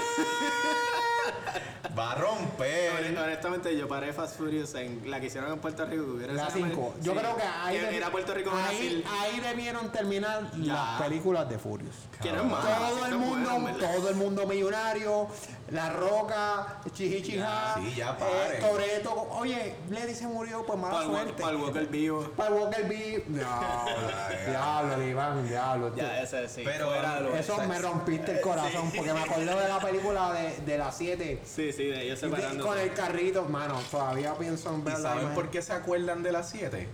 Va 1.98 2.12
a 2.12 2.14
romper. 2.14 3.16
Honestamente, 3.18 3.76
yo 3.76 3.88
paré 3.88 4.12
Fast 4.12 4.36
Furious 4.36 4.74
en 4.74 5.10
la 5.10 5.18
que 5.20 5.26
hicieron 5.26 5.52
en 5.52 5.58
Puerto 5.58 5.84
Rico. 5.84 6.16
que 6.18 6.26
La 6.28 6.48
sido- 6.50 6.66
5. 6.68 6.94
Yo 7.02 7.12
Sí. 7.12 7.18
creo 7.18 7.36
que 7.36 7.42
ahí, 7.42 8.00
Puerto 8.12 8.34
Rico 8.34 8.50
ahí, 8.54 9.04
ahí 9.20 9.40
debieron 9.40 9.90
terminar 9.92 10.50
Ya. 10.58 10.72
las 10.74 11.02
películas 11.02 11.48
de 11.48 11.58
Furious. 11.58 11.94
Que 12.22 12.32
no 12.32 12.42
es 12.42 12.50
malo. 12.50 12.68
todo 12.68 13.06
el 13.06 13.18
mundo, 13.18 13.50
todo 13.80 14.08
el 14.10 14.14
mundo 14.16 14.46
millonario, 14.46 15.28
La 15.70 15.90
Roca, 15.90 16.78
Chihichija, 16.92 17.74
sí, 17.76 17.94
ya 17.96 18.16
paren. 18.16 18.60
Toreto. 18.60 19.12
Oye, 19.32 19.74
Lady 19.90 20.14
se 20.14 20.26
murió, 20.26 20.64
pues 20.64 20.78
mala 20.78 20.94
Para 20.94 21.06
suerte. 21.06 21.42
el 21.42 21.56
Walker 21.56 21.86
vivo. 21.88 22.22
Para 22.36 22.54
Walker 22.54 22.88
B. 22.88 23.24
Diablo, 23.28 24.08
diablo, 24.48 25.02
Iván, 25.02 25.46
diablo. 25.48 25.94
Ya, 25.94 26.22
ese 26.22 26.48
sí. 26.48 26.62
Pero- 26.64 26.90
de 26.92 27.20
lo- 27.20 27.36
Eso 27.36 27.58
me 27.64 27.78
rompiste 27.78 28.32
el 28.32 28.40
corazón 28.40 28.90
porque 28.98 29.12
me 29.14 29.20
acuerdo 29.20 29.58
de 29.60 29.68
la 29.68 29.78
película 29.80 30.32
de, 30.32 30.56
de 30.58 30.78
las 30.78 30.96
7 30.96 31.40
Sí, 31.44 31.72
sí, 31.72 31.84
de 31.86 32.02
ellos 32.04 32.18
separando. 32.18 32.66
con 32.66 32.78
el 32.78 32.92
carrito, 32.92 33.44
mano. 33.46 33.80
Todavía 33.90 34.34
pienso 34.34 34.72
en 34.74 34.80
¿Y 34.80 34.84
verla. 34.84 35.00
saben 35.00 35.18
imagen. 35.20 35.34
por 35.34 35.50
qué 35.50 35.62
se 35.62 35.72
acuerdan 35.72 36.22
de 36.22 36.32
las 36.32 36.50
7? 36.50 36.88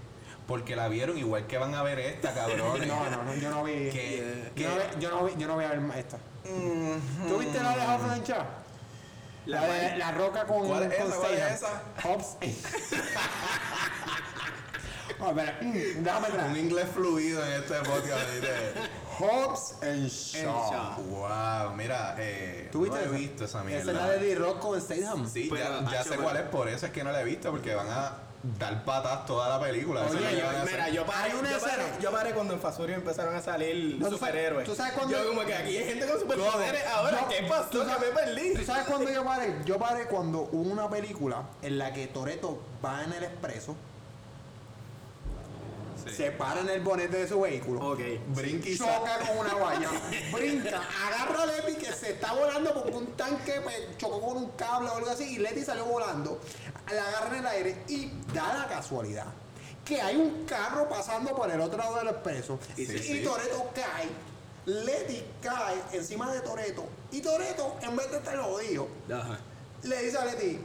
Porque 0.47 0.77
la 0.77 0.89
vieron 0.89 1.17
igual 1.17 1.47
que 1.47 1.57
van 1.59 1.75
a 1.75 1.83
ver 1.83 1.99
esta, 1.99 2.33
cabrones. 2.35 2.87
No, 2.87 3.11
no, 3.11 3.23
no, 3.25 3.35
yo 3.35 3.51
no 3.51 3.65
vi. 3.65 3.73
Que- 3.91 4.51
Yo 4.57 4.69
no, 4.69 4.75
vi- 4.77 5.01
yo 5.01 5.11
no 5.11 5.25
vi, 5.25 5.33
yo 5.39 5.47
no 5.49 5.55
voy 5.55 5.65
a 5.65 5.69
ver 5.71 5.81
esta. 5.99 6.19
Mm, 6.45 7.29
¿Tú 7.29 7.39
viste 7.39 7.63
la 7.63 7.75
de 7.77 7.87
Hobbs 7.87 8.13
and 8.13 8.25
Shaw? 8.27 8.45
La, 9.47 9.61
La 9.61 9.67
de 9.75 9.97
la 9.99 10.11
roca 10.13 10.45
con, 10.47 10.67
¿Cuál 10.67 10.85
es 10.85 10.99
con 10.99 11.07
esa? 11.09 11.17
¿Cuál 11.17 11.35
es 11.35 11.53
esa? 11.55 11.83
Hobbs. 12.03 12.37
Oh, 15.21 15.33
mm, 15.33 15.37
déjame 16.03 16.29
Un 16.29 16.35
atrás. 16.35 16.57
inglés 16.59 16.87
fluido 16.93 17.45
en 17.47 17.53
este 17.63 17.75
podcast. 17.77 18.25
Hobbs 19.19 19.75
and 19.83 20.09
Shaw. 20.09 20.71
Shaw. 20.71 21.03
Wow, 21.05 21.75
mira, 21.77 22.15
eh, 22.19 22.69
¿Tú 22.73 22.83
viste 22.83 22.97
no 22.99 23.03
he 23.03 23.07
esa? 23.07 23.17
visto 23.17 23.45
esa 23.45 23.59
Esa 23.59 23.65
mierda. 23.65 23.91
es 23.93 23.97
la 23.97 24.09
de 24.09 24.19
D-Rock 24.19 24.59
con 24.61 24.81
Statham. 24.81 25.29
Sí, 25.31 25.49
Pero, 25.53 25.91
ya, 25.91 26.03
sé 26.03 26.11
pero- 26.11 26.23
cuál 26.23 26.37
es, 26.37 26.43
por 26.45 26.69
eso 26.69 26.87
es 26.87 26.93
que 26.93 27.05
no 27.05 27.13
la 27.13 27.21
he 27.21 27.25
visto, 27.25 27.51
porque 27.51 27.75
van 27.75 27.89
a 27.89 28.19
dar 28.59 28.85
patas 28.85 29.25
toda 29.25 29.49
la 29.49 29.59
película. 29.61 30.03
Oye, 30.03 30.19
es 30.33 30.39
yo-. 30.39 30.65
Mira, 30.71 30.89
yo 30.91 31.07
paré, 31.07 31.33
Hay 31.33 31.39
una 31.39 31.51
yo, 31.53 31.61
paré, 31.61 31.73
escena- 31.83 31.99
yo 31.99 32.11
paré 32.11 32.31
cuando 32.33 32.53
en 32.55 32.61
Fast 32.61 32.77
Furious 32.77 32.99
empezaron 32.99 33.35
a 33.35 33.41
salir 33.41 33.97
No, 33.99 34.11
superhéroes. 34.11 34.67
tú 34.69 34.75
sabes 34.75 34.93
cuando- 34.93 35.17
Yo 35.17 35.29
como 35.29 35.45
que 35.47 35.55
aquí 35.55 35.77
hay 35.79 35.85
gente 35.85 36.07
con 36.07 36.21
superpoderes. 36.21 36.85
Ahora, 36.89 37.21
Yo- 37.23 37.29
¿qué 37.29 37.43
¿tú 37.43 37.49
pasó? 37.49 37.71
Que 37.71 37.79
sabes- 37.79 38.01
me 38.01 38.21
perdí. 38.21 38.55
¿Tú 38.55 38.65
sabes 38.65 38.85
cuándo 38.87 39.11
yo 39.11 39.25
paré? 39.25 39.55
Yo 39.65 39.79
paré 39.79 40.05
cuando 40.09 40.49
hubo 40.53 40.71
una 40.71 40.91
película 40.91 41.43
en 41.63 41.79
la 41.79 41.93
que 41.95 42.07
Toreto 42.09 42.61
va 42.85 43.03
en 43.05 43.13
el 43.15 43.25
expreso, 43.25 43.77
se 46.11 46.31
para 46.33 46.61
en 46.61 46.69
el 46.71 46.81
bonete 46.81 47.19
de 47.19 47.29
su 47.29 47.41
vehículo. 47.41 47.81
Ok. 47.93 48.01
Brinca 48.29 48.69
y 48.69 48.79
choca 48.79 49.19
con 49.27 49.39
una 49.39 49.55
valla, 49.55 49.91
brinca, 50.33 50.83
agarra 51.07 51.43
a 51.43 51.47
Leti 51.47 51.75
que 51.75 51.93
se 51.93 52.13
está 52.13 52.33
volando 52.35 52.75
porque 52.75 52.93
un 52.93 53.07
tanque 53.17 53.61
pues, 53.63 53.97
chocó 53.97 54.21
con 54.21 54.37
un 54.37 54.51
cable 54.53 54.89
o 54.91 54.97
algo 54.97 55.11
así 55.11 55.35
y 55.35 55.39
Leti 55.39 55.63
salió 55.63 55.85
volando, 55.85 56.41
la 56.93 57.09
agarra 57.09 57.39
en 57.39 57.41
el 57.41 57.47
aire 57.47 57.83
y 57.89 58.11
da 58.33 58.55
la 58.59 58.69
casualidad 58.69 59.27
que 59.85 60.01
hay 60.01 60.17
un 60.17 60.47
carro 60.47 60.89
pasando 60.89 61.35
por 61.37 61.51
el 61.51 61.61
otro 61.61 61.77
lado 61.79 61.97
del 61.97 62.09
expreso 62.09 62.59
Y 62.77 62.83
y, 62.83 62.87
sí, 62.87 62.99
sí. 62.99 63.23
Toreto 63.23 63.71
cae. 63.75 64.09
Leti 64.67 65.23
cae 65.43 65.77
encima 65.93 66.33
de 66.33 66.41
Toreto 66.41 66.87
y 67.13 67.21
Toreto 67.21 67.77
en 67.83 67.95
vez 67.95 68.11
de 68.11 68.17
estar 68.17 68.39
jodido 68.39 68.89
Ajá. 69.13 69.39
le 69.83 70.03
dice 70.05 70.17
a 70.17 70.25
Leti 70.25 70.59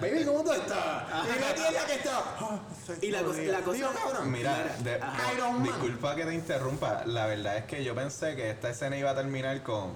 Baby, 0.00 0.24
¿cómo 0.24 0.42
tú 0.42 0.52
estás? 0.52 1.04
Y 1.70 1.72
la 1.74 1.86
que 1.86 1.94
está. 1.94 2.18
"Ah, 2.40 2.58
soy 2.86 2.96
Y 3.02 3.10
la 3.10 3.22
cosa- 3.22 3.34
jodida". 3.38 3.52
la 3.52 3.60
cosa- 3.60 3.76
Digo, 3.76 3.90
cabrón, 3.92 4.32
Mira, 4.32 4.76
de- 4.82 4.94
Ajá. 4.94 5.22
no, 5.28 5.32
Iron 5.34 5.52
Man. 5.54 5.62
disculpa 5.64 6.14
que 6.16 6.24
te 6.24 6.34
interrumpa. 6.34 7.02
La 7.06 7.26
verdad 7.26 7.56
es 7.58 7.64
que 7.64 7.84
yo 7.84 7.94
pensé 7.94 8.34
que 8.36 8.50
esta 8.50 8.70
escena 8.70 8.96
iba 8.96 9.10
a 9.10 9.14
terminar 9.14 9.62
con 9.62 9.92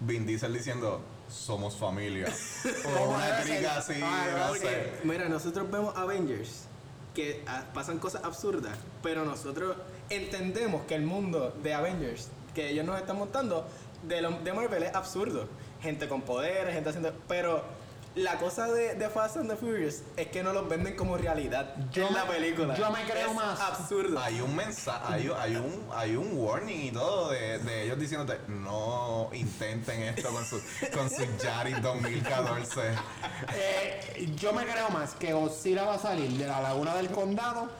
Vin 0.00 0.26
Diesel 0.26 0.52
diciendo 0.52 1.00
somos 1.28 1.76
familia. 1.76 2.26
o 2.84 2.88
Como 2.92 3.14
una 3.16 3.26
debe 3.26 3.42
ser. 3.44 3.56
trica 3.56 3.76
así, 3.76 3.92
Ah, 4.02 4.26
no 4.38 4.48
porque- 4.48 4.60
sé. 4.68 4.92
Mira, 5.04 5.28
nosotros 5.28 5.70
vemos 5.70 5.96
Avengers 5.96 6.64
que 7.14 7.44
ah, 7.46 7.64
pasan 7.74 7.98
cosas 7.98 8.24
absurdas, 8.24 8.76
pero 9.02 9.24
nosotros 9.24 9.76
entendemos 10.08 10.82
que 10.86 10.94
el 10.94 11.02
mundo 11.02 11.54
de 11.62 11.74
Avengers 11.74 12.28
que 12.54 12.70
ellos 12.70 12.84
nos 12.86 12.98
están 12.98 13.16
montando 13.18 13.66
de, 14.02 14.22
lo- 14.22 14.38
de 14.40 14.52
Marvel 14.52 14.82
es 14.84 14.94
absurdo. 14.94 15.48
Gente 15.82 16.08
con 16.08 16.22
poderes, 16.22 16.74
gente 16.74 16.88
haciendo. 16.90 17.12
Pero 17.28 17.62
La 18.16 18.38
cosa 18.38 18.66
de, 18.66 18.96
de 18.96 19.08
Fast 19.08 19.36
and 19.36 19.48
the 19.48 19.56
Furious 19.56 20.02
es 20.16 20.26
que 20.28 20.42
no 20.42 20.52
los 20.52 20.68
venden 20.68 20.96
como 20.96 21.16
realidad 21.16 21.76
Yo 21.92 22.08
en 22.08 22.14
la 22.14 22.26
película. 22.26 22.74
yo 22.74 22.90
me 22.90 23.04
creo 23.04 23.30
Es 23.30 23.36
más. 23.36 23.60
absurdo. 23.60 24.18
Hay 24.18 24.40
un 24.40 24.56
mensaje, 24.56 25.04
hay, 25.14 25.28
un- 25.28 25.36
hay 25.38 25.56
un 25.56 25.88
hay 25.94 26.16
un 26.16 26.32
warning 26.36 26.86
y 26.86 26.90
todo 26.90 27.30
de, 27.30 27.58
de 27.60 27.84
ellos 27.84 27.98
diciéndote 28.00 28.40
no 28.48 29.30
intenten 29.32 30.02
esto 30.02 30.28
con 30.30 30.44
su 30.44 30.60
con 30.92 31.08
su 31.08 31.22
Yaris 31.40 31.80
2014. 31.80 32.80
Eh, 33.54 34.32
yo 34.36 34.52
me 34.54 34.64
creo 34.64 34.88
más 34.90 35.14
que 35.14 35.32
Godzilla 35.32 35.84
va 35.84 35.94
a 35.94 35.98
salir 36.00 36.32
de 36.32 36.46
la 36.48 36.60
laguna 36.60 36.96
del 36.96 37.10
condado 37.10 37.70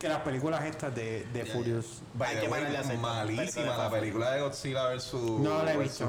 que 0.00 0.08
las 0.08 0.22
películas 0.22 0.64
estas 0.64 0.92
de, 0.92 1.24
de 1.32 1.44
Furious. 1.46 2.02
By 2.14 2.34
Hay 2.36 2.44
the 2.46 2.48
way, 2.50 2.96
malísima 2.98 3.76
la 3.76 3.88
película 3.88 4.32
de 4.32 4.40
Godzilla 4.40 4.88
versus 4.88 5.40
No 5.40 5.62
la 5.62 5.74
he 5.74 5.76
visto. 5.78 6.04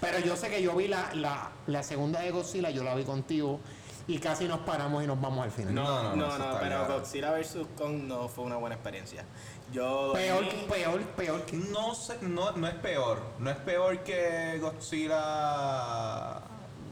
Pero 0.00 0.18
yo 0.20 0.36
sé 0.36 0.48
que 0.48 0.62
yo 0.62 0.74
vi 0.76 0.88
la, 0.88 1.12
la, 1.14 1.50
la 1.66 1.82
segunda 1.82 2.20
de 2.20 2.30
Godzilla, 2.30 2.70
yo 2.70 2.84
la 2.84 2.94
vi 2.94 3.04
contigo 3.04 3.58
y 4.06 4.18
casi 4.18 4.46
nos 4.46 4.60
paramos 4.60 5.02
y 5.02 5.06
nos 5.06 5.20
vamos 5.20 5.44
al 5.44 5.50
final. 5.50 5.74
No, 5.74 5.84
no, 6.02 6.16
no, 6.16 6.26
no, 6.28 6.38
no, 6.38 6.58
pero 6.60 6.76
claro. 6.84 6.94
Godzilla 6.94 7.32
vs. 7.32 7.58
Kong 7.76 8.04
no 8.04 8.28
fue 8.28 8.44
una 8.44 8.56
buena 8.56 8.76
experiencia. 8.76 9.24
Yo 9.72 10.12
Peor, 10.14 10.44
dormí- 10.44 10.66
peor, 10.66 11.00
peor 11.16 11.42
que. 11.44 11.56
No 11.56 11.94
sé, 11.94 12.16
no, 12.22 12.52
no 12.52 12.66
es 12.68 12.74
peor. 12.74 13.20
No 13.38 13.50
es 13.50 13.56
peor 13.58 13.98
que 14.04 14.58
Godzilla 14.60 16.40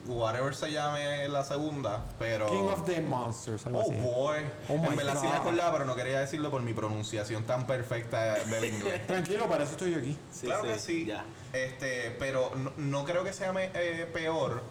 whatever 0.09 0.55
se 0.55 0.71
llame 0.73 1.29
la 1.29 1.45
segunda, 1.45 2.05
pero 2.19 2.47
King 2.49 2.69
of 2.73 2.85
the 2.85 3.01
Monsters, 3.01 3.67
algo 3.67 3.81
Oh 3.81 3.91
así. 3.91 4.01
boy. 4.01 4.39
Oh 4.69 4.79
my 4.79 4.89
en 4.89 4.97
verdad 4.97 5.19
sí 5.21 5.27
me 5.27 5.35
acordaba, 5.37 5.73
pero 5.73 5.85
no 5.85 5.95
quería 5.95 6.21
decirlo 6.21 6.51
por 6.51 6.63
mi 6.63 6.73
pronunciación 6.75 7.45
tan 7.45 7.67
perfecta 7.67 8.35
del 8.45 8.65
inglés. 8.75 9.05
Tranquilo, 9.07 9.49
para 9.49 9.65
eso 9.65 9.73
estoy 9.73 9.93
yo 9.93 9.99
aquí. 9.99 10.17
Sí, 10.33 10.47
claro 10.47 10.63
que 10.63 10.79
sí. 10.79 11.05
Ya. 11.07 11.25
Este, 11.53 12.15
pero 12.19 12.51
no, 12.57 12.73
no 12.77 13.05
creo 13.05 13.25
que 13.25 13.33
sea 13.33 13.53
me- 13.53 13.71
eh, 13.75 14.09
peor, 14.13 14.63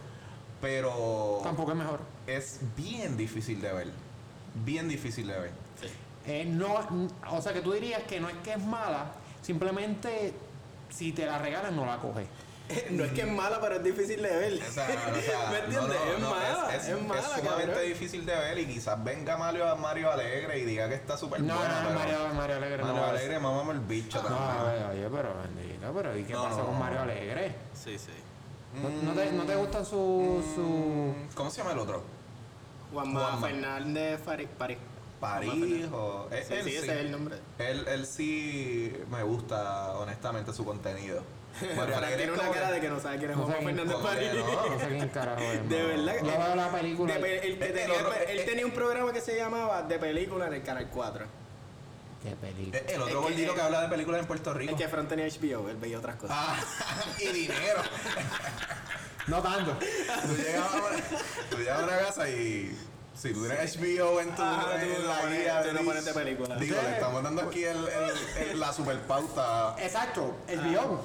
pero 0.62 1.40
Tampoco 1.44 1.72
es 1.72 1.78
mejor. 1.78 2.00
es 2.28 2.60
bien 2.76 3.18
difícil 3.18 3.62
de 3.62 3.72
ver. 3.74 3.88
Bien 4.64 4.88
difícil 4.88 5.28
de 5.28 5.40
ver. 5.40 5.52
Eh, 6.28 6.46
no, 6.46 6.80
o 7.30 7.42
sea 7.42 7.54
que 7.54 7.62
tú 7.62 7.72
dirías 7.74 8.02
que 8.04 8.20
no 8.20 8.30
es 8.30 8.36
que 8.44 8.54
es 8.54 8.64
mala, 8.64 9.12
simplemente 9.44 10.34
si 10.90 11.12
te 11.12 11.26
la 11.26 11.38
regalan 11.38 11.76
no 11.76 11.86
la 11.86 11.98
coges. 11.98 12.26
No 12.90 13.04
es 13.04 13.12
que 13.12 13.22
es 13.22 13.28
mala, 13.28 13.62
pero 13.62 13.76
es 13.76 13.84
difícil 13.84 14.22
de 14.22 14.30
ver. 14.30 14.54
O 14.54 14.72
sea, 14.72 14.88
o 14.88 15.22
sea, 15.22 15.50
¿Me 15.52 15.60
no, 15.60 15.66
entiendes? 15.66 16.00
no, 16.06 16.14
es 16.14 16.20
no, 16.20 16.30
mala, 16.32 16.76
es, 16.76 16.84
es, 16.84 16.90
es- 16.90 17.02
mala, 17.04 17.20
es 17.22 17.26
sumamente 17.28 17.66
cabrón. 17.74 17.88
difícil 17.88 18.26
de 18.26 18.36
ver 18.36 18.58
y 18.60 18.66
quizás 18.66 19.04
venga 19.04 19.38
Mario, 19.38 19.76
Mario 19.76 20.12
Alegre 20.12 20.60
y 20.60 20.66
diga 20.66 20.90
que 20.90 20.96
está 20.96 21.16
súper 21.18 21.42
No, 21.42 21.56
buena, 21.56 21.82
no, 21.82 21.88
pero 21.90 22.00
Mario, 22.00 22.18
Mario 22.34 22.56
Alegre 22.56 22.78
no 22.80 22.88
Mario 22.88 23.06
Alegre, 23.06 23.40
mamame 23.40 23.72
el 23.74 23.80
bicho 23.82 24.22
No, 24.24 24.28
también. 24.30 24.66
ver, 24.66 24.86
oye, 24.98 25.10
pero 25.16 25.34
bendito, 25.44 25.94
pero 25.94 26.18
¿y 26.18 26.24
qué 26.24 26.34
No, 26.34 26.44
pasa 26.44 26.58
no, 26.58 26.66
con 26.66 26.74
no. 26.74 26.80
Mario 26.80 27.02
Alegre? 27.02 27.56
Sí, 27.74 27.98
sí. 28.00 28.12
¿No, 28.82 28.90
no 28.90 29.14
te, 29.14 29.32
no 29.32 29.44
te 29.46 29.56
gustan 29.56 29.86
su, 29.86 30.44
su... 30.56 30.62
Mm, 30.62 31.34
¿Cómo 31.36 31.50
se 31.52 31.58
llama 31.60 31.72
el 31.74 31.80
otro? 31.80 32.04
Juanma. 32.92 33.38
Fernández 33.40 34.20
París. 34.22 34.48
París. 34.58 34.80
París 35.20 35.86
o... 35.94 36.28
Sí, 36.30 36.54
él 36.54 36.64
sí, 36.64 36.76
ese 36.76 36.86
es 36.86 36.92
el 36.92 37.12
nombre. 37.12 37.38
Él, 37.58 37.88
él 37.88 38.06
sí 38.06 38.94
me 39.10 39.24
gusta, 39.24 39.92
honestamente, 39.98 40.52
su 40.54 40.66
contenido. 40.66 41.24
Alegre 41.62 42.18
tiene 42.18 42.34
es 42.34 42.40
una 42.40 42.52
cara 42.52 42.72
de 42.72 42.82
que 42.82 42.90
no 42.90 43.00
sabe 43.00 43.18
quién 43.18 43.32
es 43.32 43.38
No 43.38 43.46
quién- 43.48 43.64
Fernández 43.64 43.96
París. 43.98 44.32
no. 44.36 44.70
No 44.70 44.80
sé 44.80 44.88
quién 44.88 45.10
carajo 45.10 45.42
es. 45.42 45.70
De 45.70 45.80
no. 45.82 45.88
verdad. 45.88 46.16
Yo 46.20 46.26
veo 46.46 46.56
la 46.56 46.70
película. 46.72 47.14
De 47.14 47.20
pe- 47.20 47.48
él, 47.48 47.64
El 47.64 47.74
tenía, 47.74 47.94
otro- 47.94 48.14
él 48.14 48.40
eh, 48.40 48.44
tenía 48.44 48.66
un 48.66 48.72
programa 48.72 49.14
que 49.14 49.22
se 49.22 49.36
llamaba 49.38 49.82
De 49.84 49.98
Película 50.00 50.48
en 50.48 50.54
el 50.54 50.64
Canal 50.64 50.88
4. 50.90 51.26
Qué 52.24 52.32
película. 52.36 52.80
El 52.88 53.02
otro 53.04 53.22
gordito 53.22 53.54
que 53.54 53.62
habla 53.62 53.82
de 53.84 53.88
películas 53.90 54.22
en 54.22 54.28
Puerto 54.28 54.54
Rico. 54.54 54.72
Es 54.74 54.82
que 54.82 54.88
Fran 54.88 55.08
tenía 55.08 55.28
HBO, 55.28 55.70
él 55.70 55.78
veía 55.78 56.00
otras 56.00 56.16
cosas. 56.16 56.36
Ah, 56.40 56.56
y 57.20 57.28
dinero. 57.28 57.82
No 59.28 59.42
tanto. 59.42 59.72
Tú 59.80 60.36
llegas 60.38 60.72
a 60.72 60.78
una, 60.78 61.04
tú 61.50 61.58
casa 61.98 62.30
y 62.30 62.78
si 63.16 63.34
tú 63.34 63.44
tienes 63.48 63.76
HBO 63.76 64.22
en 64.22 64.30
tu 64.30 64.36
tú 64.36 64.44
en 64.44 65.02
no 65.02 65.08
la 65.10 65.22
pones- 65.22 65.40
guía 65.40 65.62
tú 65.64 65.68
no 65.74 65.74
de 66.06 66.14
película. 66.14 66.56
Digo, 66.58 66.76
Sí. 66.80 66.86
le 66.86 66.94
estamos 66.94 67.24
dando 67.24 67.42
aquí 67.42 67.64
el, 67.64 67.88
el- 67.88 68.50
el- 68.52 68.60
la 68.60 68.72
super 68.72 69.00
pauta. 69.00 69.76
Exacto, 69.80 70.36
el 70.48 70.62
guion. 70.62 71.02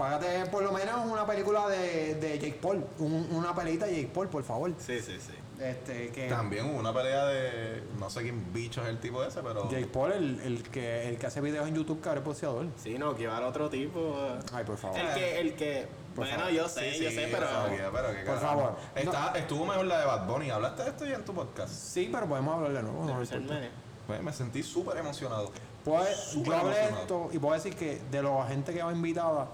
Págate 0.00 0.46
por 0.46 0.62
lo 0.62 0.72
menos 0.72 1.04
una 1.06 1.26
película 1.26 1.68
de, 1.68 2.14
de 2.16 2.38
Jake 2.38 2.58
Paul. 2.60 2.84
un- 2.98 3.28
una 3.32 3.54
pelita 3.54 3.86
de 3.86 3.96
Jake 3.96 4.10
Paul, 4.14 4.28
por 4.28 4.42
favor. 4.42 4.72
Sí, 4.78 4.98
sí, 5.00 5.18
sí. 5.20 5.34
Este, 5.62 6.08
que 6.08 6.26
También 6.26 6.70
hubo 6.70 6.78
una 6.80 6.92
pelea 6.94 7.26
de 7.26 7.82
no 7.98 8.08
sé 8.08 8.22
quién 8.22 8.50
bicho 8.50 8.80
es 8.82 8.88
el 8.88 8.98
tipo 8.98 9.22
ese, 9.22 9.42
pero 9.42 9.70
Jake 9.70 9.88
Paul, 9.88 10.12
el, 10.12 10.40
el 10.40 10.62
que, 10.70 11.06
el 11.08 11.18
que 11.18 11.26
hace 11.26 11.42
videos 11.42 11.68
en 11.68 11.74
YouTube, 11.74 12.00
que 12.00 12.08
ahora 12.08 12.20
es 12.20 12.26
boxeador. 12.26 12.66
Sí, 12.82 12.98
no, 12.98 13.14
que 13.14 13.26
va 13.26 13.36
al 13.36 13.44
otro 13.44 13.68
tipo. 13.68 14.16
Ay, 14.54 14.64
por 14.64 14.78
favor. 14.78 14.98
El 14.98 15.12
que, 15.14 15.40
el 15.40 15.54
que. 15.56 15.86
Por 16.14 16.24
bueno, 16.24 16.38
favor. 16.44 16.52
yo 16.54 16.66
sé, 16.68 16.92
Sí, 16.94 17.04
yo 17.04 17.10
sí, 17.10 17.16
sé, 17.16 17.28
pero. 17.30 17.46
sabía, 17.46 17.90
pero 17.92 18.08
qué 18.08 18.22
Por 18.24 18.34
carajo. 18.36 18.46
favor. 18.60 18.76
Está- 18.94 19.32
Estuvo 19.36 19.66
mejor 19.66 19.84
la 19.84 20.00
de 20.00 20.06
Bad 20.06 20.26
Bunny. 20.26 20.50
¿Hablaste 20.50 20.82
de 20.82 20.88
esto 20.88 21.04
ya 21.06 21.16
en 21.16 21.24
tu 21.26 21.34
podcast? 21.34 21.70
Sí, 21.72 22.08
pero 22.10 22.26
podemos 22.26 22.54
hablar 22.54 22.72
de 22.72 22.82
nuevo. 22.82 23.04
no 23.04 23.14
me 23.16 23.22
importa. 23.22 23.60
Pues 24.06 24.22
me 24.22 24.32
sentí 24.32 24.62
súper 24.62 24.96
emocionado. 24.96 25.52
Pues, 25.84 26.16
Súper 26.16 26.46
yo 26.52 26.56
hablé 26.58 26.74
de 26.74 26.80
emocionado. 26.88 27.02
esto 27.26 27.30
y 27.32 27.38
puedo 27.38 27.54
decir 27.54 27.76
que 27.76 28.00
de 28.10 28.22
la 28.22 28.46
gente 28.46 28.72
que 28.74 28.82
va 28.82 28.92
invitada, 28.92 29.46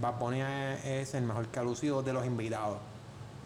Bad 0.00 0.18
es, 0.84 1.14
el 1.14 1.24
mejor 1.24 1.46
que 1.48 1.58
de 2.02 2.12
los 2.12 2.26
invitados. 2.26 2.78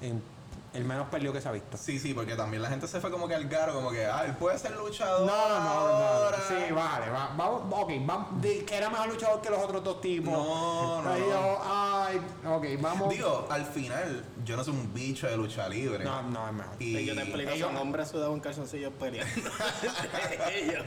En- 0.00 0.39
el 0.72 0.84
menos 0.84 1.08
perdido 1.08 1.32
que 1.32 1.40
se 1.40 1.48
ha 1.48 1.52
visto. 1.52 1.76
Sí, 1.76 1.98
sí, 1.98 2.14
porque 2.14 2.36
también 2.36 2.62
la 2.62 2.68
gente 2.68 2.86
se 2.86 3.00
fue 3.00 3.10
como 3.10 3.26
que 3.26 3.34
al 3.34 3.48
garo, 3.48 3.74
como 3.74 3.90
que, 3.90 4.06
ah, 4.06 4.22
él 4.24 4.36
puede 4.36 4.58
ser 4.58 4.72
luchador. 4.76 5.26
No, 5.26 5.48
no, 5.48 5.58
no, 5.60 6.30
no. 6.30 6.36
Sí, 6.48 6.72
vale, 6.72 7.10
va- 7.10 7.32
vamos, 7.36 7.62
ok, 7.70 7.90
vamos, 8.06 8.28
que 8.42 8.76
era 8.76 8.88
mejor 8.88 9.08
luchador 9.08 9.40
que 9.40 9.50
los 9.50 9.58
otros 9.62 9.82
dos 9.82 10.00
tipos. 10.00 10.32
No, 10.32 11.02
no, 11.02 11.10
Ay, 11.12 11.20
no. 11.20 11.26
yo, 11.28 11.60
ay, 11.64 12.20
ok, 12.46 12.82
vamos. 12.82 13.08
Digo, 13.10 13.48
al 13.50 13.64
final, 13.66 14.24
yo 14.44 14.56
no 14.56 14.62
soy 14.64 14.74
un 14.74 14.94
bicho 14.94 15.26
de 15.26 15.36
lucha 15.36 15.68
libre. 15.68 16.04
no, 16.04 16.22
no, 16.22 16.46
es 16.46 16.52
mejor. 16.52 16.74
Y 16.78 17.04
yo 17.04 17.14
te 17.14 17.22
explico, 17.22 17.50
ellos- 17.50 17.68
son 17.68 17.76
hombres 17.76 18.08
sudados 18.08 18.34
en 18.34 18.40
calzoncillos 18.40 18.92
peleando. 18.98 19.32
Ellos. 20.52 20.84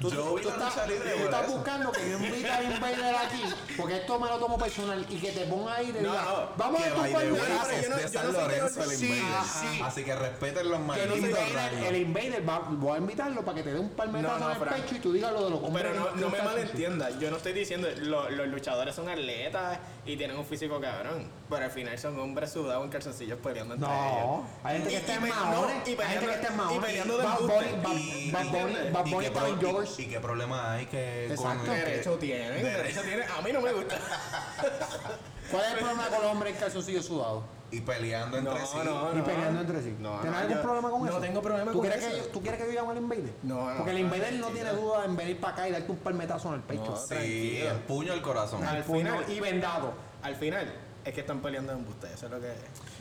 yo 0.00 0.34
vi 0.34 0.42
Tú 0.42 0.48
la 0.48 0.54
estás, 0.54 0.74
lucha 0.74 0.86
libre 0.86 1.10
tú 1.12 1.16
por 1.18 1.24
estás 1.26 1.44
eso. 1.44 1.54
buscando 1.56 1.92
que 1.92 2.10
yo 2.10 2.18
invite 2.18 2.50
a 2.50 2.62
Invader 2.62 3.14
aquí, 3.16 3.42
porque 3.76 3.96
esto 3.98 4.18
me 4.18 4.28
lo 4.28 4.38
tomo 4.38 4.58
personal 4.58 5.06
y 5.08 5.16
que 5.18 5.32
te 5.32 5.46
ponga 5.46 5.74
ahí 5.76 5.90
y 5.90 5.92
te 5.92 6.02
No, 6.02 6.10
diga, 6.12 6.24
no, 6.24 6.48
vamos 6.56 6.80
a 6.80 6.84
Que 6.84 6.90
tu 6.90 6.96
yo 6.96 7.00
no- 7.00 7.96
de 7.96 8.02
yo 8.02 8.08
San 8.08 8.26
no 8.26 8.32
soy 8.32 8.32
de 8.32 8.58
Lorenzo 8.58 8.82
el 8.84 8.90
Invader. 9.20 9.44
sí. 9.72 9.80
Así 9.82 10.04
que 10.04 10.14
respeten 10.16 10.68
los 10.68 10.78
el 10.80 10.84
malditos 10.84 11.16
Invader, 11.18 11.84
el 11.86 11.96
Invader 11.96 12.48
va, 12.48 12.58
voy 12.70 12.94
a 12.94 12.98
invitarlo 12.98 13.44
para 13.44 13.56
que 13.56 13.62
te 13.62 13.72
dé 13.72 13.80
un 13.80 13.90
palmetazo 13.90 14.34
No, 14.34 14.40
no, 14.40 14.50
en 14.50 14.56
el 14.56 14.62
Frank. 14.68 14.82
pecho 14.82 14.94
y 14.96 14.98
tú 15.00 15.12
digas 15.12 15.32
lo 15.32 15.44
de 15.44 15.50
los 15.50 15.62
hombres. 15.62 15.86
Pero 15.88 16.00
no, 16.00 16.10
no 16.16 16.28
me 16.30 16.38
en 16.38 16.44
malentiendas, 16.44 17.18
yo 17.18 17.30
no 17.30 17.36
estoy 17.36 17.52
diciendo, 17.52 17.88
lo- 17.98 18.30
los 18.30 18.48
luchadores 18.48 18.94
son 18.94 19.08
atletas 19.08 19.78
y 20.06 20.16
tienen 20.16 20.36
un 20.36 20.44
físico 20.44 20.80
cabrón, 20.80 21.28
pero 21.48 21.64
al 21.64 21.70
final 21.70 21.98
son 21.98 22.18
hombres 22.18 22.52
sudados 22.52 22.84
en 22.84 22.90
calzoncillos 22.90 23.38
peleando 23.40 23.74
entre 23.74 23.88
ellos. 23.88 24.02
No, 24.20 24.46
hay 24.64 24.76
gente 24.76 24.88
que 24.88 24.94
Y- 24.94 24.98
está 24.98 25.14
en 25.14 25.22
hay 25.24 25.30
gente 25.30 25.96
peleando- 25.96 26.26
que 26.26 26.32
está 26.34 26.48
en 26.48 26.76
y 26.76 26.78
peleando 26.80 27.18
de 27.18 27.24
Bad. 27.24 27.38
Bunny, 27.40 27.50
Bad- 27.50 27.96
Y- 27.96 28.30
Bad 28.30 28.44
Bunny, 28.44 28.58
¿entiendes? 28.58 28.92
Bad 28.92 29.06
¿Y 29.06 29.10
Bunny 29.10 29.20
qué 29.20 29.26
estaba 29.28 29.48
en 29.48 29.58
pro- 29.58 29.68
y- 29.68 29.72
joggers. 29.72 29.98
¿Y 30.00 30.06
qué 30.06 30.20
problema 30.20 30.72
hay 30.72 30.86
que 30.86 31.26
Exacto. 31.26 31.64
con 31.66 31.74
Derecho 31.74 32.18
tienen, 32.18 32.62
Derecho. 32.62 33.02
tienen. 33.02 33.28
A 33.30 33.40
mí 33.42 33.52
no 33.52 33.60
me 33.60 33.72
gusta. 33.72 33.96
¿Cuál 35.50 35.64
es 35.64 35.72
el 35.72 35.78
problema 35.78 36.06
con 36.08 36.22
los 36.22 36.32
hombres 36.32 36.54
en 36.54 36.60
calzoncillos 36.60 37.04
sudados? 37.06 37.42
Y 37.70 37.80
peleando 37.80 38.38
entre 38.38 38.52
No, 38.54 38.66
sí? 38.66 38.78
no, 38.84 39.18
Y 39.18 39.22
peleando 39.22 39.60
entre 39.60 39.82
sí. 39.82 39.96
No, 40.00 40.18
¿Tienes 40.20 40.32
no, 40.32 40.38
algún 40.38 40.56
yo 40.56 40.62
problema 40.62 40.90
con 40.90 41.02
no 41.02 41.08
eso? 41.08 41.20
tengo 41.20 41.42
problema 41.42 41.72
¿Tú 41.72 41.78
con 41.78 41.86
quieres 41.88 42.04
eso. 42.04 42.24
Que, 42.24 42.28
¿Tú 42.30 42.40
quieres 42.42 42.60
que 42.60 42.66
yo 42.66 42.72
llame 42.80 42.90
al 42.92 42.96
Invader? 42.98 43.32
No, 43.42 43.70
no, 43.70 43.76
Porque 43.76 43.90
el 43.92 43.98
Invader 43.98 44.32
no 44.34 44.46
tiene 44.48 44.70
duda 44.72 45.04
en 45.04 45.16
venir 45.16 45.40
para 45.40 45.52
acá 45.54 45.68
y 45.68 45.72
darte 45.72 45.90
un 45.92 45.98
palmetazo 45.98 46.48
en 46.48 46.54
el 46.54 46.60
pecho. 46.62 46.84
No, 46.84 46.96
Sí, 46.96 47.58
el 47.58 47.76
puño 47.80 48.12
al 48.12 48.22
corazón. 48.22 48.64
Al 48.64 48.82
final- 48.84 49.24
y 49.28 49.40
vendado. 49.40 49.92
Al 50.22 50.34
final, 50.36 50.72
es 51.04 51.14
que 51.14 51.20
están 51.20 51.40
peleando 51.40 51.72
en 51.72 51.78
embuste, 51.78 52.08
eso 52.12 52.26
es 52.26 52.32
lo 52.32 52.40
que 52.40 52.52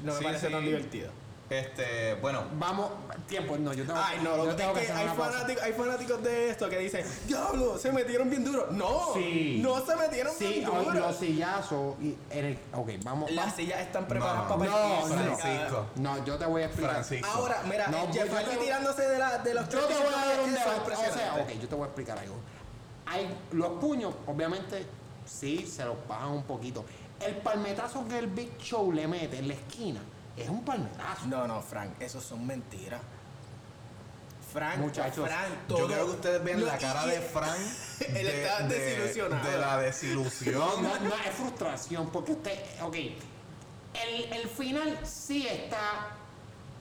no 0.04 0.14
me 0.14 0.18
Sí, 0.20 0.24
parece 0.24 0.48
sí. 0.48 0.54
tan 0.54 0.64
divertido. 0.64 1.10
Este, 1.50 2.14
bueno, 2.22 2.44
Vamos, 2.60 2.92
tiempo, 3.28 3.58
no, 3.58 3.74
yo 3.74 3.84
tengo 3.84 4.00
Ay, 4.00 4.20
no, 4.24 4.38
lo 4.38 4.50
que 4.50 4.54
tengo 4.54 4.78
es 4.78 4.86
que 4.86 4.92
hay 4.94 5.08
fanáticos, 5.08 5.64
hay 5.64 5.74
fanáticos 5.74 6.24
de 6.24 6.50
esto 6.52 6.70
que 6.70 6.78
dicen, 6.78 7.04
diablo, 7.28 7.76
se 7.80 7.92
metieron 7.92 8.30
bien 8.30 8.44
duro. 8.46 8.68
No, 8.70 9.14
Sí. 9.16 9.60
no 9.64 9.84
se 9.84 9.96
metieron 9.96 10.32
Sí, 10.38 10.46
bien 10.46 10.70
o- 10.70 10.84
duro. 10.84 11.00
los 11.00 11.16
sillazos 11.16 11.96
y 12.00 12.16
el, 12.30 12.60
ok, 12.72 12.90
vamos, 13.04 13.32
Las 13.32 13.56
sillas 13.56 13.80
están 13.82 14.08
preparadas 14.08 14.48
No, 14.48 14.58
para 14.60 14.70
no, 14.70 14.78
partirse. 14.78 15.16
no. 15.26 15.38
Francisco. 15.38 15.86
No, 15.96 16.24
yo 16.26 16.38
te 16.38 16.46
voy 16.46 16.62
a 16.62 16.66
explicar. 16.66 16.92
Francisco. 16.94 17.28
Ahora, 17.34 17.64
mira, 17.68 17.88
No, 17.88 18.14
Jeff 18.14 18.30
yo 18.32 18.50
te- 18.52 18.58
tirándose 18.58 19.02
de, 19.10 19.18
la, 19.18 19.38
de 19.40 19.54
los 19.56 19.70
Yo 19.70 19.80
te 19.86 19.94
voy 19.96 20.14
a 20.14 20.26
dar 20.28 20.40
un 20.42 20.54
debate. 20.54 20.92
O 20.94 21.14
sea, 21.14 21.36
ok, 21.42 21.50
yo 21.60 21.68
te 21.68 21.76
voy 21.76 21.84
a 21.84 21.88
explicar 21.88 22.20
algo. 22.20 22.36
Hay, 23.08 23.28
los 23.54 23.70
puños, 23.80 24.14
obviamente, 24.28 24.86
sí 25.26 25.66
se 25.66 25.84
los 25.84 25.96
bajan 26.08 26.30
un 26.30 26.44
poquito. 26.44 26.86
El 27.26 27.38
palmetazo 27.38 28.08
que 28.08 28.20
el 28.20 28.28
Big 28.28 28.56
Show 28.60 28.92
le 28.92 29.08
mete 29.08 29.40
en 29.40 29.48
la 29.48 29.56
esquina 29.56 30.00
es 30.38 30.50
un 30.50 30.64
palmetazo. 30.64 31.28
No, 31.28 31.48
no, 31.48 31.62
Frank, 31.62 31.92
eso 32.00 32.20
son 32.22 32.46
mentiras. 32.46 33.02
Frank, 34.54 34.78
Muchachos, 34.80 35.28
Frank, 35.28 35.50
yo 35.70 35.76
todo- 35.76 35.88
quiero 35.88 36.06
que 36.06 36.12
ustedes 36.12 36.44
vean 36.44 36.66
la 36.66 36.78
cara 36.80 37.06
de 37.06 37.20
Frank. 37.34 37.60
Él 38.16 38.28
está 38.28 38.68
desilusionado. 38.68 39.52
De 39.52 39.58
la 39.60 39.78
desilusión. 39.78 40.56
No, 40.84 41.00
no, 41.02 41.16
es 41.16 41.36
frustración, 41.36 42.10
porque 42.10 42.32
usted, 42.32 42.60
ok, 42.82 42.96
el, 42.96 44.34
el 44.34 44.48
final 44.50 45.00
sí 45.06 45.46
está. 45.48 46.16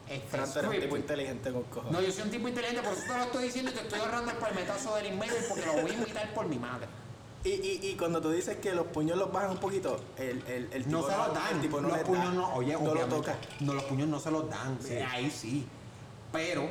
está 0.08 0.28
Frank, 0.46 0.52
tú 0.54 0.58
eres 0.60 0.70
un 0.74 0.80
tipo 0.80 0.96
inteligente 0.96 1.52
con 1.52 1.62
cojones. 1.64 1.92
No, 1.92 2.00
yo 2.00 2.10
soy 2.10 2.22
un 2.22 2.30
tipo 2.30 2.48
inteligente, 2.48 2.80
por 2.82 2.92
eso 2.94 3.02
te 3.02 3.18
lo 3.18 3.22
estoy 3.24 3.44
diciendo 3.44 3.70
y 3.70 3.74
te 3.74 3.80
estoy 3.82 4.00
ahorrando 4.00 4.30
el 4.30 4.36
palmetazo 4.38 4.94
del 4.96 5.06
Invader 5.08 5.44
porque 5.48 5.66
lo 5.66 5.72
voy 5.74 5.90
a 5.90 5.94
invitar 5.94 6.32
por 6.34 6.46
mi 6.46 6.58
madre. 6.58 6.86
Y, 7.44 7.50
y, 7.50 7.80
y 7.90 7.94
cuando 7.96 8.20
tú 8.20 8.30
dices 8.30 8.56
que 8.56 8.72
los 8.74 8.86
puños 8.88 9.16
los 9.16 9.30
bajan 9.32 9.52
un 9.52 9.58
poquito, 9.58 10.00
el, 10.16 10.42
el, 10.48 10.68
el 10.72 10.90
No 10.90 11.02
se 11.08 11.16
los 11.16 11.34
dan. 11.34 11.54
el 11.54 11.60
tipo 11.60 11.80
no 11.80 11.88
los 11.88 11.98
puños 11.98 12.24
da, 12.24 12.32
no, 12.32 12.54
oye, 12.54 12.72
no 12.74 12.94
lo 12.94 13.06
toca. 13.06 13.36
No, 13.60 13.74
los 13.74 13.84
puños 13.84 14.08
no 14.08 14.18
se 14.18 14.30
los 14.30 14.50
dan. 14.50 14.78
Sí. 14.82 14.94
Ahí 14.96 15.30
sí. 15.30 15.66
Pero 16.32 16.68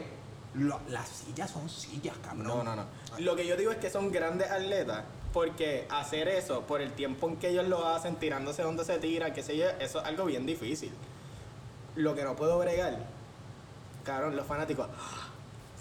lo- 0.56 0.81
las 0.89 1.07
sillas 1.07 1.49
son 1.52 1.69
sillas, 1.69 2.15
cabrón. 2.22 2.48
No, 2.48 2.64
no, 2.64 2.76
no. 2.76 2.85
Lo 3.19 3.35
que 3.35 3.48
yo 3.48 3.56
digo 3.56 3.72
es 3.72 3.77
que 3.77 3.89
son 3.89 4.11
grandes 4.11 4.52
atletas 4.52 5.03
porque 5.34 5.88
hacer 5.89 6.27
eso 6.27 6.61
por 6.61 6.81
el 6.81 6.91
tiempo 6.94 7.27
en 7.30 7.38
que 7.38 7.49
ellos 7.49 7.68
lo 7.68 7.88
hacen, 7.88 8.15
tirándose 8.18 8.61
donde 8.64 8.84
se 8.84 8.98
tira, 8.99 9.34
qué 9.34 9.44
sé 9.44 9.56
yo, 9.57 9.69
eso 9.80 9.99
es 9.99 10.06
algo 10.06 10.26
bien 10.26 10.45
difícil. 10.45 10.91
Lo 11.95 12.14
que 12.14 12.23
no 12.23 12.35
puedo 12.35 12.60
bregar, 12.60 12.98
cabrón, 14.03 14.35
los 14.35 14.45
fanáticos. 14.45 14.88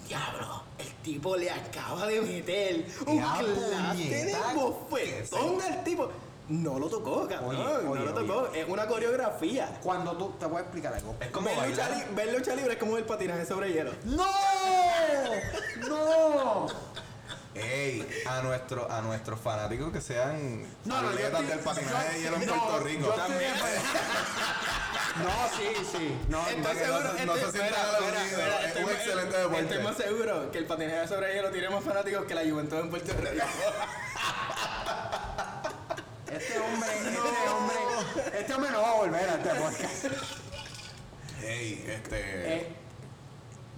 Diablo, 0.08 0.62
el 0.78 0.92
tipo 1.02 1.36
le 1.36 1.50
acaba 1.50 2.06
de 2.06 2.20
meter 2.20 2.86
un 3.06 3.18
clase 3.18 4.24
de 4.26 4.36
bofetón 4.54 5.60
al 5.60 5.84
tipo. 5.84 6.10
No 6.48 6.78
lo 6.78 6.88
tocó, 6.88 7.26
cabrón. 7.26 7.56
Oye, 7.56 7.84
no 7.84 7.90
oye, 7.90 8.04
lo 8.04 8.14
tocó. 8.14 8.46
Es 8.54 8.68
una 8.68 8.86
coreografía. 8.86 9.80
Cuando 9.82 10.16
tú, 10.16 10.30
te 10.38 10.46
voy 10.46 10.58
a 10.58 10.60
explicar 10.60 10.94
algo. 10.94 11.16
Es 11.20 11.28
como 11.30 11.48
Ver 11.48 11.68
lucha, 11.68 12.06
ver 12.14 12.32
lucha 12.32 12.54
libre 12.54 12.74
es 12.74 12.78
como 12.78 12.96
el 12.96 13.04
patinaje 13.04 13.44
sobre 13.44 13.72
hielo. 13.72 13.90
¡No! 14.04 14.24
¡No! 15.88 16.66
Ey, 17.58 18.24
a, 18.28 18.42
nuestro, 18.42 18.90
a 18.90 19.00
nuestros 19.00 19.40
fanáticos 19.40 19.92
que 19.92 20.00
sean 20.00 20.62
No, 20.84 21.00
no, 21.02 21.08
atletas 21.08 21.32
estoy- 21.32 21.46
del 21.46 21.58
patinaje 21.60 22.12
de 22.14 22.20
hielo 22.20 22.36
en 22.36 22.46
no, 22.46 22.54
Puerto 22.66 22.84
Rico. 22.84 23.06
yo 23.06 23.14
estoy 23.22 23.38
de 23.38 23.48
acuerdo. 23.48 23.80
No, 25.16 25.30
sí, 25.56 25.68
sí. 25.96 26.18
No, 26.28 26.46
Estoy 26.46 26.76
seguro, 26.76 27.00
no 27.00 27.08
estoy- 27.36 27.40
se 27.40 27.46
espera, 27.46 27.82
aludidos, 27.96 28.22
espera, 28.26 28.60
es 28.60 28.66
estoy 28.66 28.84
un 28.84 28.90
excelente 28.90 29.36
deporte. 29.38 29.60
Estoy 29.62 29.82
más 29.82 29.96
seguro 29.96 30.50
que 30.52 30.58
el 30.58 30.66
patinaje 30.66 31.08
sobre 31.08 31.32
hielo 31.34 31.50
tiene 31.50 31.70
más 31.70 31.82
fanáticos 31.84 32.24
que 32.26 32.34
la 32.34 32.42
Juventud 32.42 32.76
en 32.78 32.90
Puerto 32.90 33.12
Rico. 33.14 33.46
Este 36.30 36.58
hombre, 36.58 36.88
este 36.98 37.48
hombre, 37.48 37.76
este 38.38 38.54
hombre 38.54 38.70
no 38.72 38.82
va 38.82 38.90
a 38.90 38.94
volver 38.94 39.28
a 39.30 39.34
este 39.36 39.48
podcast. 39.54 40.04
Ey, 41.42 41.84
este. 41.88 42.18
Eh, 42.56 42.76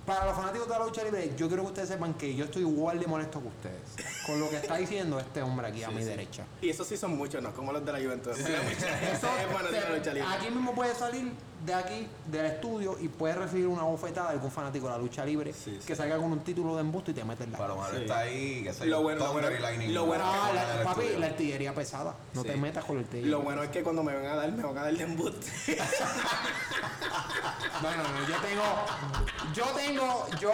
para 0.09 0.25
los 0.25 0.35
fanáticos 0.35 0.67
de 0.67 0.79
la 0.79 0.85
lucha 0.87 1.05
libre, 1.05 1.33
yo 1.37 1.49
quiero 1.49 1.65
que 1.65 1.69
ustedes 1.69 1.91
sepan 1.91 2.15
que 2.15 2.35
yo 2.35 2.47
estoy 2.47 2.63
igual 2.63 2.99
de 2.99 3.07
molesto 3.07 3.43
que 3.43 3.49
ustedes. 3.49 4.17
Con 4.27 4.41
lo 4.41 4.49
que 4.49 4.57
está 4.57 4.79
diciendo 4.79 5.19
este 5.19 5.43
hombre 5.43 5.67
aquí 5.67 5.85
a 5.85 5.91
mi 5.91 6.03
derecha. 6.03 6.47
Y 6.63 6.71
esos 6.71 6.87
sí 6.87 6.97
son 6.97 7.15
muchos, 7.15 7.43
¿no? 7.43 7.53
Como 7.53 7.73
los 7.73 7.85
de 7.85 7.93
la 7.93 7.99
Juventud. 7.99 8.31
Eso, 8.33 8.47
es 8.47 9.53
bueno 9.53 9.71
de 9.71 9.81
la 9.81 9.91
lucha 9.91 10.15
libre. 10.15 10.29
aquí 10.35 10.51
mismo 10.51 10.75
puede 10.75 10.95
salir 10.95 11.31
de 11.65 11.75
aquí, 11.75 12.07
del 12.27 12.47
estudio, 12.47 12.97
y 13.01 13.09
puede 13.09 13.35
recibir 13.35 13.67
una 13.67 13.83
bofetada 13.83 14.29
de 14.29 14.35
algún 14.35 14.51
fanático 14.51 14.87
de 14.87 14.93
la 14.93 14.99
lucha 14.99 15.25
libre 15.25 15.53
Sí, 15.53 15.77
sí. 15.81 15.87
que 15.87 15.97
salga 15.97 16.17
con 16.17 16.33
un 16.33 16.41
título 16.41 16.75
de 16.77 16.83
embuste 16.83 17.11
y 17.11 17.15
te 17.15 17.25
mete 17.25 17.45
en 17.45 17.53
la 17.53 17.59
lo 17.59 17.65
cara. 17.65 17.75
malo 17.81 17.95
Sí. 17.97 18.03
está 18.03 18.19
ahí, 18.21 18.63
que 18.63 18.73
sé 18.73 18.87
Lo 18.87 18.99
yo, 18.99 19.03
bueno- 19.03 19.25
lo 19.27 19.33
bueno- 19.33 19.49
lo 19.51 20.07
bueno- 20.07 20.25
Ah, 20.27 20.51
la- 20.55 20.75
el 20.79 20.85
papi, 20.85 21.01
estudio. 21.01 21.19
la 21.21 21.27
artillería 21.27 21.75
pesada. 21.75 22.15
No 22.35 22.43
Sí. 22.43 22.49
te 22.49 22.57
metas 22.57 22.85
con 22.85 22.97
la 22.97 23.03
artillería. 23.03 23.31
Lo 23.31 23.41
bueno 23.43 23.63
es 23.63 23.71
que 23.71 23.83
cuando 23.83 24.03
me 24.03 24.15
van 24.15 24.27
a 24.27 24.35
dar, 24.37 24.53
me 24.53 24.63
van 24.63 24.79
a 24.79 24.83
dar 24.85 24.95
de 24.97 25.03
embuste. 25.05 25.77
No, 27.83 27.91
no, 27.97 28.03
no, 28.03 28.29
yo 28.29 28.35
tengo, 28.41 28.65
yo 29.55 29.65
tengo, 29.77 30.27
yo 30.41 30.51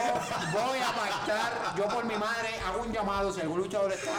voy 0.52 0.78
a 0.78 0.92
pactar, 0.94 1.74
yo 1.76 1.84
por 1.88 2.04
mi 2.04 2.16
madre 2.16 2.48
hago 2.66 2.82
un 2.82 2.92
llamado 2.92 3.32
si 3.32 3.40
algún 3.40 3.58
luchador 3.60 3.92
está. 3.92 4.10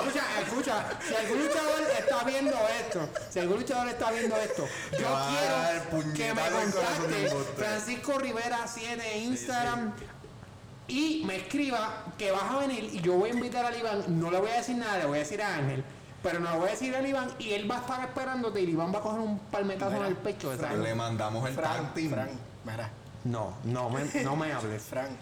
Escucha, 0.00 0.40
escucha, 0.42 0.84
si 1.06 1.14
algún 1.14 1.38
luchador 1.44 1.80
está 1.98 2.24
viendo 2.24 2.56
esto, 2.80 3.08
si 3.30 3.38
algún 3.38 3.56
luchador 3.58 3.88
está 3.88 4.10
viendo 4.10 4.36
esto, 4.36 4.66
yo 4.92 5.18
quiero 5.28 6.14
que 6.14 6.34
me 6.34 6.50
contacte. 6.50 7.30
Francisco 7.56 8.18
Rivera 8.18 8.66
7 8.66 9.16
en 9.16 9.22
Instagram. 9.24 9.92
Y 10.88 11.22
me 11.24 11.36
escriba 11.36 12.04
que 12.18 12.32
vas 12.32 12.50
a 12.50 12.58
venir 12.58 12.82
y 12.92 13.00
yo 13.00 13.12
voy 13.14 13.30
a 13.30 13.32
invitar 13.34 13.64
al 13.64 13.78
Iván, 13.78 14.02
no 14.20 14.28
le 14.28 14.40
voy 14.40 14.50
a 14.50 14.54
decir 14.54 14.74
nada, 14.76 14.98
le 14.98 15.04
voy 15.04 15.18
a 15.18 15.20
decir 15.20 15.40
a 15.40 15.54
Ángel, 15.54 15.84
pero 16.20 16.40
no 16.40 16.50
le 16.50 16.58
voy 16.58 16.68
a 16.68 16.70
decir 16.72 16.96
al 16.96 17.06
Iván 17.06 17.30
y 17.38 17.52
él 17.52 17.70
va 17.70 17.76
a 17.76 17.80
estar 17.82 18.00
esperándote 18.00 18.60
y 18.60 18.64
el 18.64 18.70
Iván 18.70 18.92
va 18.92 18.98
a 18.98 19.02
coger 19.02 19.20
un 19.20 19.38
palmetazo 19.38 19.96
en 19.98 20.04
el 20.06 20.16
pecho. 20.16 20.52
¿sabes? 20.58 20.78
Le 20.78 20.92
mandamos 20.96 21.48
el 21.48 21.54
Fran, 21.54 21.76
tag 21.84 21.94
team. 21.94 22.10
Fran, 22.10 22.30
mira, 22.64 22.90
No, 23.22 23.54
no 23.62 23.88
me, 23.88 24.02
no 24.24 24.34
me 24.34 24.52
hables. 24.52 24.82
Fran, 24.82 25.16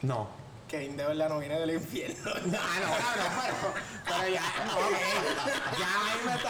No. 0.00 0.39
Kane 0.70 0.88
de 0.96 1.04
verdad 1.04 1.28
no 1.28 1.40
viene 1.40 1.58
del 1.58 1.72
infierno. 1.72 2.16
Ah, 2.26 2.40
no, 2.46 2.54
cabrón, 2.54 3.32
pero, 3.42 3.74
pero 4.04 4.28
ya, 4.28 4.42
no, 4.66 4.90
ya 5.78 5.88
ahí 6.06 6.20
me 6.24 6.30
por 6.30 6.40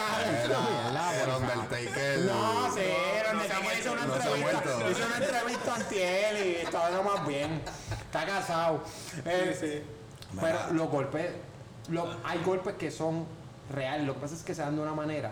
favor. 1.31 1.41
Undertaker. 1.41 2.19
No, 2.19 2.73
sí, 2.73 2.81
no 3.23 3.33
donde 3.33 3.47
se 3.47 3.53
ha 3.53 3.71
se 3.71 3.79
hizo 3.79 3.91
una 3.93 4.05
no 4.05 4.15
entrevista, 4.15 4.63
hizo 4.91 5.05
una 5.07 5.17
entrevista 5.17 5.75
antiel 5.75 6.45
y 6.45 6.55
estaba 6.57 6.89
lo 6.91 7.03
más 7.03 7.27
bien. 7.27 7.61
Está 7.91 8.25
casado. 8.25 8.83
Eh, 9.25 9.57
Sí, 9.59 9.67
sí. 9.67 9.83
Pero 10.39 10.73
los 10.73 10.89
golpes, 10.89 11.31
hay 12.23 12.43
golpes 12.43 12.75
que 12.75 12.91
son 12.91 13.25
reales. 13.71 14.05
Lo 14.05 14.13
que 14.13 14.19
pasa 14.19 14.35
es 14.35 14.43
que 14.43 14.53
se 14.53 14.61
dan 14.61 14.75
de 14.75 14.81
una 14.83 14.93
manera 14.93 15.31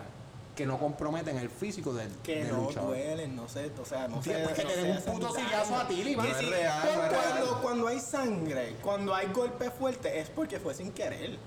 que 0.60 0.66
no 0.66 0.78
comprometen 0.78 1.38
el 1.38 1.48
físico 1.48 1.94
del, 1.94 2.10
Que 2.22 2.44
del 2.44 2.52
no 2.52 2.64
luchador. 2.64 2.90
duelen, 2.90 3.34
no 3.34 3.48
sé, 3.48 3.70
o 3.80 3.84
sea, 3.86 4.06
no 4.08 4.22
sé. 4.22 4.42
porque 4.44 4.62
no 4.62 4.68
te 4.68 4.74
sé, 4.74 4.82
den 4.82 4.96
un 4.98 5.02
puto 5.04 5.34
sillazo 5.34 5.74
a 5.74 5.88
ti, 5.88 6.14
No 6.14 6.22
es 6.22 6.50
real, 6.50 6.82
no 6.84 7.08
cuando, 7.08 7.62
cuando 7.62 7.88
hay 7.88 7.98
sangre, 7.98 8.76
cuando 8.82 9.14
hay 9.14 9.28
golpe 9.28 9.70
fuerte, 9.70 10.20
es 10.20 10.28
porque 10.28 10.60
fue 10.60 10.74
sin 10.74 10.92
querer. 10.92 11.38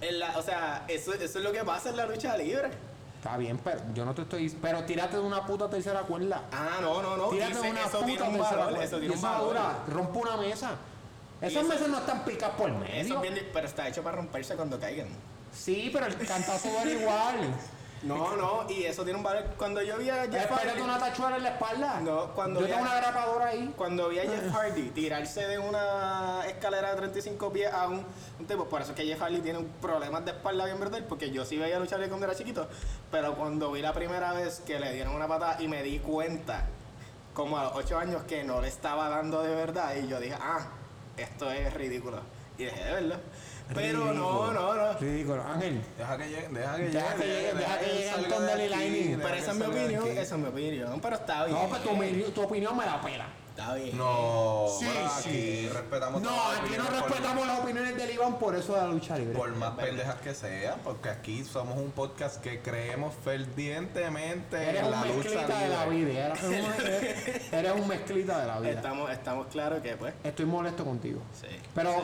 En 0.00 0.18
la- 0.18 0.38
o 0.38 0.42
sea, 0.42 0.86
eso, 0.88 1.12
eso 1.12 1.38
es 1.38 1.44
lo 1.44 1.52
que 1.52 1.62
pasa 1.62 1.90
en 1.90 1.98
la 1.98 2.06
lucha 2.06 2.38
libre. 2.38 2.70
Está 3.18 3.36
bien, 3.36 3.58
pero 3.62 3.80
yo 3.92 4.06
no 4.06 4.14
te 4.14 4.22
estoy. 4.22 4.48
Pero 4.62 4.82
tírate 4.84 5.16
de 5.18 5.22
una 5.22 5.44
puta 5.44 5.68
tercera 5.68 6.00
cuerda. 6.02 6.44
Ah, 6.50 6.78
no, 6.80 7.02
no, 7.02 7.18
no. 7.18 7.28
Tírate 7.28 7.52
de 7.60 7.70
una 7.70 7.80
eso 7.80 7.90
puta 8.00 8.06
tiene 8.06 8.22
un 8.22 8.32
tercera 8.36 8.56
valor, 8.56 8.68
cuerda. 8.70 8.84
eso 8.86 8.96
Y 8.96 9.00
tiene 9.00 9.14
un 9.14 9.20
valor. 9.22 9.56
rompe 9.88 10.18
una 10.20 10.36
mesa. 10.38 10.70
Esas 11.42 11.52
eso- 11.64 11.68
mesas 11.68 11.88
no 11.88 11.98
están 11.98 12.24
picadas 12.24 12.56
por 12.56 12.70
medio. 12.70 12.94
Eso 12.94 13.14
es 13.16 13.20
bien 13.20 13.34
di- 13.34 13.42
pero 13.52 13.66
está 13.66 13.86
hecho 13.88 14.02
para 14.02 14.16
romperse 14.16 14.56
cuando 14.56 14.80
caigan. 14.80 15.08
Sí, 15.52 15.90
pero 15.92 16.06
el 16.06 16.16
cantazo 16.26 16.70
duele 16.70 16.92
igual. 17.02 17.36
No, 18.02 18.36
no, 18.36 18.64
y 18.70 18.84
eso 18.84 19.02
tiene 19.02 19.18
un 19.18 19.24
valor. 19.24 19.44
Cuando 19.56 19.82
yo 19.82 19.98
vi 19.98 20.08
a 20.08 20.22
Jeff 20.22 20.34
Espérate 20.34 20.68
Hardy, 20.68 20.80
una 20.82 20.98
tachuela 20.98 21.36
en 21.36 21.42
la 21.42 21.48
espalda. 21.50 22.00
No, 22.00 22.32
cuando 22.32 22.60
Yo 22.60 22.66
vi 22.66 22.72
tengo 22.72 22.84
a- 22.84 22.88
una 22.90 23.00
grapadora 23.00 23.46
ahí. 23.48 23.74
cuando 23.76 24.08
vi 24.08 24.20
a 24.20 24.22
Jeff 24.22 24.52
Hardy 24.54 24.90
tirarse 24.90 25.46
de 25.48 25.58
una 25.58 26.42
escalera 26.46 26.90
de 26.90 26.96
35 26.96 27.52
pies 27.52 27.72
a 27.72 27.88
un, 27.88 28.04
un 28.38 28.46
tipo, 28.46 28.66
por 28.66 28.82
eso 28.82 28.92
es 28.92 28.96
que 28.96 29.04
Jeff 29.04 29.20
Hardy 29.20 29.40
tiene 29.40 29.58
un 29.58 29.66
problemas 29.80 30.24
de 30.24 30.30
espalda 30.30 30.64
bien 30.66 30.78
brutal, 30.78 31.04
porque 31.08 31.30
yo 31.32 31.44
sí 31.44 31.56
veía 31.58 31.78
luchar 31.80 31.98
cuando 32.08 32.26
era 32.26 32.36
chiquito, 32.36 32.68
pero 33.10 33.34
cuando 33.34 33.72
vi 33.72 33.82
la 33.82 33.92
primera 33.92 34.32
vez 34.32 34.60
que 34.64 34.78
le 34.78 34.92
dieron 34.92 35.14
una 35.16 35.26
patada 35.26 35.60
y 35.60 35.66
me 35.66 35.82
di 35.82 35.98
cuenta, 35.98 36.66
como 37.34 37.58
a 37.58 37.64
los 37.64 37.72
8 37.74 37.98
años, 37.98 38.22
que 38.28 38.44
no 38.44 38.60
le 38.60 38.68
estaba 38.68 39.08
dando 39.08 39.42
de 39.42 39.54
verdad, 39.56 39.94
y 39.96 40.06
yo 40.06 40.20
dije, 40.20 40.36
ah, 40.40 40.68
esto 41.16 41.50
es 41.50 41.74
ridículo. 41.74 42.20
Y 42.58 42.64
dejé 42.64 42.84
de 42.84 42.92
verlo. 42.92 43.16
Pero 43.74 44.12
no, 44.12 44.52
no, 44.52 44.74
no. 44.74 44.92
Ridículo. 44.98 45.42
Ángel. 45.42 45.82
Deja 45.96 46.16
que 46.18 46.28
llegue, 46.28 46.48
deja 46.48 46.76
que 46.76 46.82
Deja 46.88 47.14
que 47.14 47.24
llegue, 47.26 47.52
deja 47.54 47.78
que 47.78 47.84
él 47.90 47.96
llegue 47.98 48.10
salga 48.10 48.28
Thunder 48.36 48.56
de 48.56 48.62
y 48.62 48.66
aquí, 48.66 48.74
Lightning. 48.76 49.20
Pero 49.22 49.34
esa 49.34 49.50
es 49.50 49.56
mi 49.56 49.64
opinión, 49.66 50.08
esa 50.08 50.20
es 50.34 50.40
mi 50.40 50.46
opinión, 50.48 51.00
pero 51.00 51.16
está 51.16 51.44
bien. 51.44 51.58
No, 51.58 51.68
pues 51.68 51.82
tu, 51.82 51.88
opini- 51.90 52.32
tu 52.32 52.42
opinión 52.42 52.76
me 52.76 52.86
la 52.86 53.00
pela. 53.00 53.26
Está 53.50 53.74
bien. 53.74 53.98
No, 53.98 54.66
Sí, 54.78 54.84
bueno, 54.84 55.10
sí. 55.20 55.28
aquí 55.28 55.68
respetamos 55.74 56.22
No, 56.22 56.30
aquí 56.52 56.74
no 56.78 56.84
respetamos 56.90 57.44
las 57.44 57.58
opiniones 57.58 57.96
del 57.96 58.10
Iván 58.12 58.38
por 58.38 58.54
eso 58.54 58.72
de 58.74 58.80
la 58.82 58.86
lucha 58.86 59.18
libre. 59.18 59.36
Por 59.36 59.50
más 59.56 59.72
pendejas 59.72 60.14
que 60.20 60.32
sean, 60.32 60.78
porque 60.84 61.08
aquí 61.08 61.42
somos 61.44 61.76
un 61.76 61.90
podcast 61.90 62.40
que 62.40 62.60
creemos 62.60 63.14
fervientemente 63.24 64.62
Eres 64.62 64.80
en 64.80 64.84
un 64.86 64.90
la 64.92 65.04
lucha 65.06 65.16
mezclita 65.30 65.58
de 65.58 65.68
la 65.70 65.86
libre. 65.86 66.12
vida. 66.12 66.26
Eres 66.26 66.42
un, 66.44 67.54
eres 67.58 67.72
un 67.72 67.88
mezclita 67.88 68.38
de 68.40 68.46
la 68.46 68.60
vida. 68.60 68.70
Estamos, 68.72 69.10
estamos 69.10 69.46
claros 69.48 69.82
que, 69.82 69.96
pues, 69.96 70.14
Estoy 70.22 70.46
molesto 70.46 70.84
contigo. 70.84 71.20
sí. 71.32 71.48
Pero, 71.74 71.92
Sí. 71.92 72.00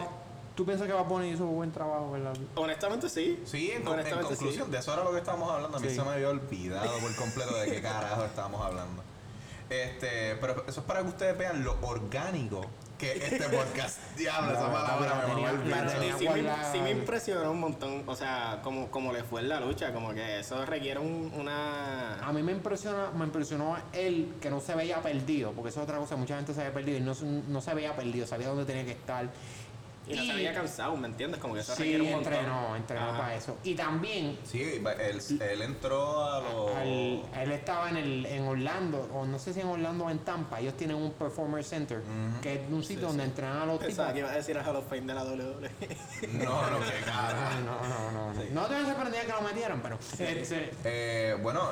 ¿Tú 0.55 0.65
piensas 0.65 0.87
que 0.87 0.93
va 0.93 1.01
a 1.01 1.09
poner 1.09 1.33
hizo 1.35 1.47
buen 1.47 1.73
trabajo, 1.73 2.13
verdad? 2.13 2.35
Honestamente 2.55 3.09
sí. 3.09 3.43
Sí, 3.45 3.71
en, 3.73 3.87
en 3.87 4.21
conclusión, 4.21 4.71
de 4.71 4.79
eso 4.79 4.93
era 4.93 5.05
lo 5.05 5.13
que 5.13 5.19
estábamos 5.19 5.51
hablando. 5.51 5.77
A 5.77 5.81
mí 5.81 5.89
Sí. 5.89 5.95
se 5.97 6.03
me 6.03 6.11
había 6.11 6.29
olvidado 6.31 6.99
por 6.99 7.15
completo 7.17 7.55
de 7.57 7.71
qué 7.71 7.83
carajo 7.83 8.25
estábamos 8.25 8.61
hablando. 8.65 9.03
Este, 9.71 10.37
pero 10.41 10.65
eso 10.69 10.81
es 10.81 10.87
para 10.87 11.01
que 11.03 11.09
ustedes 11.09 11.37
vean 11.39 11.65
lo 11.65 11.77
orgánico 11.83 12.61
que 12.99 13.13
este 13.13 13.49
podcast. 13.49 13.99
Diablo, 14.17 14.53
esa 14.53 14.69
La- 14.69 14.73
palabra 14.73 15.27
la 15.27 15.53
me. 15.53 16.19
Sí, 16.19 16.29
sí, 16.73 16.79
me, 16.81 16.91
impresionó 16.91 17.51
un 17.51 17.61
montón, 17.61 18.03
o 18.07 18.15
sea, 18.15 18.61
como, 18.63 18.91
como 18.91 19.13
le 19.13 19.25
fue 19.25 19.41
en 19.41 19.49
la 19.49 19.61
lucha, 19.61 19.93
como 19.93 20.13
que 20.13 20.41
eso 20.41 20.65
requiere 20.67 21.01
un- 21.01 21.33
una... 21.35 22.25
A 22.25 22.33
mí 22.33 22.43
me 22.43 22.53
impresiona, 22.53 23.11
me 23.17 23.25
impresionó 23.25 23.77
él 23.95 24.35
que 24.41 24.51
no 24.51 24.61
se 24.61 24.75
veía 24.75 25.03
perdido, 25.03 25.53
porque 25.53 25.71
eso 25.71 25.81
es 25.81 25.85
otra 25.85 25.99
cosa, 25.99 26.15
mucha 26.17 26.37
gente 26.37 26.53
se 26.53 26.61
veía 26.61 26.73
perdido 26.75 26.99
y 26.99 27.01
no, 27.01 27.15
no 27.49 27.61
se 27.61 27.75
veía 27.75 27.97
perdido, 27.97 28.27
sabía 28.27 28.49
dónde 28.49 28.67
tenía 28.67 28.85
que 28.85 28.93
estar. 28.93 29.29
Y 30.07 30.15
no 30.17 30.23
se 30.25 30.33
había 30.33 30.53
cansado, 30.53 30.97
¿me 30.97 31.09
entiendes? 31.09 31.41
Como 31.41 31.55
que 31.55 31.61
eso 31.61 31.75
Sí, 31.75 31.83
requiere 31.83 32.03
un 32.05 32.11
montón. 32.13 32.33
entrenó, 32.35 32.77
entrenó 32.77 33.07
Ajá. 33.09 33.19
para 33.19 33.35
eso. 33.37 33.57
Y 33.65 33.75
también 33.75 34.39
Sí, 34.45 34.61
él, 34.63 35.21
él 35.41 35.63
entró 35.63 36.25
a 36.25 36.41
los. 36.41 36.71
al- 36.77 37.23
él 37.43 37.53
estaba 37.53 37.89
en, 37.91 37.97
el, 37.97 38.27
en 38.27 38.45
Orlando, 38.47 39.09
o 39.15 39.25
no 39.25 39.39
sé 39.39 39.55
si 39.55 39.61
en 39.61 39.69
Orlando 39.69 40.05
o 40.05 40.11
en 40.11 40.19
Tampa, 40.19 40.61
ellos 40.61 40.75
tienen 40.77 40.97
un 40.97 41.13
Performer 41.13 41.65
Center, 41.65 42.03
que 42.43 42.55
es 42.55 42.61
un 42.71 42.85
sitio 42.85 43.07
donde 43.09 43.25
entrenan 43.25 43.57
a 43.63 43.67
los 43.67 43.75
tipos. 43.79 43.87
Pensaba 43.87 44.13
que 44.13 44.19
iba 44.19 44.31
a 44.31 44.37
decir 44.37 44.59
a 44.59 44.63
Hall 44.69 44.77
of 44.77 44.85
Fame 44.89 45.03
de 45.03 45.15
la. 45.15 45.25
WWE. 45.25 45.71
No, 46.45 46.71
no, 46.71 46.79
qué 46.81 47.01
cara. 47.05 47.61
No, 47.65 47.89
no, 47.89 48.13
no, 48.13 48.33
no. 48.35 48.45
No 48.53 48.67
te 48.67 48.75
me 48.75 48.85
sorprendía 48.87 49.23
que 49.23 49.33
lo 49.33 49.41
metieran, 49.41 49.81
pero. 49.83 49.99
este, 50.19 50.71
Eh, 50.85 51.37
bueno, 51.43 51.63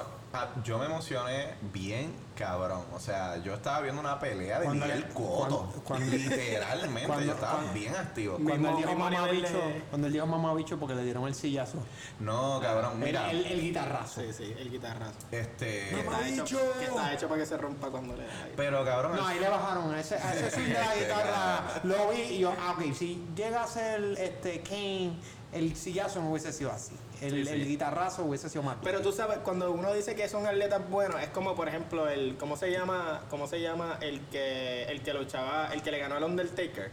yo 0.65 0.79
me 0.79 0.87
emocioné 0.87 1.55
bien 1.73 2.15
cabrón. 2.37 2.85
O 2.95 2.99
sea, 2.99 3.37
yo 3.39 3.55
estaba 3.55 3.81
viendo 3.81 4.01
una 4.01 4.19
pelea 4.19 4.59
de 4.59 4.65
Cuando 4.65 4.87
Miguel 4.87 5.05
Cotto. 5.09 5.37
cuando- 5.39 5.83
cuando- 5.85 6.07
Literalmente, 6.17 7.07
cuando- 7.07 7.27
yo 7.27 7.33
estaba 7.33 7.53
cuando- 7.55 7.73
bien 7.75 7.95
activo. 7.95 8.39
Cuando 8.43 8.69
él 8.71 8.77
dijo 8.79 8.95
mamá 8.97 9.27
bicho, 9.29 9.53
de- 9.53 9.85
cuando 9.91 10.07
él 10.07 10.13
dijo 10.13 10.27
mamá 10.27 10.55
bicho 10.55 10.79
porque 10.79 10.95
le 10.95 11.05
dieron 11.05 11.27
el 11.29 11.35
sillazo. 11.35 11.79
No, 12.21 12.59
cabrón, 12.61 12.99
mira. 12.99 13.31
el, 13.31 13.45
el, 13.45 13.53
el 13.53 13.61
guitarrazo. 13.61 14.21
Sí, 14.23 14.33
sí, 14.33 14.55
el 14.59 14.71
guitarrazo. 14.71 15.19
Este. 15.31 15.89
Que 15.91 16.01
está, 16.01 16.29
hecho, 16.29 16.59
que 16.79 16.85
está 16.85 17.13
hecho 17.13 17.29
para 17.29 17.41
que 17.41 17.47
se 17.47 17.57
rompa 17.59 17.91
cuando 17.91 18.17
le 18.17 18.25
da 18.27 18.33
ahí. 18.45 18.53
Pero 18.57 18.85
cabrón, 18.85 19.17
No, 19.17 19.27
ahí 19.27 19.39
le 19.39 19.49
bajaron 19.49 19.95
a 19.95 20.01
ese, 20.01 20.17
a 20.17 20.35
ese 20.35 20.51
swing 20.57 20.65
de 20.69 20.73
la 20.73 20.95
guitarra. 20.97 21.81
Lo 21.85 22.09
vi 22.11 22.21
y 22.23 22.39
yo, 22.41 22.55
ah, 22.59 22.73
ok, 22.77 22.93
si 22.95 23.25
llega 23.37 23.63
a 23.63 23.67
ser 23.67 24.03
este 24.19 24.63
Kane, 24.63 25.13
el 25.53 25.77
sillazo 25.77 26.21
no 26.23 26.31
hubiese 26.31 26.53
sido 26.53 26.73
así. 26.73 26.95
El, 27.23 27.31
Sí, 27.33 27.45
sí. 27.47 27.53
el 27.53 27.67
guitarrazo 27.67 28.25
hubiese 28.25 28.49
sido 28.49 28.63
más. 28.65 28.77
Pero 28.83 29.01
tú 29.01 29.13
sabes, 29.13 29.39
cuando 29.39 29.71
uno 29.73 29.93
dice 29.95 30.15
que 30.15 30.29
son 30.29 30.47
atletas 30.47 30.89
buenos, 30.91 31.21
es 31.23 31.29
como 31.29 31.55
por 31.55 31.69
ejemplo 31.69 32.09
el, 32.09 32.37
¿cómo 32.37 32.57
se 32.57 32.71
llama? 32.71 33.21
¿Cómo 33.31 33.47
se 33.47 33.61
llama 33.61 33.99
el 34.01 34.21
que 34.27 34.85
el 34.85 35.03
que 35.03 35.15
luchaba, 35.15 35.69
el 35.73 35.83
que 35.83 35.91
le 35.93 35.99
ganó 35.99 36.17
al 36.17 36.25
Undertaker? 36.25 36.91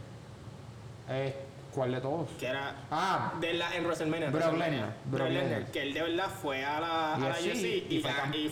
Eh, 1.08 1.34
¿Cuál 1.74 1.92
de 1.92 2.00
todos? 2.00 2.28
Que 2.38 2.46
era 2.48 2.74
Ah, 2.90 3.32
de 3.40 3.54
la, 3.54 3.74
en 3.76 3.84
WrestleMania. 3.84 4.30
Brock. 4.30 5.28
Lesnar, 5.28 5.66
que 5.70 5.82
él 5.82 5.94
de 5.94 6.02
verdad 6.02 6.26
fue 6.28 6.64
a 6.64 6.80
la, 6.80 7.14
a 7.14 7.18
la 7.18 7.28
UFC 7.30 7.46
UFC 7.46 7.64
y, 7.64 7.96
y 7.96 8.00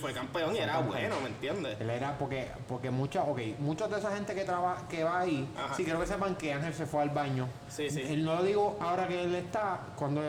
fue 0.00 0.12
y 0.12 0.14
campeón 0.14 0.55
y 0.55 0.59
era 0.59 0.74
campeón. 0.74 0.92
bueno, 1.00 1.20
¿me 1.22 1.28
entiendes? 1.28 1.80
él 1.80 1.90
era 1.90 2.16
porque, 2.16 2.48
porque 2.68 2.90
mucha, 2.90 3.22
ok, 3.24 3.40
muchos 3.59 3.90
de 3.90 3.98
esa 3.98 4.14
gente 4.14 4.34
que 4.36 4.44
traba, 4.44 4.86
que 4.88 5.02
va 5.02 5.20
ahí, 5.20 5.48
Ajá. 5.56 5.74
sí 5.74 5.84
creo 5.84 5.98
que 5.98 6.06
sepan 6.06 6.36
que 6.36 6.52
Ángel 6.52 6.74
se 6.74 6.86
fue 6.86 7.02
al 7.02 7.10
baño. 7.10 7.48
Sí, 7.68 7.90
sí. 7.90 8.02
Él 8.06 8.24
no 8.24 8.36
lo 8.36 8.42
digo 8.44 8.78
ahora 8.80 9.09
que 9.09 9.20
él 9.24 9.34
está, 9.34 9.80
cuando 9.96 10.22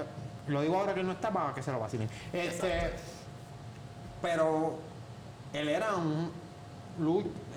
lo 0.49 0.61
digo 0.61 0.77
ahora 0.77 0.93
que 0.93 0.99
él 1.01 1.05
no 1.07 1.13
está 1.13 1.31
para 1.31 1.53
que 1.53 1.61
se 1.63 1.71
lo 1.71 1.79
vacilen. 1.79 2.09
Este, 2.33 2.91
pero 4.21 4.77
él 5.53 5.69
era 5.69 5.95
un 5.95 6.31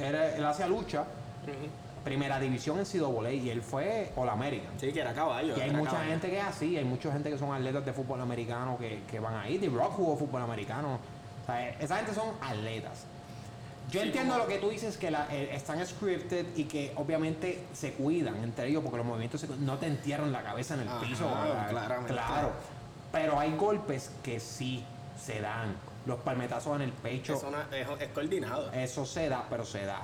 era, 0.01 0.37
él 0.37 0.45
hacía 0.45 0.69
lucha, 0.69 1.05
primera 2.05 2.39
división 2.39 2.79
en 2.79 2.85
CWA 2.85 3.33
y 3.33 3.51
él 3.51 3.61
fue 3.63 4.13
All 4.17 4.29
American. 4.29 4.71
Sí, 4.79 4.93
que 4.93 5.01
era 5.01 5.13
caballo. 5.13 5.57
Y 5.57 5.61
hay 5.61 5.71
mucha 5.73 5.93
caballo. 5.93 6.11
gente 6.11 6.31
que 6.31 6.39
es 6.39 6.45
así, 6.45 6.77
hay 6.77 6.85
mucha 6.85 7.11
gente 7.13 7.31
que 7.31 7.39
son 7.39 7.53
atletas 7.53 7.85
de 7.85 7.93
fútbol 7.93 8.21
americano 8.21 8.77
que, 8.79 9.03
que 9.11 9.19
van 9.19 9.35
ahí. 9.35 9.59
The 9.59 9.69
Rock 9.69 9.93
jugó 9.95 10.17
fútbol 10.17 10.43
americano. 10.43 10.99
O 11.43 11.47
sea, 11.47 11.71
esa 11.71 11.97
gente 11.97 12.15
son 12.15 12.29
atletas. 12.41 13.05
Yo 13.91 14.01
Sí, 14.01 14.07
entiendo 14.07 14.35
como- 14.35 14.45
lo 14.45 14.49
que 14.49 14.59
tú 14.59 14.71
dices, 14.71 14.97
que 14.97 15.11
la- 15.11 15.27
eh, 15.31 15.51
están 15.55 15.85
scripted 15.85 16.47
y 16.57 16.65
que 16.65 16.93
obviamente 16.97 17.65
se 17.73 17.93
cuidan 17.95 18.37
entre 18.37 18.69
ellos 18.69 18.81
porque 18.83 18.99
los 18.99 19.07
movimientos 19.07 19.41
se 19.41 19.49
no 19.49 19.77
te 19.77 19.87
entierran 19.89 20.31
la 20.31 20.43
cabeza 20.43 20.75
en 20.75 20.81
el 20.83 20.89
Ajá, 20.89 21.01
piso. 21.01 21.29
claramente. 21.69 22.13
Claro. 22.13 22.53
Pero 23.13 23.39
hay 23.39 23.55
golpes 23.57 24.11
que 24.23 24.41
sí 24.41 24.85
se 25.23 25.41
dan. 25.41 25.77
Los 26.07 26.19
palmetazos 26.21 26.75
en 26.77 26.83
el 26.83 26.93
pecho. 26.93 27.35
Es, 27.35 27.43
una- 27.45 27.69
es, 27.77 27.87
es 28.01 28.09
coordinado. 28.09 28.73
Eso 28.73 29.07
se 29.07 29.29
da, 29.29 29.45
pero 29.49 29.65
se 29.65 29.85
da. 29.85 30.01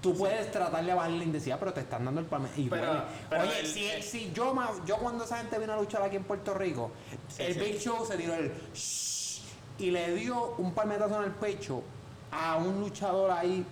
Tú 0.00 0.16
puedes 0.16 0.50
tratar 0.52 0.84
de 0.84 0.94
bajar 0.94 1.10
la 1.12 1.24
intensidad, 1.24 1.58
pero 1.58 1.72
te 1.72 1.80
están 1.80 2.04
dando 2.04 2.20
el 2.20 2.26
palme. 2.26 2.48
Y 2.56 2.68
Pero- 2.68 2.86
duele. 2.86 3.00
pero 3.30 3.42
Oye, 3.42 3.60
el- 3.60 3.66
si, 3.66 3.84
el- 3.88 4.02
si 4.02 4.32
yo, 4.32 4.54
yo 4.86 4.96
cuando 4.98 5.24
esa 5.24 5.38
gente 5.38 5.58
vino 5.58 5.72
a 5.72 5.76
luchar 5.76 6.02
aquí 6.02 6.16
en 6.16 6.24
Puerto 6.24 6.54
Rico, 6.54 6.90
Sí, 7.28 7.42
el 7.42 7.54
sí. 7.54 7.60
Big 7.60 7.78
Show 7.80 8.04
se 8.06 8.16
tiró 8.16 8.34
el 8.34 8.52
shhh 8.74 9.40
y 9.78 9.90
le 9.90 10.14
dio 10.14 10.54
un 10.58 10.72
palmetazo 10.74 11.16
en 11.18 11.24
el 11.24 11.30
pecho 11.32 11.82
a 12.30 12.56
un 12.56 12.80
luchador 12.80 13.30
ahí 13.30 13.64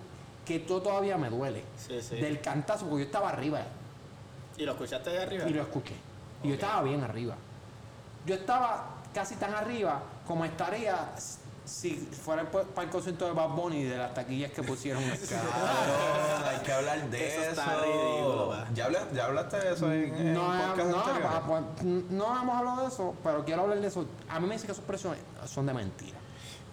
que 0.44 0.60
todo 0.60 0.82
todavía 0.82 1.16
me 1.18 1.30
duele. 1.30 1.62
Sí, 1.76 2.00
sí. 2.00 2.16
Del 2.16 2.40
cantazo, 2.40 2.86
porque 2.86 3.04
yo 3.04 3.06
estaba 3.06 3.28
arriba 3.30 3.62
¿Y 4.56 4.64
lo 4.64 4.72
escuchaste 4.72 5.10
de 5.10 5.22
arriba? 5.22 5.44
y 5.48 5.52
lo 5.52 5.62
escuché. 5.62 5.94
Y 6.42 6.48
yo 6.48 6.54
estaba 6.54 6.82
bien 6.82 7.02
arriba. 7.04 7.36
Yo 8.26 8.34
estaba 8.34 8.86
casi 9.14 9.34
tan 9.36 9.54
arriba 9.54 10.00
como 10.26 10.44
estaría 10.44 11.10
si 11.64 11.90
fuera 11.94 12.50
para 12.50 12.82
el 12.84 12.90
concierto 12.90 13.26
de 13.26 13.32
Bad 13.32 13.50
Bunny 13.50 13.84
de 13.84 13.96
las 13.96 14.12
taquillas 14.14 14.50
que 14.50 14.62
pusieron. 14.62 15.02
Cabrón, 15.04 16.48
hay 16.48 16.58
que 16.64 16.72
hablar 16.72 17.08
de 17.10 17.28
Eso 17.28 17.40
eso. 17.42 17.50
está 17.50 17.76
ridículo. 17.80 18.54
¿Ya, 18.74 18.84
habla- 18.86 19.06
ya 19.14 19.24
hablaste 19.26 19.56
de 19.60 19.72
eso 19.74 19.92
en, 19.92 20.14
en 20.16 20.34
No, 20.34 20.40
podcast 20.46 20.90
no, 20.90 21.04
pa- 21.04 21.42
pues, 21.46 21.62
no 21.84 22.42
hemos 22.42 22.56
hablado 22.56 22.82
de 22.82 22.88
eso, 22.88 23.14
pero 23.22 23.44
quiero 23.44 23.62
hablar 23.62 23.80
de 23.80 23.86
eso. 23.86 24.04
A 24.28 24.40
mí 24.40 24.46
me 24.48 24.54
dicen 24.54 24.66
que 24.66 24.72
esos 24.72 24.84
precios 24.84 25.16
son 25.46 25.66
de 25.66 25.74
mentira. 25.74 26.18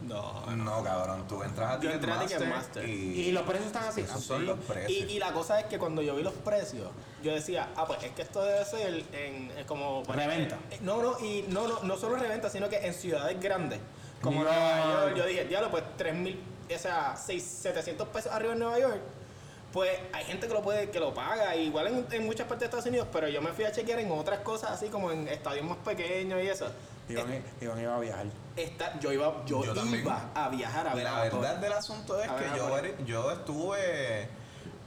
No. 0.01 0.45
No, 0.55 0.83
cabrón, 0.83 1.27
tú 1.27 1.41
entras 1.43 1.77
a 1.77 1.79
Yo 1.79 1.89
entré 1.91 2.11
a 2.11 2.19
Ticketmaster. 2.19 2.87
Y 2.87 3.27
y, 3.27 3.31
los 3.31 3.43
precios 3.43 3.67
están 3.67 3.85
así. 3.85 4.01
esos 4.01 4.23
son 4.23 4.45
los 4.45 4.59
precios. 4.59 4.91
Y, 4.91 5.13
y 5.13 5.19
la 5.19 5.33
cosa 5.33 5.59
es 5.59 5.65
que 5.65 5.79
cuando 5.79 6.01
yo 6.01 6.15
vi 6.15 6.23
los 6.23 6.33
precios, 6.33 6.89
yo 7.23 7.33
decía, 7.33 7.69
ah, 7.75 7.85
pues 7.85 8.03
es 8.03 8.11
que 8.11 8.21
esto 8.21 8.43
debe 8.43 8.63
ser 8.63 9.03
en, 9.13 9.51
en 9.57 9.65
como... 9.65 10.03
Reventa. 10.07 10.57
eh, 10.71 10.79
no, 10.81 11.01
no, 11.01 11.19
y 11.19 11.45
no, 11.49 11.67
no, 11.67 11.83
no 11.83 11.97
solo 11.97 12.15
reventa, 12.15 12.49
sino 12.49 12.69
que 12.69 12.77
en 12.85 12.93
ciudades 12.93 13.39
grandes. 13.41 13.79
Como 14.21 14.43
New 14.43 14.51
Nueva 14.51 14.77
York. 14.77 15.01
York, 15.01 15.17
yo 15.17 15.25
dije, 15.25 15.45
diablo, 15.45 15.71
pues 15.71 15.83
3 15.97 16.15
mil, 16.15 16.39
o 16.73 16.79
sea, 16.79 17.15
6, 17.15 17.43
700 17.43 18.07
pesos 18.09 18.31
arriba 18.31 18.53
en 18.53 18.59
Nueva 18.59 18.79
York. 18.79 19.01
Pues 19.73 19.91
hay 20.13 20.25
gente 20.25 20.47
que 20.47 20.53
lo 20.53 20.61
puede, 20.61 20.89
que 20.89 20.99
lo 20.99 21.13
paga, 21.13 21.55
igual 21.55 21.87
en, 21.87 22.07
en 22.09 22.25
muchas 22.25 22.47
partes 22.47 22.61
de 22.61 22.65
Estados 22.65 22.85
Unidos, 22.85 23.07
pero 23.11 23.27
yo 23.27 23.41
me 23.41 23.51
fui 23.51 23.65
a 23.65 23.71
chequear 23.71 23.99
en 23.99 24.11
otras 24.11 24.39
cosas 24.39 24.71
así 24.71 24.87
como 24.87 25.11
en 25.11 25.27
estadios 25.27 25.65
más 25.65 25.77
pequeños 25.79 26.41
y 26.41 26.47
eso. 26.47 26.67
Iván, 27.09 27.43
Iván 27.61 27.81
iba 27.81 27.95
a 27.95 27.99
viajar. 27.99 28.25
Esta, 28.55 28.99
yo 28.99 29.11
iba, 29.13 29.45
yo, 29.45 29.63
Yo 29.63 29.73
también. 29.73 30.01
iba 30.03 30.29
a 30.35 30.49
viajar 30.49 30.87
a 30.87 30.95
ver 30.95 31.03
La 31.05 31.21
verdad 31.21 31.55
del 31.57 31.73
asunto 31.73 32.21
es 32.21 32.29
A 32.29 32.35
que 32.35 32.45
yo, 32.57 32.73
ver. 32.73 33.05
yo 33.05 33.31
estuve 33.31 34.27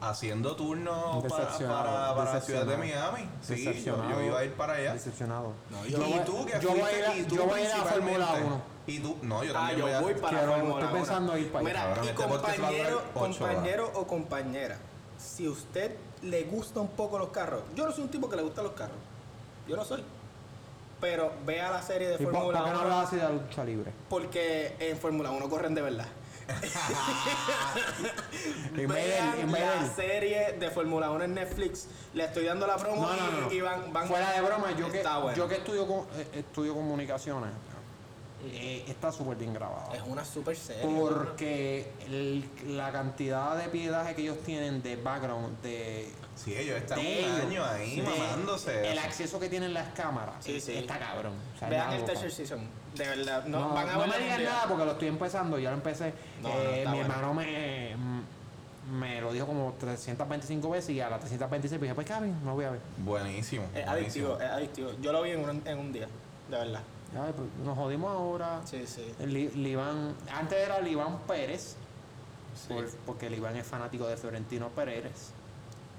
haciendo 0.03 0.57
turnos 0.57 1.23
para, 1.25 1.47
para, 1.59 2.15
para 2.15 2.35
la 2.35 2.41
ciudad 2.41 2.67
de. 2.67 2.77
Miami. 2.77 3.29
Sí, 3.43 3.65
yo, 3.85 3.97
yo 4.11 4.21
iba 4.23 4.39
a 4.41 4.45
ir 4.45 4.53
para 4.55 4.75
allá. 4.75 4.93
Decepcionado. 4.95 5.53
No, 5.71 5.87
Y 5.87 5.91
yo- 5.93 5.99
voy- 5.99 6.21
tú 6.25 6.45
que 6.47 6.61
yo 6.61 6.71
voy 6.71 6.81
a 6.81 6.85
fuiste 6.85 6.99
ir 6.99 7.05
a- 7.07 7.17
y 7.17 7.23
tú 7.25 7.35
yo 7.37 7.45
voy 7.47 7.61
a 7.61 7.65
ir 7.65 7.73
a. 7.73 7.77
Fórmula 7.85 8.33
1. 8.45 8.63
Y 8.87 8.99
tú, 8.99 9.17
no, 9.23 9.45
yo 9.45 9.51
Ah, 9.53 9.55
también 9.55 9.79
yo 9.79 9.85
voy 9.85 9.93
a... 9.95 10.01
voy 10.01 10.15
para 10.15 10.39
Fórmula 10.39 10.57
estoy 10.59 10.83
1. 10.85 10.93
pensando 10.93 11.39
ir 11.39 11.53
para 11.53 11.69
allá. 11.69 11.89
Mira, 11.89 12.05
y 12.05 12.09
este 12.09 12.23
compañero, 12.25 13.03
compañero 13.15 13.93
o 13.95 14.07
compañera, 14.07 14.79
si 15.19 15.47
usted 15.49 15.97
le 16.23 16.43
gusta 16.45 16.81
un 16.81 16.89
poco 16.89 17.19
los 17.19 17.29
carros, 17.29 17.63
yo 17.75 17.87
no 17.87 17.93
soy 17.93 18.05
un 18.05 18.11
tipo 18.11 18.29
que 18.29 18.37
le 18.37 18.43
gustan 18.43 18.65
los 18.65 18.73
carros. 18.73 18.97
Yo 19.69 19.77
no 19.77 19.85
soy. 19.85 20.03
Pero 21.01 21.33
vea 21.47 21.71
la 21.71 21.83
serie 21.83 22.09
de 22.09 22.15
¿Y 22.15 22.19
por, 22.25 22.35
Fórmula 22.35 22.59
por 22.59 22.69
qué 22.69 22.73
no 22.75 22.81
1 22.81 22.91
hablas 22.93 23.07
así 23.09 23.17
de 23.17 23.23
la 23.23 23.31
lucha 23.31 23.65
libre? 23.65 23.93
porque 24.09 24.77
en 24.79 24.97
Fórmula 24.99 25.31
1 25.31 25.49
corren 25.49 25.75
de 25.75 25.83
verdad. 25.83 26.07
Vean 28.75 29.53
la 29.53 29.87
serie 29.95 30.53
de 30.59 30.71
Fórmula 30.71 31.11
1 31.11 31.25
en 31.25 31.35
Netflix. 31.35 31.89
Le 32.15 32.25
estoy 32.25 32.45
dando 32.45 32.67
la 32.67 32.77
promo 32.77 33.03
No, 33.03 33.15
no, 33.15 33.17
y, 33.17 33.41
no. 33.43 33.53
y 33.53 33.61
van, 33.61 33.93
van- 33.93 34.09
Fuera 34.09 34.33
de 34.33 34.41
broma, 34.41 34.71
yo 34.77 34.91
que, 34.91 35.03
bueno. 35.03 35.35
yo 35.37 35.49
que 35.49 35.57
estudio, 35.57 36.07
eh, 36.17 36.27
estudio 36.35 36.75
comunicaciones, 36.75 37.51
eh, 38.45 38.85
está 38.89 39.13
súper 39.13 39.37
bien 39.37 39.53
grabado. 39.55 39.93
Es 39.93 40.03
una 40.07 40.25
super 40.25 40.57
serie. 40.57 40.83
Porque 40.83 41.91
el- 42.07 42.45
la 42.77 42.91
cantidad 42.93 43.57
de 43.57 43.69
piedaje 43.69 44.15
que 44.15 44.23
ellos 44.23 44.39
tienen 44.45 44.83
de 44.83 44.97
background, 44.97 45.61
de, 45.63 46.11
Sí, 46.35 46.55
ellos 46.57 46.77
están 46.79 46.99
de 46.99 47.05
un 47.05 47.09
ellos, 47.09 47.41
año 47.41 47.65
ahí 47.65 47.97
de- 48.01 48.03
mamándose. 48.03 48.91
El 48.91 48.99
acceso 48.99 49.39
que 49.39 49.49
tienen 49.49 49.75
las 49.75 49.93
cámaras 49.93 50.37
Sí, 50.45 50.57
es- 50.57 50.65
sí. 50.65 50.75
está 50.77 50.99
cabrón. 50.99 51.35
O 51.55 51.59
sea, 51.59 51.69
es 51.69 51.71
Vean 51.73 51.93
el 51.93 52.05
tercer 52.05 52.31
season. 52.33 52.61
De 52.95 53.07
verdad. 53.07 53.45
No, 53.45 53.61
No, 53.69 53.75
van 53.75 53.89
a 53.89 53.93
no 53.93 54.07
me 54.07 54.19
digan 54.19 54.43
nada 54.45 54.65
porque 54.67 54.85
lo 54.85 54.93
estoy 54.93 55.09
empezando, 55.09 55.59
ya 55.59 55.71
lo 55.71 55.77
empecé. 55.77 56.13
No, 56.43 56.49
Eh, 56.49 56.85
mi 56.87 56.93
bueno. 56.97 57.01
hermano 57.03 57.35
me, 57.35 57.95
me 58.91 59.21
lo 59.21 59.33
dijo 59.33 59.47
como 59.47 59.75
325 59.79 60.71
veces 60.71 60.91
y 60.91 61.01
a 61.01 61.09
las 61.11 61.21
326 61.21 61.81
dije, 61.81 61.95
pues 61.95 62.07
Kevin, 62.07 62.35
no 62.45 62.55
voy 62.55 62.65
a 62.65 62.71
ver. 62.71 62.81
Buenísimo. 62.99 63.65
Es 63.75 63.87
buenísimo. 63.87 64.31
adictivo, 64.31 64.41
es 64.41 64.51
adictivo. 64.51 64.91
Yo 65.01 65.13
lo 65.13 65.23
vi 65.23 65.31
en 65.31 65.49
un, 65.49 65.63
en 65.65 65.79
un 65.79 65.93
día, 65.93 66.09
de 66.49 66.57
verdad. 66.57 66.81
Ya, 67.15 67.27
pues, 67.33 67.49
nos 67.65 67.77
jodimos 67.77 68.13
ahora. 68.13 68.61
Sí, 68.65 68.85
sí. 68.87 69.13
Liván, 69.27 70.15
antes 70.33 70.59
era 70.59 70.81
Liván 70.81 71.19
Pérez, 71.27 71.77
Sí. 72.55 72.73
por- 72.75 72.89
porque 73.07 73.29
Liván 73.31 73.57
es 73.57 73.67
fanático 73.67 74.07
de 74.07 74.17
Florentino 74.17 74.69
Pérez. 74.69 75.31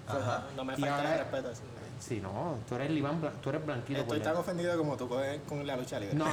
Ajá. 0.08 0.46
No 0.56 0.64
me 0.66 0.76
falta 0.78 1.14
el 1.14 1.20
respeto. 1.20 1.56
sí. 1.56 1.62
Sí, 2.00 2.20
no, 2.20 2.56
tú 2.68 2.74
eres 2.76 2.90
Liván, 2.90 3.22
tú 3.44 3.50
eres 3.52 3.64
blanquito. 3.64 4.00
Estoy 4.02 4.18
por 4.18 4.28
tan 4.28 4.36
ofendido 4.36 4.76
como 4.76 4.98
tú 4.98 5.08
con, 5.08 5.22
con 5.48 5.68
la 5.68 5.78
lucha 5.78 6.00
libre. 6.00 6.16
No, 6.16 6.26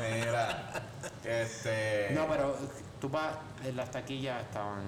Mira, 0.00 0.72
este... 1.24 2.08
no, 2.12 2.26
pero 2.26 2.56
tú 3.00 3.08
vas, 3.08 3.34
en 3.64 3.76
las 3.76 3.90
taquillas 3.90 4.42
estaban. 4.42 4.82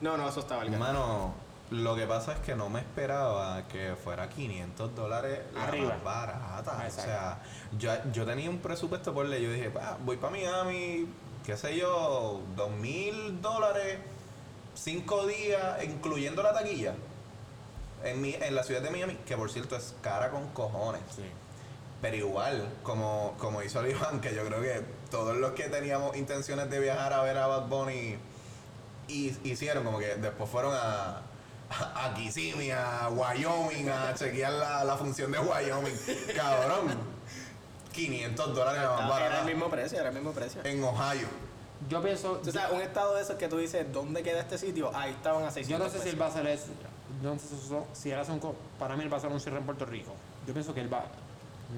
no, 0.00 0.16
no, 0.16 0.28
eso 0.28 0.40
estaba 0.40 0.62
el 0.64 0.72
Hermano, 0.72 1.34
lo 1.70 1.96
que 1.96 2.06
pasa 2.06 2.32
es 2.34 2.38
que 2.40 2.54
no 2.54 2.68
me 2.68 2.80
esperaba 2.80 3.66
que 3.68 3.94
fuera 4.02 4.28
500 4.28 4.94
dólares 4.94 5.40
la 5.54 5.64
Arriba. 5.64 5.88
más 5.94 6.04
barata. 6.04 6.84
O 6.86 6.90
sea, 6.90 7.38
yo, 7.78 7.90
yo 8.12 8.26
tenía 8.26 8.50
un 8.50 8.58
presupuesto 8.58 9.12
por 9.14 9.26
ley. 9.26 9.42
Yo 9.42 9.50
dije, 9.52 9.72
"Ah, 9.80 9.96
voy 10.04 10.16
para 10.16 10.32
Miami, 10.32 11.06
qué 11.44 11.56
sé 11.56 11.76
yo, 11.76 12.40
dos 12.54 12.70
mil 12.70 13.40
dólares, 13.40 13.98
cinco 14.74 15.26
días, 15.26 15.82
incluyendo 15.84 16.42
la 16.42 16.52
taquilla. 16.52 16.94
En, 18.04 18.20
mi, 18.20 18.34
en 18.34 18.54
la 18.54 18.62
ciudad 18.62 18.82
de 18.82 18.90
Miami, 18.90 19.14
que 19.26 19.34
por 19.36 19.50
cierto 19.50 19.76
es 19.76 19.94
cara 20.02 20.30
con 20.30 20.48
cojones. 20.50 21.00
Pero 22.02 22.16
igual, 22.16 22.68
como, 22.82 23.34
como 23.38 23.62
hizo 23.62 23.80
el 23.80 23.92
Iván, 23.92 24.20
que 24.20 24.34
yo 24.34 24.44
creo 24.44 24.60
que 24.60 24.82
todos 25.10 25.34
los 25.36 25.52
que 25.52 25.64
teníamos 25.70 26.14
intenciones 26.16 26.68
de 26.68 26.78
viajar 26.80 27.14
a 27.14 27.22
ver 27.22 27.38
a 27.38 27.46
Bad 27.46 27.68
Bunny 27.68 28.16
hi- 29.08 29.38
hicieron, 29.44 29.84
como 29.84 29.98
que 29.98 30.16
después 30.16 30.50
fueron 30.50 30.74
a, 30.74 31.22
a, 31.80 32.06
a 32.06 32.14
Kissimmee, 32.14 32.72
a 32.72 33.08
Wyoming, 33.10 33.88
a 33.88 34.14
chequear 34.14 34.52
la, 34.52 34.84
la 34.84 34.96
función 34.96 35.30
de 35.32 35.38
Wyoming. 35.38 35.94
Cabrón. 36.36 37.14
500 37.92 38.54
dólares 38.54 38.82
más 38.82 38.98
Era 39.00 39.08
barata 39.08 39.40
el 39.40 39.46
mismo 39.46 39.70
precio, 39.70 39.98
era 40.00 40.08
el 40.08 40.14
mismo 40.14 40.32
precio. 40.32 40.60
en 40.64 40.82
Ohio. 40.82 41.28
Yo 41.88 42.02
pienso. 42.02 42.40
O 42.44 42.50
sea, 42.50 42.70
un 42.72 42.80
estado 42.80 43.14
de 43.14 43.22
esos 43.22 43.36
que 43.36 43.48
tú 43.48 43.58
dices, 43.58 43.86
¿dónde 43.92 44.22
queda 44.22 44.40
este 44.40 44.58
sitio? 44.58 44.90
Ahí 44.94 45.12
estaban 45.12 45.44
a 45.44 45.50
600 45.50 45.68
Yo 45.68 45.84
no 45.84 45.90
sé 45.90 46.02
si 46.02 46.08
él 46.14 46.20
va 46.20 46.26
a 46.26 46.28
hacer 46.28 46.46
eso. 46.46 46.66
No 47.22 47.38
sé 47.38 47.48
si, 47.48 47.54
eso- 47.54 47.86
si 47.92 48.10
él 48.10 48.18
hace 48.18 48.32
un. 48.32 48.40
co- 48.40 48.56
Para 48.78 48.96
mí 48.96 49.04
él 49.04 49.12
va 49.12 49.16
a 49.16 49.18
hacer 49.18 49.30
un 49.30 49.40
cierre 49.40 49.58
en 49.58 49.64
Puerto 49.64 49.84
Rico. 49.86 50.12
Yo 50.46 50.52
pienso 50.52 50.74
que 50.74 50.80
él 50.80 50.92
va. 50.92 51.04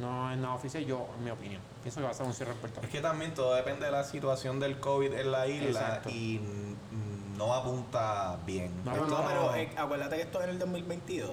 No 0.01 0.31
es 0.33 0.39
nada 0.39 0.55
oficial, 0.55 0.85
yo, 0.85 1.07
en 1.19 1.25
mi 1.25 1.31
opinión. 1.31 1.61
Pienso 1.83 2.01
que 2.01 2.05
va 2.05 2.09
a 2.11 2.13
hacer 2.13 2.27
un 2.27 2.35
cierre 2.35 2.53
en 2.53 2.59
Puerto 2.59 2.81
Es 2.81 2.87
Rico. 2.87 2.93
que 2.93 3.01
también 3.03 3.35
todo 3.35 3.55
depende 3.55 3.87
de 3.87 3.93
la 3.93 4.05
situación 4.05 4.59
del 4.61 4.79
COVID 4.81 5.13
en 5.13 5.31
la 5.33 5.47
isla 5.47 5.69
Exacto. 5.69 6.09
y 6.11 6.39
mm, 6.39 7.16
no 7.37 7.53
apunta 7.55 8.39
bien. 8.47 8.71
No, 8.85 8.95
No, 8.97 9.07
no, 9.07 9.27
pero 9.27 9.55
eh, 9.55 9.71
acuérdate 9.77 10.17
que 10.17 10.23
esto 10.23 10.39
es 10.39 10.45
en 10.45 10.51
el 10.51 10.59
2022. 10.59 11.31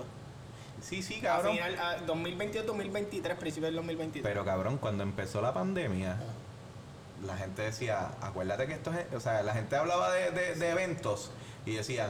Sí, 0.82 1.02
sí, 1.02 1.20
A 1.20 1.38
cabrón. 1.38 1.54
final, 1.54 1.78
a 1.80 1.98
2022-2023, 2.06 3.36
principio 3.38 3.68
del 3.68 3.76
2023. 3.76 4.24
Pero 4.24 4.44
cabrón, 4.46 4.78
cuando 4.78 5.04
empezó 5.04 5.42
la 5.42 5.54
pandemia, 5.54 6.18
la 7.26 7.38
gente 7.38 7.62
decía, 7.62 8.12
acuérdate 8.22 8.68
que 8.68 8.74
esto 8.74 8.92
es, 8.92 9.14
o 9.16 9.20
sea, 9.22 9.42
la 9.44 9.54
gente 9.54 9.76
hablaba 9.78 10.12
de, 10.12 10.32
de- 10.32 10.56
de 10.56 10.70
eventos 10.72 11.32
y 11.66 11.76
decían, 11.76 12.10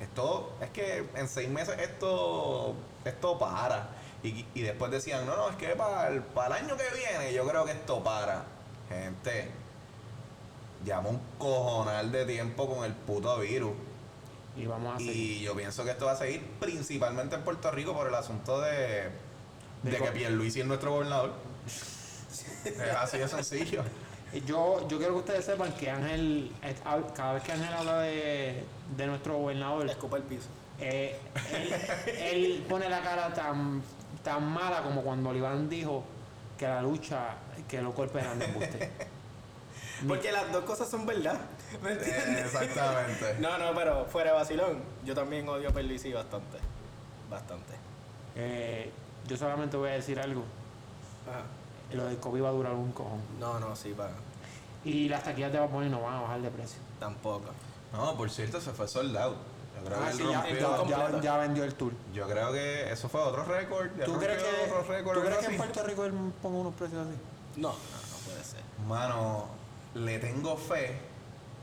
esto, 0.00 0.52
es 0.60 0.70
que 0.70 1.04
en 1.16 1.28
seis 1.28 1.48
meses 1.48 1.76
esto, 1.80 2.74
esto 3.04 3.38
para. 3.38 3.88
Y, 4.22 4.44
y 4.54 4.60
después 4.62 4.90
decían, 4.92 5.26
no, 5.26 5.34
no, 5.36 5.48
es 5.48 5.56
que 5.56 5.68
para 5.70 6.08
el, 6.08 6.22
para 6.22 6.58
el 6.58 6.64
año 6.64 6.76
que 6.76 6.84
viene 6.96 7.32
yo 7.32 7.46
creo 7.48 7.64
que 7.64 7.72
esto 7.72 8.04
para. 8.04 8.44
Gente, 8.88 9.50
llama 10.84 11.10
un 11.10 11.20
cojonal 11.38 12.10
de 12.12 12.24
tiempo 12.26 12.68
con 12.74 12.84
el 12.84 12.92
puto 12.94 13.38
virus. 13.40 13.72
Y 14.56 14.66
vamos 14.66 14.96
a 14.96 14.98
seguir. 14.98 15.14
Y 15.16 15.40
yo 15.40 15.54
pienso 15.54 15.84
que 15.84 15.90
esto 15.90 16.06
va 16.06 16.12
a 16.12 16.16
seguir 16.16 16.44
principalmente 16.58 17.36
en 17.36 17.42
Puerto 17.42 17.70
Rico 17.70 17.94
por 17.94 18.08
el 18.08 18.14
asunto 18.14 18.60
de, 18.60 19.10
de 19.82 19.90
De 19.90 19.96
que 19.98 20.10
Pierluisi 20.10 20.60
es 20.60 20.66
nuestro 20.66 20.92
gobernador. 20.92 21.32
es 22.64 22.80
así 22.96 23.18
de 23.18 23.28
sencillo. 23.28 23.82
Yo, 24.46 24.86
yo 24.88 24.98
quiero 24.98 25.14
que 25.14 25.18
ustedes 25.20 25.44
sepan 25.44 25.72
que 25.72 25.90
Ángel, 25.90 26.52
cada 27.14 27.32
vez 27.32 27.42
que 27.42 27.52
Ángel 27.52 27.72
habla 27.74 27.98
de, 28.00 28.64
de 28.96 29.06
nuestro 29.06 29.36
gobernador, 29.38 29.84
Le 29.84 29.92
escupa 29.92 30.16
el 30.18 30.22
piso. 30.22 30.48
eh, 30.78 31.18
él, 31.52 31.74
él 32.16 32.66
pone 32.68 32.88
la 32.88 33.02
cara 33.02 33.34
tan, 33.34 33.82
tan 34.22 34.44
mala 34.44 34.82
como 34.82 35.02
cuando 35.02 35.30
Oliván 35.30 35.68
dijo 35.68 36.04
que 36.56 36.66
la 36.66 36.80
lucha, 36.82 37.36
que 37.68 37.82
los 37.82 37.94
golpes 37.94 38.22
eran 38.22 38.38
de 38.38 38.44
embuste. 38.46 38.90
Porque 40.08 40.32
las 40.32 40.50
dos 40.52 40.64
cosas 40.64 40.88
son 40.88 41.04
verdad. 41.06 41.38
¿Me 41.82 41.92
entiendes? 41.92 42.46
Exactamente. 42.46 43.36
No, 43.40 43.58
no, 43.58 43.74
pero 43.74 44.04
fuera 44.06 44.30
de 44.32 44.36
vacilón. 44.36 44.82
Yo 45.04 45.14
también 45.14 45.48
odio 45.48 45.68
a 45.68 45.72
Perluisi 45.72 46.12
bastante. 46.12 46.58
Bastante. 47.30 47.74
Eh, 48.36 48.90
yo 49.26 49.36
solamente 49.36 49.76
voy 49.76 49.90
a 49.90 49.92
decir 49.92 50.18
algo. 50.20 50.42
Ajá. 51.28 51.42
Lo 51.96 52.04
del 52.04 52.18
COVID 52.18 52.42
va 52.44 52.48
a 52.48 52.52
durar 52.52 52.72
un 52.74 52.92
cojón. 52.92 53.20
No, 53.38 53.58
no, 53.60 53.74
sí, 53.76 53.92
para. 53.96 54.12
Y 54.84 55.08
las 55.08 55.22
taquillas 55.24 55.52
de 55.52 55.58
Vapor 55.58 55.84
no 55.84 56.00
van 56.02 56.14
a 56.14 56.20
bajar 56.22 56.40
de 56.40 56.50
precio. 56.50 56.78
Tampoco. 56.98 57.50
No, 57.92 58.16
por 58.16 58.30
cierto, 58.30 58.60
se 58.60 58.70
fue 58.72 58.86
sold 58.88 59.16
out. 59.16 59.36
Yo 59.78 59.84
creo, 59.86 59.98
Ah, 60.00 60.06
que, 60.10 60.12
sí, 60.16 60.22
ya, 60.30 60.86
ya- 60.86 61.20
ya- 61.20 61.36
vendió 61.38 61.64
el 61.64 61.74
tour. 61.74 61.92
yo 62.12 62.26
creo 62.28 62.52
que 62.52 62.92
eso 62.92 63.08
fue 63.08 63.20
otro 63.20 63.44
récord. 63.44 63.88
¿Tú 64.04 64.18
crees 64.18 64.42
que, 64.42 64.64
otro 64.70 64.82
récord, 64.88 65.14
¿tú 65.18 65.24
crees 65.24 65.38
que 65.38 65.46
en 65.46 65.56
Puerto 65.56 65.82
Rico 65.84 66.04
él 66.04 66.12
ponga 66.42 66.58
unos 66.58 66.74
precios 66.74 67.06
así? 67.06 67.16
No, 67.56 67.68
no, 67.68 67.74
no 67.74 68.18
puede 68.26 68.44
ser. 68.44 68.60
Mano, 68.86 69.46
le 69.94 70.18
tengo 70.18 70.56
fe, 70.56 70.96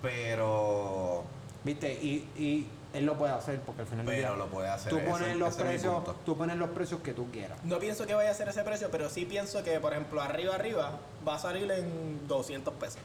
pero. 0.01 1.23
¿Viste? 1.63 1.91
Y, 1.93 2.29
y 2.37 2.67
él 2.93 3.05
lo 3.05 3.17
puede 3.17 3.33
hacer 3.33 3.59
porque 3.61 3.81
al 3.81 3.87
final 3.87 4.05
Pero 4.05 4.17
día 4.17 4.29
lo 4.37 4.45
puede 4.47 4.69
hacer. 4.69 4.89
tú 4.91 4.97
ese- 4.97 5.07
pones 5.09 5.35
los 5.35 5.49
ese 5.55 5.63
precios, 5.63 6.03
tú 6.25 6.37
pones 6.37 6.55
los 6.57 6.69
precios 6.69 7.01
que 7.01 7.13
tú 7.13 7.29
quieras. 7.31 7.57
No 7.63 7.79
pienso 7.79 8.05
que 8.07 8.13
vaya 8.13 8.31
a 8.31 8.33
ser 8.33 8.47
ese 8.47 8.63
precio, 8.63 8.89
pero 8.91 9.09
sí 9.09 9.25
pienso 9.25 9.63
que, 9.63 9.79
por 9.79 9.91
ejemplo, 9.93 10.21
arriba, 10.21 10.55
arriba, 10.55 10.91
va 11.27 11.35
a 11.35 11.39
salir 11.39 11.69
en 11.71 12.27
200 12.27 12.73
pesos. 12.75 12.99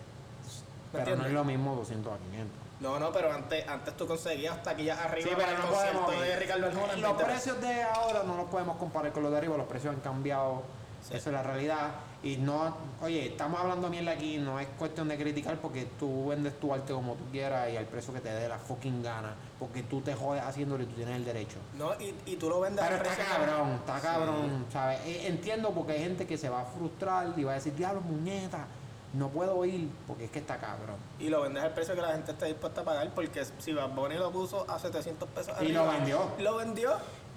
¿Me 0.92 1.00
Pero 1.00 1.16
no 1.16 1.26
es 1.26 1.32
lo 1.32 1.44
mismo 1.44 1.74
200 1.74 2.12
a 2.12 2.18
500. 2.18 2.58
No, 2.80 2.98
no, 2.98 3.12
pero 3.12 3.32
antes, 3.32 3.66
antes 3.68 3.96
tú 3.96 4.06
conseguías 4.06 4.62
taquillas 4.62 4.98
arriba 4.98 5.28
Sí, 5.28 5.34
pero 5.36 5.58
no 5.58 5.66
podemos. 5.70 6.20
de 6.20 6.36
Ricardo 6.38 6.66
Arjona 6.66 6.92
en 6.94 7.00
Los 7.00 7.16
20 7.16 7.24
pesos. 7.24 7.52
precios 7.54 7.60
de 7.60 7.82
ahora 7.82 8.22
no 8.24 8.36
los 8.36 8.46
podemos 8.46 8.76
comparar 8.76 9.12
con 9.12 9.22
los 9.22 9.32
de 9.32 9.38
arriba. 9.38 9.56
Los 9.56 9.66
precios 9.66 9.94
han 9.94 10.00
cambiado. 10.00 10.62
Sí. 11.02 11.16
Esa 11.16 11.30
es 11.30 11.34
la 11.34 11.42
realidad. 11.42 11.90
Y 12.22 12.36
no, 12.36 12.76
oye, 13.00 13.26
estamos 13.26 13.60
hablando 13.60 13.88
mierda 13.88 14.12
aquí. 14.12 14.38
No 14.38 14.60
es 14.60 14.68
cuestión 14.78 15.08
de 15.08 15.18
criticar 15.18 15.56
porque 15.60 15.86
tú 15.98 16.28
vendes 16.28 16.58
tu 16.60 16.72
arte 16.72 16.92
como 16.92 17.14
tú 17.14 17.24
quieras 17.32 17.68
y 17.72 17.76
al 17.76 17.86
precio 17.86 18.14
que 18.14 18.20
te 18.20 18.28
dé 18.32 18.48
la 18.48 18.58
fucking 18.58 19.02
gana. 19.02 19.34
Porque 19.58 19.82
tú 19.82 20.00
te 20.00 20.14
jodes 20.14 20.42
haciéndolo 20.42 20.84
y 20.84 20.86
tú 20.86 20.94
tienes 20.94 21.16
el 21.16 21.24
derecho. 21.24 21.56
No, 21.76 21.92
y, 22.00 22.14
y 22.26 22.36
tú 22.36 22.48
lo 22.48 22.60
vendes 22.60 22.84
Pero 22.84 23.00
al 23.00 23.06
está 23.06 23.16
precio- 23.16 23.34
cabrón, 23.36 23.70
está 23.74 24.00
cabrón, 24.00 24.66
¿sabes? 24.72 25.00
Eh, 25.04 25.26
Entiendo 25.26 25.70
porque 25.70 25.92
hay 25.92 26.00
gente 26.04 26.26
que 26.26 26.38
se 26.38 26.48
va 26.48 26.60
a 26.62 26.64
frustrar 26.66 27.32
y 27.36 27.42
va 27.42 27.52
a 27.52 27.54
decir, 27.56 27.74
diablo, 27.74 28.00
muñeca, 28.02 28.66
no 29.14 29.28
puedo 29.28 29.62
ir 29.66 29.90
porque 30.06 30.24
es 30.26 30.30
que 30.30 30.38
está 30.38 30.56
cabrón. 30.58 30.96
Y 31.18 31.28
lo 31.28 31.42
vendes 31.42 31.62
al 31.64 31.74
precio 31.74 31.94
que 31.94 32.00
la 32.00 32.12
gente 32.12 32.30
está 32.32 32.46
dispuesta 32.46 32.80
a 32.80 32.84
pagar, 32.84 33.10
porque 33.14 33.44
si 33.58 33.72
Bad 33.74 33.90
Bunny 33.90 34.14
lo 34.14 34.30
puso 34.30 34.64
a 34.70 34.78
700 34.78 35.28
pesos 35.30 35.54
Y 35.60 35.68
lo 35.68 35.86
vendió. 35.88 36.30
Lo 36.38 36.56
vendió, 36.56 36.92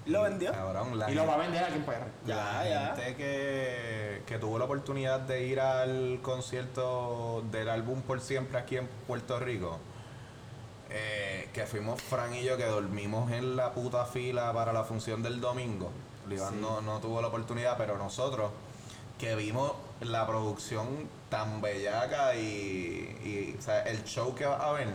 lo 0.06 0.22
vendió. 0.22 0.52
Cabrón, 0.52 0.98
la 0.98 1.10
y 1.10 1.14
lo 1.14 1.26
va 1.26 1.34
a 1.34 1.38
vender 1.38 1.64
aquí 1.64 1.74
en 1.74 1.84
PR. 1.84 2.06
Ya, 2.26 2.36
la 2.36 2.68
ya. 2.68 2.86
gente 2.96 3.16
que, 3.16 4.22
que 4.26 4.38
tuvo 4.38 4.58
la 4.58 4.64
oportunidad 4.66 5.20
de 5.20 5.46
ir 5.46 5.60
al 5.60 6.20
concierto 6.22 7.42
del 7.50 7.68
álbum 7.68 8.02
Por 8.02 8.20
Siempre 8.20 8.58
aquí 8.58 8.76
en 8.76 8.86
Puerto 9.06 9.38
Rico, 9.38 9.78
eh, 10.90 11.48
que 11.52 11.66
fuimos 11.66 12.00
Fran 12.00 12.34
y 12.34 12.42
yo 12.44 12.56
que 12.56 12.64
dormimos 12.66 13.30
en 13.32 13.56
la 13.56 13.72
puta 13.72 14.04
fila 14.06 14.52
para 14.52 14.72
la 14.72 14.84
función 14.84 15.22
del 15.22 15.40
domingo. 15.40 15.90
Iván 16.30 16.54
Sí. 16.54 16.58
no, 16.60 16.80
no 16.80 16.98
tuvo 17.00 17.20
la 17.20 17.28
oportunidad, 17.28 17.76
pero 17.76 17.96
nosotros 17.98 18.50
que 19.18 19.34
vimos 19.36 19.72
la 20.00 20.26
producción 20.26 21.08
tan 21.30 21.60
bellaca 21.60 22.34
y, 22.34 22.40
y, 23.24 23.56
o 23.58 23.62
sea, 23.62 23.82
el 23.82 24.04
show 24.04 24.34
que 24.34 24.44
va 24.44 24.56
a 24.56 24.72
ver, 24.72 24.88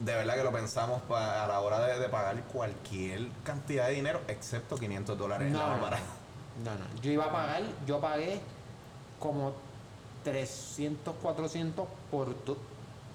de 0.00 0.14
verdad 0.14 0.34
que 0.34 0.44
lo 0.44 0.52
pensamos 0.52 1.00
pa- 1.02 1.44
a 1.44 1.48
la 1.48 1.60
hora 1.60 1.80
de, 1.86 1.98
de 1.98 2.08
pagar 2.08 2.40
cualquier 2.44 3.28
cantidad 3.44 3.86
de 3.88 3.94
dinero, 3.94 4.20
excepto 4.28 4.76
500 4.76 5.18
dólares. 5.18 5.50
No, 5.52 5.58
no, 5.76 5.76
no, 5.76 6.74
no. 6.74 7.00
Yo 7.02 7.10
iba 7.10 7.24
a 7.26 7.32
pagar, 7.32 7.62
yo 7.86 8.00
pagué 8.00 8.40
como 9.18 9.52
300, 10.24 11.14
400 11.22 11.86
por, 12.10 12.44
do- 12.44 12.58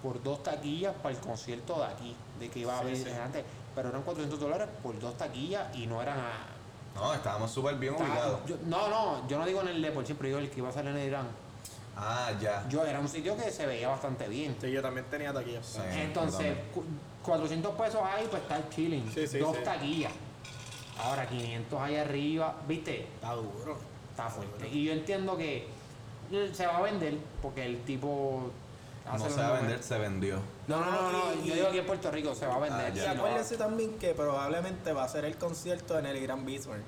por 0.01 0.21
dos 0.23 0.41
taquillas 0.43 0.93
para 1.03 1.13
el 1.15 1.21
concierto 1.21 1.77
de 1.79 1.85
aquí, 1.85 2.15
de 2.39 2.49
que 2.49 2.59
iba 2.59 2.73
a 2.75 2.79
haber 2.79 2.95
sí. 2.97 3.09
antes. 3.09 3.43
Pero 3.75 3.89
eran 3.89 4.01
400 4.01 4.39
dólares 4.39 4.67
por 4.83 4.99
dos 4.99 5.17
taquillas 5.17 5.73
y 5.75 5.87
no 5.87 6.01
eran 6.01 6.19
a... 6.19 6.31
No, 6.95 7.13
estábamos 7.13 7.51
súper 7.51 7.75
bien 7.75 7.93
ubicados. 7.93 8.41
yo- 8.45 8.57
no, 8.65 8.89
no, 8.89 9.27
yo 9.27 9.37
no 9.37 9.45
digo 9.45 9.61
en 9.61 9.69
el 9.69 9.81
de 9.81 9.91
por 9.91 10.05
siempre, 10.05 10.27
digo 10.27 10.39
el 10.39 10.49
que 10.49 10.57
iba 10.59 10.69
a 10.69 10.73
salir 10.73 10.91
en 10.91 10.97
el 10.97 11.07
Irán. 11.07 11.27
Ah, 11.95 12.31
ya. 12.41 12.65
Yo 12.69 12.85
era 12.85 12.99
un 12.99 13.07
sitio 13.07 13.35
que 13.37 13.51
se 13.51 13.65
veía 13.65 13.87
bastante 13.89 14.27
bien. 14.27 14.55
Sí, 14.59 14.71
yo 14.71 14.81
también 14.81 15.05
tenía 15.09 15.33
taquillas. 15.33 15.65
Sí. 15.65 15.79
Entonces, 15.99 16.55
yo 16.55 16.71
cu- 16.73 16.85
400 17.23 17.75
pesos 17.75 18.01
ahí, 18.03 18.27
pues 18.29 18.41
está 18.41 18.57
el 18.57 18.69
chilling. 18.69 19.11
Sí, 19.13 19.27
sí, 19.27 19.37
dos 19.39 19.55
sí. 19.57 19.63
taquillas. 19.63 20.11
Ahora, 20.99 21.27
500 21.27 21.79
ahí 21.81 21.95
arriba, 21.97 22.55
¿viste? 22.67 23.01
Está 23.15 23.33
duro. 23.33 23.77
Está 24.11 24.29
fuerte. 24.29 24.67
Y 24.69 24.85
yo 24.85 24.93
entiendo 24.93 25.37
que 25.37 25.67
eh, 26.31 26.49
se 26.53 26.65
va 26.65 26.77
a 26.77 26.81
vender 26.81 27.15
porque 27.41 27.65
el 27.65 27.81
tipo. 27.83 28.51
No 29.05 29.17
se 29.29 29.41
va 29.41 29.47
a 29.57 29.59
vender, 29.59 29.81
se 29.83 29.97
vendió. 29.97 30.37
No, 30.67 30.79
no, 30.79 30.91
no, 30.91 31.11
no. 31.11 31.33
Y- 31.43 31.47
Yo 31.49 31.55
digo 31.55 31.67
aquí 31.67 31.79
en 31.79 31.85
Puerto 31.85 32.11
Rico 32.11 32.33
se 32.35 32.45
va 32.45 32.55
a 32.55 32.59
vender. 32.59 32.85
Ah, 32.85 32.89
Y 32.95 32.99
no 32.99 33.05
va- 33.05 33.11
acuérdense 33.11 33.57
también 33.57 33.97
que 33.97 34.13
probablemente 34.13 34.93
va 34.93 35.03
a 35.03 35.09
ser 35.09 35.25
el 35.25 35.35
concierto 35.37 35.97
en 35.99 36.05
el 36.05 36.21
Gran 36.21 36.45
Bismarck. 36.45 36.83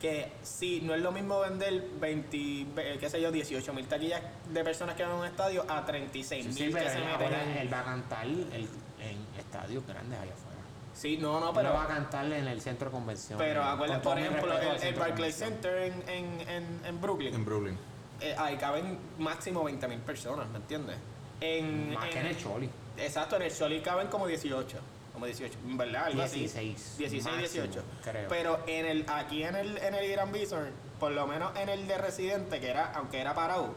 Que 0.00 0.32
si 0.42 0.80
no 0.80 0.94
es 0.94 1.02
lo 1.02 1.12
mismo 1.12 1.40
vender 1.40 1.84
20, 2.00 2.66
ve- 2.74 2.96
qué 2.98 3.10
sé 3.10 3.20
yo, 3.20 3.30
18 3.30 3.72
mil 3.74 3.86
taquillas 3.86 4.22
de 4.48 4.64
personas 4.64 4.94
que 4.96 5.02
van 5.02 5.12
a 5.12 5.14
un 5.16 5.26
estadio 5.26 5.64
a 5.68 5.84
36 5.84 6.42
Sí, 6.42 6.48
mil 6.48 6.56
sí, 6.56 6.64
que 6.68 6.72
pero 6.72 6.90
se 6.90 6.96
él, 6.96 7.04
meten 7.04 7.34
en- 7.50 7.56
él 7.58 7.72
va 7.72 7.80
a 7.80 7.84
cantar 7.84 8.24
el- 8.24 8.50
en 8.52 9.26
estadios 9.38 9.86
grandes 9.86 10.18
allá 10.18 10.32
afuera. 10.32 10.56
Sí, 10.94 11.18
no, 11.18 11.38
no, 11.38 11.52
pero, 11.52 11.68
no 11.68 11.74
va 11.74 11.84
a 11.84 11.88
cantar 11.88 12.24
en 12.32 12.48
el 12.48 12.60
centro 12.62 12.86
de 12.88 12.92
convención. 12.92 13.38
pero 13.38 13.62
todo 13.62 14.00
por 14.02 14.18
ejemplo, 14.18 14.58
el, 14.58 14.82
el 14.82 14.94
Barclays. 14.94 15.34
Center 15.34 15.76
en, 15.82 16.08
en, 16.08 16.48
en, 16.48 16.80
en 16.84 17.00
Brooklyn, 17.00 17.34
En 17.34 17.44
Brooklyn. 17.44 17.78
eh, 18.20 18.34
ahí 18.38 18.56
caben 18.56 18.98
máximo 19.18 19.62
20 19.64 19.86
mil 19.86 19.98
personas, 20.00 20.48
¿me 20.48 20.56
entiendes? 20.58 20.96
En, 21.42 21.92
Más 21.94 22.08
que 22.08 22.20
en 22.20 22.26
el 22.26 22.36
Choli. 22.38 22.68
Exacto, 22.96 23.36
en 23.36 23.42
el 23.42 23.54
Choli 23.56 23.80
caben 23.80 24.08
como 24.08 24.26
18. 24.26 24.78
Como 25.20 25.26
18, 25.26 25.58
¿verdad? 25.76 26.04
Algo 26.06 26.22
así. 26.22 26.38
16, 26.38 26.94
16, 26.96 27.24
máximo, 27.24 27.64
18. 27.64 27.84
creo. 28.02 28.28
Pero 28.30 28.60
en 28.66 28.86
el, 28.86 29.04
aquí 29.06 29.42
en 29.42 29.54
el, 29.54 29.76
en 29.76 29.94
el 29.94 30.10
Gran 30.10 30.32
Bison, 30.32 30.70
por 30.98 31.12
lo 31.12 31.26
menos 31.26 31.54
en 31.58 31.68
el 31.68 31.86
de 31.86 31.98
Residente, 31.98 32.58
que 32.58 32.70
era, 32.70 32.92
aunque 32.94 33.20
era 33.20 33.34
parado, 33.34 33.74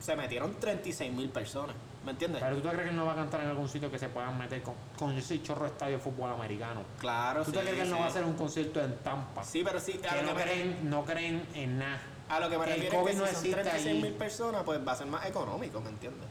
se 0.00 0.16
metieron 0.16 0.58
36 0.58 1.12
mil 1.12 1.28
personas. 1.28 1.76
¿Me 2.02 2.12
entiendes? 2.12 2.40
Pero 2.42 2.56
tú 2.56 2.62
te 2.62 2.68
crees 2.68 2.84
que 2.84 2.90
él 2.90 2.96
no 2.96 3.04
va 3.04 3.12
a 3.12 3.16
cantar 3.16 3.42
en 3.42 3.48
algún 3.48 3.68
sitio 3.68 3.90
que 3.90 3.98
se 3.98 4.08
puedan 4.08 4.38
meter 4.38 4.62
con, 4.62 4.72
con 4.98 5.12
ese 5.12 5.42
chorro 5.42 5.66
estadio 5.66 5.98
de 5.98 6.02
fútbol 6.02 6.32
americano. 6.32 6.80
Claro, 6.98 7.44
¿Tú 7.44 7.50
sí, 7.50 7.58
te 7.58 7.62
crees 7.62 7.74
que 7.74 7.82
él 7.82 7.90
no 7.90 7.98
va 7.98 8.04
a 8.06 8.08
hacer 8.08 8.24
un 8.24 8.34
concierto 8.34 8.80
en 8.80 8.96
Tampa? 9.00 9.44
Sí, 9.44 9.62
pero 9.62 9.78
sí, 9.78 9.94
que 9.98 10.22
no 10.22 10.28
que, 10.28 10.34
me, 10.34 10.42
creen, 10.44 10.78
no 10.88 11.04
creen 11.04 11.46
en 11.52 11.78
nada. 11.78 12.00
a 12.30 12.40
lo 12.40 12.48
que 12.48 12.56
me 12.56 12.64
refiero 12.64 13.00
es 13.00 13.06
que 13.06 13.12
no 13.16 13.26
son 13.26 13.34
existe 13.34 13.60
36 13.60 14.02
mil 14.02 14.14
personas, 14.14 14.62
pues 14.64 14.80
va 14.86 14.92
a 14.92 14.96
ser 14.96 15.08
más 15.08 15.26
económico, 15.26 15.78
¿me 15.82 15.90
entiendes? 15.90 16.26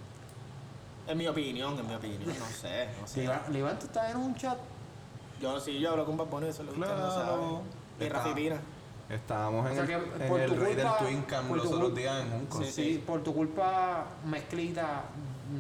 En 1.07 1.17
mi 1.17 1.27
opinión, 1.27 1.77
en 1.79 1.87
mi 1.87 1.93
opinión, 1.95 2.21
no 2.27 2.45
sé, 2.47 2.87
no 2.99 3.07
sé. 3.07 3.29
Levanta, 3.51 3.79
tú 3.79 3.85
estás 3.87 4.11
en 4.11 4.17
un 4.17 4.35
chat. 4.35 4.57
Yo 5.41 5.59
sí, 5.59 5.79
yo 5.79 5.91
hablo 5.91 6.05
con 6.05 6.17
Bunny, 6.17 6.47
eso 6.47 6.63
es 6.63 6.67
lo 6.69 6.73
que 6.73 6.79
ustedes 6.79 6.99
no 6.99 7.13
Claro. 7.13 7.25
saben. 7.25 7.59
Y 7.99 8.09
Rafi 8.09 8.33
Pina. 8.33 8.57
Estábamos 9.09 9.65
O 9.65 9.69
en 9.69 9.73
sea 9.75 9.83
el, 9.83 9.87
que 9.87 10.23
en 10.23 10.29
por 10.29 10.39
el 10.39 10.49
tu 10.49 10.55
Rey 10.59 10.73
culpa- 10.75 10.97
del 10.97 11.07
Twin 11.07 11.21
Cam 11.23 11.53
los 11.53 11.65
otros 11.67 11.93
días 11.95 12.21
en 12.23 12.31
Junco. 12.31 12.57
Sí, 12.63 12.65
Sí, 12.65 12.71
sí. 12.93 13.03
por 13.05 13.23
tu 13.23 13.33
culpa, 13.35 14.05
mezclita 14.25 15.03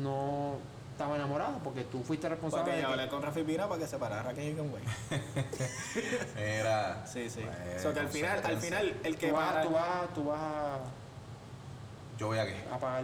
no 0.01 0.53
estaba 0.91 1.15
enamorada 1.17 1.59
porque 1.63 1.83
tú 1.83 2.01
fuiste 2.01 2.27
responsable 2.27 2.63
Porque 2.63 2.81
yo 2.81 2.87
que- 2.87 2.93
hablé 2.93 3.07
con 3.07 3.21
Rafi 3.21 3.43
Pina 3.43 3.67
para 3.67 3.81
que 3.81 3.87
se 3.87 3.97
parara 3.99 4.31
y 4.33 4.53
Conway. 4.53 4.81
Era. 6.37 7.05
Sí, 7.05 7.29
sí. 7.29 7.41
Bueno, 7.41 7.55
o 7.77 7.79
sea 7.79 7.93
que 7.93 7.99
al 7.99 8.07
final, 8.09 8.41
al 8.43 8.57
final, 8.57 8.95
el 9.03 9.17
que 9.17 9.27
tú 9.29 9.33
vas, 9.35 9.49
para. 9.51 9.61
tú 9.63 9.69
vas, 9.73 10.13
tú 10.15 10.23
vas 10.25 10.39
a, 10.41 10.77
Yo 12.17 12.27
voy 12.27 12.37
a 12.39 12.45
qué. 12.45 12.55
a 12.71 12.77
pagar 12.79 13.03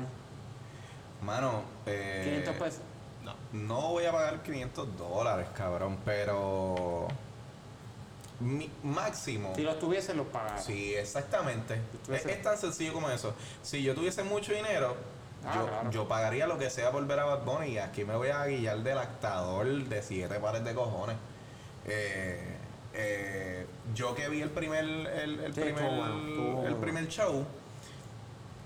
Mano, 1.22 1.62
eh, 1.86 2.22
500 2.24 2.56
pesos. 2.56 2.82
No. 3.24 3.36
No 3.54 3.90
voy 3.90 4.06
a 4.06 4.12
pagar 4.12 4.42
500 4.42 4.98
dólares, 4.98 5.48
cabrón, 5.56 5.98
pero. 6.04 7.08
Mi 8.40 8.70
máximo. 8.84 9.54
Si 9.56 9.62
los 9.62 9.78
tuviese, 9.78 10.16
los 10.16 10.26
pagaba. 10.28 10.58
Sí, 10.58 10.96
exactamente. 10.96 11.80
Es, 12.12 12.42
tan 12.42 12.58
sencillo 12.58 12.94
como 12.94 13.10
eso. 13.12 13.36
Si 13.62 13.84
yo 13.84 13.94
tuviese 13.94 14.24
mucho 14.24 14.52
dinero, 14.54 14.96
Ah, 15.44 15.54
yo, 15.56 15.68
claro. 15.68 15.92
yo 15.92 16.08
pagaría 16.08 16.46
lo 16.48 16.58
que 16.60 16.70
sea 16.70 16.92
por 16.92 17.06
ver 17.08 17.20
a 17.20 17.26
Bad 17.26 17.44
Bunny 17.44 17.70
y 17.72 17.78
aquí 17.80 18.04
me 18.06 18.16
voy 18.16 18.30
a 18.30 18.46
guillar 18.46 18.78
del 18.80 18.98
actador 19.00 19.66
de 19.68 20.02
siete 20.04 20.40
pares 20.40 20.64
de 20.64 20.74
cojones. 20.76 21.16
Eh, 21.86 22.58
eh, 22.94 23.66
yo 23.96 24.14
que 24.14 24.30
vi 24.30 24.42
el 24.42 24.52
primer, 24.52 24.84
el, 24.84 25.40
el 25.40 25.54
Sí, 25.54 25.62
primer, 25.62 25.84
bueno, 25.84 26.64
el 26.68 26.76
primer 26.76 27.08
show, 27.08 27.44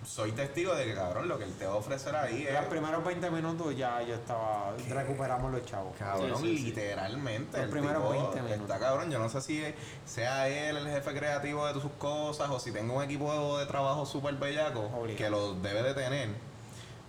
soy 0.06 0.32
testigo 0.34 0.74
de 0.76 0.86
que, 0.86 0.94
cabrón, 0.94 1.28
lo 1.28 1.38
que 1.38 1.44
él 1.46 1.54
te 1.58 1.66
va 1.66 1.74
a 1.74 1.78
ofrecer 1.78 2.16
ahí 2.16 2.46
es... 2.48 2.54
Los 2.54 2.66
primeros 2.66 3.04
20 3.04 3.30
minutos 3.32 3.76
ya 3.76 4.02
yo 4.04 4.16
estaba. 4.16 4.74
Recuperamos 4.90 5.52
los 5.52 5.66
chavos. 5.66 5.96
Cabrón, 5.98 6.40
Sí, 6.42 6.48
sí, 6.50 6.58
sí. 6.58 6.64
literalmente. 6.66 7.58
Los 7.58 7.66
el 7.66 7.72
primeros 7.72 8.04
tipo 8.04 8.10
20 8.10 8.42
minutos. 8.42 8.62
Está 8.62 8.80
cabrón, 8.80 9.12
yo 9.12 9.20
no 9.20 9.30
sé 9.30 9.42
si 9.42 9.64
sea 10.06 10.48
él 10.48 10.78
el 10.78 10.88
jefe 10.88 11.14
creativo 11.14 11.66
de 11.68 11.74
sus 11.74 11.92
cosas 11.98 12.50
o 12.50 12.60
si 12.60 12.72
tengo 12.72 12.96
un 12.98 13.04
equipo 13.04 13.58
de 13.58 13.66
trabajo 13.66 14.06
súper 14.06 14.36
bellaco 14.36 14.82
Obligado. 14.96 15.18
que 15.18 15.30
lo 15.30 15.54
debe 15.56 15.84
de 15.84 15.94
tener. 15.94 16.30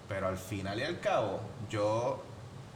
Pero 0.09 0.29
al 0.29 0.39
final 0.39 0.79
y 0.79 0.85
al 0.85 1.01
cabo, 1.01 1.41
yo 1.69 2.23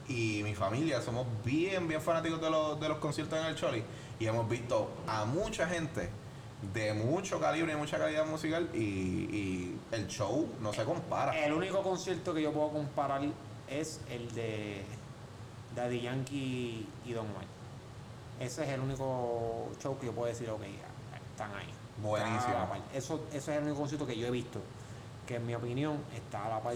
y 0.09 0.43
mi 0.43 0.55
familia 0.55 1.01
somos 1.01 1.27
bien, 1.45 1.87
bien 1.87 2.01
fanáticos 2.03 2.41
de 2.41 2.51
los, 2.51 2.81
de 2.81 2.89
los 2.89 2.99
conciertos 2.99 3.39
en 3.39 3.47
el 3.47 3.55
Choli 3.55 3.85
y 4.19 4.27
hemos 4.27 4.49
visto 4.49 4.91
a 5.07 5.25
mucha 5.25 5.69
gente 5.69 6.11
de 6.75 6.93
mucho 6.93 7.41
calibre 7.41 7.73
y 7.73 7.77
mucha 7.77 7.99
calidad 7.99 8.27
musical 8.27 8.69
y, 8.75 8.79
y 8.79 9.81
el 9.93 10.07
show 10.07 10.47
no 10.61 10.73
se 10.73 10.85
compara. 10.85 11.39
El 11.45 11.53
único 11.53 11.83
concierto 11.83 12.35
que 12.35 12.43
yo 12.43 12.53
puedo 12.53 12.71
comparar 12.71 13.23
es 13.69 14.01
el 14.11 14.31
de 14.35 14.85
Daddy 15.75 16.03
Yankee 16.03 16.87
y 17.07 17.13
Don 17.13 17.27
Omar. 17.27 17.45
Ese 18.39 18.65
es 18.65 18.71
el 18.71 18.81
único 18.81 19.69
show 19.83 19.99
que 19.99 20.07
yo 20.07 20.13
puedo 20.13 20.27
decir, 20.27 20.49
ok, 20.51 20.63
están 21.31 21.55
ahí. 21.55 21.73
Buenísimo. 22.03 22.55
Eso, 22.95 23.25
ese 23.29 23.37
es 23.37 23.59
el 23.59 23.65
único 23.65 23.79
concierto 23.79 24.07
que 24.07 24.17
yo 24.17 24.27
he 24.27 24.31
visto, 24.31 24.61
que 25.27 25.37
en 25.37 25.47
mi 25.47 25.55
opinión 25.55 25.99
está 26.15 26.47
a 26.47 26.49
la 26.49 26.61
par. 26.61 26.75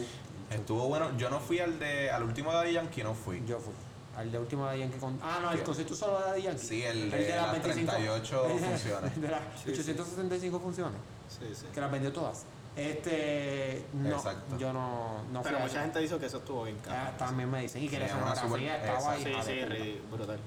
Estuvo 0.51 0.89
bueno. 0.89 1.16
Yo 1.16 1.31
no 1.31 1.40
fui 1.40 1.59
al 1.59 1.78
de 1.78 2.11
al 2.11 2.23
último 2.23 2.51
de 2.51 2.56
Daddy 2.59 2.73
Yankee, 2.74 3.02
no 3.02 3.15
fui. 3.15 3.43
Yo 3.47 3.59
fui. 3.59 3.73
Al 4.16 4.30
de 4.30 4.38
último 4.38 4.64
Daddy 4.66 4.80
Yankee 4.80 4.98
con. 4.98 5.18
Ah, 5.22 5.40
no, 5.42 5.50
el 5.50 5.62
concierto 5.62 5.94
solo 5.96 6.20
de 6.32 6.42
Yankee. 6.42 6.66
Sí, 6.66 6.82
el 6.84 7.10
de 7.10 7.28
las 7.36 7.62
38 7.62 8.46
el 8.46 8.52
de- 8.60 8.68
funciones. 8.68 9.12
el 9.16 9.22
de 9.22 9.28
las 9.28 9.40
Sí, 9.56 9.74
sí. 9.74 9.80
875 9.80 10.60
funciones. 10.60 10.98
Sí, 11.28 11.46
sí. 11.54 11.66
Que 11.74 11.80
las 11.80 11.90
vendió 11.90 12.12
todas. 12.12 12.44
Este. 12.76 13.84
No, 13.92 14.10
Exacto. 14.16 14.56
yo 14.58 14.72
no, 14.72 15.22
no 15.32 15.42
Pero 15.42 15.60
mucha 15.60 15.80
gente 15.82 15.98
dice 16.00 16.16
que 16.18 16.26
eso 16.26 16.38
estuvo 16.38 16.64
bien 16.64 16.76
Ah, 16.88 17.06
caro. 17.12 17.16
también 17.18 17.50
me 17.50 17.62
dicen. 17.62 17.82
Y 17.82 17.88
que 17.88 17.98
la 17.98 18.08
super- 18.08 18.62
estaba 18.62 19.12
ahí. 19.12 19.24
Sí, 19.24 19.32
sí, 19.44 19.52
de 19.52 20.02
brutal. 20.10 20.38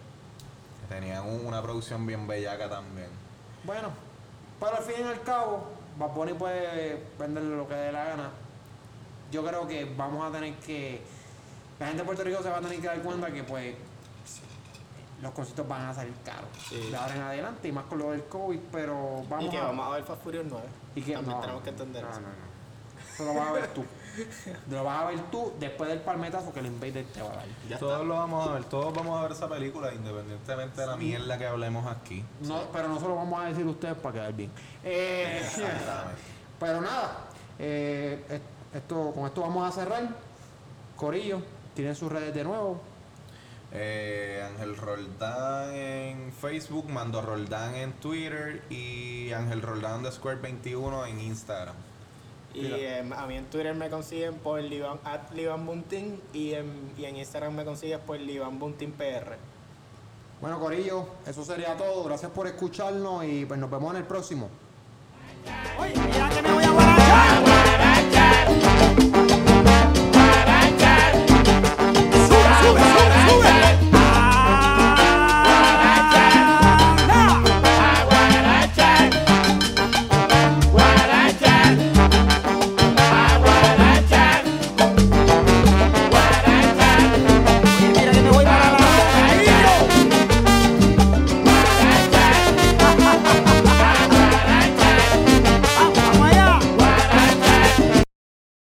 Tenían 0.89 1.25
un- 1.27 1.45
una 1.45 1.61
producción 1.61 2.05
bien 2.05 2.25
bellaca 2.27 2.69
también. 2.69 3.09
Bueno, 3.63 3.89
pero 4.59 4.77
al 4.77 4.83
fin 4.83 4.95
y 5.01 5.03
al 5.07 5.21
cabo, 5.23 5.67
Bad 5.97 6.09
Bunny 6.11 6.33
puede 6.33 7.03
venderle 7.19 7.55
lo 7.57 7.67
que 7.67 7.73
dé 7.75 7.91
la 7.91 8.05
gana. 8.05 8.29
Yo 9.31 9.43
creo 9.45 9.67
que 9.67 9.83
vamos 9.97 10.23
a 10.25 10.31
tener 10.31 10.53
que. 10.59 11.01
La 11.79 11.87
gente 11.87 12.01
de 12.01 12.05
Puerto 12.05 12.23
Rico 12.23 12.41
se 12.41 12.49
va 12.49 12.57
a 12.57 12.61
tener 12.61 12.79
que 12.79 12.87
dar 12.87 13.01
cuenta 13.01 13.31
que, 13.31 13.43
pues, 13.43 13.75
los 15.21 15.31
conciertos 15.31 15.67
van 15.67 15.81
a 15.87 15.93
salir 15.93 16.13
caros 16.23 16.49
Sí. 16.69 16.89
de 16.91 16.95
ahora 16.95 17.15
en 17.15 17.21
adelante 17.21 17.67
y 17.67 17.71
más 17.71 17.85
con 17.85 17.97
lo 17.99 18.11
del 18.11 18.23
COVID, 18.25 18.59
pero 18.71 19.23
vamos 19.29 19.45
y 19.45 19.49
que 19.49 19.57
a. 19.57 19.63
vamos 19.63 19.87
a 19.87 19.89
ver 19.95 20.03
Fast 20.03 20.23
Furious 20.23 20.45
9. 20.47 20.65
y 20.95 21.01
que- 21.01 21.13
También 21.13 21.35
no, 21.35 21.41
tenemos 21.41 21.63
que 21.63 21.69
entender 21.69 22.03
no, 22.03 22.09
eso. 22.11 22.21
No, 22.21 22.27
no, 22.27 22.47
Eso 23.13 23.25
lo 23.25 23.33
vas 23.39 23.49
a 23.49 23.51
ver 23.53 23.67
tú. 23.73 23.83
lo 24.71 24.83
vas 24.83 25.01
a 25.01 25.05
ver 25.07 25.19
tú 25.31 25.53
después 25.59 25.89
del 25.89 25.99
palmetazo 26.01 26.53
que 26.53 26.59
el 26.59 26.67
Invader 26.67 27.05
te 27.05 27.21
va 27.21 27.29
a 27.31 27.35
dar. 27.37 27.45
Ya 27.67 27.79
todos 27.79 27.93
está. 27.93 28.03
lo 28.05 28.13
vamos 28.15 28.47
a 28.47 28.53
ver, 28.53 28.63
todos 28.65 28.93
vamos 28.93 29.19
a 29.19 29.23
ver 29.23 29.31
esa 29.31 29.49
película, 29.49 29.91
independientemente 29.93 30.81
de 30.81 30.87
la 30.87 30.95
mierda 30.97 31.37
que 31.37 31.47
hablemos 31.47 31.85
aquí. 31.87 32.23
No, 32.41 32.61
pero 32.71 32.87
no 32.87 32.99
se 32.99 33.07
lo 33.07 33.15
vamos 33.15 33.39
a 33.43 33.45
decir 33.47 33.65
a 33.65 33.69
ustedes 33.69 33.95
para 33.97 34.13
quedar 34.13 34.33
bien. 34.33 34.51
Eh, 34.83 35.39
Exactamente. 35.43 36.21
pero 36.59 36.81
nada, 36.81 37.17
eh, 37.57 38.23
es- 38.29 38.77
esto, 38.77 39.11
con 39.15 39.25
esto 39.25 39.41
vamos 39.41 39.67
a 39.67 39.71
cerrar. 39.71 40.03
Corillo, 40.95 41.41
tienen 41.77 41.95
sus 41.95 42.11
redes 42.11 42.33
de 42.33 42.43
nuevo. 42.43 42.81
Eh, 43.71 44.43
Ángel 44.43 44.75
Roldán 44.75 45.75
en 45.75 46.33
Facebook, 46.33 46.89
Mando 46.89 47.21
Roldán 47.21 47.75
en 47.75 47.93
Twitter 47.93 48.63
y 48.71 49.31
Ángel 49.31 49.61
Roldán 49.61 50.01
de 50.01 50.11
Square 50.11 50.39
21 50.41 51.05
en 51.05 51.21
Instagram. 51.21 51.75
Y 52.55 52.65
eh, 52.65 53.07
a 53.15 53.27
mí 53.27 53.35
en 53.37 53.45
Twitter 53.45 53.75
me 53.75 53.91
consiguen 53.91 54.33
por 54.35 54.59
Liban, 54.59 54.99
at 55.03 55.31
Liban 55.35 55.67
Buntin 55.67 56.19
y 56.33 56.53
en, 56.53 56.91
y 56.97 57.05
en 57.05 57.17
Instagram 57.17 57.53
me 57.53 57.63
consigues 57.63 57.99
por 57.99 58.19
Liban 58.19 58.57
Buntin 58.57 58.91
PR. 58.93 59.37
Bueno, 60.41 60.59
Corillo, 60.59 61.07
eso 61.27 61.45
sería 61.45 61.77
todo. 61.77 62.03
Gracias 62.05 62.31
por 62.31 62.47
escucharnos 62.47 63.23
y 63.23 63.45
pues 63.45 63.59
nos 63.59 63.69
vemos 63.69 63.91
en 63.91 63.97
el 63.97 64.07
próximo. 64.07 64.49
Oye, 65.79 65.93
mira 65.95 66.29
que 66.29 66.41
me 66.41 67.56